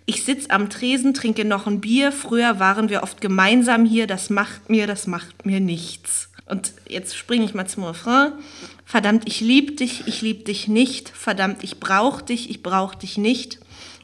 Ich 0.06 0.24
sitz 0.24 0.46
am 0.50 0.70
Tresen, 0.70 1.14
trinke 1.14 1.44
noch 1.46 1.68
ein 1.68 1.82
Bier. 1.82 2.12
Früher 2.14 2.60
waren 2.60 2.90
wir 2.90 3.04
oft 3.04 3.20
gemeinsam 3.22 3.86
hier. 3.86 4.08
Das 4.08 4.30
macht 4.30 4.70
mir, 4.70 4.88
das 4.88 5.08
macht 5.08 5.46
mir 5.46 5.60
nichts. 5.60 6.30
Und 6.46 6.74
jetzt 6.88 7.16
springe 7.16 7.46
ich 7.46 7.54
mal 7.54 7.68
zum 7.68 7.84
Refrain. 7.84 8.34
Verdammt, 8.86 9.24
ich 9.28 9.40
lieb 9.40 9.78
dich, 9.78 10.04
ich 10.08 10.22
lieb 10.22 10.46
dich 10.46 10.68
nicht. 10.68 11.10
Verdammt, 11.10 11.64
ich 11.64 11.80
brauch 11.80 12.22
dich, 12.22 12.50
ich 12.50 12.62
brauch 12.62 12.96
dich 12.96 13.18
nicht. 13.18 13.60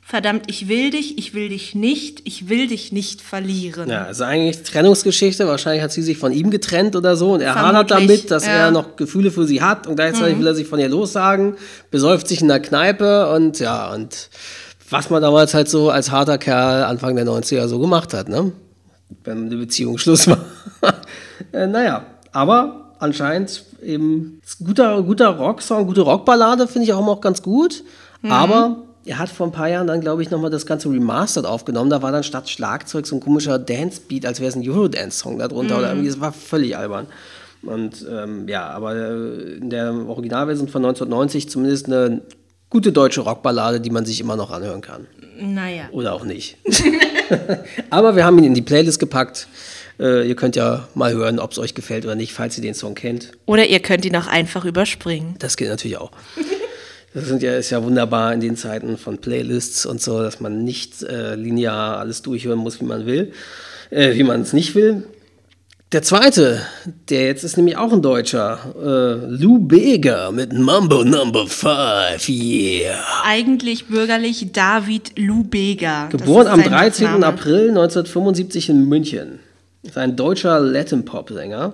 Verdammt, 0.10 0.46
ich 0.48 0.68
will 0.68 0.90
dich, 0.90 1.20
ich 1.20 1.36
will 1.36 1.50
dich 1.50 1.76
nicht. 1.76 2.22
Ich 2.24 2.50
will 2.50 2.68
dich 2.68 2.92
nicht 2.92 3.22
verlieren. 3.22 3.92
Ja, 3.92 4.06
also 4.06 4.24
eigentlich 4.24 4.64
Trennungsgeschichte. 4.64 5.48
Wahrscheinlich 5.48 5.84
hat 5.84 5.92
sie 5.92 6.02
sich 6.02 6.18
von 6.18 6.32
ihm 6.32 6.50
getrennt 6.50 6.96
oder 6.96 7.16
so 7.16 7.34
und 7.34 7.42
er 7.42 7.54
hadert 7.54 7.92
damit, 7.92 8.32
dass 8.32 8.46
ja. 8.46 8.52
Mhm. 8.52 8.58
er 8.58 8.72
noch 8.72 8.96
Gefühle 8.96 9.30
für 9.30 9.46
sie 9.46 9.62
hat 9.62 9.86
und 9.86 9.98
gleichzeitig 9.98 10.40
will 10.40 10.48
er 10.48 10.56
sich 10.56 10.66
von 10.66 10.80
ihr 10.80 10.90
lossagen, 10.90 11.58
besäuft 11.92 12.28
sich 12.28 12.42
in 12.42 12.48
der 12.48 12.60
Kneipe 12.60 13.32
und 13.32 13.60
ja, 13.60 13.94
und 13.94 14.30
was 14.90 15.12
man 15.12 15.22
damals 15.22 15.54
halt 15.54 15.70
so 15.70 15.92
als 15.92 16.10
harter 16.10 16.40
Kerl 16.40 16.86
Anfang 16.86 17.16
der 17.16 17.28
90er 17.28 17.68
so 17.68 17.78
gemacht 17.78 18.16
hat, 18.16 18.30
ne? 18.30 18.52
Wenn 19.24 19.46
eine 19.46 19.58
Beziehung 19.58 20.00
Schluss 20.00 20.28
war. 20.28 20.44
äh, 21.54 21.68
naja, 21.68 22.04
aber 22.40 22.94
anscheinend 23.00 23.66
eben 23.84 24.40
guter, 24.64 25.04
guter 25.04 25.28
Rocksong, 25.28 25.86
gute 25.86 26.02
Rockballade 26.02 26.68
finde 26.68 26.86
ich 26.86 26.94
auch 26.94 27.00
immer 27.00 27.12
auch 27.12 27.22
ganz 27.22 27.42
gut. 27.42 27.84
Mhm. 28.22 28.32
Aber 28.32 28.78
er 29.06 29.20
hat 29.20 29.28
vor 29.28 29.48
ein 29.48 29.52
paar 29.52 29.68
Jahren 29.68 29.88
dann, 29.88 30.00
glaube 30.00 30.22
ich, 30.22 30.32
nochmal 30.32 30.50
das 30.50 30.66
Ganze 30.66 30.90
remastered 30.90 31.46
aufgenommen. 31.46 31.90
Da 31.90 32.02
war 32.02 32.14
dann 32.14 32.24
statt 32.24 32.50
Schlagzeug 32.50 33.08
so 33.08 33.18
ein 33.18 33.20
komischer 33.20 33.60
Dance-Beat, 33.60 34.26
als 34.26 34.40
wäre 34.40 34.48
es 34.50 34.56
ein 34.56 34.66
Eurodance-Song 34.66 35.38
darunter. 35.38 35.80
Oder 35.80 35.90
irgendwie, 35.90 36.08
das 36.08 36.22
war 36.22 36.32
völlig 36.32 36.78
albern. 36.78 37.08
Und 37.62 38.06
ähm, 38.10 38.48
ja, 38.48 38.70
aber 38.70 38.96
äh, 38.96 39.58
in 39.58 39.70
der 39.70 39.94
Originalversion 39.94 40.70
von 40.70 40.86
1990 40.86 41.50
zumindest 41.50 41.88
eine 41.88 42.22
gute 42.70 42.94
deutsche 42.94 43.20
Rockballade, 43.20 43.82
die 43.82 43.90
man 43.90 44.06
sich 44.06 44.22
immer 44.22 44.38
noch 44.38 44.52
anhören 44.52 44.80
kann. 44.80 45.08
Naja. 45.38 45.90
Oder 45.92 46.14
auch 46.14 46.24
nicht. 46.24 46.58
Aber 47.90 48.16
wir 48.16 48.26
haben 48.26 48.38
ihn 48.38 48.46
in 48.46 48.54
die 48.54 48.62
Playlist 48.62 49.00
gepackt. 49.00 49.48
Äh, 50.00 50.28
ihr 50.28 50.36
könnt 50.36 50.56
ja 50.56 50.88
mal 50.96 51.14
hören, 51.14 51.40
ob 51.40 51.52
es 51.52 51.60
euch 51.60 51.76
gefällt 51.76 52.06
oder 52.06 52.16
nicht, 52.16 52.34
falls 52.34 52.58
ihr 52.58 52.64
den 52.64 52.74
Song 52.74 52.96
kennt. 52.96 53.32
Oder 53.46 53.66
ihr 53.66 53.80
könnt 53.80 54.06
ihn 54.06 54.16
auch 54.16 54.28
einfach 54.28 54.66
überspringen. 54.66 55.36
Das 55.40 55.58
geht 55.58 55.70
natürlich 55.70 55.98
auch. 55.98 56.12
Das 57.14 57.26
sind 57.26 57.42
ja, 57.42 57.56
ist 57.56 57.72
ja 57.72 57.84
wunderbar 57.84 58.34
in 58.34 58.40
den 58.40 58.56
Zeiten 58.56 58.98
von 58.98 59.18
Playlists 59.18 59.86
und 59.86 60.00
so, 60.00 60.22
dass 60.22 60.40
man 60.40 60.64
nicht 60.64 61.02
äh, 61.02 61.34
linear 61.34 61.98
alles 61.98 62.22
durchhören 62.22 62.60
muss, 62.60 62.80
wie 62.82 62.86
man 62.86 63.08
will, 63.08 63.34
äh, 63.90 64.14
wie 64.16 64.24
man 64.24 64.42
es 64.42 64.54
nicht 64.54 64.76
will. 64.76 65.06
Der 65.92 66.04
zweite, 66.04 66.62
der 67.10 67.26
jetzt 67.26 67.44
ist 67.44 67.58
nämlich 67.58 67.76
auch 67.76 67.92
ein 67.92 68.04
Deutscher, 68.04 68.60
äh, 68.80 69.26
Lou 69.26 69.58
Bega 69.58 70.30
mit 70.30 70.54
Mambo 70.54 71.04
Number 71.04 71.48
5, 71.48 72.30
yeah. 72.30 73.04
Eigentlich 73.26 73.88
bürgerlich 73.88 74.52
David 74.54 75.18
Lubega. 75.18 76.10
Das 76.12 76.22
Geboren 76.22 76.46
am 76.46 76.60
sein 76.60 76.70
13. 76.70 77.06
Nachname. 77.06 77.26
April 77.26 77.70
1975 77.70 78.70
in 78.70 78.88
München. 78.88 79.40
Ist 79.84 79.98
ein 79.98 80.16
deutscher 80.16 80.60
Latin-Pop-Sänger, 80.60 81.74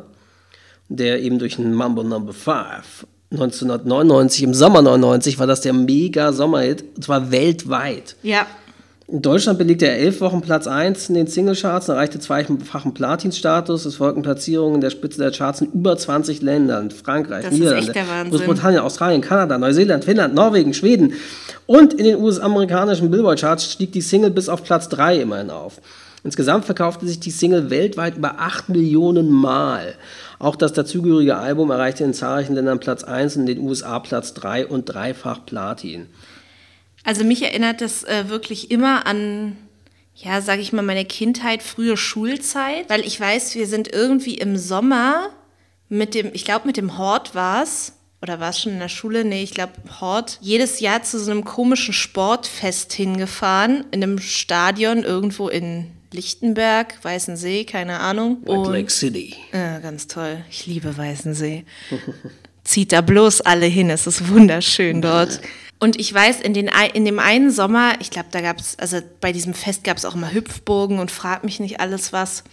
der 0.90 1.22
eben 1.22 1.40
durch 1.40 1.58
einen 1.58 1.74
Mambo 1.74 2.04
Number 2.04 2.34
5 2.34 3.08
1999, 3.32 4.44
im 4.44 4.54
Sommer 4.54 4.82
99, 4.82 5.40
war 5.40 5.48
das 5.48 5.62
der 5.62 5.74
mega 5.74 6.32
Sommerhit, 6.32 6.84
und 6.96 7.04
zwar 7.04 7.32
weltweit. 7.32 8.16
Ja, 8.24 8.46
In 9.08 9.22
Deutschland 9.22 9.60
belegte 9.60 9.88
er 9.88 9.98
elf 9.98 10.22
Wochen 10.22 10.42
Platz 10.42 10.68
1 10.68 11.10
in 11.10 11.16
den 11.16 11.28
Singlecharts, 11.28 11.90
erreichte 11.90 12.20
zweifachen 12.20 12.94
Platin-Status. 12.94 13.86
Es 13.86 13.96
folgten 13.96 14.24
Platzierungen 14.24 14.76
in 14.76 14.82
der 14.82 14.90
Spitze 14.90 15.20
der 15.20 15.32
Charts 15.32 15.62
in 15.62 15.72
über 15.72 15.98
20 15.98 16.42
Ländern. 16.42 16.92
Frankreich, 16.92 17.44
Das 17.44 17.54
Niederlande. 17.54 18.30
Großbritannien, 18.30 18.82
Australien, 18.82 19.22
Kanada, 19.22 19.58
Neuseeland, 19.58 20.06
Finnland, 20.06 20.34
Norwegen, 20.34 20.74
Schweden. 20.74 21.14
Und 21.68 21.94
in 21.94 22.06
den 22.06 22.20
US-amerikanischen 22.22 23.12
Billboard-Charts 23.12 23.72
stieg 23.72 23.92
die 23.92 24.02
Single 24.02 24.32
bis 24.32 24.50
auf 24.50 24.64
Platz 24.64 24.88
3 24.90 25.22
immerhin 25.22 25.50
auf. 25.50 25.82
Insgesamt 26.26 26.66
verkaufte 26.66 27.06
sich 27.06 27.20
die 27.20 27.30
Single 27.30 27.70
weltweit 27.70 28.18
über 28.18 28.40
8 28.40 28.70
Millionen 28.70 29.30
Mal. 29.30 29.94
Auch 30.40 30.56
das 30.56 30.74
dazugehörige 30.74 31.38
Album 31.38 31.70
erreichte 31.70 32.04
in 32.04 32.16
zahlreichen 32.16 32.56
Ländern 32.56 32.80
Platz 32.80 33.04
1, 33.04 33.36
in 33.36 33.46
den 33.46 33.60
USA 33.60 34.00
Platz 34.00 34.34
3 34.34 34.66
und 34.66 34.86
dreifach 34.86 35.46
Platin. 35.46 36.08
also 37.04 37.24
mich 37.24 37.44
erinnert 37.44 37.80
das 37.80 38.04
äh, 38.06 38.28
wirklich 38.28 38.72
immer 38.72 39.06
an, 39.06 39.56
ja, 40.16 40.42
sage 40.42 40.62
ich 40.62 40.74
mal, 40.74 40.82
meine 40.82 41.06
Kindheit, 41.06 41.62
frühe 41.62 41.96
Schulzeit. 41.96 42.90
Weil 42.90 43.06
ich 43.06 43.20
weiß, 43.20 43.54
wir 43.54 43.68
sind 43.68 43.94
irgendwie 43.94 44.34
im 44.34 44.58
Sommer 44.58 45.30
mit 45.90 46.16
dem, 46.16 46.32
ich 46.34 46.44
glaube 46.44 46.66
mit 46.66 46.78
dem 46.78 46.98
Hort 46.98 47.36
war's 47.36 47.94
Oder 48.24 48.40
war 48.40 48.50
es 48.50 48.60
schon 48.60 48.72
in 48.72 48.80
der 48.80 48.90
Schule? 48.90 49.26
Nee, 49.26 49.44
ich 49.44 49.54
glaube 49.54 49.74
Hort. 50.02 50.40
Jedes 50.42 50.80
Jahr 50.80 51.04
zu 51.04 51.20
so 51.20 51.30
einem 51.30 51.44
komischen 51.44 51.94
Sportfest 51.94 52.94
hingefahren. 52.94 53.86
In 53.92 54.02
einem 54.02 54.18
Stadion 54.18 55.04
irgendwo 55.04 55.50
in 55.50 55.92
Lichtenberg, 56.16 56.96
Weißensee, 57.04 57.66
keine 57.66 58.00
Ahnung. 58.00 58.42
White 58.46 58.72
Lake 58.72 58.92
City. 58.92 59.36
Ja, 59.54 59.80
ganz 59.80 60.08
toll. 60.08 60.44
Ich 60.50 60.66
liebe 60.66 60.98
Weißensee. 60.98 61.66
Zieht 62.64 62.92
da 62.92 63.02
bloß 63.02 63.42
alle 63.42 63.68
hin, 63.68 63.90
es 63.90 64.08
ist 64.08 64.30
wunderschön 64.30 65.02
dort. 65.02 65.40
Und 65.80 66.00
ich 66.00 66.12
weiß, 66.12 66.42
in, 66.42 66.54
den, 66.54 66.72
in 66.94 67.06
dem 67.06 67.20
einen 67.20 67.52
Sommer, 67.52 67.94
ich 68.00 68.10
glaube, 68.10 68.30
da 68.32 68.42
gab 68.42 68.60
es, 68.60 68.80
also 68.80 69.00
bei 69.22 69.32
diesem 69.32 69.54
Fest 69.54 69.84
gab 69.84 69.98
es 69.98 70.06
auch 70.06 70.16
immer 70.16 70.34
Hüpfburgen 70.34 71.00
und 71.00 71.12
frag 71.12 71.44
mich 71.44 71.60
nicht 71.60 71.80
alles 71.80 72.14
was. 72.14 72.44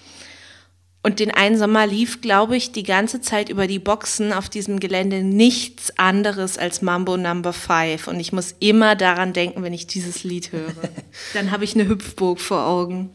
Und 1.04 1.18
den 1.18 1.32
einen 1.32 1.58
Sommer 1.58 1.86
lief, 1.86 2.20
glaube 2.20 2.56
ich, 2.56 2.70
die 2.70 2.84
ganze 2.84 3.20
Zeit 3.20 3.48
über 3.48 3.66
die 3.66 3.80
Boxen 3.80 4.32
auf 4.32 4.48
diesem 4.48 4.78
Gelände 4.78 5.22
nichts 5.22 5.98
anderes 5.98 6.58
als 6.58 6.80
Mambo 6.80 7.16
Number 7.16 7.52
5. 7.52 8.06
Und 8.06 8.20
ich 8.20 8.32
muss 8.32 8.54
immer 8.60 8.94
daran 8.94 9.32
denken, 9.32 9.64
wenn 9.64 9.72
ich 9.72 9.88
dieses 9.88 10.22
Lied 10.22 10.52
höre. 10.52 10.72
Dann 11.34 11.50
habe 11.50 11.64
ich 11.64 11.74
eine 11.74 11.88
Hüpfburg 11.88 12.40
vor 12.40 12.66
Augen. 12.66 13.10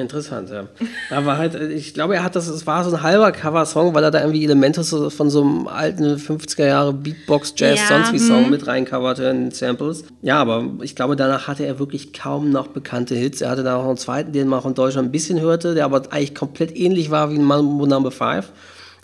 Interessant, 0.00 0.48
ja. 0.48 0.68
Aber 1.10 1.36
halt, 1.36 1.54
äh, 1.54 1.68
ich 1.68 1.92
glaube, 1.92 2.16
er 2.16 2.24
hat 2.24 2.34
das, 2.34 2.48
es 2.48 2.66
war 2.66 2.82
so 2.82 2.96
ein 2.96 3.02
halber 3.02 3.30
Cover-Song, 3.30 3.94
weil 3.94 4.02
er 4.02 4.10
da 4.10 4.20
irgendwie 4.20 4.42
Elemente 4.42 4.82
so 4.82 5.10
von 5.10 5.28
so 5.28 5.42
einem 5.42 5.68
alten 5.68 6.16
50er 6.16 6.66
Jahre 6.66 6.94
Beatbox, 6.94 7.52
Jazz, 7.56 7.78
Ja, 7.78 7.86
sonst 7.88 8.12
wie 8.12 8.18
Song 8.18 8.44
hm. 8.44 8.50
mit 8.50 8.66
reincoverte 8.66 9.24
in 9.24 9.50
Samples. 9.50 10.04
Ja, 10.22 10.40
aber 10.40 10.64
ich 10.80 10.96
glaube, 10.96 11.14
danach 11.14 11.46
hatte 11.46 11.66
er 11.66 11.78
wirklich 11.78 12.14
kaum 12.14 12.50
noch 12.50 12.68
bekannte 12.68 13.14
Hits. 13.14 13.42
Er 13.42 13.50
hatte 13.50 13.62
da 13.62 13.76
noch 13.76 13.86
einen 13.86 13.98
zweiten, 13.98 14.32
den 14.32 14.48
man 14.48 14.60
auch 14.60 14.66
in 14.66 14.74
Deutschland 14.74 15.08
ein 15.08 15.12
bisschen 15.12 15.40
hörte, 15.40 15.74
der 15.74 15.84
aber 15.84 16.02
eigentlich 16.10 16.34
komplett 16.34 16.74
ähnlich 16.74 17.10
war 17.10 17.30
wie 17.30 17.38
Mambo 17.38 17.84
Number 17.84 18.10
5. 18.10 18.50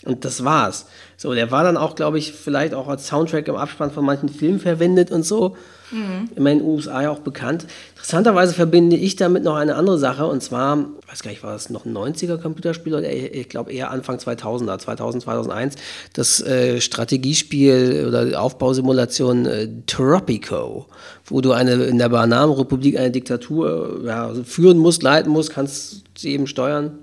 Und 0.05 0.25
das 0.25 0.43
war's. 0.43 0.87
So, 1.17 1.33
der 1.35 1.51
war 1.51 1.63
dann 1.63 1.77
auch, 1.77 1.93
glaube 1.93 2.17
ich, 2.17 2.31
vielleicht 2.31 2.73
auch 2.73 2.87
als 2.87 3.07
Soundtrack 3.07 3.47
im 3.47 3.57
Abspann 3.57 3.91
von 3.91 4.05
manchen 4.05 4.29
Filmen 4.29 4.59
verwendet 4.59 5.11
und 5.11 5.23
so. 5.23 5.55
In 5.91 6.43
meinen 6.43 6.61
USA 6.61 7.09
auch 7.09 7.19
bekannt. 7.19 7.65
Interessanterweise 7.95 8.53
verbinde 8.53 8.95
ich 8.95 9.15
damit 9.15 9.43
noch 9.43 9.55
eine 9.55 9.75
andere 9.75 9.97
Sache 9.97 10.25
und 10.27 10.43
zwar, 10.43 10.85
ich 11.03 11.11
weiß 11.11 11.23
gar 11.23 11.31
nicht, 11.31 11.43
war 11.43 11.53
das 11.53 11.69
noch 11.69 11.85
ein 11.85 11.97
90er 11.97 12.37
Computerspiel 12.37 12.93
oder 12.93 13.07
eher- 13.09 13.33
ich 13.33 13.49
glaube 13.49 13.71
eher 13.71 13.89
Anfang 13.89 14.17
2000er, 14.17 14.77
2000, 14.77 15.23
2001, 15.23 15.75
das 16.13 16.41
äh, 16.41 16.79
Strategiespiel 16.79 18.05
oder 18.07 18.39
Aufbausimulation 18.41 19.45
äh, 19.45 19.67
Tropico, 19.87 20.85
wo 21.25 21.41
du 21.41 21.51
eine 21.53 21.73
in 21.85 21.97
der 21.97 22.09
Bananenrepublik 22.09 22.97
eine 22.97 23.11
Diktatur 23.11 24.01
äh, 24.03 24.07
ja, 24.07 24.33
führen 24.43 24.77
musst, 24.77 25.01
leiten 25.03 25.31
musst, 25.31 25.49
kannst 25.51 26.03
sie 26.17 26.31
eben 26.33 26.47
steuern. 26.47 26.99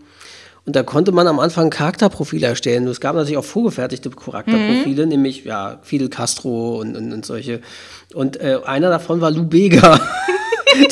Und 0.67 0.75
da 0.75 0.83
konnte 0.83 1.13
man 1.13 1.29
am 1.29 1.39
Anfang 1.39 1.67
ein 1.67 1.71
Charakterprofil 1.71 2.43
erstellen. 2.43 2.89
Es 2.89 3.01
gab 3.01 3.15
natürlich 3.15 3.39
auch 3.39 3.45
vorgefertigte 3.45 4.11
Charakterprofile, 4.11 5.07
nämlich 5.07 5.45
ja, 5.45 5.79
Fidel 5.83 6.09
Castro 6.09 6.81
und, 6.81 6.97
und, 6.97 7.13
und 7.13 7.25
solche. 7.25 7.61
Und 8.13 8.41
äh, 8.41 8.59
einer 8.65 8.91
davon 8.91 9.21
war 9.21 9.31
Lou 9.31 9.45
Bega. 9.45 10.01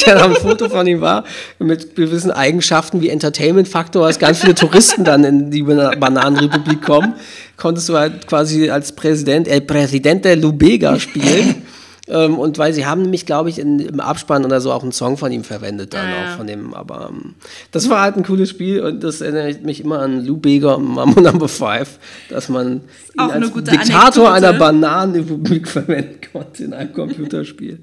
der 0.06 0.14
da 0.14 0.24
ein 0.24 0.34
Foto 0.36 0.68
von 0.68 0.86
ihm 0.86 1.00
war, 1.00 1.24
mit 1.58 1.94
gewissen 1.96 2.30
Eigenschaften 2.30 3.00
wie 3.02 3.10
Entertainment-Faktor, 3.10 4.06
als 4.06 4.18
ganz 4.18 4.40
viele 4.40 4.54
Touristen 4.54 5.04
dann 5.04 5.24
in 5.24 5.50
die 5.50 5.62
Bananenrepublik 5.62 6.82
kommen, 6.82 7.14
konntest 7.56 7.88
du 7.88 7.96
halt 7.96 8.26
quasi 8.26 8.70
als 8.70 8.92
Präsident, 8.92 9.48
El 9.48 9.62
Presidente 9.62 10.34
Lubega 10.34 10.98
spielen. 10.98 11.62
Ähm, 12.06 12.38
und 12.38 12.58
weil 12.58 12.72
sie 12.74 12.84
haben 12.84 13.00
nämlich, 13.02 13.24
glaube 13.24 13.48
ich, 13.48 13.58
in, 13.58 13.78
im 13.78 13.98
Abspann 13.98 14.44
oder 14.44 14.60
so 14.60 14.70
auch 14.72 14.82
einen 14.82 14.92
Song 14.92 15.16
von 15.16 15.32
ihm 15.32 15.42
verwendet 15.42 15.94
dann 15.94 16.06
Ah, 16.06 16.10
auch 16.12 16.24
ja. 16.30 16.36
von 16.36 16.46
dem. 16.46 16.74
Aber 16.74 17.08
ähm, 17.10 17.34
das 17.70 17.88
war 17.88 18.02
halt 18.02 18.16
ein 18.16 18.24
cooles 18.24 18.50
Spiel 18.50 18.82
und 18.82 19.02
das 19.02 19.22
erinnert 19.22 19.62
mich 19.64 19.80
immer 19.80 20.00
an 20.00 20.24
Lou 20.24 20.36
Bega 20.36 20.74
und 20.74 20.84
Mambo 20.84 21.20
Number 21.22 21.48
5, 21.48 21.98
dass 22.28 22.48
man 22.50 22.72
ihn 22.76 22.80
Auch 23.16 23.30
als 23.32 23.52
Diktator 23.52 24.28
Anekdote. 24.28 24.32
einer 24.32 24.52
Bananenrepublik 24.52 25.66
verwenden 25.76 26.20
konnte 26.30 26.64
in 26.64 26.74
einem 26.74 26.92
Computerspiel. 26.92 27.78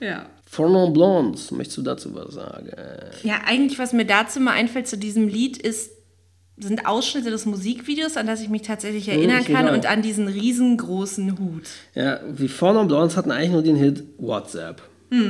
Ja. 0.00 0.26
Four 0.46 0.92
Blondes, 0.92 1.52
möchtest 1.52 1.78
du 1.78 1.82
dazu 1.82 2.12
was 2.12 2.34
sagen? 2.34 2.70
Ja, 3.22 3.36
eigentlich, 3.46 3.78
was 3.78 3.92
mir 3.92 4.04
dazu 4.04 4.40
mal 4.40 4.50
einfällt 4.52 4.88
zu 4.88 4.98
diesem 4.98 5.28
Lied, 5.28 5.56
ist, 5.58 5.92
sind 6.62 6.86
Ausschnitte 6.86 7.30
des 7.30 7.46
Musikvideos, 7.46 8.16
an 8.16 8.26
das 8.26 8.40
ich 8.42 8.48
mich 8.48 8.62
tatsächlich 8.62 9.08
erinnern 9.08 9.38
mich 9.38 9.46
kann 9.48 9.68
auch. 9.68 9.72
und 9.74 9.86
an 9.86 10.02
diesen 10.02 10.28
riesengroßen 10.28 11.38
Hut. 11.38 11.62
Ja, 11.94 12.18
die 12.38 12.48
Four 12.48 12.84
Blondes 12.86 13.16
hatten 13.16 13.30
eigentlich 13.30 13.50
nur 13.52 13.62
den 13.62 13.76
Hit 13.76 14.04
WhatsApp. 14.18 14.82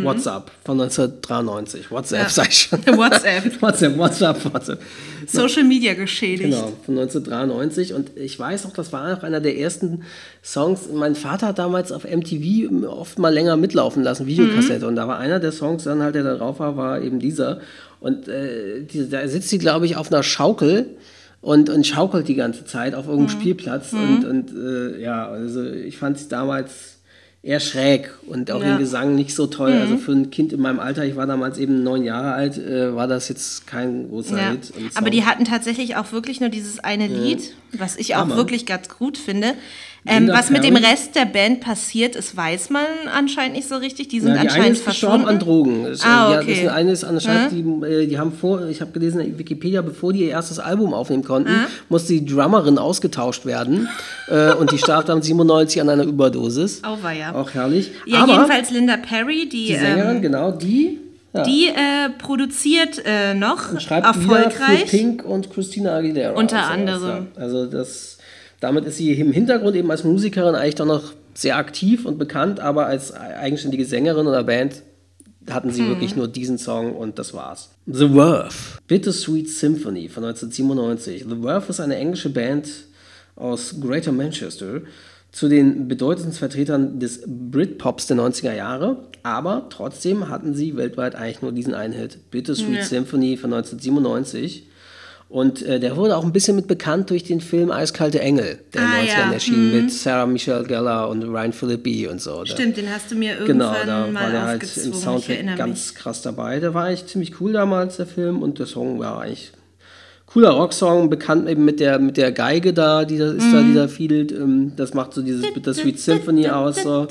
WhatsApp 0.03 0.51
von 0.63 0.79
1993. 0.79 1.91
WhatsApp, 1.91 2.19
Mhm. 2.19 2.25
Ja. 2.25 2.29
sag 2.29 2.49
ich 2.51 2.59
schon. 2.59 2.81
WhatsApp. 2.99 3.63
WhatsApp, 3.63 3.97
WhatsApp, 3.97 4.53
WhatsApp. 4.53 4.83
Social 5.27 5.65
Media 5.65 5.95
geschädigt. 5.95 6.51
Genau, 6.51 6.73
von 6.85 6.99
1993. 6.99 7.95
Und 7.95 8.11
ich 8.15 8.39
weiß 8.39 8.65
noch, 8.65 8.75
das 8.75 8.93
war 8.93 9.17
auch 9.17 9.23
einer 9.23 9.41
der 9.41 9.57
ersten 9.59 10.03
Songs. 10.45 10.91
Mein 10.93 11.15
Vater 11.15 11.47
hat 11.47 11.59
damals 11.59 11.93
auf 11.93 12.05
MTV 12.05 12.87
oft 12.89 13.19
mal 13.19 13.33
länger 13.33 13.57
mitlaufen 13.57 14.03
lassen, 14.03 14.27
Videokassette. 14.27 14.87
Und 14.87 14.97
da 14.97 15.09
war 15.09 15.19
einer 15.19 15.41
der 15.41 15.53
Songs, 15.53 15.85
dann 15.85 16.03
halt, 16.03 16.15
der 16.15 16.25
da 16.25 16.35
drauf 16.37 16.59
war, 16.59 16.77
war 16.77 17.01
eben 17.01 17.19
dieser. 17.19 17.61
Und 18.01 18.29
äh, 18.29 18.83
die, 18.83 19.09
da 19.09 19.27
sitzt 19.29 19.49
sie, 19.49 19.59
glaube 19.59 19.87
ich, 19.87 19.97
auf 19.97 20.13
einer 20.13 20.23
Schaukel. 20.23 20.91
Und, 21.43 21.71
und 21.71 21.87
schaukelt 21.87 22.29
die 22.29 22.35
ganze 22.35 22.65
Zeit 22.67 22.95
auf 22.95 23.07
irgendeinem 23.09 23.41
Spielplatz. 23.41 23.93
Und, 23.95 24.25
und 24.27 24.51
äh, 24.55 25.01
ja, 25.01 25.27
also 25.27 25.65
ich 25.65 25.97
fand 25.97 26.19
es 26.19 26.29
damals 26.29 26.99
eher 27.43 27.61
schräg 27.61 28.11
und 28.27 28.51
auch 28.51 28.61
Ja. 28.61 28.73
den 28.75 28.79
Gesang 28.81 29.15
nicht 29.15 29.35
so 29.35 29.47
toll. 29.47 29.73
Also 29.73 29.97
für 29.97 30.13
ein 30.13 30.31
Kind 30.31 30.53
in 30.53 30.61
meinem 30.61 30.79
Alter, 30.79 31.07
ich 31.07 31.17
war 31.17 31.27
damals 31.27 31.57
eben 31.57 31.83
neun 31.83 32.05
Jahre 32.05 32.33
alt, 32.33 32.59
äh, 32.59 32.95
war 32.95 33.09
das 33.09 33.31
jetzt 33.31 33.67
kein 33.67 34.09
großer 34.11 34.37
Ja. 34.37 34.51
Hit. 34.51 34.71
Aber 34.97 35.09
die 35.09 35.25
hatten 35.25 35.47
tatsächlich 35.47 35.97
auch 35.97 36.13
wirklich 36.13 36.41
nur 36.41 36.51
dieses 36.51 36.79
eine 36.81 37.07
Lied, 37.07 37.55
was 37.73 37.97
ich 37.97 38.15
auch 38.17 38.21
Hammer. 38.21 38.37
wirklich 38.37 38.67
ganz 38.67 38.91
gut 38.91 39.17
finde. 39.17 39.55
Ähm, 40.07 40.29
was 40.29 40.49
mit 40.51 40.65
dem 40.65 40.75
Perry? 40.75 40.87
Rest 40.87 41.15
der 41.15 41.27
Band 41.27 41.61
passiert 41.61 42.17
ist, 42.17 42.35
weiß 42.37 42.71
man 42.71 42.85
anscheinend 43.15 43.57
nicht 43.57 43.69
so 43.69 43.77
richtig. 43.77 44.09
Die 44.09 44.21
sind 44.21 44.31
Ja, 44.31 44.35
die 44.35 44.41
eine 44.41 44.51
anscheinend 44.51 44.79
ist 44.79 44.87
gestorben 44.87 45.25
verschwunden. 45.25 45.29
an 45.29 45.39
Drogen. 45.47 45.87
Ah, 46.05 46.39
okay. 46.39 46.63
das 46.65 46.73
eine 46.73 46.93
ist 46.93 47.05
anscheinend, 47.05 47.53
die, 47.53 47.87
äh, 47.87 48.07
die 48.07 48.19
haben 48.19 48.33
vor, 48.33 48.67
ich 48.67 48.81
habe 48.81 48.93
gelesen 48.93 49.21
in 49.21 49.39
Wikipedia, 49.39 49.83
bevor 49.83 50.13
die 50.13 50.21
ihr 50.25 50.31
erstes 50.31 50.59
Album 50.59 50.95
aufnehmen 50.95 51.23
konnten, 51.25 51.51
musste 51.91 52.15
die 52.15 52.25
Drummerin 52.25 52.79
ausgetauscht 52.79 53.45
werden. 53.45 53.89
äh, 54.29 54.55
und 54.55 54.73
die 54.73 54.79
starb 54.79 55.07
dann 55.07 55.21
97 55.23 55.81
an 55.83 55.89
einer 55.91 56.05
Überdosis. 56.05 56.83
Auweia. 56.83 57.35
Auch 57.35 57.51
herrlich. 57.53 57.91
Ja, 58.07 58.23
Aber 58.23 58.33
jedenfalls 58.33 58.71
Linda 58.71 58.97
Perry, 58.97 59.49
die, 59.49 59.67
die 59.67 59.77
Sängerin, 59.77 60.17
ähm, 60.17 60.23
genau, 60.23 60.51
die 60.53 60.99
ja, 61.33 61.43
die 61.45 61.67
äh, 61.69 62.11
produziert 62.19 63.03
äh, 63.05 63.35
noch 63.35 63.79
schreibt 63.81 64.05
Lieder 64.07 64.15
für 64.15 64.35
erfolgreich. 64.43 64.87
Pink 64.87 65.25
und 65.25 65.53
Christina 65.53 65.95
Aguilera. 65.97 66.33
Unter 66.33 66.57
und 66.57 66.63
sowas, 66.65 66.71
anderem. 66.71 67.27
Also 67.37 67.67
das, 67.67 68.19
damit 68.61 68.85
ist 68.85 68.99
sie 68.99 69.13
im 69.13 69.33
Hintergrund 69.33 69.75
eben 69.77 69.91
als 69.91 70.05
Musikerin 70.05 70.55
eigentlich 70.55 70.77
doch 70.77 70.87
noch 70.87 71.13
sehr 71.35 71.57
aktiv 71.57 72.05
und 72.05 72.19
bekannt, 72.19 72.61
aber 72.61 72.87
als 72.87 73.13
eigenständige 73.13 73.85
Sängerin 73.85 74.27
oder 74.27 74.45
Band 74.45 74.83
hatten 75.49 75.71
sie 75.71 75.87
wirklich 75.87 76.17
nur 76.17 76.29
diesen 76.29 76.59
Song 76.59 76.95
und 76.95 77.19
das 77.19 77.33
war's. 77.33 77.71
The 77.87 78.13
Worth, 78.13 78.79
Bittersweet 78.87 79.49
Symphony 79.49 80.09
von 80.09 80.25
1997. 80.25 81.25
The 81.29 81.43
Worth 81.43 81.71
ist 81.71 81.81
eine 81.81 81.97
englische 81.97 82.31
Band 82.31 82.69
aus 83.37 83.77
Greater 83.81 84.13
Manchester, 84.13 84.83
zu 85.33 85.49
den 85.49 85.87
bedeutendsten 85.89 86.39
Vertretern 86.39 86.99
des 86.99 87.23
Britpops 87.27 88.07
der 88.09 88.17
90er 88.17 88.53
Jahre, 88.55 89.05
aber 89.23 89.67
trotzdem 89.71 90.29
hatten 90.29 90.55
sie 90.55 90.77
weltweit 90.77 91.15
eigentlich 91.15 91.41
nur 91.41 91.53
diesen 91.53 91.73
einen 91.73 91.95
Hit, 91.95 92.31
Bittersweet 92.31 92.77
Ja. 92.77 92.85
Symphony 92.85 93.37
von 93.37 93.53
1997. 93.53 94.67
Und 95.31 95.63
äh, 95.63 95.79
der 95.79 95.97
wurde 95.97 96.17
auch 96.17 96.25
ein 96.25 96.33
bisschen 96.33 96.57
mit 96.57 96.67
bekannt 96.67 97.09
durch 97.11 97.23
den 97.23 97.41
Film 97.41 97.71
Eiskalte 97.71 98.19
Engel, 98.21 98.59
der 98.75 98.83
in 98.83 98.87
Ah, 98.89 98.91
den 99.01 99.09
90ern 99.09 99.27
ja. 99.29 99.33
erschien, 99.33 99.71
mit 99.73 99.93
Sarah 99.93 100.27
Michelle 100.27 100.65
Gellar 100.65 101.09
und 101.09 101.23
Ryan 101.23 101.53
Phillippe 101.53 102.11
und 102.11 102.21
so. 102.21 102.41
Da- 102.41 102.47
Stimmt, 102.47 102.77
den 102.77 102.93
hast 102.93 103.13
du 103.13 103.15
mir 103.15 103.37
Genau, 103.47 103.67
irgendwann 103.73 103.87
da 103.87 104.01
war 104.03 104.11
mal 104.11 104.33
der 104.33 104.43
halt 104.43 104.77
im 104.77 104.93
Soundtrack 104.93 105.57
ganz 105.57 105.95
krass 105.95 106.23
dabei. 106.23 106.59
Der 106.59 106.75
war 106.75 106.87
eigentlich 106.87 107.07
ziemlich 107.07 107.41
cool 107.41 107.53
damals, 107.53 107.97
der 107.99 108.07
Film. 108.07 108.43
Und 108.43 108.59
der 108.59 108.67
Song 108.67 108.99
war 108.99 109.21
eigentlich 109.21 109.53
cooler 110.27 110.51
Rocksong, 110.51 111.09
bekannt 111.09 111.49
eben 111.49 111.65
mit 111.65 111.79
der, 111.79 112.01
mit 112.01 112.17
der 112.17 112.33
Geige 112.33 112.73
da, 112.73 113.05
die 113.05 113.19
da 113.19 113.31
ist 113.31 113.45
Mhm. 113.45 113.53
da, 113.53 113.63
die 113.63 113.75
da 113.75 113.87
fiedelt. 113.89 114.33
Ähm, 114.33 114.73
Das 114.75 114.95
macht 114.95 115.13
so 115.15 115.23
dieses 115.23 115.53
Bittersweet 115.55 116.01
Symphony 116.01 116.49
aus. 116.49 116.83
So. 116.83 117.07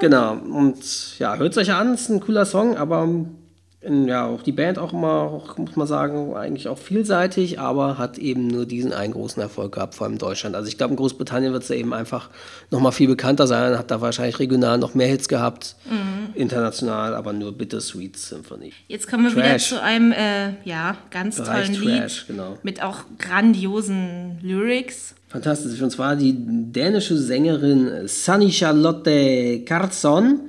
Genau. 0.00 0.32
Und 0.36 0.76
ja, 1.20 1.36
hört 1.36 1.52
es 1.52 1.58
euch 1.58 1.72
an, 1.72 1.94
ist 1.94 2.08
ein 2.08 2.18
cooler 2.18 2.44
Song, 2.44 2.76
aber 2.76 3.08
ja, 3.88 4.26
auch 4.26 4.42
die 4.42 4.52
Band 4.52 4.78
auch 4.78 4.92
immer, 4.92 5.08
auch, 5.08 5.56
muss 5.58 5.76
man 5.76 5.86
sagen, 5.86 6.34
eigentlich 6.34 6.68
auch 6.68 6.78
vielseitig, 6.78 7.60
aber 7.60 7.98
hat 7.98 8.18
eben 8.18 8.46
nur 8.48 8.66
diesen 8.66 8.92
einen 8.92 9.12
großen 9.12 9.40
Erfolg 9.40 9.72
gehabt, 9.72 9.94
vor 9.94 10.04
allem 10.06 10.14
in 10.14 10.18
Deutschland. 10.18 10.56
Also 10.56 10.68
ich 10.68 10.76
glaube, 10.76 10.92
in 10.92 10.96
Großbritannien 10.96 11.52
wird 11.52 11.62
es 11.62 11.68
ja 11.68 11.76
eben 11.76 11.94
einfach 11.94 12.28
nochmal 12.70 12.92
viel 12.92 13.06
bekannter 13.08 13.46
sein, 13.46 13.78
hat 13.78 13.90
da 13.90 14.00
wahrscheinlich 14.00 14.38
regional 14.38 14.78
noch 14.78 14.94
mehr 14.94 15.06
Hits 15.06 15.28
gehabt, 15.28 15.76
Mhm. 15.90 16.34
international, 16.34 17.14
aber 17.14 17.32
nur 17.32 17.52
Bittersweet 17.52 18.16
Symphony. 18.18 18.72
Jetzt 18.88 19.08
kommen 19.08 19.24
wir 19.24 19.32
wieder 19.32 19.42
Trash. 19.50 19.68
zu 19.68 19.80
einem 19.82 20.12
äh, 20.12 20.54
ja, 20.64 20.96
ganz 21.10 21.36
Bereich 21.36 21.66
tollen 21.68 21.82
Trash, 21.82 22.18
Lied 22.28 22.36
genau. 22.36 22.58
mit 22.62 22.82
auch 22.82 23.04
grandiosen 23.18 24.38
Lyrics. 24.42 25.14
Fantastisch. 25.28 25.80
Und 25.80 25.90
zwar 25.90 26.16
die 26.16 26.34
dänische 26.36 27.16
Sängerin 27.16 28.06
Sunny 28.08 28.50
Charlotte 28.50 29.62
Carlson 29.64 30.40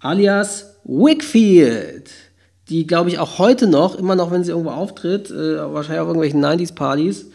alias 0.00 0.76
Wickfield. 0.84 2.10
Die, 2.68 2.86
glaube 2.86 3.08
ich, 3.08 3.18
auch 3.18 3.38
heute 3.38 3.66
noch, 3.66 3.98
immer 3.98 4.14
noch, 4.14 4.30
wenn 4.30 4.44
sie 4.44 4.50
irgendwo 4.50 4.70
auftritt, 4.70 5.30
äh, 5.30 5.58
wahrscheinlich 5.72 6.00
auf 6.00 6.08
irgendwelchen 6.08 6.40
90s-Partys, 6.40 7.26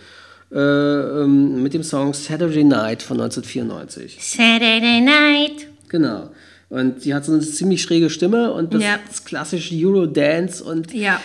äh, 0.51 0.57
ähm, 0.59 1.63
mit 1.63 1.73
dem 1.73 1.81
Song 1.83 2.13
Saturday 2.13 2.63
Night 2.63 3.01
von 3.01 3.17
1994. 3.19 4.17
Saturday 4.21 5.01
Night. 5.01 5.67
Genau. 5.89 6.29
Und 6.69 7.03
die 7.05 7.13
hat 7.13 7.25
so 7.25 7.31
eine 7.31 7.41
ziemlich 7.41 7.81
schräge 7.81 8.09
Stimme 8.09 8.51
und 8.53 8.73
das 8.73 8.83
Ja. 8.83 8.95
ist 9.11 9.25
klassisch 9.25 9.71
Eurodance 9.73 10.63
und 10.63 10.93
Ja. 10.93 11.19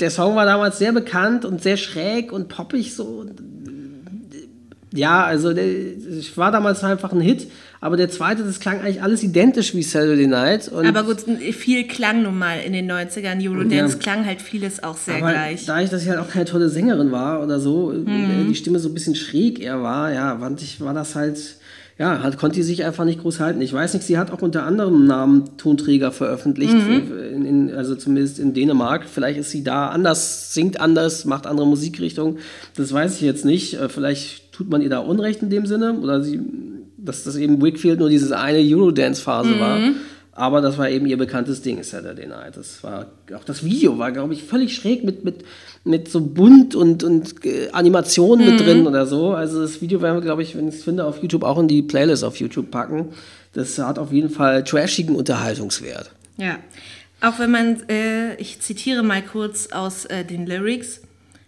der 0.00 0.10
Song 0.10 0.34
war 0.36 0.44
damals 0.46 0.78
sehr 0.78 0.92
bekannt 0.92 1.44
und 1.44 1.62
sehr 1.62 1.76
schräg 1.76 2.32
und 2.32 2.48
poppig 2.48 2.94
so. 2.94 3.24
Äh, 3.24 3.30
Ja, 4.96 5.24
also 5.24 5.50
ich 5.50 6.36
war 6.36 6.52
damals 6.52 6.84
einfach 6.84 7.10
ein 7.12 7.20
Hit, 7.20 7.50
aber 7.84 7.96
der 7.98 8.08
zweite, 8.08 8.42
das 8.44 8.60
klang 8.60 8.80
eigentlich 8.80 9.02
alles 9.02 9.22
identisch 9.22 9.74
wie 9.74 9.82
Saturday 9.82 10.26
Night. 10.26 10.72
Aber 10.72 11.02
gut, 11.04 11.18
viel 11.52 11.86
klang 11.86 12.22
nun 12.22 12.38
mal 12.38 12.56
in 12.64 12.72
den 12.72 12.90
90ern. 12.90 13.38
Eurodance 13.46 13.94
Ja. 13.94 13.98
klang 14.00 14.24
halt 14.24 14.40
vieles 14.40 14.82
auch 14.82 14.96
sehr 14.96 15.16
aber 15.16 15.30
gleich. 15.32 15.66
da 15.66 15.80
ich, 15.82 15.90
dass 15.90 16.02
ich 16.02 16.08
halt 16.08 16.18
auch 16.18 16.28
keine 16.30 16.46
tolle 16.46 16.70
Sängerin 16.70 17.12
war 17.12 17.42
oder 17.42 17.60
so, 17.60 17.92
äh, 17.92 17.96
Mhm. 17.96 18.48
die 18.48 18.54
Stimme 18.54 18.78
so 18.78 18.88
ein 18.88 18.94
bisschen 18.94 19.14
schräg 19.14 19.60
eher 19.60 19.82
war, 19.82 20.12
ja, 20.12 20.38
fand 20.38 20.62
ich, 20.62 20.80
war 20.80 20.94
das 20.94 21.14
halt, 21.14 21.38
ja, 21.98 22.22
halt, 22.22 22.38
konnte 22.38 22.56
die 22.56 22.62
sich 22.62 22.84
einfach 22.84 23.04
nicht 23.04 23.20
groß 23.20 23.38
halten. 23.38 23.60
Ich 23.60 23.72
weiß 23.72 23.92
nicht, 23.94 24.04
sie 24.06 24.16
hat 24.18 24.30
auch 24.32 24.42
unter 24.42 24.64
anderem 24.64 25.06
Namen 25.06 25.56
Tonträger 25.58 26.10
veröffentlicht, 26.10 26.72
Mhm. 26.74 27.12
in, 27.34 27.44
in, 27.44 27.74
also 27.74 27.94
zumindest 27.96 28.38
in 28.38 28.54
Dänemark. 28.54 29.04
Vielleicht 29.08 29.38
ist 29.38 29.50
sie 29.50 29.62
da 29.62 29.88
anders, 29.90 30.54
singt 30.54 30.80
anders, 30.80 31.24
macht 31.26 31.46
andere 31.46 31.66
Musikrichtungen. 31.66 32.38
Das 32.76 32.92
weiß 32.92 33.14
ich 33.16 33.20
jetzt 33.20 33.44
nicht. 33.44 33.74
Äh, 33.74 33.88
Vielleicht 33.90 34.52
tut 34.52 34.70
man 34.70 34.80
ihr 34.82 34.88
da 34.90 34.98
Unrecht 35.00 35.42
in 35.42 35.50
dem 35.50 35.66
Sinne 35.66 35.94
oder 36.00 36.22
sie, 36.22 36.40
dass 37.04 37.24
das 37.24 37.36
eben 37.36 37.62
Wickfield 37.62 37.98
nur 37.98 38.08
diese 38.08 38.38
eine 38.38 38.58
Eurodance-Phase 38.58 39.60
war. 39.60 39.78
Aber 40.36 40.60
das 40.60 40.78
war 40.78 40.90
eben 40.90 41.06
ihr 41.06 41.16
bekanntes 41.16 41.62
Ding, 41.62 41.80
Saturday 41.84 42.26
Night. 42.26 42.56
Das 42.56 42.82
war, 42.82 43.06
auch 43.36 43.44
das 43.44 43.64
Video 43.64 43.98
war, 43.98 44.10
glaube 44.10 44.34
ich, 44.34 44.42
völlig 44.42 44.74
schräg 44.74 45.04
mit, 45.04 45.24
mit, 45.24 45.44
mit 45.84 46.10
so 46.10 46.20
bunt 46.20 46.74
und, 46.74 47.04
und 47.04 47.44
äh, 47.46 47.68
Animationen 47.70 48.50
mit 48.50 48.60
drin 48.60 48.84
oder 48.86 49.06
so. 49.06 49.30
Also 49.30 49.60
das 49.60 49.80
Video 49.80 50.02
werden 50.02 50.16
wir, 50.16 50.22
glaube 50.22 50.42
ich, 50.42 50.56
wenn 50.56 50.68
ich 50.68 50.74
es 50.76 50.84
finde, 50.84 51.04
auf 51.04 51.22
YouTube 51.22 51.44
auch 51.44 51.58
in 51.60 51.68
die 51.68 51.82
Playlist 51.82 52.24
auf 52.24 52.40
YouTube 52.40 52.72
packen. 52.72 53.10
Das 53.52 53.78
hat 53.78 53.96
auf 54.00 54.12
jeden 54.12 54.28
Fall 54.28 54.64
trashigen 54.64 55.14
Unterhaltungswert. 55.14 56.10
Ja. 56.36 56.58
Auch 57.20 57.38
wenn 57.38 57.52
man, 57.52 57.88
äh, 57.88 58.34
ich 58.36 58.60
zitiere 58.60 59.04
mal 59.04 59.22
kurz 59.22 59.68
aus 59.68 60.04
äh, 60.06 60.24
den 60.24 60.46
Lyrics. 60.46 61.00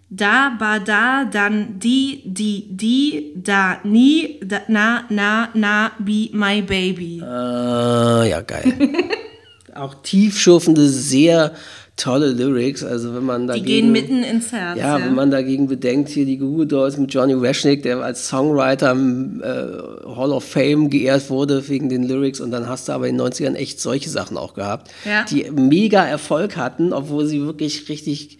Da, 0.08 0.52
ba, 0.58 0.78
da, 0.78 1.24
dann, 1.24 1.80
die, 1.80 2.22
die, 2.24 2.68
die, 2.70 3.32
da, 3.42 3.78
nie, 3.82 4.38
da, 4.44 4.60
na, 4.68 5.02
na, 5.10 5.48
na, 5.54 5.90
be 5.98 6.28
my 6.32 6.62
baby. 6.62 7.18
Äh, 7.20 8.30
ja, 8.30 8.40
geil. 8.40 8.72
auch 9.74 9.94
tiefschürfende, 10.02 10.88
sehr 10.88 11.52
tolle 11.96 12.28
Lyrics. 12.30 12.84
Also 12.84 13.14
wenn 13.14 13.24
man 13.24 13.42
Die 13.42 13.46
dagegen, 13.48 13.66
gehen 13.66 13.92
mitten 13.92 14.22
ins 14.22 14.52
Herz. 14.52 14.78
ja, 14.78 14.98
wenn 15.04 15.14
man 15.14 15.30
dagegen 15.32 15.66
bedenkt, 15.66 16.08
hier 16.10 16.24
die 16.24 16.38
Google 16.38 16.66
Dolls 16.68 16.96
mit 16.98 17.12
Johnny 17.12 17.34
Washnick, 17.40 17.82
der 17.82 17.98
als 17.98 18.28
Songwriter 18.28 18.92
im 18.92 19.42
äh, 19.42 19.46
Hall 20.14 20.30
of 20.30 20.44
Fame 20.44 20.88
geehrt 20.88 21.30
wurde 21.30 21.66
wegen 21.68 21.88
den 21.88 22.04
Lyrics 22.04 22.40
und 22.40 22.52
dann 22.52 22.68
hast 22.68 22.88
du 22.88 22.92
aber 22.92 23.08
in 23.08 23.18
den 23.18 23.26
90ern 23.26 23.54
echt 23.54 23.80
solche 23.80 24.08
Sachen 24.10 24.36
auch 24.36 24.54
gehabt, 24.54 24.90
Ja. 25.04 25.24
die 25.24 25.50
mega 25.50 26.04
Erfolg 26.04 26.56
hatten, 26.56 26.92
obwohl 26.92 27.26
sie 27.26 27.42
wirklich 27.44 27.88
richtig, 27.88 28.38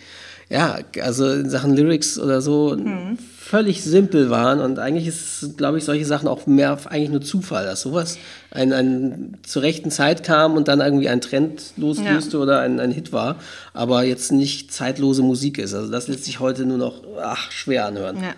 ja, 0.48 0.78
also 1.02 1.28
in 1.30 1.50
Sachen 1.50 1.74
Lyrics 1.74 2.18
oder 2.18 2.40
so 2.40 2.76
Mhm. 2.76 3.18
völlig 3.38 3.82
simpel 3.82 4.30
waren 4.30 4.60
und 4.60 4.78
eigentlich 4.78 5.06
ist, 5.06 5.56
glaube 5.56 5.78
ich, 5.78 5.84
solche 5.84 6.04
Sachen 6.04 6.28
auch 6.28 6.46
mehr 6.46 6.78
eigentlich 6.86 7.10
nur 7.10 7.20
Zufall, 7.20 7.64
dass 7.64 7.80
sowas 7.82 8.18
ein, 8.50 8.72
ein, 8.72 9.38
zur 9.44 9.62
rechten 9.62 9.90
Zeit 9.90 10.22
kam 10.24 10.54
und 10.56 10.68
dann 10.68 10.80
irgendwie 10.80 11.08
ein 11.08 11.20
Trend 11.20 11.62
loslöste 11.76 12.38
oder 12.38 12.60
ein, 12.60 12.78
ein 12.80 12.90
Hit 12.92 13.12
war, 13.12 13.36
aber 13.74 14.04
jetzt 14.04 14.30
nicht 14.32 14.72
zeitlose 14.72 15.22
Musik 15.22 15.58
ist. 15.58 15.74
Also 15.74 15.90
das 15.90 16.06
lässt 16.08 16.24
sich 16.24 16.38
heute 16.40 16.64
nur 16.64 16.78
noch 16.78 17.02
ach, 17.20 17.50
schwer 17.50 17.86
anhören. 17.86 18.16
Ja. 18.16 18.34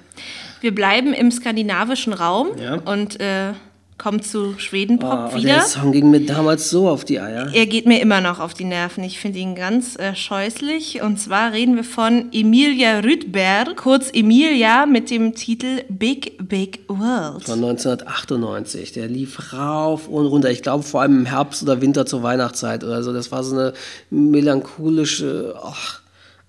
Wir 0.61 0.75
bleiben 0.75 1.13
im 1.15 1.31
skandinavischen 1.31 2.13
Raum 2.13 2.49
Ja. 2.63 2.75
und 2.85 3.21
äh, 3.21 3.53
kommen 3.99 4.23
zu 4.23 4.55
Schwedenpop 4.59 5.31
Oh, 5.33 5.35
und 5.35 5.43
wieder. 5.43 5.55
der 5.55 5.63
Song 5.63 5.93
ging 5.93 6.11
mir 6.11 6.25
damals 6.25 6.71
so 6.71 6.89
auf 6.89 7.05
die 7.05 7.21
Eier. 7.21 7.49
Er 7.53 7.67
geht 7.67 7.85
mir 7.87 8.01
immer 8.01 8.21
noch 8.21 8.39
auf 8.41 8.55
die 8.55 8.65
Nerven. 8.65 9.03
Ich 9.05 9.19
finde 9.19 9.41
ihn 9.41 9.55
ganz 9.57 9.97
äh, 9.97 10.15
scheußlich. 10.15 11.03
Und 11.03 11.19
zwar 11.19 11.53
reden 11.53 11.75
wir 11.77 11.85
von 11.85 12.29
Emilia 12.33 13.01
Rydberg, 13.01 13.77
kurz 13.77 14.11
Emilia, 14.13 14.87
mit 14.87 15.11
dem 15.11 15.35
Titel 15.35 15.83
Big 15.89 16.39
Big 16.49 16.81
World. 16.89 17.45
Von 17.45 17.55
1998. 17.65 18.93
Der 18.93 19.09
lief 19.09 19.53
rauf 19.53 20.09
und 20.09 20.27
runter. 20.27 20.51
Ich 20.51 20.63
glaube 20.63 20.85
vor 20.85 21.03
allem 21.03 21.19
im 21.19 21.27
Herbst 21.27 21.63
oder 21.63 21.81
Winter 21.81 22.07
zur 22.07 22.23
Weihnachtszeit 22.23 22.85
oder 22.85 23.03
so. 23.03 23.13
Das 23.13 23.33
war 23.33 23.43
so 23.43 23.55
eine 23.57 23.73
melancholische. 24.11 25.55
Ach. 25.63 26.01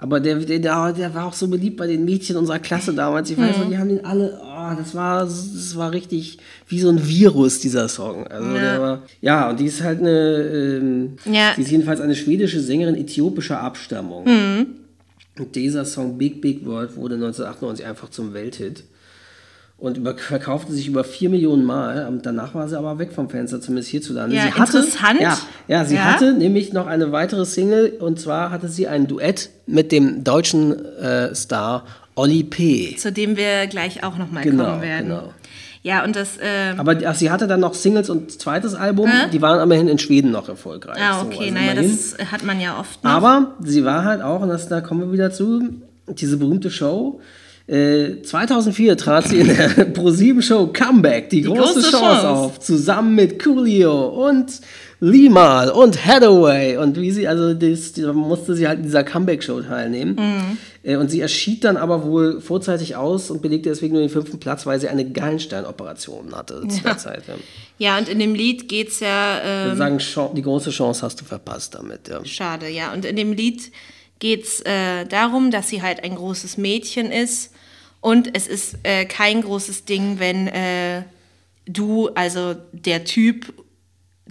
Aber 0.02 0.22
der, 0.22 0.36
der, 0.38 0.60
der 0.94 1.14
war 1.14 1.26
auch 1.26 1.34
so 1.34 1.50
beliebt 1.50 1.76
bei 1.76 1.86
den 1.86 2.06
Mädchen 2.06 2.38
unserer 2.38 2.60
Klasse 2.60 2.94
damals. 2.94 3.30
Ich 3.30 3.38
weiß 3.38 3.58
noch, 3.58 3.68
die 3.70 3.78
haben 3.78 3.90
den 3.90 4.06
alle. 4.06 4.40
Oh, 4.42 4.74
das 4.78 4.96
war, 4.96 5.26
das 5.26 5.76
war 5.76 5.92
richtig 5.92 6.38
wie 6.70 6.80
so 6.80 6.88
ein 6.90 7.06
Virus, 7.06 7.60
dieser 7.60 7.90
Song. 7.90 8.26
Also 8.28 8.48
Ja. 8.56 8.62
der 8.62 8.82
war, 8.82 9.02
ja, 9.20 9.50
und 9.50 9.60
die 9.60 9.66
ist 9.66 9.84
halt 9.84 10.00
eine. 10.00 10.10
Ähm, 10.80 11.18
Ja. 11.30 11.54
Die 11.58 11.62
ist 11.64 11.72
jedenfalls 11.72 12.00
eine 12.00 12.16
schwedische 12.16 12.62
Sängerin 12.62 12.96
äthiopischer 12.96 13.60
Abstammung. 13.60 14.26
Und 15.38 15.56
dieser 15.56 15.84
Song 15.84 16.18
Big 16.18 16.40
Big 16.40 16.66
World 16.66 16.96
wurde 16.96 17.16
1998 17.16 17.86
einfach 17.86 18.10
zum 18.10 18.34
Welthit 18.34 18.86
und 19.80 19.98
über, 19.98 20.18
verkaufte 20.18 20.72
sich 20.74 20.88
über 20.88 21.04
4 21.04 21.30
Millionen 21.30 21.64
Mal. 21.64 22.08
Und 22.08 22.26
danach 22.26 22.54
war 22.56 22.68
sie 22.68 22.78
aber 22.78 23.00
weg 23.00 23.12
vom 23.14 23.30
Fenster, 23.30 23.62
zumindest 23.62 23.90
hierzulande. 23.90 24.36
Ja, 24.36 24.44
sie 24.44 24.52
hatte, 24.54 24.78
interessant. 24.80 25.22
Ja, 25.22 25.38
ja 25.68 25.86
sie 25.86 25.96
Ja. 25.96 26.04
hatte 26.04 26.34
nämlich 26.34 26.74
noch 26.74 26.88
eine 26.88 27.12
weitere 27.12 27.46
Single 27.46 27.94
und 28.00 28.20
zwar 28.20 28.52
hatte 28.52 28.68
sie 28.68 28.88
ein 28.88 29.08
Duett 29.08 29.50
mit 29.66 29.92
dem 29.92 30.24
deutschen 30.24 30.84
äh, 30.98 31.34
Star 31.34 31.86
Olli 32.16 32.44
P. 32.44 32.96
Zu 32.98 33.12
dem 33.14 33.38
wir 33.38 33.68
gleich 33.68 34.04
auch 34.04 34.18
nochmal 34.18 34.44
Genau, 34.44 34.66
kommen 34.66 34.82
werden. 34.82 35.08
genau. 35.08 35.34
Ja, 35.82 36.04
und 36.04 36.14
das. 36.18 36.36
Äh, 36.38 36.74
Aber 36.76 36.98
ach, 37.06 37.16
sie 37.16 37.32
hatte 37.32 37.48
dann 37.48 37.62
noch 37.62 37.74
Singles 37.74 38.10
und 38.10 38.34
zweites 38.42 38.76
Album, 38.76 39.10
die 39.32 39.42
waren 39.42 39.62
immerhin 39.62 39.88
in 39.88 39.98
Schweden 39.98 40.30
noch 40.30 40.50
erfolgreich. 40.50 40.98
ah, 41.02 41.22
So, 41.22 41.28
okay, 41.28 41.38
also 41.44 41.54
naja, 41.54 41.72
immerhin. 41.72 41.98
das 42.18 42.32
hat 42.34 42.44
man 42.44 42.60
ja 42.60 42.78
oft 42.78 43.02
noch. 43.02 43.12
Aber 43.12 43.56
sie 43.64 43.86
war 43.86 44.04
halt 44.04 44.22
auch, 44.22 44.42
und 44.42 44.50
das, 44.50 44.68
da 44.68 44.82
kommen 44.82 45.00
wir 45.00 45.14
wieder 45.14 45.32
zu, 45.32 45.70
diese 46.10 46.36
berühmte 46.36 46.70
Show. 46.70 47.22
Äh, 47.70 48.24
2004 48.24 48.98
trat 48.98 49.28
sie 49.28 49.42
in 49.42 49.48
der 49.48 49.94
Pro7-Show 49.94 50.68
Comeback, 50.74 51.30
die, 51.30 51.44
große, 51.44 51.74
große 51.74 51.82
Chance, 51.92 52.00
Chance. 52.00 52.28
auf, 52.28 52.60
zusammen 52.60 53.14
mit 53.14 53.44
Coolio 53.44 54.28
und 54.28 54.60
Limal 55.00 55.70
und 55.70 56.04
Hathaway. 56.04 56.78
Und 56.78 57.00
wie 57.00 57.12
sie, 57.12 57.28
also 57.28 57.54
das, 57.54 57.94
da 57.94 58.12
musste 58.12 58.56
sie 58.56 58.68
halt 58.68 58.80
in 58.80 58.86
dieser 58.86 59.04
Comeback-Show 59.04 59.62
teilnehmen. 59.62 60.16
Mhm. 60.16 60.58
Äh, 60.82 60.96
und 60.96 61.12
sie 61.12 61.22
erschied 61.22 61.64
dann 61.64 61.78
aber 61.78 62.04
wohl 62.06 62.42
vorzeitig 62.42 62.96
aus 62.96 63.30
und 63.30 63.44
belegte 63.44 63.70
deswegen 63.70 63.94
nur 63.94 64.02
den 64.02 64.10
fünften 64.10 64.40
Platz, 64.40 64.66
weil 64.66 64.80
sie 64.80 64.88
eine 64.88 65.08
Gallenstein-Operation 65.08 66.36
hatte 66.36 66.68
zu 66.68 66.82
der 66.82 66.98
Zeit. 66.98 67.24
Ja. 67.28 67.36
ja, 67.78 67.98
und 68.00 68.10
in 68.10 68.18
dem 68.18 68.34
Lied 68.34 68.68
geht 68.68 68.90
es 68.90 69.00
ja. 69.00 69.38
Ich 69.38 69.44
ähm, 69.46 69.78
würde 69.78 70.00
sagen, 70.02 70.36
die 70.36 70.42
große 70.42 70.72
Chance 70.72 71.04
hast 71.04 71.22
du 71.22 71.26
verpasst 71.26 71.76
damit. 71.76 72.08
Ja. 72.08 72.26
Schade, 72.26 72.68
ja. 72.68 72.92
Und 72.94 73.06
in 73.06 73.16
dem 73.16 73.32
Lied 73.32 73.72
geht 74.18 74.44
es 74.44 74.62
äh, 74.62 75.06
darum, 75.06 75.52
dass 75.52 75.70
sie 75.70 75.84
halt 75.84 76.04
ein 76.04 76.16
großes 76.16 76.58
Mädchen 76.58 77.12
ist. 77.12 77.52
Und 78.02 78.36
es 78.36 78.48
ist 78.48 78.78
äh, 78.84 79.06
kein 79.06 79.42
großes 79.42 79.86
Ding, 79.86 80.20
wenn 80.20 80.48
äh, 80.48 81.04
du, 81.66 82.10
also 82.10 82.56
der 82.72 83.04
Typ, 83.04 83.54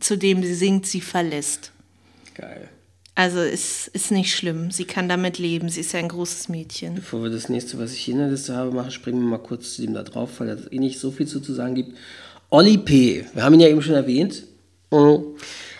zu 0.01 0.17
dem 0.17 0.43
sie 0.43 0.55
singt, 0.55 0.87
sie 0.87 1.01
verlässt. 1.01 1.73
Geil. 2.35 2.69
Also 3.15 3.41
es 3.41 3.89
ist 3.89 4.13
nicht 4.13 4.35
schlimm. 4.35 4.71
Sie 4.71 4.85
kann 4.85 5.09
damit 5.09 5.39
leben. 5.39 5.69
Sie 5.69 5.81
ist 5.81 5.93
ja 5.93 5.99
ein 5.99 6.09
großes 6.09 6.49
Mädchen. 6.49 6.95
Bevor 6.95 7.25
wir 7.25 7.31
das 7.31 7.49
nächste, 7.49 7.77
was 7.79 7.93
ich 7.93 7.99
hier 7.99 8.15
in 8.15 8.21
der 8.21 8.31
Liste 8.31 8.55
habe, 8.55 8.71
machen, 8.71 8.93
springen 8.93 9.21
wir 9.21 9.27
mal 9.27 9.39
kurz 9.39 9.75
zu 9.75 9.83
dem 9.83 9.93
da 9.93 10.05
drauf, 10.05 10.39
weil 10.39 10.51
es 10.51 10.71
eh 10.71 10.79
nicht 10.79 11.01
so 11.01 11.11
viel 11.11 11.27
zu, 11.27 11.41
zu 11.41 11.53
sagen 11.53 11.75
gibt. 11.75 11.97
Olli 12.49 12.79
P. 12.79 13.25
Wir 13.35 13.43
haben 13.43 13.55
ihn 13.55 13.61
ja 13.61 13.69
eben 13.69 13.83
schon 13.83 13.95
erwähnt. 13.95 14.45
Mhm. 14.93 15.35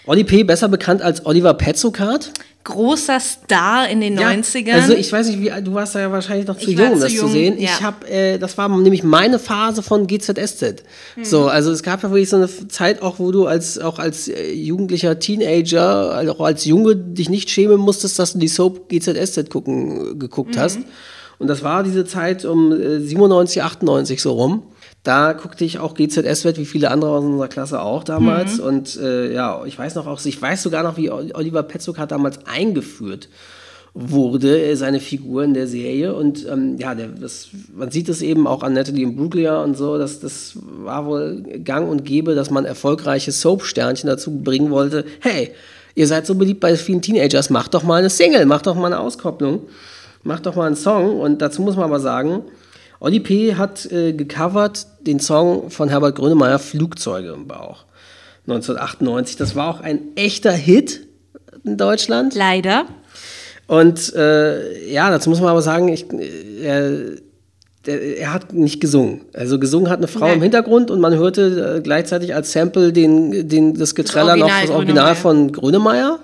Olli 0.07 0.25
P. 0.25 0.43
besser 0.43 0.69
bekannt 0.69 1.01
als 1.01 1.25
Oliver 1.27 1.55
Petzokat. 1.55 2.33
Großer 2.69 3.19
Star 3.19 3.89
in 3.89 4.01
den 4.01 4.19
90ern. 4.19 4.73
Also 4.75 4.93
ich 4.95 5.11
weiß 5.11 5.29
nicht, 5.29 5.41
wie 5.41 5.51
du 5.63 5.73
warst 5.75 5.95
da 5.95 6.01
ja 6.01 6.13
wahrscheinlich 6.13 6.47
noch 6.47 6.59
zu 6.59 6.71
Ich 6.71 6.79
jung, 6.79 6.91
um 6.93 6.95
zu 6.97 7.01
das 7.05 7.13
zu 7.13 7.19
jung, 7.23 7.31
sehen. 7.33 7.59
ja. 7.59 7.71
Ich 7.77 7.83
habe, 7.83 8.07
äh, 8.09 8.39
das 8.39 8.59
war 8.59 8.69
nämlich 8.69 9.03
meine 9.03 9.39
Phase 9.39 9.83
von 9.83 10.07
GZSZ. 10.07 10.83
Hm. 11.15 11.25
So, 11.25 11.47
also 11.47 11.71
es 11.73 11.83
gab 11.83 12.03
ja 12.03 12.11
wirklich 12.11 12.29
so 12.29 12.37
eine 12.37 12.49
Zeit 12.69 13.01
auch, 13.03 13.19
wo 13.19 13.33
du 13.33 13.47
als 13.47 13.79
auch 13.79 13.99
als 13.99 14.29
äh, 14.29 14.53
jugendlicher 14.53 15.19
Teenager, 15.19 16.13
also 16.15 16.33
auch 16.33 16.41
als 16.41 16.65
Junge 16.67 16.95
dich 16.97 17.29
nicht 17.31 17.49
schämen 17.51 17.79
musstest, 17.79 18.19
dass 18.19 18.35
du 18.35 18.39
die 18.39 18.49
Soap 18.49 18.89
GZSZ 18.89 19.49
gucken 19.51 20.19
geguckt 20.19 20.57
Mhm. 20.57 20.61
hast. 20.61 20.79
Und 21.39 21.47
das 21.49 21.63
war 21.63 21.85
diese 21.85 22.05
Zeit 22.05 22.45
um 22.45 22.73
äh, 22.73 23.01
97, 23.01 23.63
98 23.63 24.21
so 24.21 24.33
rum. 24.33 24.63
Da 25.09 25.33
guckte 25.33 25.65
ich 25.65 25.79
auch 25.79 25.95
GZSZ, 25.95 26.59
wie 26.59 26.67
viele 26.67 26.91
andere 26.91 27.13
aus 27.13 27.25
unserer 27.25 27.49
Klasse 27.49 27.81
auch 27.81 28.05
damals. 28.05 28.59
Mhm. 28.59 28.65
Und 28.65 28.97
äh, 28.99 29.33
ja, 29.33 29.65
ich 29.65 29.79
weiß 29.79 29.95
noch 29.95 30.07
auch, 30.07 30.23
ich 30.23 30.43
weiß 30.43 30.63
sogar 30.63 30.83
noch, 30.83 30.99
wie 30.99 31.11
Oliver 31.11 31.63
Petzokat 31.63 32.11
damals 32.11 32.41
eingeführt 32.47 33.31
wurde, 33.95 34.63
äh, 34.63 34.77
seine 34.77 35.01
Figur 35.01 35.45
in 35.45 35.55
der 35.55 35.67
Serie. 35.67 36.15
Und 36.15 36.47
ähm, 36.47 36.77
ja, 36.77 36.95
der, 36.95 37.07
das, 37.09 37.49
man 37.75 37.91
sieht 37.91 38.11
es 38.11 38.21
eben 38.21 38.47
auch 38.47 38.63
an 38.63 38.75
Natalie 38.75 39.05
Imbruglia 39.05 39.63
und 39.63 39.79
so, 39.79 39.97
dass 39.97 40.21
das 40.21 40.59
war 40.63 41.07
wohl 41.07 41.41
gang 41.65 41.89
und 41.89 42.05
gäbe, 42.05 42.35
dass 42.35 42.51
man 42.51 42.67
erfolgreiche 42.67 43.33
Soap-Sternchen 43.33 44.11
dazu 44.11 44.43
bringen 44.43 44.71
wollte, 44.71 45.07
hey, 45.21 45.53
ihr 45.95 46.07
seid 46.07 46.27
so 46.27 46.35
beliebt 46.35 46.61
bei 46.61 46.77
vielen 46.77 47.01
Teenagers, 47.01 47.49
macht 47.49 47.73
doch 47.73 47.83
mal 47.83 48.01
eine 48.01 48.11
Single, 48.11 48.45
macht 48.45 48.67
doch 48.67 48.75
mal 48.75 48.93
eine 48.93 49.01
Auskopplung, 49.01 49.69
macht 50.23 50.45
doch 50.45 50.55
mal 50.55 50.67
einen 50.67 50.77
Song. 50.77 51.19
Und 51.19 51.41
dazu 51.41 51.63
muss 51.63 51.77
man 51.77 51.87
aber 51.87 51.99
sagen, 51.99 52.43
Olli 53.01 53.21
P. 53.21 53.55
hat 53.55 53.87
äh, 53.93 54.13
gecovert 54.13 54.87
den 55.01 55.21
Song 55.21 55.71
von 55.71 55.89
Herbert 55.89 56.17
Grönemeyer 56.17 56.59
Flugzeuge 56.59 57.29
im 57.33 57.47
Bauch. 57.47 57.85
1998. 58.47 59.37
Das 59.37 59.55
war 59.55 59.69
auch 59.69 59.81
ein 59.81 60.01
echter 60.17 60.53
Hit 60.53 61.07
in 61.65 61.77
Deutschland. 61.77 62.35
Leider. 62.35 62.87
Und 63.67 64.15
äh, 64.15 64.91
ja, 64.91 65.11
dazu 65.11 65.29
muss 65.31 65.41
man 65.41 65.51
aber 65.51 65.61
sagen, 65.63 65.89
ich, 65.89 66.11
äh, 66.13 67.17
er, 67.85 68.01
er 68.19 68.33
hat 68.33 68.53
nicht 68.53 68.81
gesungen. 68.81 69.21
Also 69.35 69.59
gesungen 69.59 69.91
hat 69.91 69.99
eine 69.99 70.09
Frau 70.09 70.27
Nee. 70.27 70.35
im 70.35 70.43
Hintergrund 70.43 70.91
und 70.91 71.01
man 71.01 71.15
hörte 71.15 71.77
äh, 71.77 71.81
gleichzeitig 71.83 72.35
als 72.35 72.53
Sample 72.53 72.93
den, 72.93 73.49
den, 73.49 73.75
das 73.75 73.95
Getreller 73.95 74.37
noch 74.37 74.49
das 74.49 74.71
Original 74.71 75.05
Grönemeyer. 75.05 75.15
von 75.15 75.53
Grönemeyer. 75.53 76.19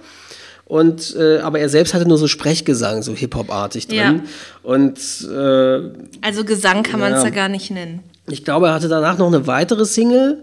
Und, 0.67 1.15
äh, 1.17 1.39
aber 1.39 1.59
er 1.61 1.69
selbst 1.69 1.93
hatte 1.95 2.09
nur 2.09 2.17
so 2.19 2.27
Sprechgesang, 2.27 3.03
so 3.03 3.13
Hip-Hop-artig 3.15 3.87
drin. 3.87 3.97
Ja. 3.99 4.21
Und 4.63 4.99
äh, 5.31 5.91
Also 6.23 6.45
Gesang 6.45 6.83
kann 6.83 7.01
man 7.01 7.13
es 7.13 7.19
Ja. 7.23 7.29
ja 7.29 7.35
gar 7.35 7.49
nicht 7.49 7.71
nennen. 7.71 8.01
ich 8.31 8.45
glaube, 8.45 8.69
er 8.69 8.75
hatte 8.75 8.89
danach 8.89 9.19
noch 9.19 9.27
eine 9.29 9.47
weitere 9.47 9.85
Single. 9.85 10.39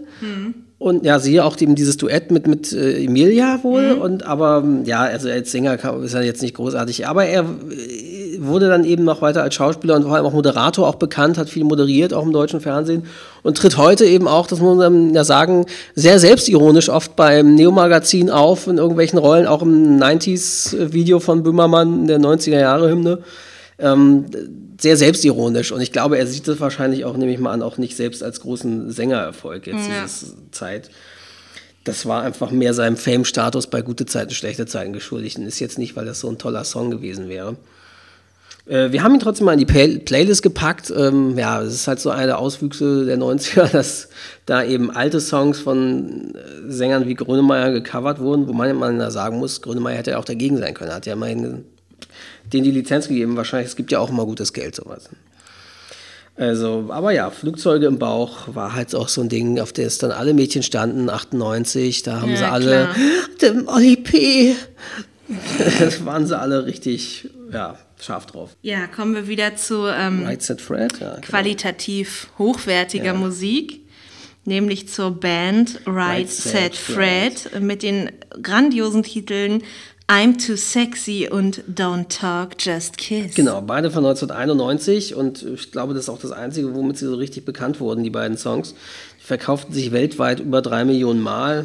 Und 0.78 1.04
ja, 1.04 1.18
siehe 1.20 1.44
auch 1.44 1.60
eben 1.60 1.74
dieses 1.76 1.96
Duett 1.96 2.30
mit, 2.30 2.46
mit 2.46 2.72
äh, 2.72 3.04
Emilia 3.04 3.60
wohl. 3.62 3.92
Und 3.92 4.24
aber 4.24 4.64
ja, 4.84 5.00
also 5.02 5.28
als 5.28 5.50
Sänger 5.52 5.74
ist 6.02 6.14
er 6.14 6.22
jetzt 6.22 6.42
nicht 6.42 6.54
großartig. 6.54 7.06
Aber 7.08 7.24
er 7.24 7.44
wurde 8.46 8.68
dann 8.68 8.84
eben 8.84 9.04
noch 9.04 9.22
weiter 9.22 9.42
als 9.42 9.54
Schauspieler 9.54 9.96
und 9.96 10.02
vor 10.04 10.14
allem 10.14 10.26
auch 10.26 10.32
Moderator 10.32 10.88
auch 10.88 10.96
bekannt, 10.96 11.38
hat 11.38 11.48
viel 11.48 11.64
moderiert, 11.64 12.12
auch 12.14 12.24
im 12.24 12.32
deutschen 12.32 12.60
Fernsehen. 12.60 13.04
Und 13.42 13.56
tritt 13.56 13.76
heute 13.76 14.04
eben 14.04 14.28
auch, 14.28 14.46
das 14.46 14.60
muss 14.60 14.76
man 14.76 15.14
ja 15.14 15.24
sagen, 15.24 15.66
sehr 15.94 16.18
selbstironisch 16.18 16.88
oft 16.88 17.16
beim 17.16 17.54
Neo-Magazin 17.54 18.30
auf, 18.30 18.66
in 18.66 18.78
irgendwelchen 18.78 19.18
Rollen, 19.18 19.46
auch 19.46 19.62
im 19.62 19.98
90s-Video 19.98 21.20
von 21.20 21.42
Böhmermann, 21.42 22.02
in 22.02 22.06
der 22.06 22.20
90er-Jahre-Hymne 22.20 23.18
ähm, 23.82 24.26
sehr 24.80 24.96
selbstironisch 24.96 25.72
und 25.72 25.80
ich 25.80 25.92
glaube, 25.92 26.18
er 26.18 26.26
sieht 26.26 26.48
das 26.48 26.60
wahrscheinlich 26.60 27.04
auch, 27.04 27.16
nehme 27.16 27.32
ich 27.32 27.38
mal 27.38 27.52
an, 27.52 27.62
auch 27.62 27.78
nicht 27.78 27.96
selbst 27.96 28.22
als 28.22 28.40
großen 28.40 28.90
Sängererfolg 28.90 29.66
jetzt 29.66 29.88
Ja. 29.88 30.02
diese 30.04 30.34
Zeit. 30.50 30.90
Das 31.84 32.06
war 32.06 32.22
einfach 32.22 32.52
mehr 32.52 32.74
seinem 32.74 32.96
Fame-Status 32.96 33.66
bei 33.66 33.82
gute 33.82 34.06
Zeiten, 34.06 34.32
schlechte 34.32 34.66
Zeiten 34.66 34.92
geschuldigt 34.92 35.38
und 35.38 35.46
ist 35.46 35.58
jetzt 35.58 35.78
nicht, 35.78 35.96
weil 35.96 36.04
das 36.04 36.20
so 36.20 36.28
ein 36.28 36.38
toller 36.38 36.64
Song 36.64 36.90
gewesen 36.90 37.28
wäre. 37.28 37.56
Äh, 38.72 38.90
wir 38.90 39.02
haben 39.02 39.12
ihn 39.14 39.20
trotzdem 39.20 39.44
mal 39.44 39.52
in 39.52 39.58
die 39.58 39.66
Play 39.66 39.98
Playlist 39.98 40.42
gepackt. 40.42 40.92
Ähm, 40.96 41.36
ja, 41.38 41.60
es 41.60 41.74
ist 41.74 41.88
halt 41.88 42.00
so 42.00 42.08
eine 42.10 42.26
der 42.26 42.38
Auswüchse 42.38 43.04
der 43.04 43.18
90er, 43.18 43.68
dass 43.72 44.08
da 44.46 44.64
eben 44.64 44.90
alte 44.90 45.20
Songs 45.20 45.60
von 45.60 46.34
äh, 46.34 46.72
Sängern 46.72 47.06
wie 47.06 47.14
Grönemeyer 47.14 47.70
gecovert 47.70 48.18
wurden, 48.18 48.48
wo 48.48 48.54
man, 48.54 48.74
man 48.76 48.98
da 48.98 49.10
sagen 49.10 49.38
muss, 49.38 49.60
Grönemeyer 49.60 49.98
hätte 49.98 50.12
ja 50.12 50.18
auch 50.18 50.24
dagegen 50.24 50.56
sein 50.56 50.72
können. 50.72 50.94
Hat 50.94 51.04
ja 51.06 51.12
immerhin 51.12 51.64
denen 52.50 52.64
die 52.64 52.70
Lizenz 52.70 53.08
gegeben. 53.08 53.36
Wahrscheinlich, 53.36 53.68
es 53.68 53.76
gibt 53.76 53.92
ja 53.92 53.98
auch 53.98 54.08
immer 54.08 54.24
gutes 54.24 54.54
Geld, 54.54 54.74
sowas. 54.74 55.10
Also, 56.34 56.86
aber 56.88 57.12
ja, 57.12 57.28
Flugzeuge 57.28 57.84
im 57.86 57.98
Bauch 57.98 58.54
war 58.54 58.74
halt 58.74 58.94
auch 58.94 59.08
so 59.08 59.20
ein 59.20 59.28
Ding, 59.28 59.60
auf 59.60 59.74
das 59.74 59.98
dann 59.98 60.12
alle 60.12 60.32
Mädchen 60.32 60.62
standen, 60.62 61.10
98, 61.10 62.04
da 62.04 62.22
haben 62.22 62.30
Ja, 62.30 62.36
sie 62.38 62.44
alle, 62.44 62.88
klar. 62.88 62.96
dem 63.42 63.68
Olli 63.68 63.96
P. 63.96 64.56
das 65.78 66.06
waren 66.06 66.26
sie 66.26 66.38
alle 66.38 66.64
richtig, 66.64 67.28
ja, 67.52 67.76
scharf 68.02 68.26
drauf. 68.26 68.56
Ja, 68.62 68.86
kommen 68.86 69.14
wir 69.14 69.28
wieder 69.28 69.56
zu 69.56 69.86
ähm, 69.86 70.24
Right 70.24 70.42
Set 70.42 70.60
Fred, 70.60 70.98
ja. 71.00 71.14
genau. 71.14 71.26
qualitativ 71.26 72.28
hochwertiger 72.38 73.04
Ja. 73.06 73.14
Musik, 73.14 73.80
nämlich 74.44 74.88
zur 74.88 75.12
Band 75.12 75.80
Right, 75.86 76.30
Set 76.30 76.74
Set 76.74 76.76
Fred 76.76 77.60
mit 77.60 77.82
den 77.82 78.10
grandiosen 78.42 79.02
Titeln 79.02 79.62
I'm 80.08 80.36
Too 80.36 80.56
Sexy 80.56 81.28
und 81.30 81.62
Don't 81.72 82.08
Talk, 82.08 82.50
Just 82.58 82.98
Kiss. 82.98 83.34
Genau, 83.34 83.62
beide 83.62 83.90
von 83.90 84.04
1991 84.04 85.14
und 85.14 85.42
ich 85.42 85.72
glaube, 85.72 85.94
das 85.94 86.04
ist 86.04 86.08
auch 86.10 86.18
das 86.18 86.32
Einzige, 86.32 86.74
womit 86.74 86.98
sie 86.98 87.06
so 87.06 87.14
richtig 87.14 87.44
bekannt 87.44 87.80
wurden, 87.80 88.02
die 88.02 88.10
beiden 88.10 88.36
Songs. 88.36 88.74
Die 89.20 89.24
verkauften 89.24 89.72
sich 89.72 89.92
weltweit 89.92 90.40
über 90.40 90.60
drei 90.60 90.84
Millionen 90.84 91.20
Mal. 91.22 91.64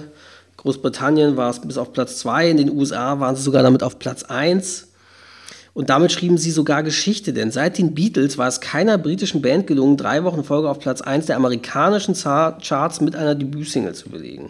Großbritannien 0.58 1.36
war 1.36 1.50
es 1.50 1.60
bis 1.60 1.78
auf 1.78 1.94
Platz 1.94 2.20
zwei, 2.20 2.50
in 2.50 2.58
den 2.58 2.72
USA 2.72 3.20
waren 3.20 3.36
sie 3.36 3.42
sogar 3.42 3.64
damit 3.64 3.84
auf 3.84 4.00
Platz 4.00 4.24
eins. 4.24 4.87
Und 5.78 5.92
damit 5.92 6.12
schrieben 6.12 6.40
sie 6.40 6.50
sogar 6.50 6.82
Geschichte, 6.82 7.34
denn 7.34 7.52
seit 7.52 7.78
den 7.78 7.94
Beatles 7.94 8.40
war 8.40 8.48
es 8.48 8.62
keiner 8.62 8.98
britischen 8.98 9.44
Band 9.44 9.68
gelungen, 9.68 9.96
drei 9.96 10.24
Wochen 10.24 10.40
in 10.40 10.44
Folge 10.44 10.68
auf 10.72 10.80
Platz 10.80 11.02
eins 11.02 11.28
der 11.28 11.36
amerikanischen 11.36 12.16
Charts 12.16 13.00
mit 13.00 13.16
einer 13.16 13.36
Debütsingle 13.36 13.94
zu 13.94 14.10
belegen. 14.10 14.50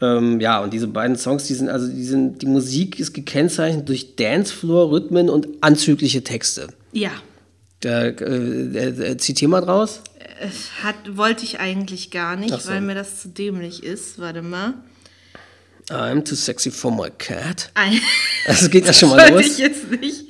Ähm, 0.00 0.38
ja, 0.38 0.60
und 0.60 0.72
diese 0.72 0.86
beiden 0.86 1.16
Songs, 1.16 1.48
die 1.48 1.54
sind, 1.54 1.68
also 1.68 1.88
die 1.88 2.04
sind, 2.04 2.40
die 2.40 2.46
Musik 2.46 3.00
ist 3.00 3.14
gekennzeichnet 3.14 3.88
durch 3.88 4.14
Dancefloor-Rhythmen 4.14 5.28
und 5.28 5.48
anzügliche 5.60 6.22
Texte. 6.22 6.68
Ja, 6.92 7.10
Da, 7.80 8.04
äh, 8.04 8.12
äh, 8.12 9.10
äh, 9.10 9.16
zitier 9.16 9.48
mal 9.48 9.62
draus. 9.62 10.02
hat, 10.84 11.16
wollte 11.16 11.42
ich 11.42 11.58
eigentlich 11.58 12.12
gar 12.12 12.36
nicht, 12.36 12.62
so. 12.62 12.70
weil 12.70 12.80
mir 12.80 12.94
das 12.94 13.22
zu 13.22 13.28
dämlich 13.30 13.82
ist. 13.82 14.20
Warte 14.20 14.42
mal. 14.42 14.74
I'm 15.90 16.24
too 16.24 16.34
sexy 16.34 16.70
for 16.70 16.90
my 16.90 17.10
cat. 17.18 17.70
Das 18.46 18.68
geht 18.70 18.86
ja 18.86 18.92
schon 18.92 19.10
mal 19.10 19.32
wollte 19.32 19.46
ich 19.46 19.48
los. 19.50 19.58
jetzt 19.58 19.90
nicht. 19.90 20.24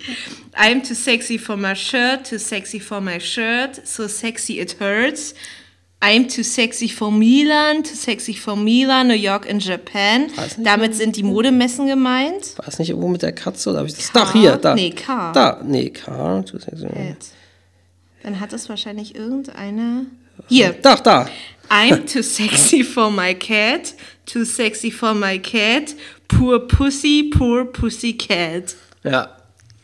I'm 0.55 0.83
too 0.87 0.95
sexy 0.95 1.39
for 1.39 1.57
my 1.57 1.74
shirt, 1.74 2.28
too 2.28 2.39
sexy 2.39 2.81
for 2.81 3.01
my 3.01 3.19
shirt, 3.20 3.81
so 3.87 4.07
sexy 4.09 4.61
it 4.61 4.77
hurts. 4.81 5.35
I'm 6.03 6.28
too 6.28 6.43
sexy 6.43 6.89
for 6.89 7.11
Milan, 7.11 7.83
too 7.83 7.95
sexy 7.95 8.35
for 8.35 8.55
Milan, 8.55 9.09
New 9.09 9.15
York 9.15 9.49
and 9.51 9.62
Japan. 9.65 10.31
Damit 10.59 10.95
sind 10.95 11.16
die 11.16 11.23
Modemessen 11.23 11.87
gemeint. 11.87 12.57
War 12.59 12.69
es 12.69 12.78
nicht 12.78 12.91
irgendwo 12.91 13.09
mit 13.09 13.23
der 13.23 13.33
Katze 13.33 13.70
oder 13.70 13.78
habe 13.78 13.89
ich 13.89 13.95
das? 13.95 14.12
Doch, 14.12 14.33
hier, 14.33 14.57
da. 14.57 14.74
Nee, 14.74 14.91
K. 14.91 15.33
Da, 15.33 15.61
nee, 15.65 15.89
K. 15.91 16.43
too 16.43 16.59
sexy. 16.59 16.87
Jetzt. 17.09 17.33
Dann 18.23 18.41
hat 18.41 18.53
es 18.53 18.69
wahrscheinlich 18.69 19.15
irgendeine. 19.15 20.07
Hier. 20.49 20.73
Doch, 20.83 21.01
da. 21.01 21.28
I'm 21.70 22.05
too 22.12 22.23
sexy 22.23 22.85
for 22.85 23.11
my 23.11 23.35
cat, 23.35 23.95
too 24.27 24.44
sexy 24.44 24.90
for 24.90 25.15
my 25.15 25.39
cat, 25.39 25.94
poor 26.28 26.59
pussy, 26.59 27.31
poor 27.31 27.65
pussy 27.65 28.12
cat. 28.12 28.74
Ja. 29.03 29.35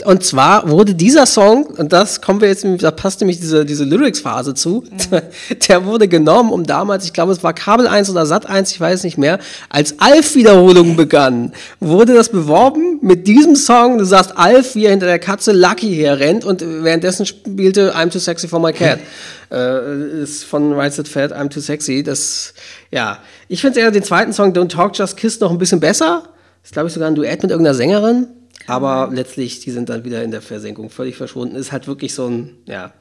Und 0.05 0.25
zwar 0.25 0.69
wurde 0.69 0.95
dieser 0.95 1.27
Song, 1.27 1.67
und 1.67 1.93
das 1.93 2.21
kommen 2.21 2.41
wir 2.41 2.49
jetzt, 2.49 2.65
da 2.81 2.91
passt 2.91 3.21
nämlich 3.21 3.41
diese, 3.41 3.65
diese 3.65 3.85
Lyrics-Phase 3.85 4.55
zu, 4.55 4.85
der 5.69 5.85
wurde 5.85 6.09
genommen, 6.09 6.51
um 6.51 6.65
damals, 6.65 7.05
ich 7.05 7.13
glaube, 7.13 7.33
es 7.33 7.43
war 7.43 7.53
Kabel 7.53 7.87
1 7.87 8.11
oder 8.11 8.27
Sat 8.27 8.47
1, 8.47 8.71
ich 8.73 8.81
weiß 8.81 9.05
nicht 9.05 9.19
mehr, 9.19 9.39
als 9.69 10.01
Alf-Wiederholung 10.01 10.97
begann, 10.97 11.53
wurde 11.81 12.15
das 12.15 12.29
beworben 12.29 12.99
mit 13.03 13.27
diesem 13.27 13.57
Song. 13.57 13.99
Du 13.99 14.05
sagst 14.05 14.37
Alf, 14.37 14.75
wie 14.75 14.87
er 14.87 14.91
hinter 14.91 15.07
der 15.07 15.19
Katze 15.19 15.53
Lucky 15.53 15.95
herrennt 15.95 16.45
und 16.45 16.63
währenddessen 16.63 17.27
spielte 17.27 17.95
I'm 17.95 18.11
Too 18.11 18.19
Sexy 18.19 18.49
for 18.49 18.61
My 18.61 18.73
Cat. 18.73 18.99
äh, 19.53 20.23
ist 20.23 20.45
von 20.45 20.73
Right 20.73 20.93
Set 20.93 21.09
Fat, 21.09 21.33
I'm 21.33 21.49
Too 21.49 21.61
Sexy. 21.61 22.03
Das, 22.03 22.55
ja. 22.91 23.19
Ich 23.49 23.61
finde 23.61 23.81
eher 23.81 23.91
den 23.91 24.03
zweiten 24.03 24.33
Song, 24.33 24.53
Don't 24.53 24.69
Talk, 24.69 24.97
Just 24.97 25.17
Kiss, 25.17 25.39
noch 25.41 25.51
ein 25.51 25.59
bisschen 25.59 25.81
besser. 25.81 26.25
Ist, 26.65 26.73
glaube 26.73 26.89
ich, 26.89 26.95
sogar 26.95 27.09
ein 27.09 27.15
Duett 27.15 27.43
mit 27.43 27.51
irgendeiner 27.51 27.75
Sängerin. 27.75 28.29
Aber 28.67 29.11
letztlich, 29.13 29.61
die 29.61 29.71
sind 29.71 29.89
dann 29.89 30.05
wieder 30.05 30.23
in 30.23 30.31
der 30.31 30.43
Versenkung 30.43 30.91
völlig 30.91 31.17
verschwunden. 31.17 31.57
Ist 31.57 31.73
halt 31.73 31.87
wirklich 31.89 32.15
so 32.15 32.29
ein, 32.29 32.57
ja, 32.67 32.93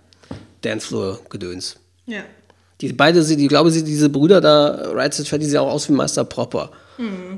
Dancefloor-Gedöns. 0.62 1.78
Ja. 2.06 2.22
Die 2.82 2.94
beide, 2.94 3.24
die 3.24 3.48
glaube 3.48 3.70
sie, 3.70 3.84
diese 3.84 4.10
Brüder 4.10 4.42
da, 4.42 4.92
Right 4.92 5.14
Set 5.14 5.28
Fat, 5.28 5.42
die 5.42 5.46
sehen 5.46 5.60
auch 5.60 5.72
aus 5.72 5.88
wie 5.88 5.94
Meister 5.94 6.24
Propper. 6.24 6.72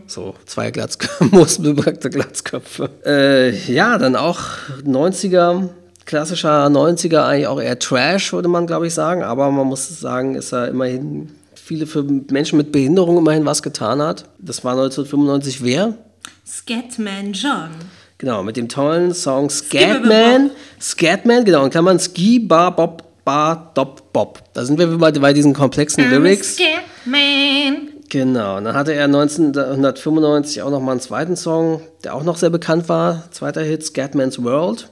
So, 0.08 0.36
zwei 0.46 0.72
Glatzköpfe, 0.72 1.26
muskelbepackte 1.32 2.10
Glatzköpfe. 2.10 2.90
Äh, 3.06 3.72
ja, 3.72 3.98
dann 3.98 4.16
auch 4.16 4.40
90er, 4.86 5.70
klassischer 6.06 6.68
90er, 6.68 7.24
eigentlich 7.24 7.48
auch 7.48 7.62
eher 7.62 7.80
Trash, 7.80 8.34
würde 8.34 8.50
man, 8.50 8.68
glaube 8.68 8.88
ich, 8.88 8.94
sagen. 8.94 9.24
Aber 9.24 9.50
man 9.52 9.68
muss 9.68 9.88
sagen, 10.00 10.36
ist 10.36 10.52
er 10.54 10.68
immerhin 10.68 11.32
viele 11.56 11.88
für 11.88 12.04
Menschen 12.04 12.58
mit 12.58 12.72
Behinderung 12.72 13.18
immerhin 13.18 13.46
was 13.46 13.64
getan 13.64 14.02
hat. 14.02 14.26
Das 14.38 14.66
war 14.66 14.74
1995 14.74 15.64
wer? 15.64 15.94
Scatman 16.46 17.32
John. 17.32 17.72
Genau, 18.24 18.42
mit 18.42 18.56
dem 18.56 18.70
tollen 18.70 19.14
Song. 19.14 19.50
Scatman. 19.50 20.52
Scatman, 20.80 21.44
genau, 21.44 21.66
in 21.66 21.72
Klammern 21.72 22.00
Ski, 22.00 22.40
Bar, 22.40 22.74
Bob, 22.74 23.04
Bar, 23.26 23.74
Dop, 23.74 24.14
Bob. 24.14 24.42
Da 24.54 24.64
sind 24.64 24.80
wir 24.80 24.98
bei, 24.98 25.12
bei 25.12 25.34
diesen 25.34 25.54
komplexen 25.54 26.10
Lyrics. 26.10 26.56
Scatman. 26.56 27.90
Genau, 28.08 28.56
und 28.56 28.64
dann 28.64 28.76
hatte 28.76 28.94
er 28.94 29.04
1995 29.08 30.62
auch 30.62 30.72
noch 30.72 30.80
mal 30.80 30.92
einen 30.92 31.02
zweiten 31.02 31.36
Song, 31.36 31.82
der 32.06 32.16
auch 32.16 32.24
noch 32.24 32.38
sehr 32.38 32.50
bekannt 32.50 32.88
war. 32.88 33.30
Zweiter 33.32 33.62
Hit, 33.62 33.84
Scatman's 33.84 34.42
World. 34.42 34.90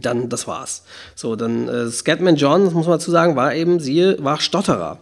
Dann, 0.00 0.28
das 0.28 0.48
war's. 0.48 0.82
So, 1.14 1.36
dann 1.36 1.68
äh, 1.68 1.86
Scatman 1.90 2.34
John, 2.34 2.64
das 2.64 2.74
muss 2.74 2.88
man 2.88 2.98
dazu 2.98 3.12
sagen, 3.12 3.36
war 3.36 3.54
eben, 3.54 3.78
siehe, 3.78 4.16
war 4.18 4.40
Stotterer. 4.40 4.98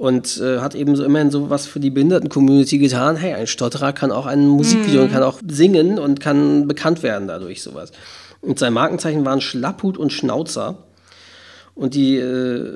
Und 0.00 0.40
äh, 0.40 0.60
hat 0.60 0.74
eben 0.74 0.96
so 0.96 1.04
immerhin 1.04 1.30
so 1.30 1.50
was 1.50 1.66
für 1.66 1.78
die 1.78 1.90
Behinderten-Community 1.90 2.78
getan. 2.78 3.16
Hey, 3.16 3.34
ein 3.34 3.46
Stotterer 3.46 3.92
kann 3.92 4.10
auch 4.12 4.24
ein 4.24 4.46
Musikvideo 4.46 5.02
und 5.02 5.12
kann 5.12 5.22
auch 5.22 5.40
singen 5.46 5.98
und 5.98 6.20
kann 6.20 6.66
bekannt 6.66 7.02
werden 7.02 7.28
dadurch, 7.28 7.60
sowas. 7.62 7.92
Und 8.40 8.58
sein 8.58 8.72
Markenzeichen 8.72 9.26
waren 9.26 9.42
Schlapphut 9.42 9.98
und 9.98 10.10
Schnauzer. 10.10 10.78
Und 11.74 11.92
die, 11.92 12.16
äh, 12.16 12.72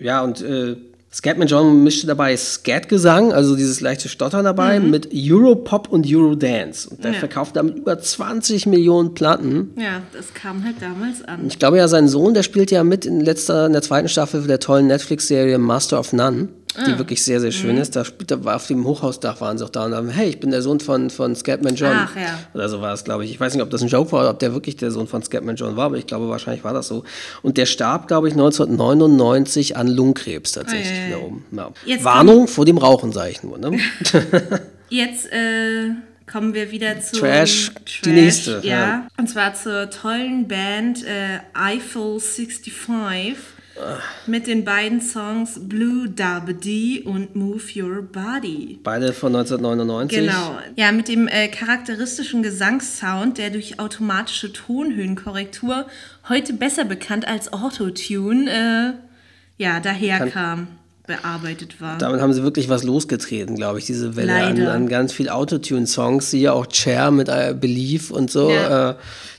ja, 0.00 0.22
und 0.22 0.42
äh, 0.42 0.76
Scatman 1.10 1.48
John 1.48 1.82
mischte 1.82 2.06
dabei 2.06 2.36
Scat-Gesang, 2.36 3.32
also 3.32 3.56
dieses 3.56 3.80
leichte 3.80 4.10
Stottern 4.10 4.44
dabei, 4.44 4.78
mit 4.78 5.08
Europop 5.14 5.88
und 5.88 6.04
Eurodance. 6.06 6.90
Und 6.90 7.04
der 7.04 7.12
Ja. 7.12 7.18
verkauft 7.20 7.56
damit 7.56 7.76
über 7.78 7.98
20 7.98 8.66
Millionen 8.66 9.14
Platten. 9.14 9.70
Ja, 9.78 10.02
das 10.12 10.34
kam 10.34 10.62
halt 10.62 10.74
damals 10.80 11.24
an. 11.26 11.46
Ich 11.48 11.58
glaube 11.58 11.78
ja, 11.78 11.88
sein 11.88 12.06
Sohn, 12.06 12.34
der 12.34 12.42
spielt 12.42 12.70
ja 12.70 12.84
mit 12.84 13.06
in, 13.06 13.20
letzter, 13.22 13.64
in 13.64 13.72
der 13.72 13.80
zweiten 13.80 14.10
Staffel 14.10 14.46
der 14.46 14.60
tollen 14.60 14.88
Netflix-Serie 14.88 15.56
Master 15.56 15.98
of 15.98 16.12
None, 16.12 16.48
die 16.84 16.98
wirklich 16.98 17.22
sehr, 17.22 17.40
sehr 17.40 17.52
schön 17.52 17.76
ist. 17.76 17.96
Da 17.96 18.04
er, 18.30 18.44
war 18.44 18.56
auf 18.56 18.66
dem 18.66 18.84
Hochhausdach 18.84 19.40
waren 19.40 19.58
sie 19.58 19.64
auch 19.64 19.70
da 19.70 19.86
und 19.86 19.94
haben, 19.94 20.08
hey, 20.08 20.28
ich 20.28 20.40
bin 20.40 20.50
der 20.50 20.62
Sohn 20.62 20.80
von, 20.80 21.10
von 21.10 21.34
Scatman 21.34 21.74
John. 21.74 21.92
Ach, 21.92 22.16
ja. 22.16 22.38
Oder 22.54 22.68
so 22.68 22.80
war 22.80 22.92
es, 22.92 23.04
glaube 23.04 23.24
ich. 23.24 23.30
Ich 23.30 23.40
weiß 23.40 23.54
nicht, 23.54 23.62
ob 23.62 23.70
das 23.70 23.82
ein 23.82 23.88
Joke 23.88 24.12
war 24.12 24.20
oder 24.20 24.30
ob 24.30 24.38
der 24.38 24.52
wirklich 24.52 24.76
der 24.76 24.90
Sohn 24.90 25.06
von 25.06 25.22
Scatman 25.22 25.56
John 25.56 25.76
war, 25.76 25.86
aber 25.86 25.96
ich 25.96 26.06
glaube, 26.06 26.28
wahrscheinlich 26.28 26.64
war 26.64 26.74
das 26.74 26.88
so. 26.88 27.04
Und 27.42 27.56
der 27.56 27.66
starb, 27.66 28.08
glaube 28.08 28.28
ich, 28.28 28.34
1999 28.34 29.76
an 29.76 29.88
Lungenkrebs 29.88 30.52
tatsächlich 30.52 30.88
ei, 30.88 31.04
ei. 31.04 31.06
wiederum. 31.08 31.44
Ja. 31.52 31.70
Jetzt 31.84 32.04
Warnung 32.04 32.48
vor 32.48 32.64
dem 32.64 32.78
Rauchen, 32.78 33.12
sage 33.12 33.30
ich 33.30 33.42
nur. 33.42 33.58
Ne? 33.58 33.78
Jetzt 34.88 35.26
äh, 35.32 35.90
kommen 36.30 36.54
wir 36.54 36.70
wieder 36.70 37.00
zu 37.00 37.18
Trash, 37.18 37.72
die 38.04 38.10
nächste, 38.10 38.60
Ja. 38.62 38.70
ja. 38.70 39.06
Und 39.16 39.28
zwar 39.28 39.54
zur 39.54 39.90
tollen 39.90 40.48
Band 40.48 41.04
äh, 41.04 41.40
Eiffel 41.54 42.20
65 42.20 42.72
mit 44.26 44.46
den 44.46 44.64
beiden 44.64 45.00
Songs 45.00 45.60
Blue 45.60 46.08
Dabadi 46.08 47.02
und 47.04 47.36
Move 47.36 47.62
Your 47.74 48.02
Body. 48.02 48.78
Beide 48.82 49.12
von 49.12 49.34
1999. 49.34 50.18
Genau. 50.18 50.58
Ja, 50.76 50.92
mit 50.92 51.08
dem 51.08 51.28
äh, 51.28 51.48
charakteristischen 51.48 52.42
Gesangssound, 52.42 53.38
der 53.38 53.50
durch 53.50 53.78
automatische 53.78 54.52
Tonhöhenkorrektur 54.52 55.86
heute 56.28 56.52
besser 56.54 56.84
bekannt 56.84 57.26
als 57.28 57.52
Autotune, 57.52 58.50
äh, 58.50 59.62
ja, 59.62 59.80
daherkam, 59.80 60.68
bearbeitet 61.06 61.80
war. 61.80 61.98
Damit 61.98 62.20
haben 62.20 62.32
sie 62.32 62.42
wirklich 62.42 62.68
was 62.68 62.82
losgetreten, 62.82 63.54
glaube 63.54 63.78
ich, 63.78 63.84
diese 63.84 64.16
Welle 64.16 64.34
an, 64.34 64.60
an 64.66 64.88
ganz 64.88 65.12
viel 65.12 65.28
Autotune-Songs, 65.28 66.32
ja 66.32 66.52
auch 66.52 66.66
Cher 66.72 67.10
mit 67.10 67.28
äh, 67.28 67.54
Belief 67.58 68.10
und 68.10 68.30
so. 68.30 68.50
Ja. 68.50 68.96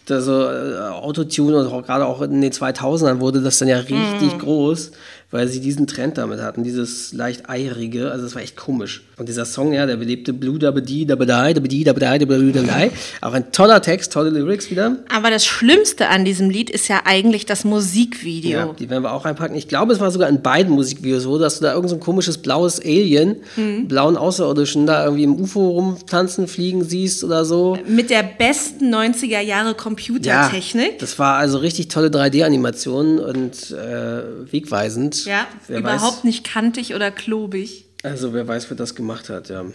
Da 0.08 0.22
so 0.22 0.44
äh, 0.44 0.78
Autotune 1.02 1.58
und 1.58 1.68
auch 1.68 1.84
gerade 1.84 2.06
auch 2.06 2.22
in 2.22 2.40
den 2.42 2.52
2000ern 2.52 3.20
wurde 3.20 3.42
das 3.42 3.60
dann 3.60 3.68
ja 3.68 3.78
richtig 3.78 4.34
Mhm. 4.34 4.40
groß. 4.40 4.92
Weil 5.30 5.48
sie 5.50 5.60
diesen 5.60 5.88
Trend 5.88 6.18
damit 6.18 6.40
hatten, 6.40 6.64
dieses 6.64 7.12
leicht 7.12 7.50
eierige, 7.50 8.12
also 8.12 8.24
das 8.24 8.36
war 8.36 8.42
echt 8.42 8.56
komisch. 8.56 9.04
Und 9.18 9.28
dieser 9.28 9.46
Song, 9.46 9.74
ja, 9.74 9.86
der 9.86 9.98
belebte 9.98 10.32
Blue 10.32 10.58
Dabedi, 10.58 11.06
Dabedai, 11.06 11.54
Dabedi, 11.54 11.84
Dabedai, 11.84 12.20
Dabedai, 12.20 12.92
auch 13.22 13.34
ein 13.34 13.52
toller 13.52 13.82
Text, 13.82 14.14
tolle 14.14 14.30
Lyrics 14.30 14.72
wieder. 14.72 14.98
Aber 15.14 15.30
das 15.30 15.46
Schlimmste 15.46 16.08
an 16.08 16.24
diesem 16.24 16.50
Lied 16.50 16.70
ist 16.70 16.88
ja 16.88 17.02
eigentlich 17.04 17.46
das 17.46 17.66
Musikvideo. 17.66 18.52
Ja, 18.52 18.76
die 18.80 18.90
werden 18.90 19.04
wir 19.04 19.12
auch 19.12 19.26
reinpacken. 19.26 19.58
Ich 19.58 19.68
glaube, 19.68 19.92
es 19.92 20.00
war 20.00 20.12
sogar 20.12 20.30
in 20.30 20.42
beiden 20.42 20.72
Musikvideos 20.72 21.24
so, 21.24 21.38
dass 21.38 21.58
du 21.58 21.66
da 21.66 21.74
irgend 21.74 21.90
so 21.90 21.96
ein 21.96 22.00
komisches 22.00 22.38
blaues 22.38 22.80
Alien, 22.80 23.38
mhm. 23.58 23.88
blauen 23.88 24.16
Außerirdischen, 24.16 24.86
da 24.86 25.04
irgendwie 25.04 25.24
im 25.24 25.42
UFO 25.42 25.72
rumtanzen, 25.72 26.48
fliegen 26.48 26.86
siehst 26.86 27.24
oder 27.26 27.44
so. 27.44 27.78
Mit 27.86 28.12
der 28.12 28.24
besten 28.24 28.94
90er 28.94 29.42
Jahre 29.42 29.74
Computertechnik. 29.74 30.92
Ja, 30.92 30.98
das 31.00 31.20
war 31.20 31.36
also 31.36 31.58
richtig 31.58 31.90
tolle 31.90 32.08
3D-Animation 32.08 33.20
und 33.20 33.72
äh, 33.72 34.52
wegweisend. 34.52 35.17
Ja, 35.26 35.48
wer 35.68 35.80
überhaupt 35.80 36.18
weiß, 36.18 36.24
nicht 36.24 36.44
kantig 36.44 36.96
oder 36.96 37.12
klobig. 37.12 37.86
Also 38.04 38.34
wer 38.34 38.48
weiß, 38.48 38.70
wer 38.70 38.78
das 38.78 38.96
gemacht 38.96 39.30
hat, 39.30 39.50
ja. 39.50 39.66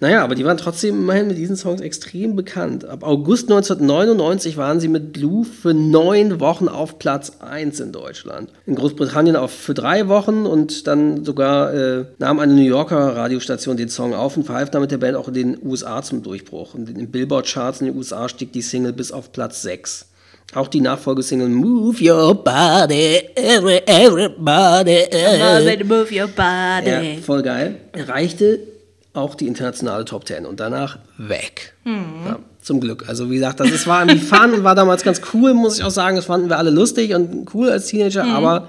Naja, 0.00 0.22
aber 0.22 0.36
die 0.36 0.44
waren 0.44 0.56
trotzdem 0.56 0.94
immerhin 0.94 1.26
mit 1.26 1.36
diesen 1.36 1.56
Songs 1.56 1.80
extrem 1.80 2.36
bekannt. 2.36 2.84
Ab 2.84 3.02
August 3.02 3.50
1999 3.50 4.56
waren 4.56 4.78
sie 4.78 4.86
mit 4.86 5.12
Blue 5.12 5.44
für 5.44 5.74
neun 5.74 6.38
Wochen 6.38 6.68
auf 6.68 7.00
Platz 7.00 7.32
1 7.40 7.80
in 7.80 7.90
Deutschland. 7.90 8.52
In 8.64 8.76
Großbritannien 8.76 9.34
auf 9.34 9.50
für 9.50 9.74
drei 9.74 10.06
Wochen 10.06 10.46
und 10.46 10.86
dann 10.86 11.24
sogar 11.24 11.74
äh, 11.74 12.04
nahm 12.18 12.38
eine 12.38 12.54
New 12.54 12.62
Yorker 12.62 13.16
Radiostation 13.16 13.76
den 13.76 13.88
Song 13.88 14.14
auf 14.14 14.36
und 14.36 14.44
verhalf 14.44 14.70
damit 14.70 14.92
der 14.92 14.98
Band 14.98 15.16
auch 15.16 15.26
in 15.26 15.34
den 15.34 15.58
USA 15.60 16.00
zum 16.00 16.22
Durchbruch. 16.22 16.74
Und 16.74 16.88
in 16.88 16.94
den 16.94 17.10
Billboard-Charts 17.10 17.80
in 17.80 17.88
den 17.88 17.96
USA 17.96 18.28
stieg 18.28 18.52
die 18.52 18.62
Single 18.62 18.92
bis 18.92 19.10
auf 19.10 19.32
Platz 19.32 19.62
6. 19.62 20.07
Auch 20.54 20.68
die 20.68 20.80
Nachfolgesingle 20.80 21.48
Move 21.48 21.96
Your 22.00 22.34
Body, 22.34 23.20
Everybody. 23.34 25.04
Move 25.84 26.08
Your 26.10 26.28
Body. 26.28 27.16
Ja, 27.16 27.22
voll 27.22 27.42
geil. 27.42 27.76
Erreichte 27.92 28.60
auch 29.12 29.34
die 29.34 29.46
internationale 29.46 30.04
Top 30.04 30.26
10 30.26 30.46
und 30.46 30.60
danach 30.60 30.98
weg. 31.18 31.74
Mhm. 31.84 32.26
Ja, 32.26 32.38
zum 32.62 32.80
Glück. 32.80 33.04
Also 33.08 33.30
wie 33.30 33.34
gesagt, 33.34 33.60
das 33.60 33.70
ist, 33.70 33.86
war 33.86 34.00
irgendwie 34.00 34.24
Fun, 34.24 34.64
war 34.64 34.74
damals 34.74 35.02
ganz 35.02 35.20
cool, 35.34 35.52
muss 35.52 35.78
ich 35.78 35.84
auch 35.84 35.90
sagen. 35.90 36.16
Das 36.16 36.26
fanden 36.26 36.48
wir 36.48 36.56
alle 36.56 36.70
lustig 36.70 37.14
und 37.14 37.52
cool 37.54 37.68
als 37.70 37.86
Teenager, 37.88 38.24
mhm. 38.24 38.32
aber 38.32 38.68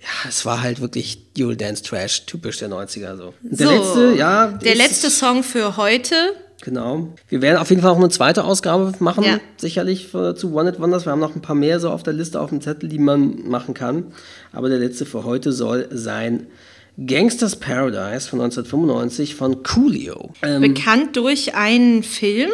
ja, 0.00 0.28
es 0.28 0.46
war 0.46 0.62
halt 0.62 0.80
wirklich 0.80 1.32
Dual 1.34 1.56
Dance 1.56 1.82
Trash, 1.82 2.24
typisch 2.26 2.58
der 2.58 2.70
90er 2.70 3.16
so. 3.16 3.34
Der 3.42 3.66
so, 3.66 3.72
letzte, 3.72 4.14
ja. 4.18 4.46
Der 4.48 4.74
letzte 4.74 5.10
Song 5.10 5.42
für 5.42 5.76
heute 5.76 6.14
Genau. 6.62 7.08
Wir 7.28 7.40
werden 7.42 7.58
auf 7.58 7.70
jeden 7.70 7.82
Fall 7.82 7.90
auch 7.90 7.96
eine 7.96 8.10
zweite 8.10 8.44
Ausgabe 8.44 8.92
machen, 8.98 9.24
ja. 9.24 9.40
sicherlich 9.56 10.10
zu 10.10 10.54
One 10.54 10.70
It 10.70 10.80
Wonders. 10.80 11.06
Wir 11.06 11.12
haben 11.12 11.20
noch 11.20 11.34
ein 11.34 11.42
paar 11.42 11.56
mehr 11.56 11.80
so 11.80 11.90
auf 11.90 12.02
der 12.02 12.12
Liste, 12.12 12.40
auf 12.40 12.50
dem 12.50 12.60
Zettel, 12.60 12.88
die 12.88 12.98
man 12.98 13.48
machen 13.48 13.74
kann. 13.74 14.12
Aber 14.52 14.68
der 14.68 14.78
letzte 14.78 15.06
für 15.06 15.24
heute 15.24 15.52
soll 15.52 15.88
sein 15.90 16.46
Gangsters 17.06 17.56
Paradise 17.56 18.28
von 18.28 18.40
1995 18.40 19.34
von 19.34 19.62
Coolio. 19.62 20.32
Ähm, 20.42 20.60
Bekannt 20.60 21.16
durch 21.16 21.54
einen 21.54 22.02
Film? 22.02 22.50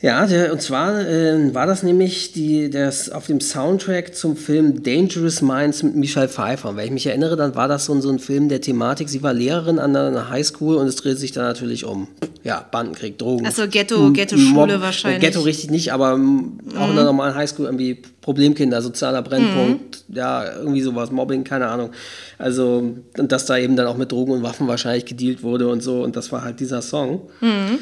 Ja, 0.00 0.26
der, 0.26 0.52
und 0.52 0.62
zwar 0.62 1.00
äh, 1.00 1.52
war 1.54 1.66
das 1.66 1.82
nämlich 1.82 2.32
die, 2.32 2.70
das 2.70 3.10
auf 3.10 3.26
dem 3.26 3.40
Soundtrack 3.40 4.14
zum 4.14 4.36
Film 4.36 4.84
Dangerous 4.84 5.42
Minds 5.42 5.82
mit 5.82 5.96
Michelle 5.96 6.28
Pfeiffer. 6.28 6.68
Und 6.68 6.76
wenn 6.76 6.84
ich 6.84 6.92
mich 6.92 7.06
erinnere, 7.06 7.34
dann 7.34 7.56
war 7.56 7.66
das 7.66 7.86
so, 7.86 7.94
ein, 7.94 8.00
so 8.00 8.08
ein 8.08 8.20
Film 8.20 8.48
der 8.48 8.60
Thematik. 8.60 9.08
Sie 9.08 9.24
war 9.24 9.32
Lehrerin 9.32 9.80
an 9.80 9.96
einer 9.96 10.30
Highschool 10.30 10.76
und 10.76 10.86
es 10.86 10.94
dreht 10.94 11.18
sich 11.18 11.32
dann 11.32 11.44
natürlich 11.44 11.84
um 11.84 12.06
ja, 12.44 12.64
Bandenkrieg, 12.70 13.18
Drogen. 13.18 13.44
Also 13.44 13.66
Ghetto, 13.66 14.12
Ghetto-Schule 14.12 14.80
wahrscheinlich. 14.80 15.20
Ghetto 15.20 15.40
richtig 15.40 15.70
nicht, 15.70 15.92
aber 15.92 16.16
mhm. 16.16 16.60
auch 16.78 16.90
in 16.90 16.94
der 16.94 17.04
normalen 17.04 17.34
Highschool 17.34 17.66
irgendwie 17.66 18.00
Problemkinder, 18.20 18.80
sozialer 18.82 19.22
Brennpunkt, 19.22 20.04
mhm. 20.06 20.16
ja, 20.16 20.58
irgendwie 20.58 20.82
sowas, 20.82 21.10
Mobbing, 21.10 21.42
keine 21.42 21.66
Ahnung. 21.66 21.90
Also, 22.38 22.94
und 23.16 23.32
dass 23.32 23.46
da 23.46 23.58
eben 23.58 23.74
dann 23.74 23.88
auch 23.88 23.96
mit 23.96 24.12
Drogen 24.12 24.30
und 24.30 24.42
Waffen 24.44 24.68
wahrscheinlich 24.68 25.06
gedealt 25.06 25.42
wurde 25.42 25.66
und 25.66 25.82
so. 25.82 26.04
Und 26.04 26.14
das 26.14 26.30
war 26.30 26.44
halt 26.44 26.60
dieser 26.60 26.82
Song. 26.82 27.28
Mhm. 27.40 27.80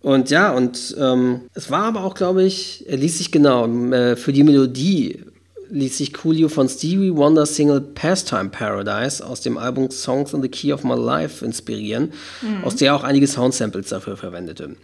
Und 0.00 0.30
ja, 0.30 0.52
und 0.52 0.96
ähm, 0.98 1.42
es 1.54 1.70
war 1.70 1.84
aber 1.84 2.04
auch, 2.04 2.14
glaube 2.14 2.44
ich, 2.44 2.84
er 2.88 2.96
ließ 2.96 3.18
sich 3.18 3.32
genau 3.32 3.66
äh, 3.92 4.16
für 4.16 4.32
die 4.32 4.44
Melodie 4.44 5.24
ließ 5.70 5.98
sich 5.98 6.14
Coolio 6.14 6.48
von 6.48 6.68
Stevie 6.68 7.14
Wonders 7.14 7.56
Single 7.56 7.80
Pastime 7.80 8.48
Paradise 8.48 9.24
aus 9.24 9.40
dem 9.40 9.58
Album 9.58 9.90
Songs 9.90 10.32
in 10.32 10.42
the 10.42 10.48
Key 10.48 10.72
of 10.72 10.84
My 10.84 10.94
Life 10.94 11.44
inspirieren, 11.44 12.12
mhm. 12.42 12.64
aus 12.64 12.76
der 12.76 12.88
er 12.88 12.96
auch 12.96 13.04
einige 13.04 13.26
Soundsamples 13.26 13.88
dafür 13.88 14.16
verwendete. 14.16 14.76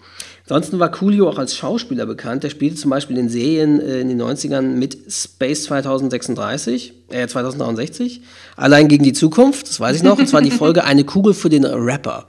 Ansonsten 0.44 0.78
war 0.78 0.90
Coolio 0.90 1.28
auch 1.28 1.38
als 1.38 1.56
Schauspieler 1.56 2.04
bekannt. 2.06 2.44
Er 2.44 2.50
spielte 2.50 2.76
zum 2.76 2.90
Beispiel 2.90 3.16
in 3.16 3.28
Serien 3.28 3.80
äh, 3.80 4.00
in 4.00 4.08
den 4.08 4.20
90ern 4.20 4.62
mit 4.62 4.98
Space 5.08 5.64
2036, 5.64 6.92
äh, 7.10 7.26
2063, 7.26 8.20
Allein 8.56 8.88
gegen 8.88 9.04
die 9.04 9.14
Zukunft, 9.14 9.68
das 9.68 9.80
weiß 9.80 9.96
ich 9.96 10.02
noch, 10.02 10.18
und 10.18 10.28
zwar 10.28 10.42
die 10.42 10.50
Folge 10.50 10.84
Eine 10.84 11.04
Kugel 11.04 11.34
für 11.34 11.48
den 11.48 11.64
Rapper. 11.64 12.26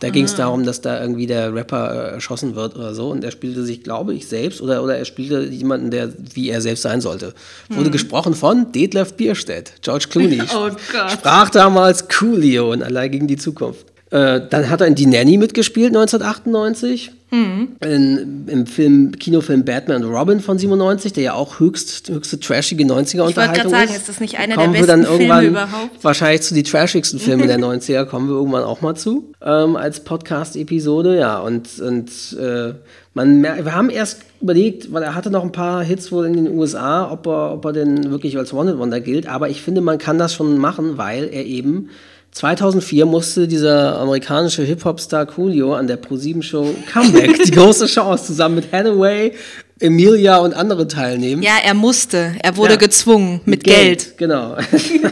Da 0.00 0.10
ging 0.10 0.24
es 0.24 0.34
ah. 0.34 0.38
darum, 0.38 0.64
dass 0.64 0.80
da 0.80 1.00
irgendwie 1.00 1.26
der 1.26 1.54
Rapper 1.54 1.94
äh, 1.94 2.14
erschossen 2.14 2.56
wird 2.56 2.74
oder 2.74 2.94
so. 2.94 3.10
Und 3.10 3.22
er 3.22 3.30
spielte 3.30 3.62
sich, 3.62 3.84
glaube 3.84 4.14
ich, 4.14 4.26
selbst 4.26 4.60
oder, 4.60 4.82
oder 4.82 4.96
er 4.96 5.04
spielte 5.04 5.44
jemanden, 5.44 5.90
der 5.90 6.12
wie 6.34 6.50
er 6.50 6.60
selbst 6.60 6.82
sein 6.82 7.00
sollte. 7.00 7.34
Wurde 7.68 7.88
mhm. 7.88 7.92
gesprochen 7.92 8.34
von 8.34 8.72
Detlef 8.72 9.14
Bierstedt, 9.14 9.74
George 9.80 10.06
Clooney. 10.10 10.42
oh 10.54 10.70
Gott. 10.92 11.10
Sprach 11.12 11.50
damals 11.50 12.08
Coolio 12.08 12.72
und 12.72 12.82
allein 12.82 13.12
gegen 13.12 13.28
die 13.28 13.36
Zukunft. 13.36 13.91
Äh, 14.12 14.42
dann 14.50 14.68
hat 14.68 14.82
er 14.82 14.86
in 14.86 14.94
Die 14.94 15.06
Nanny 15.06 15.38
mitgespielt, 15.38 15.88
1998. 15.96 17.12
Mhm. 17.30 17.68
In, 17.80 18.46
Im 18.46 18.66
Film, 18.66 19.18
Kinofilm 19.18 19.64
Batman 19.64 20.04
und 20.04 20.12
Robin 20.12 20.40
von 20.40 20.58
97, 20.58 21.14
der 21.14 21.22
ja 21.22 21.32
auch 21.32 21.60
höchst, 21.60 22.10
höchste 22.10 22.38
trashige 22.38 22.84
90er-Unterhaltung 22.84 23.24
ist. 23.24 23.30
Ich 23.30 23.36
wollte 23.36 23.52
gerade 23.52 23.70
sagen, 23.70 23.94
ist 23.96 24.08
das 24.10 24.20
nicht 24.20 24.38
einer 24.38 24.54
kommen 24.54 24.74
der 24.74 24.80
besten 24.80 25.00
wir 25.00 25.04
dann 25.04 25.12
irgendwann 25.14 25.40
Filme 25.40 25.58
überhaupt? 25.60 26.04
Wahrscheinlich 26.04 26.42
zu 26.42 26.52
den 26.52 26.64
trashigsten 26.64 27.20
Filmen 27.20 27.46
der 27.46 27.58
90er 27.58 28.04
kommen 28.04 28.28
wir 28.28 28.34
irgendwann 28.34 28.64
auch 28.64 28.82
mal 28.82 28.94
zu, 28.96 29.32
ähm, 29.40 29.76
als 29.76 30.00
Podcast-Episode, 30.00 31.18
ja. 31.18 31.38
Und, 31.38 31.80
und 31.80 32.10
äh, 32.38 32.74
man, 33.14 33.42
wir 33.42 33.74
haben 33.74 33.88
erst 33.88 34.20
überlegt, 34.42 34.92
weil 34.92 35.02
er 35.02 35.14
hatte 35.14 35.30
noch 35.30 35.42
ein 35.42 35.52
paar 35.52 35.82
Hits 35.82 36.12
wohl 36.12 36.26
in 36.26 36.34
den 36.34 36.48
USA, 36.48 37.10
ob 37.10 37.26
er, 37.26 37.54
ob 37.54 37.64
er 37.64 37.72
denn 37.72 38.10
wirklich 38.10 38.36
als 38.36 38.52
One-Hit-Wonder 38.52 39.00
gilt. 39.00 39.26
Aber 39.26 39.48
ich 39.48 39.62
finde, 39.62 39.80
man 39.80 39.96
kann 39.96 40.18
das 40.18 40.34
schon 40.34 40.58
machen, 40.58 40.98
weil 40.98 41.30
er 41.32 41.46
eben 41.46 41.88
2004 42.32 43.04
musste 43.04 43.46
dieser 43.46 43.98
amerikanische 43.98 44.62
Hip-Hop-Star 44.62 45.26
Coolio 45.26 45.74
an 45.74 45.86
der 45.86 45.96
ProSieben-Show 45.98 46.74
Comeback, 46.90 47.44
die 47.44 47.50
große 47.50 47.86
Chance, 47.86 48.24
zusammen 48.24 48.54
mit 48.56 48.72
Hathaway, 48.72 49.32
Emilia 49.78 50.38
und 50.38 50.54
andere 50.54 50.88
teilnehmen. 50.88 51.42
Ja, 51.42 51.58
er 51.62 51.74
musste. 51.74 52.34
Er 52.42 52.56
wurde 52.56 52.74
ja, 52.74 52.78
gezwungen 52.78 53.42
mit, 53.44 53.46
mit 53.46 53.64
Geld. 53.64 54.16
Geld. 54.16 54.18
Genau. 54.18 54.56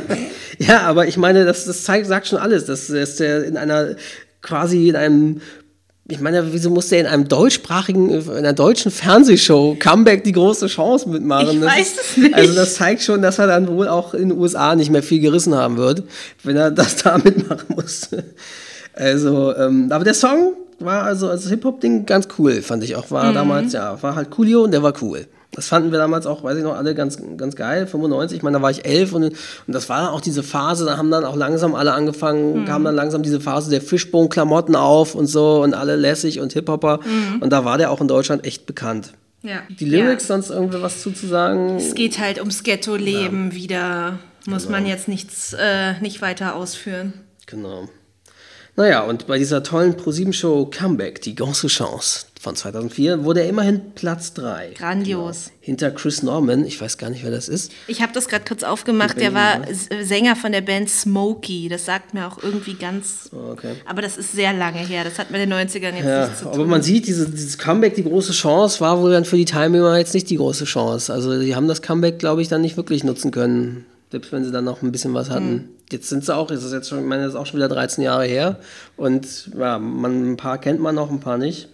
ja, 0.59 0.81
aber 0.83 1.09
ich 1.09 1.19
meine, 1.19 1.45
das, 1.45 1.67
das 1.67 1.85
zeigt, 1.85 2.07
sagt 2.07 2.27
schon 2.27 2.39
alles, 2.39 2.65
dass, 2.65 2.87
dass 2.87 3.21
er 3.21 3.45
in 3.45 3.59
einer 3.59 3.97
quasi 4.41 4.89
in 4.89 4.97
einem 4.97 5.41
ich 6.11 6.20
meine, 6.20 6.53
wieso 6.53 6.70
musste 6.70 6.97
er 6.97 7.03
in 7.03 7.07
einem 7.07 7.28
deutschsprachigen, 7.28 8.11
in 8.11 8.31
einer 8.31 8.53
deutschen 8.53 8.91
Fernsehshow 8.91 9.77
Comeback 9.78 10.24
die 10.24 10.32
große 10.32 10.66
Chance 10.66 11.09
mitmachen? 11.09 11.55
Ich 11.55 11.61
das 11.61 11.70
weiß 11.70 11.95
es 12.01 12.16
nicht. 12.16 12.35
Also 12.35 12.55
das 12.55 12.74
zeigt 12.74 13.03
schon, 13.03 13.23
dass 13.23 13.39
er 13.39 13.47
dann 13.47 13.69
wohl 13.69 13.89
auch 13.89 14.15
in 14.15 14.31
den 14.31 14.39
USA 14.39 14.74
nicht 14.74 14.91
mehr 14.91 15.03
viel 15.03 15.20
gerissen 15.20 15.55
haben 15.55 15.77
wird, 15.77 16.03
wenn 16.43 16.57
er 16.57 16.70
das 16.70 16.97
da 16.97 17.19
mitmachen 17.24 17.74
musste. 17.74 18.24
Also, 18.93 19.55
ähm, 19.57 19.91
aber 19.91 20.05
der 20.05 20.15
Song 20.15 20.55
war 20.81 21.05
also 21.05 21.28
als 21.28 21.49
Hip-Hop-Ding 21.49 22.07
ganz 22.07 22.28
cool, 22.39 22.62
fand 22.62 22.82
ich 22.82 22.97
auch. 22.97 23.11
War 23.11 23.31
mhm. 23.31 23.35
damals, 23.35 23.73
ja, 23.73 24.03
war 24.03 24.16
halt 24.16 24.31
Coolio 24.31 24.65
und 24.65 24.73
der 24.73 24.82
war 24.82 24.95
cool. 25.03 25.27
Das 25.53 25.67
fanden 25.69 25.91
wir 25.91 25.99
damals 25.99 26.27
auch, 26.27 26.45
weiß 26.45 26.57
ich 26.57 26.63
noch, 26.63 26.77
alle 26.77 26.95
ganz, 26.95 27.19
ganz 27.37 27.57
geil. 27.57 27.87
95, 27.87 28.37
ich 28.37 28.43
meine, 28.43 28.59
da 28.59 28.63
war 28.63 28.71
ich 28.71 28.85
elf 28.85 29.13
und, 29.13 29.25
und 29.25 29.35
das 29.67 29.89
war 29.89 30.13
auch 30.13 30.21
diese 30.21 30.43
Phase, 30.43 30.85
da 30.85 30.97
haben 30.97 31.11
dann 31.11 31.25
auch 31.25 31.35
langsam 31.35 31.75
alle 31.75 31.93
angefangen, 31.93 32.61
mhm. 32.61 32.65
kam 32.67 32.85
dann 32.85 32.95
langsam 32.95 33.23
diese 33.23 33.41
Phase 33.41 33.71
der 33.71 33.81
Fishbone-Klamotten 33.81 34.77
auf 34.77 35.15
und 35.15 35.27
so 35.27 35.63
und 35.63 35.75
alle 35.75 35.97
lässig 35.97 36.41
und 36.41 36.53
Hip-Hopper. 36.53 37.01
Mhm. 37.05 37.43
Und 37.43 37.53
da 37.53 37.65
war 37.65 37.79
der 37.79 37.91
auch 37.91 38.01
in 38.01 38.09
Deutschland 38.09 38.45
echt 38.45 38.67
bekannt. 38.67 39.13
Ja. 39.43 39.63
Die 39.69 39.87
Lyrics, 39.87 40.29
ja. 40.29 40.35
sonst 40.35 40.51
irgendwie 40.51 40.83
was 40.83 41.03
zuzusagen? 41.03 41.77
Es 41.77 41.95
geht 41.95 42.19
halt 42.19 42.39
ums 42.39 42.63
Ghetto-Leben 42.63 43.51
ja. 43.51 43.57
wieder. 43.57 44.19
Muss 44.47 44.65
genau. 44.65 44.79
man 44.79 44.87
jetzt 44.87 45.09
nichts, 45.09 45.55
äh, 45.59 45.99
nicht 46.01 46.23
weiter 46.23 46.55
ausführen. 46.55 47.13
Genau. 47.47 47.89
Naja, 48.81 49.02
und 49.02 49.27
bei 49.27 49.36
dieser 49.36 49.62
tollen 49.62 49.94
ProSieben-Show 49.94 50.70
Comeback, 50.73 51.20
die 51.20 51.35
große 51.35 51.66
Chance 51.66 52.24
von 52.40 52.57
2004, 52.57 53.24
wurde 53.24 53.43
er 53.43 53.48
immerhin 53.51 53.93
Platz 53.94 54.32
3. 54.32 54.73
Grandios. 54.74 55.44
Genau. 55.44 55.57
Hinter 55.61 55.90
Chris 55.90 56.23
Norman, 56.23 56.65
ich 56.65 56.81
weiß 56.81 56.97
gar 56.97 57.11
nicht, 57.11 57.23
wer 57.23 57.31
das 57.31 57.51
ist. 57.51 57.73
Ich 57.89 58.01
habe 58.01 58.15
das 58.15 58.27
gerade 58.27 58.47
kurz 58.48 58.62
aufgemacht, 58.62 59.20
der 59.20 59.35
war 59.35 59.61
Sänger 60.01 60.35
von 60.35 60.52
der 60.52 60.62
Band 60.62 60.89
Smokey. 60.89 61.69
Das 61.69 61.85
sagt 61.85 62.15
mir 62.15 62.27
auch 62.27 62.43
irgendwie 62.43 62.73
ganz. 62.73 63.28
Oh, 63.32 63.51
okay. 63.52 63.74
Aber 63.85 64.01
das 64.01 64.16
ist 64.16 64.32
sehr 64.32 64.55
lange 64.55 64.78
her, 64.78 65.05
das 65.05 65.19
hat 65.19 65.31
mit 65.31 65.43
den 65.43 65.52
90ern 65.52 65.97
jetzt 65.97 66.07
ja, 66.07 66.23
nichts 66.23 66.39
zu 66.39 66.44
tun. 66.47 66.55
Aber 66.55 66.65
man 66.65 66.81
sieht, 66.81 67.07
diese, 67.07 67.28
dieses 67.28 67.59
Comeback, 67.59 67.97
die 67.97 68.05
große 68.05 68.32
Chance, 68.32 68.81
war 68.81 69.02
wohl 69.02 69.12
dann 69.12 69.27
für 69.27 69.36
die 69.36 69.44
Teilnehmer 69.44 69.98
jetzt 69.98 70.15
nicht 70.15 70.31
die 70.31 70.36
große 70.36 70.65
Chance. 70.65 71.12
Also, 71.12 71.39
die 71.39 71.55
haben 71.55 71.69
das 71.69 71.82
Comeback, 71.82 72.19
glaube 72.19 72.40
ich, 72.40 72.48
dann 72.48 72.62
nicht 72.62 72.78
wirklich 72.78 73.05
nutzen 73.05 73.31
können. 73.31 73.85
Selbst 74.11 74.32
wenn 74.32 74.45
sie 74.45 74.51
dann 74.51 74.65
noch 74.65 74.82
ein 74.82 74.93
bisschen 74.93 75.15
was 75.15 75.31
hatten. 75.31 75.53
Mhm. 75.53 75.69
Jetzt 75.93 76.09
sind 76.09 76.24
sie 76.24 76.35
auch, 76.35 76.51
ist 76.51 76.65
das 76.65 76.73
jetzt 76.73 76.89
schon, 76.89 77.01
ich 77.01 77.07
meine, 77.07 77.24
das 77.24 77.35
ist 77.35 77.39
auch 77.39 77.47
schon 77.47 77.59
wieder 77.59 77.69
13 77.69 78.03
Jahre 78.03 78.24
her. 78.24 78.57
Und 78.97 79.51
ja, 79.57 79.78
man, 79.78 80.32
ein 80.32 80.37
paar 80.37 80.59
kennt 80.59 80.81
man 80.81 80.95
noch, 80.95 81.11
ein 81.11 81.20
paar 81.20 81.39
nicht. 81.39 81.69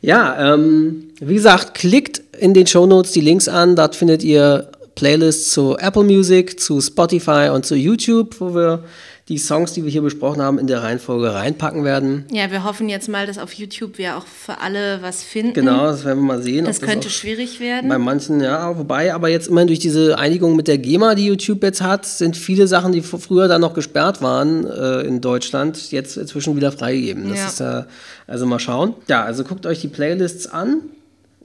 Ja, 0.00 0.54
ähm, 0.54 1.10
wie 1.20 1.34
gesagt, 1.34 1.74
klickt 1.74 2.22
in 2.38 2.54
den 2.54 2.66
Shownotes 2.66 3.12
die 3.12 3.20
Links 3.20 3.48
an. 3.48 3.74
Dort 3.74 3.96
findet 3.96 4.22
ihr 4.22 4.70
Playlist 4.94 5.50
zu 5.52 5.76
Apple 5.76 6.04
Music, 6.04 6.60
zu 6.60 6.80
Spotify 6.80 7.50
und 7.52 7.66
zu 7.66 7.74
YouTube, 7.74 8.40
wo 8.40 8.54
wir 8.54 8.84
die 9.28 9.36
Songs, 9.36 9.74
die 9.74 9.84
wir 9.84 9.90
hier 9.90 10.00
besprochen 10.00 10.40
haben, 10.40 10.58
in 10.58 10.66
der 10.66 10.82
Reihenfolge 10.82 11.34
reinpacken 11.34 11.84
werden. 11.84 12.24
Ja, 12.32 12.50
wir 12.50 12.64
hoffen 12.64 12.88
jetzt 12.88 13.08
mal, 13.08 13.26
dass 13.26 13.36
auf 13.38 13.52
YouTube 13.52 13.98
wir 13.98 14.16
auch 14.16 14.26
für 14.26 14.60
alle 14.60 15.02
was 15.02 15.22
finden. 15.22 15.52
Genau, 15.52 15.84
das 15.86 16.04
werden 16.04 16.20
wir 16.20 16.26
mal 16.26 16.42
sehen. 16.42 16.64
Das 16.64 16.80
könnte 16.80 17.10
schwierig 17.10 17.60
werden. 17.60 17.88
Bei 17.90 17.98
manchen, 17.98 18.40
ja, 18.40 18.76
wobei, 18.78 19.12
aber 19.12 19.28
jetzt 19.28 19.48
immerhin 19.48 19.68
durch 19.68 19.78
diese 19.80 20.18
Einigung 20.18 20.56
mit 20.56 20.66
der 20.66 20.78
GEMA, 20.78 21.14
die 21.14 21.26
YouTube 21.26 21.62
jetzt 21.62 21.82
hat, 21.82 22.06
sind 22.06 22.36
viele 22.36 22.66
Sachen, 22.66 22.92
die 22.92 23.02
früher 23.02 23.48
dann 23.48 23.60
noch 23.60 23.74
gesperrt 23.74 24.22
waren 24.22 24.66
äh, 24.66 25.00
in 25.02 25.20
Deutschland, 25.20 25.92
jetzt 25.92 26.16
inzwischen 26.16 26.56
wieder 26.56 26.72
freigegeben. 26.72 27.28
Das 27.28 27.38
Ja. 27.38 27.46
ist 27.82 27.84
äh, 27.84 27.88
also 28.26 28.46
mal 28.46 28.58
schauen. 28.58 28.94
Ja, 29.08 29.24
also 29.24 29.44
guckt 29.44 29.66
euch 29.66 29.80
die 29.80 29.88
Playlists 29.88 30.46
an 30.46 30.80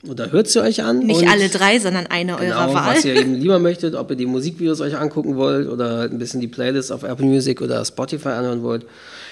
oder 0.08 0.32
hört 0.32 0.48
sie 0.48 0.62
euch 0.62 0.84
an. 0.84 1.00
Nicht 1.00 1.22
und 1.22 1.28
alle 1.30 1.50
drei, 1.50 1.80
sondern 1.80 2.08
eine 2.08 2.36
Genau, 2.36 2.56
eurer 2.60 2.74
Wahl. 2.74 2.96
was 2.98 3.06
ihr 3.06 3.16
eben 3.16 3.34
lieber 3.40 3.60
möchtet, 3.60 3.96
ob 3.96 4.10
ihr 4.12 4.18
die 4.18 4.26
Musikvideos 4.26 4.82
euch 4.82 4.98
angucken 4.98 5.36
wollt 5.36 5.68
oder 5.70 5.98
halt 5.98 6.12
ein 6.12 6.20
bisschen 6.20 6.42
die 6.42 6.48
Playlist 6.48 6.92
auf 6.92 7.04
Apple 7.04 7.26
Music 7.26 7.62
oder 7.62 7.84
Spotify 7.86 8.30
anhören 8.30 8.64
wollt. 8.64 8.86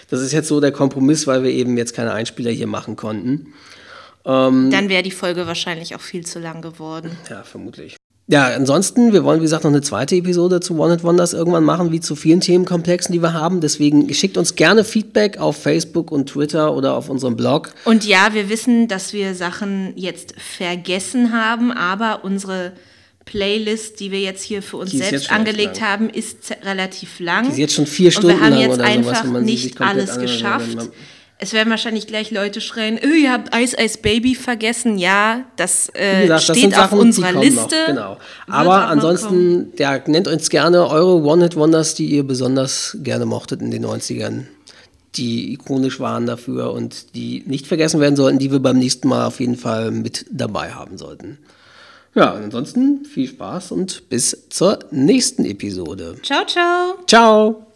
Das 0.10 0.22
ist 0.22 0.32
jetzt 0.32 0.48
so 0.48 0.60
der 0.60 0.72
Kompromiss, 0.72 1.28
weil 1.28 1.44
wir 1.44 1.52
eben 1.52 1.78
jetzt 1.78 1.94
keine 1.94 2.14
Einspieler 2.14 2.52
hier 2.52 2.68
machen 2.68 2.96
konnten. 2.96 3.54
Dann 4.24 4.90
wäre 4.90 5.02
die 5.02 5.12
Folge 5.12 5.48
wahrscheinlich 5.48 5.96
auch 5.96 6.02
viel 6.02 6.26
zu 6.26 6.38
lang 6.40 6.62
geworden. 6.62 7.18
Ja, 7.30 7.42
vermutlich. 7.44 7.96
Ja, 8.32 8.46
ansonsten, 8.56 9.12
wir 9.12 9.26
wollen, 9.26 9.40
wie 9.42 9.44
gesagt, 9.44 9.66
noch 9.66 9.72
eine 9.72 9.82
zweite 9.82 10.16
Episode 10.16 10.62
zu 10.62 10.80
One 10.80 10.94
Hit 10.94 11.04
Wonders 11.04 11.34
irgendwann 11.34 11.66
machen, 11.66 11.92
wie 11.92 12.00
zu 12.00 12.16
vielen 12.16 12.40
Themenkomplexen, 12.40 13.12
die 13.12 13.22
wir 13.22 13.34
haben. 13.34 13.60
Deswegen 13.60 14.12
schickt 14.14 14.38
uns 14.38 14.56
gerne 14.56 14.86
Feedback 14.86 15.38
auf 15.38 15.58
Facebook 15.62 16.14
und 16.14 16.28
Twitter 16.30 16.74
oder 16.74 16.94
auf 16.94 17.10
unserem 17.10 17.36
Blog. 17.36 17.74
Und 17.84 18.06
ja, 18.06 18.30
wir 18.34 18.48
wissen, 18.48 18.88
dass 18.88 19.12
wir 19.12 19.36
Sachen 19.36 19.92
jetzt 19.98 20.34
vergessen 20.38 21.34
haben, 21.34 21.74
aber 21.74 22.24
unsere 22.24 22.72
Playlist, 23.26 24.00
die 24.00 24.12
wir 24.12 24.22
jetzt 24.22 24.44
hier 24.44 24.62
für 24.64 24.78
uns 24.78 24.92
selbst 24.92 25.30
angelegt 25.30 25.82
lang. 25.82 25.90
haben, 25.90 26.10
ist 26.10 26.56
relativ 26.64 27.20
lang. 27.20 27.44
Die 27.48 27.52
ist 27.52 27.58
jetzt 27.58 27.74
schon 27.74 27.86
vier 27.86 28.08
Und 28.08 28.12
Stunden 28.14 28.30
wir 28.40 28.46
haben 28.46 28.54
lang 28.54 28.62
jetzt 28.62 28.80
einfach 28.80 29.26
sich 29.26 29.44
nicht 29.44 29.82
alles 29.82 30.18
geschafft. 30.18 30.76
man- 30.76 30.90
Es 31.44 31.54
werden 31.54 31.72
wahrscheinlich 31.72 32.06
gleich 32.06 32.30
Leute 32.30 32.62
schreien, 32.62 33.00
oh, 33.04 33.08
ihr 33.08 33.32
habt 33.32 33.56
Ice 33.56 33.76
Ice 33.76 33.98
Baby 33.98 34.36
vergessen. 34.36 35.00
Ja, 35.00 35.44
das, 35.56 35.90
äh, 35.96 36.22
gesagt, 36.22 36.30
das 36.30 36.44
steht 36.44 36.56
sind 36.58 36.74
auf 36.76 36.82
Sachen, 36.82 37.00
unserer 37.00 37.32
Liste. 37.34 37.60
Noch, 37.62 37.86
genau. 37.88 38.10
Wird 38.12 38.20
auch 38.48 38.54
Aber 38.54 38.78
noch 38.78 38.90
ansonsten, 38.90 39.74
ja, 39.78 40.00
nennt 40.06 40.28
uns 40.28 40.52
gerne 40.52 40.88
eure 40.88 41.16
One-Hit-Wonders, 41.16 41.96
die 41.96 42.06
ihr 42.06 42.24
besonders 42.24 42.96
gerne 43.02 43.26
mochtet 43.26 43.62
in 43.62 43.72
den 43.72 43.84
90ern, 43.84 44.44
die 45.16 45.54
ikonisch 45.54 46.00
waren 46.00 46.28
dafür 46.28 46.74
und 46.74 47.16
die 47.16 47.44
nicht 47.48 47.66
vergessen 47.66 48.00
werden 48.00 48.16
sollten, 48.16 48.38
die 48.38 48.52
wir 48.52 48.60
beim 48.60 48.78
nächsten 48.78 49.08
Mal 49.08 49.26
auf 49.26 49.40
jeden 49.40 49.58
Fall 49.58 49.90
mit 49.90 50.28
dabei 50.30 50.72
haben 50.74 51.00
sollten. 51.00 51.40
Ja, 52.14 52.32
und 52.32 52.44
ansonsten 52.44 53.04
viel 53.06 53.28
Spaß 53.28 53.72
und 53.72 54.10
bis 54.10 54.48
zur 54.50 54.78
nächsten 54.92 55.46
Episode. 55.46 56.18
Ciao, 56.22 56.46
ciao. 56.46 56.98
Ciao! 57.08 57.71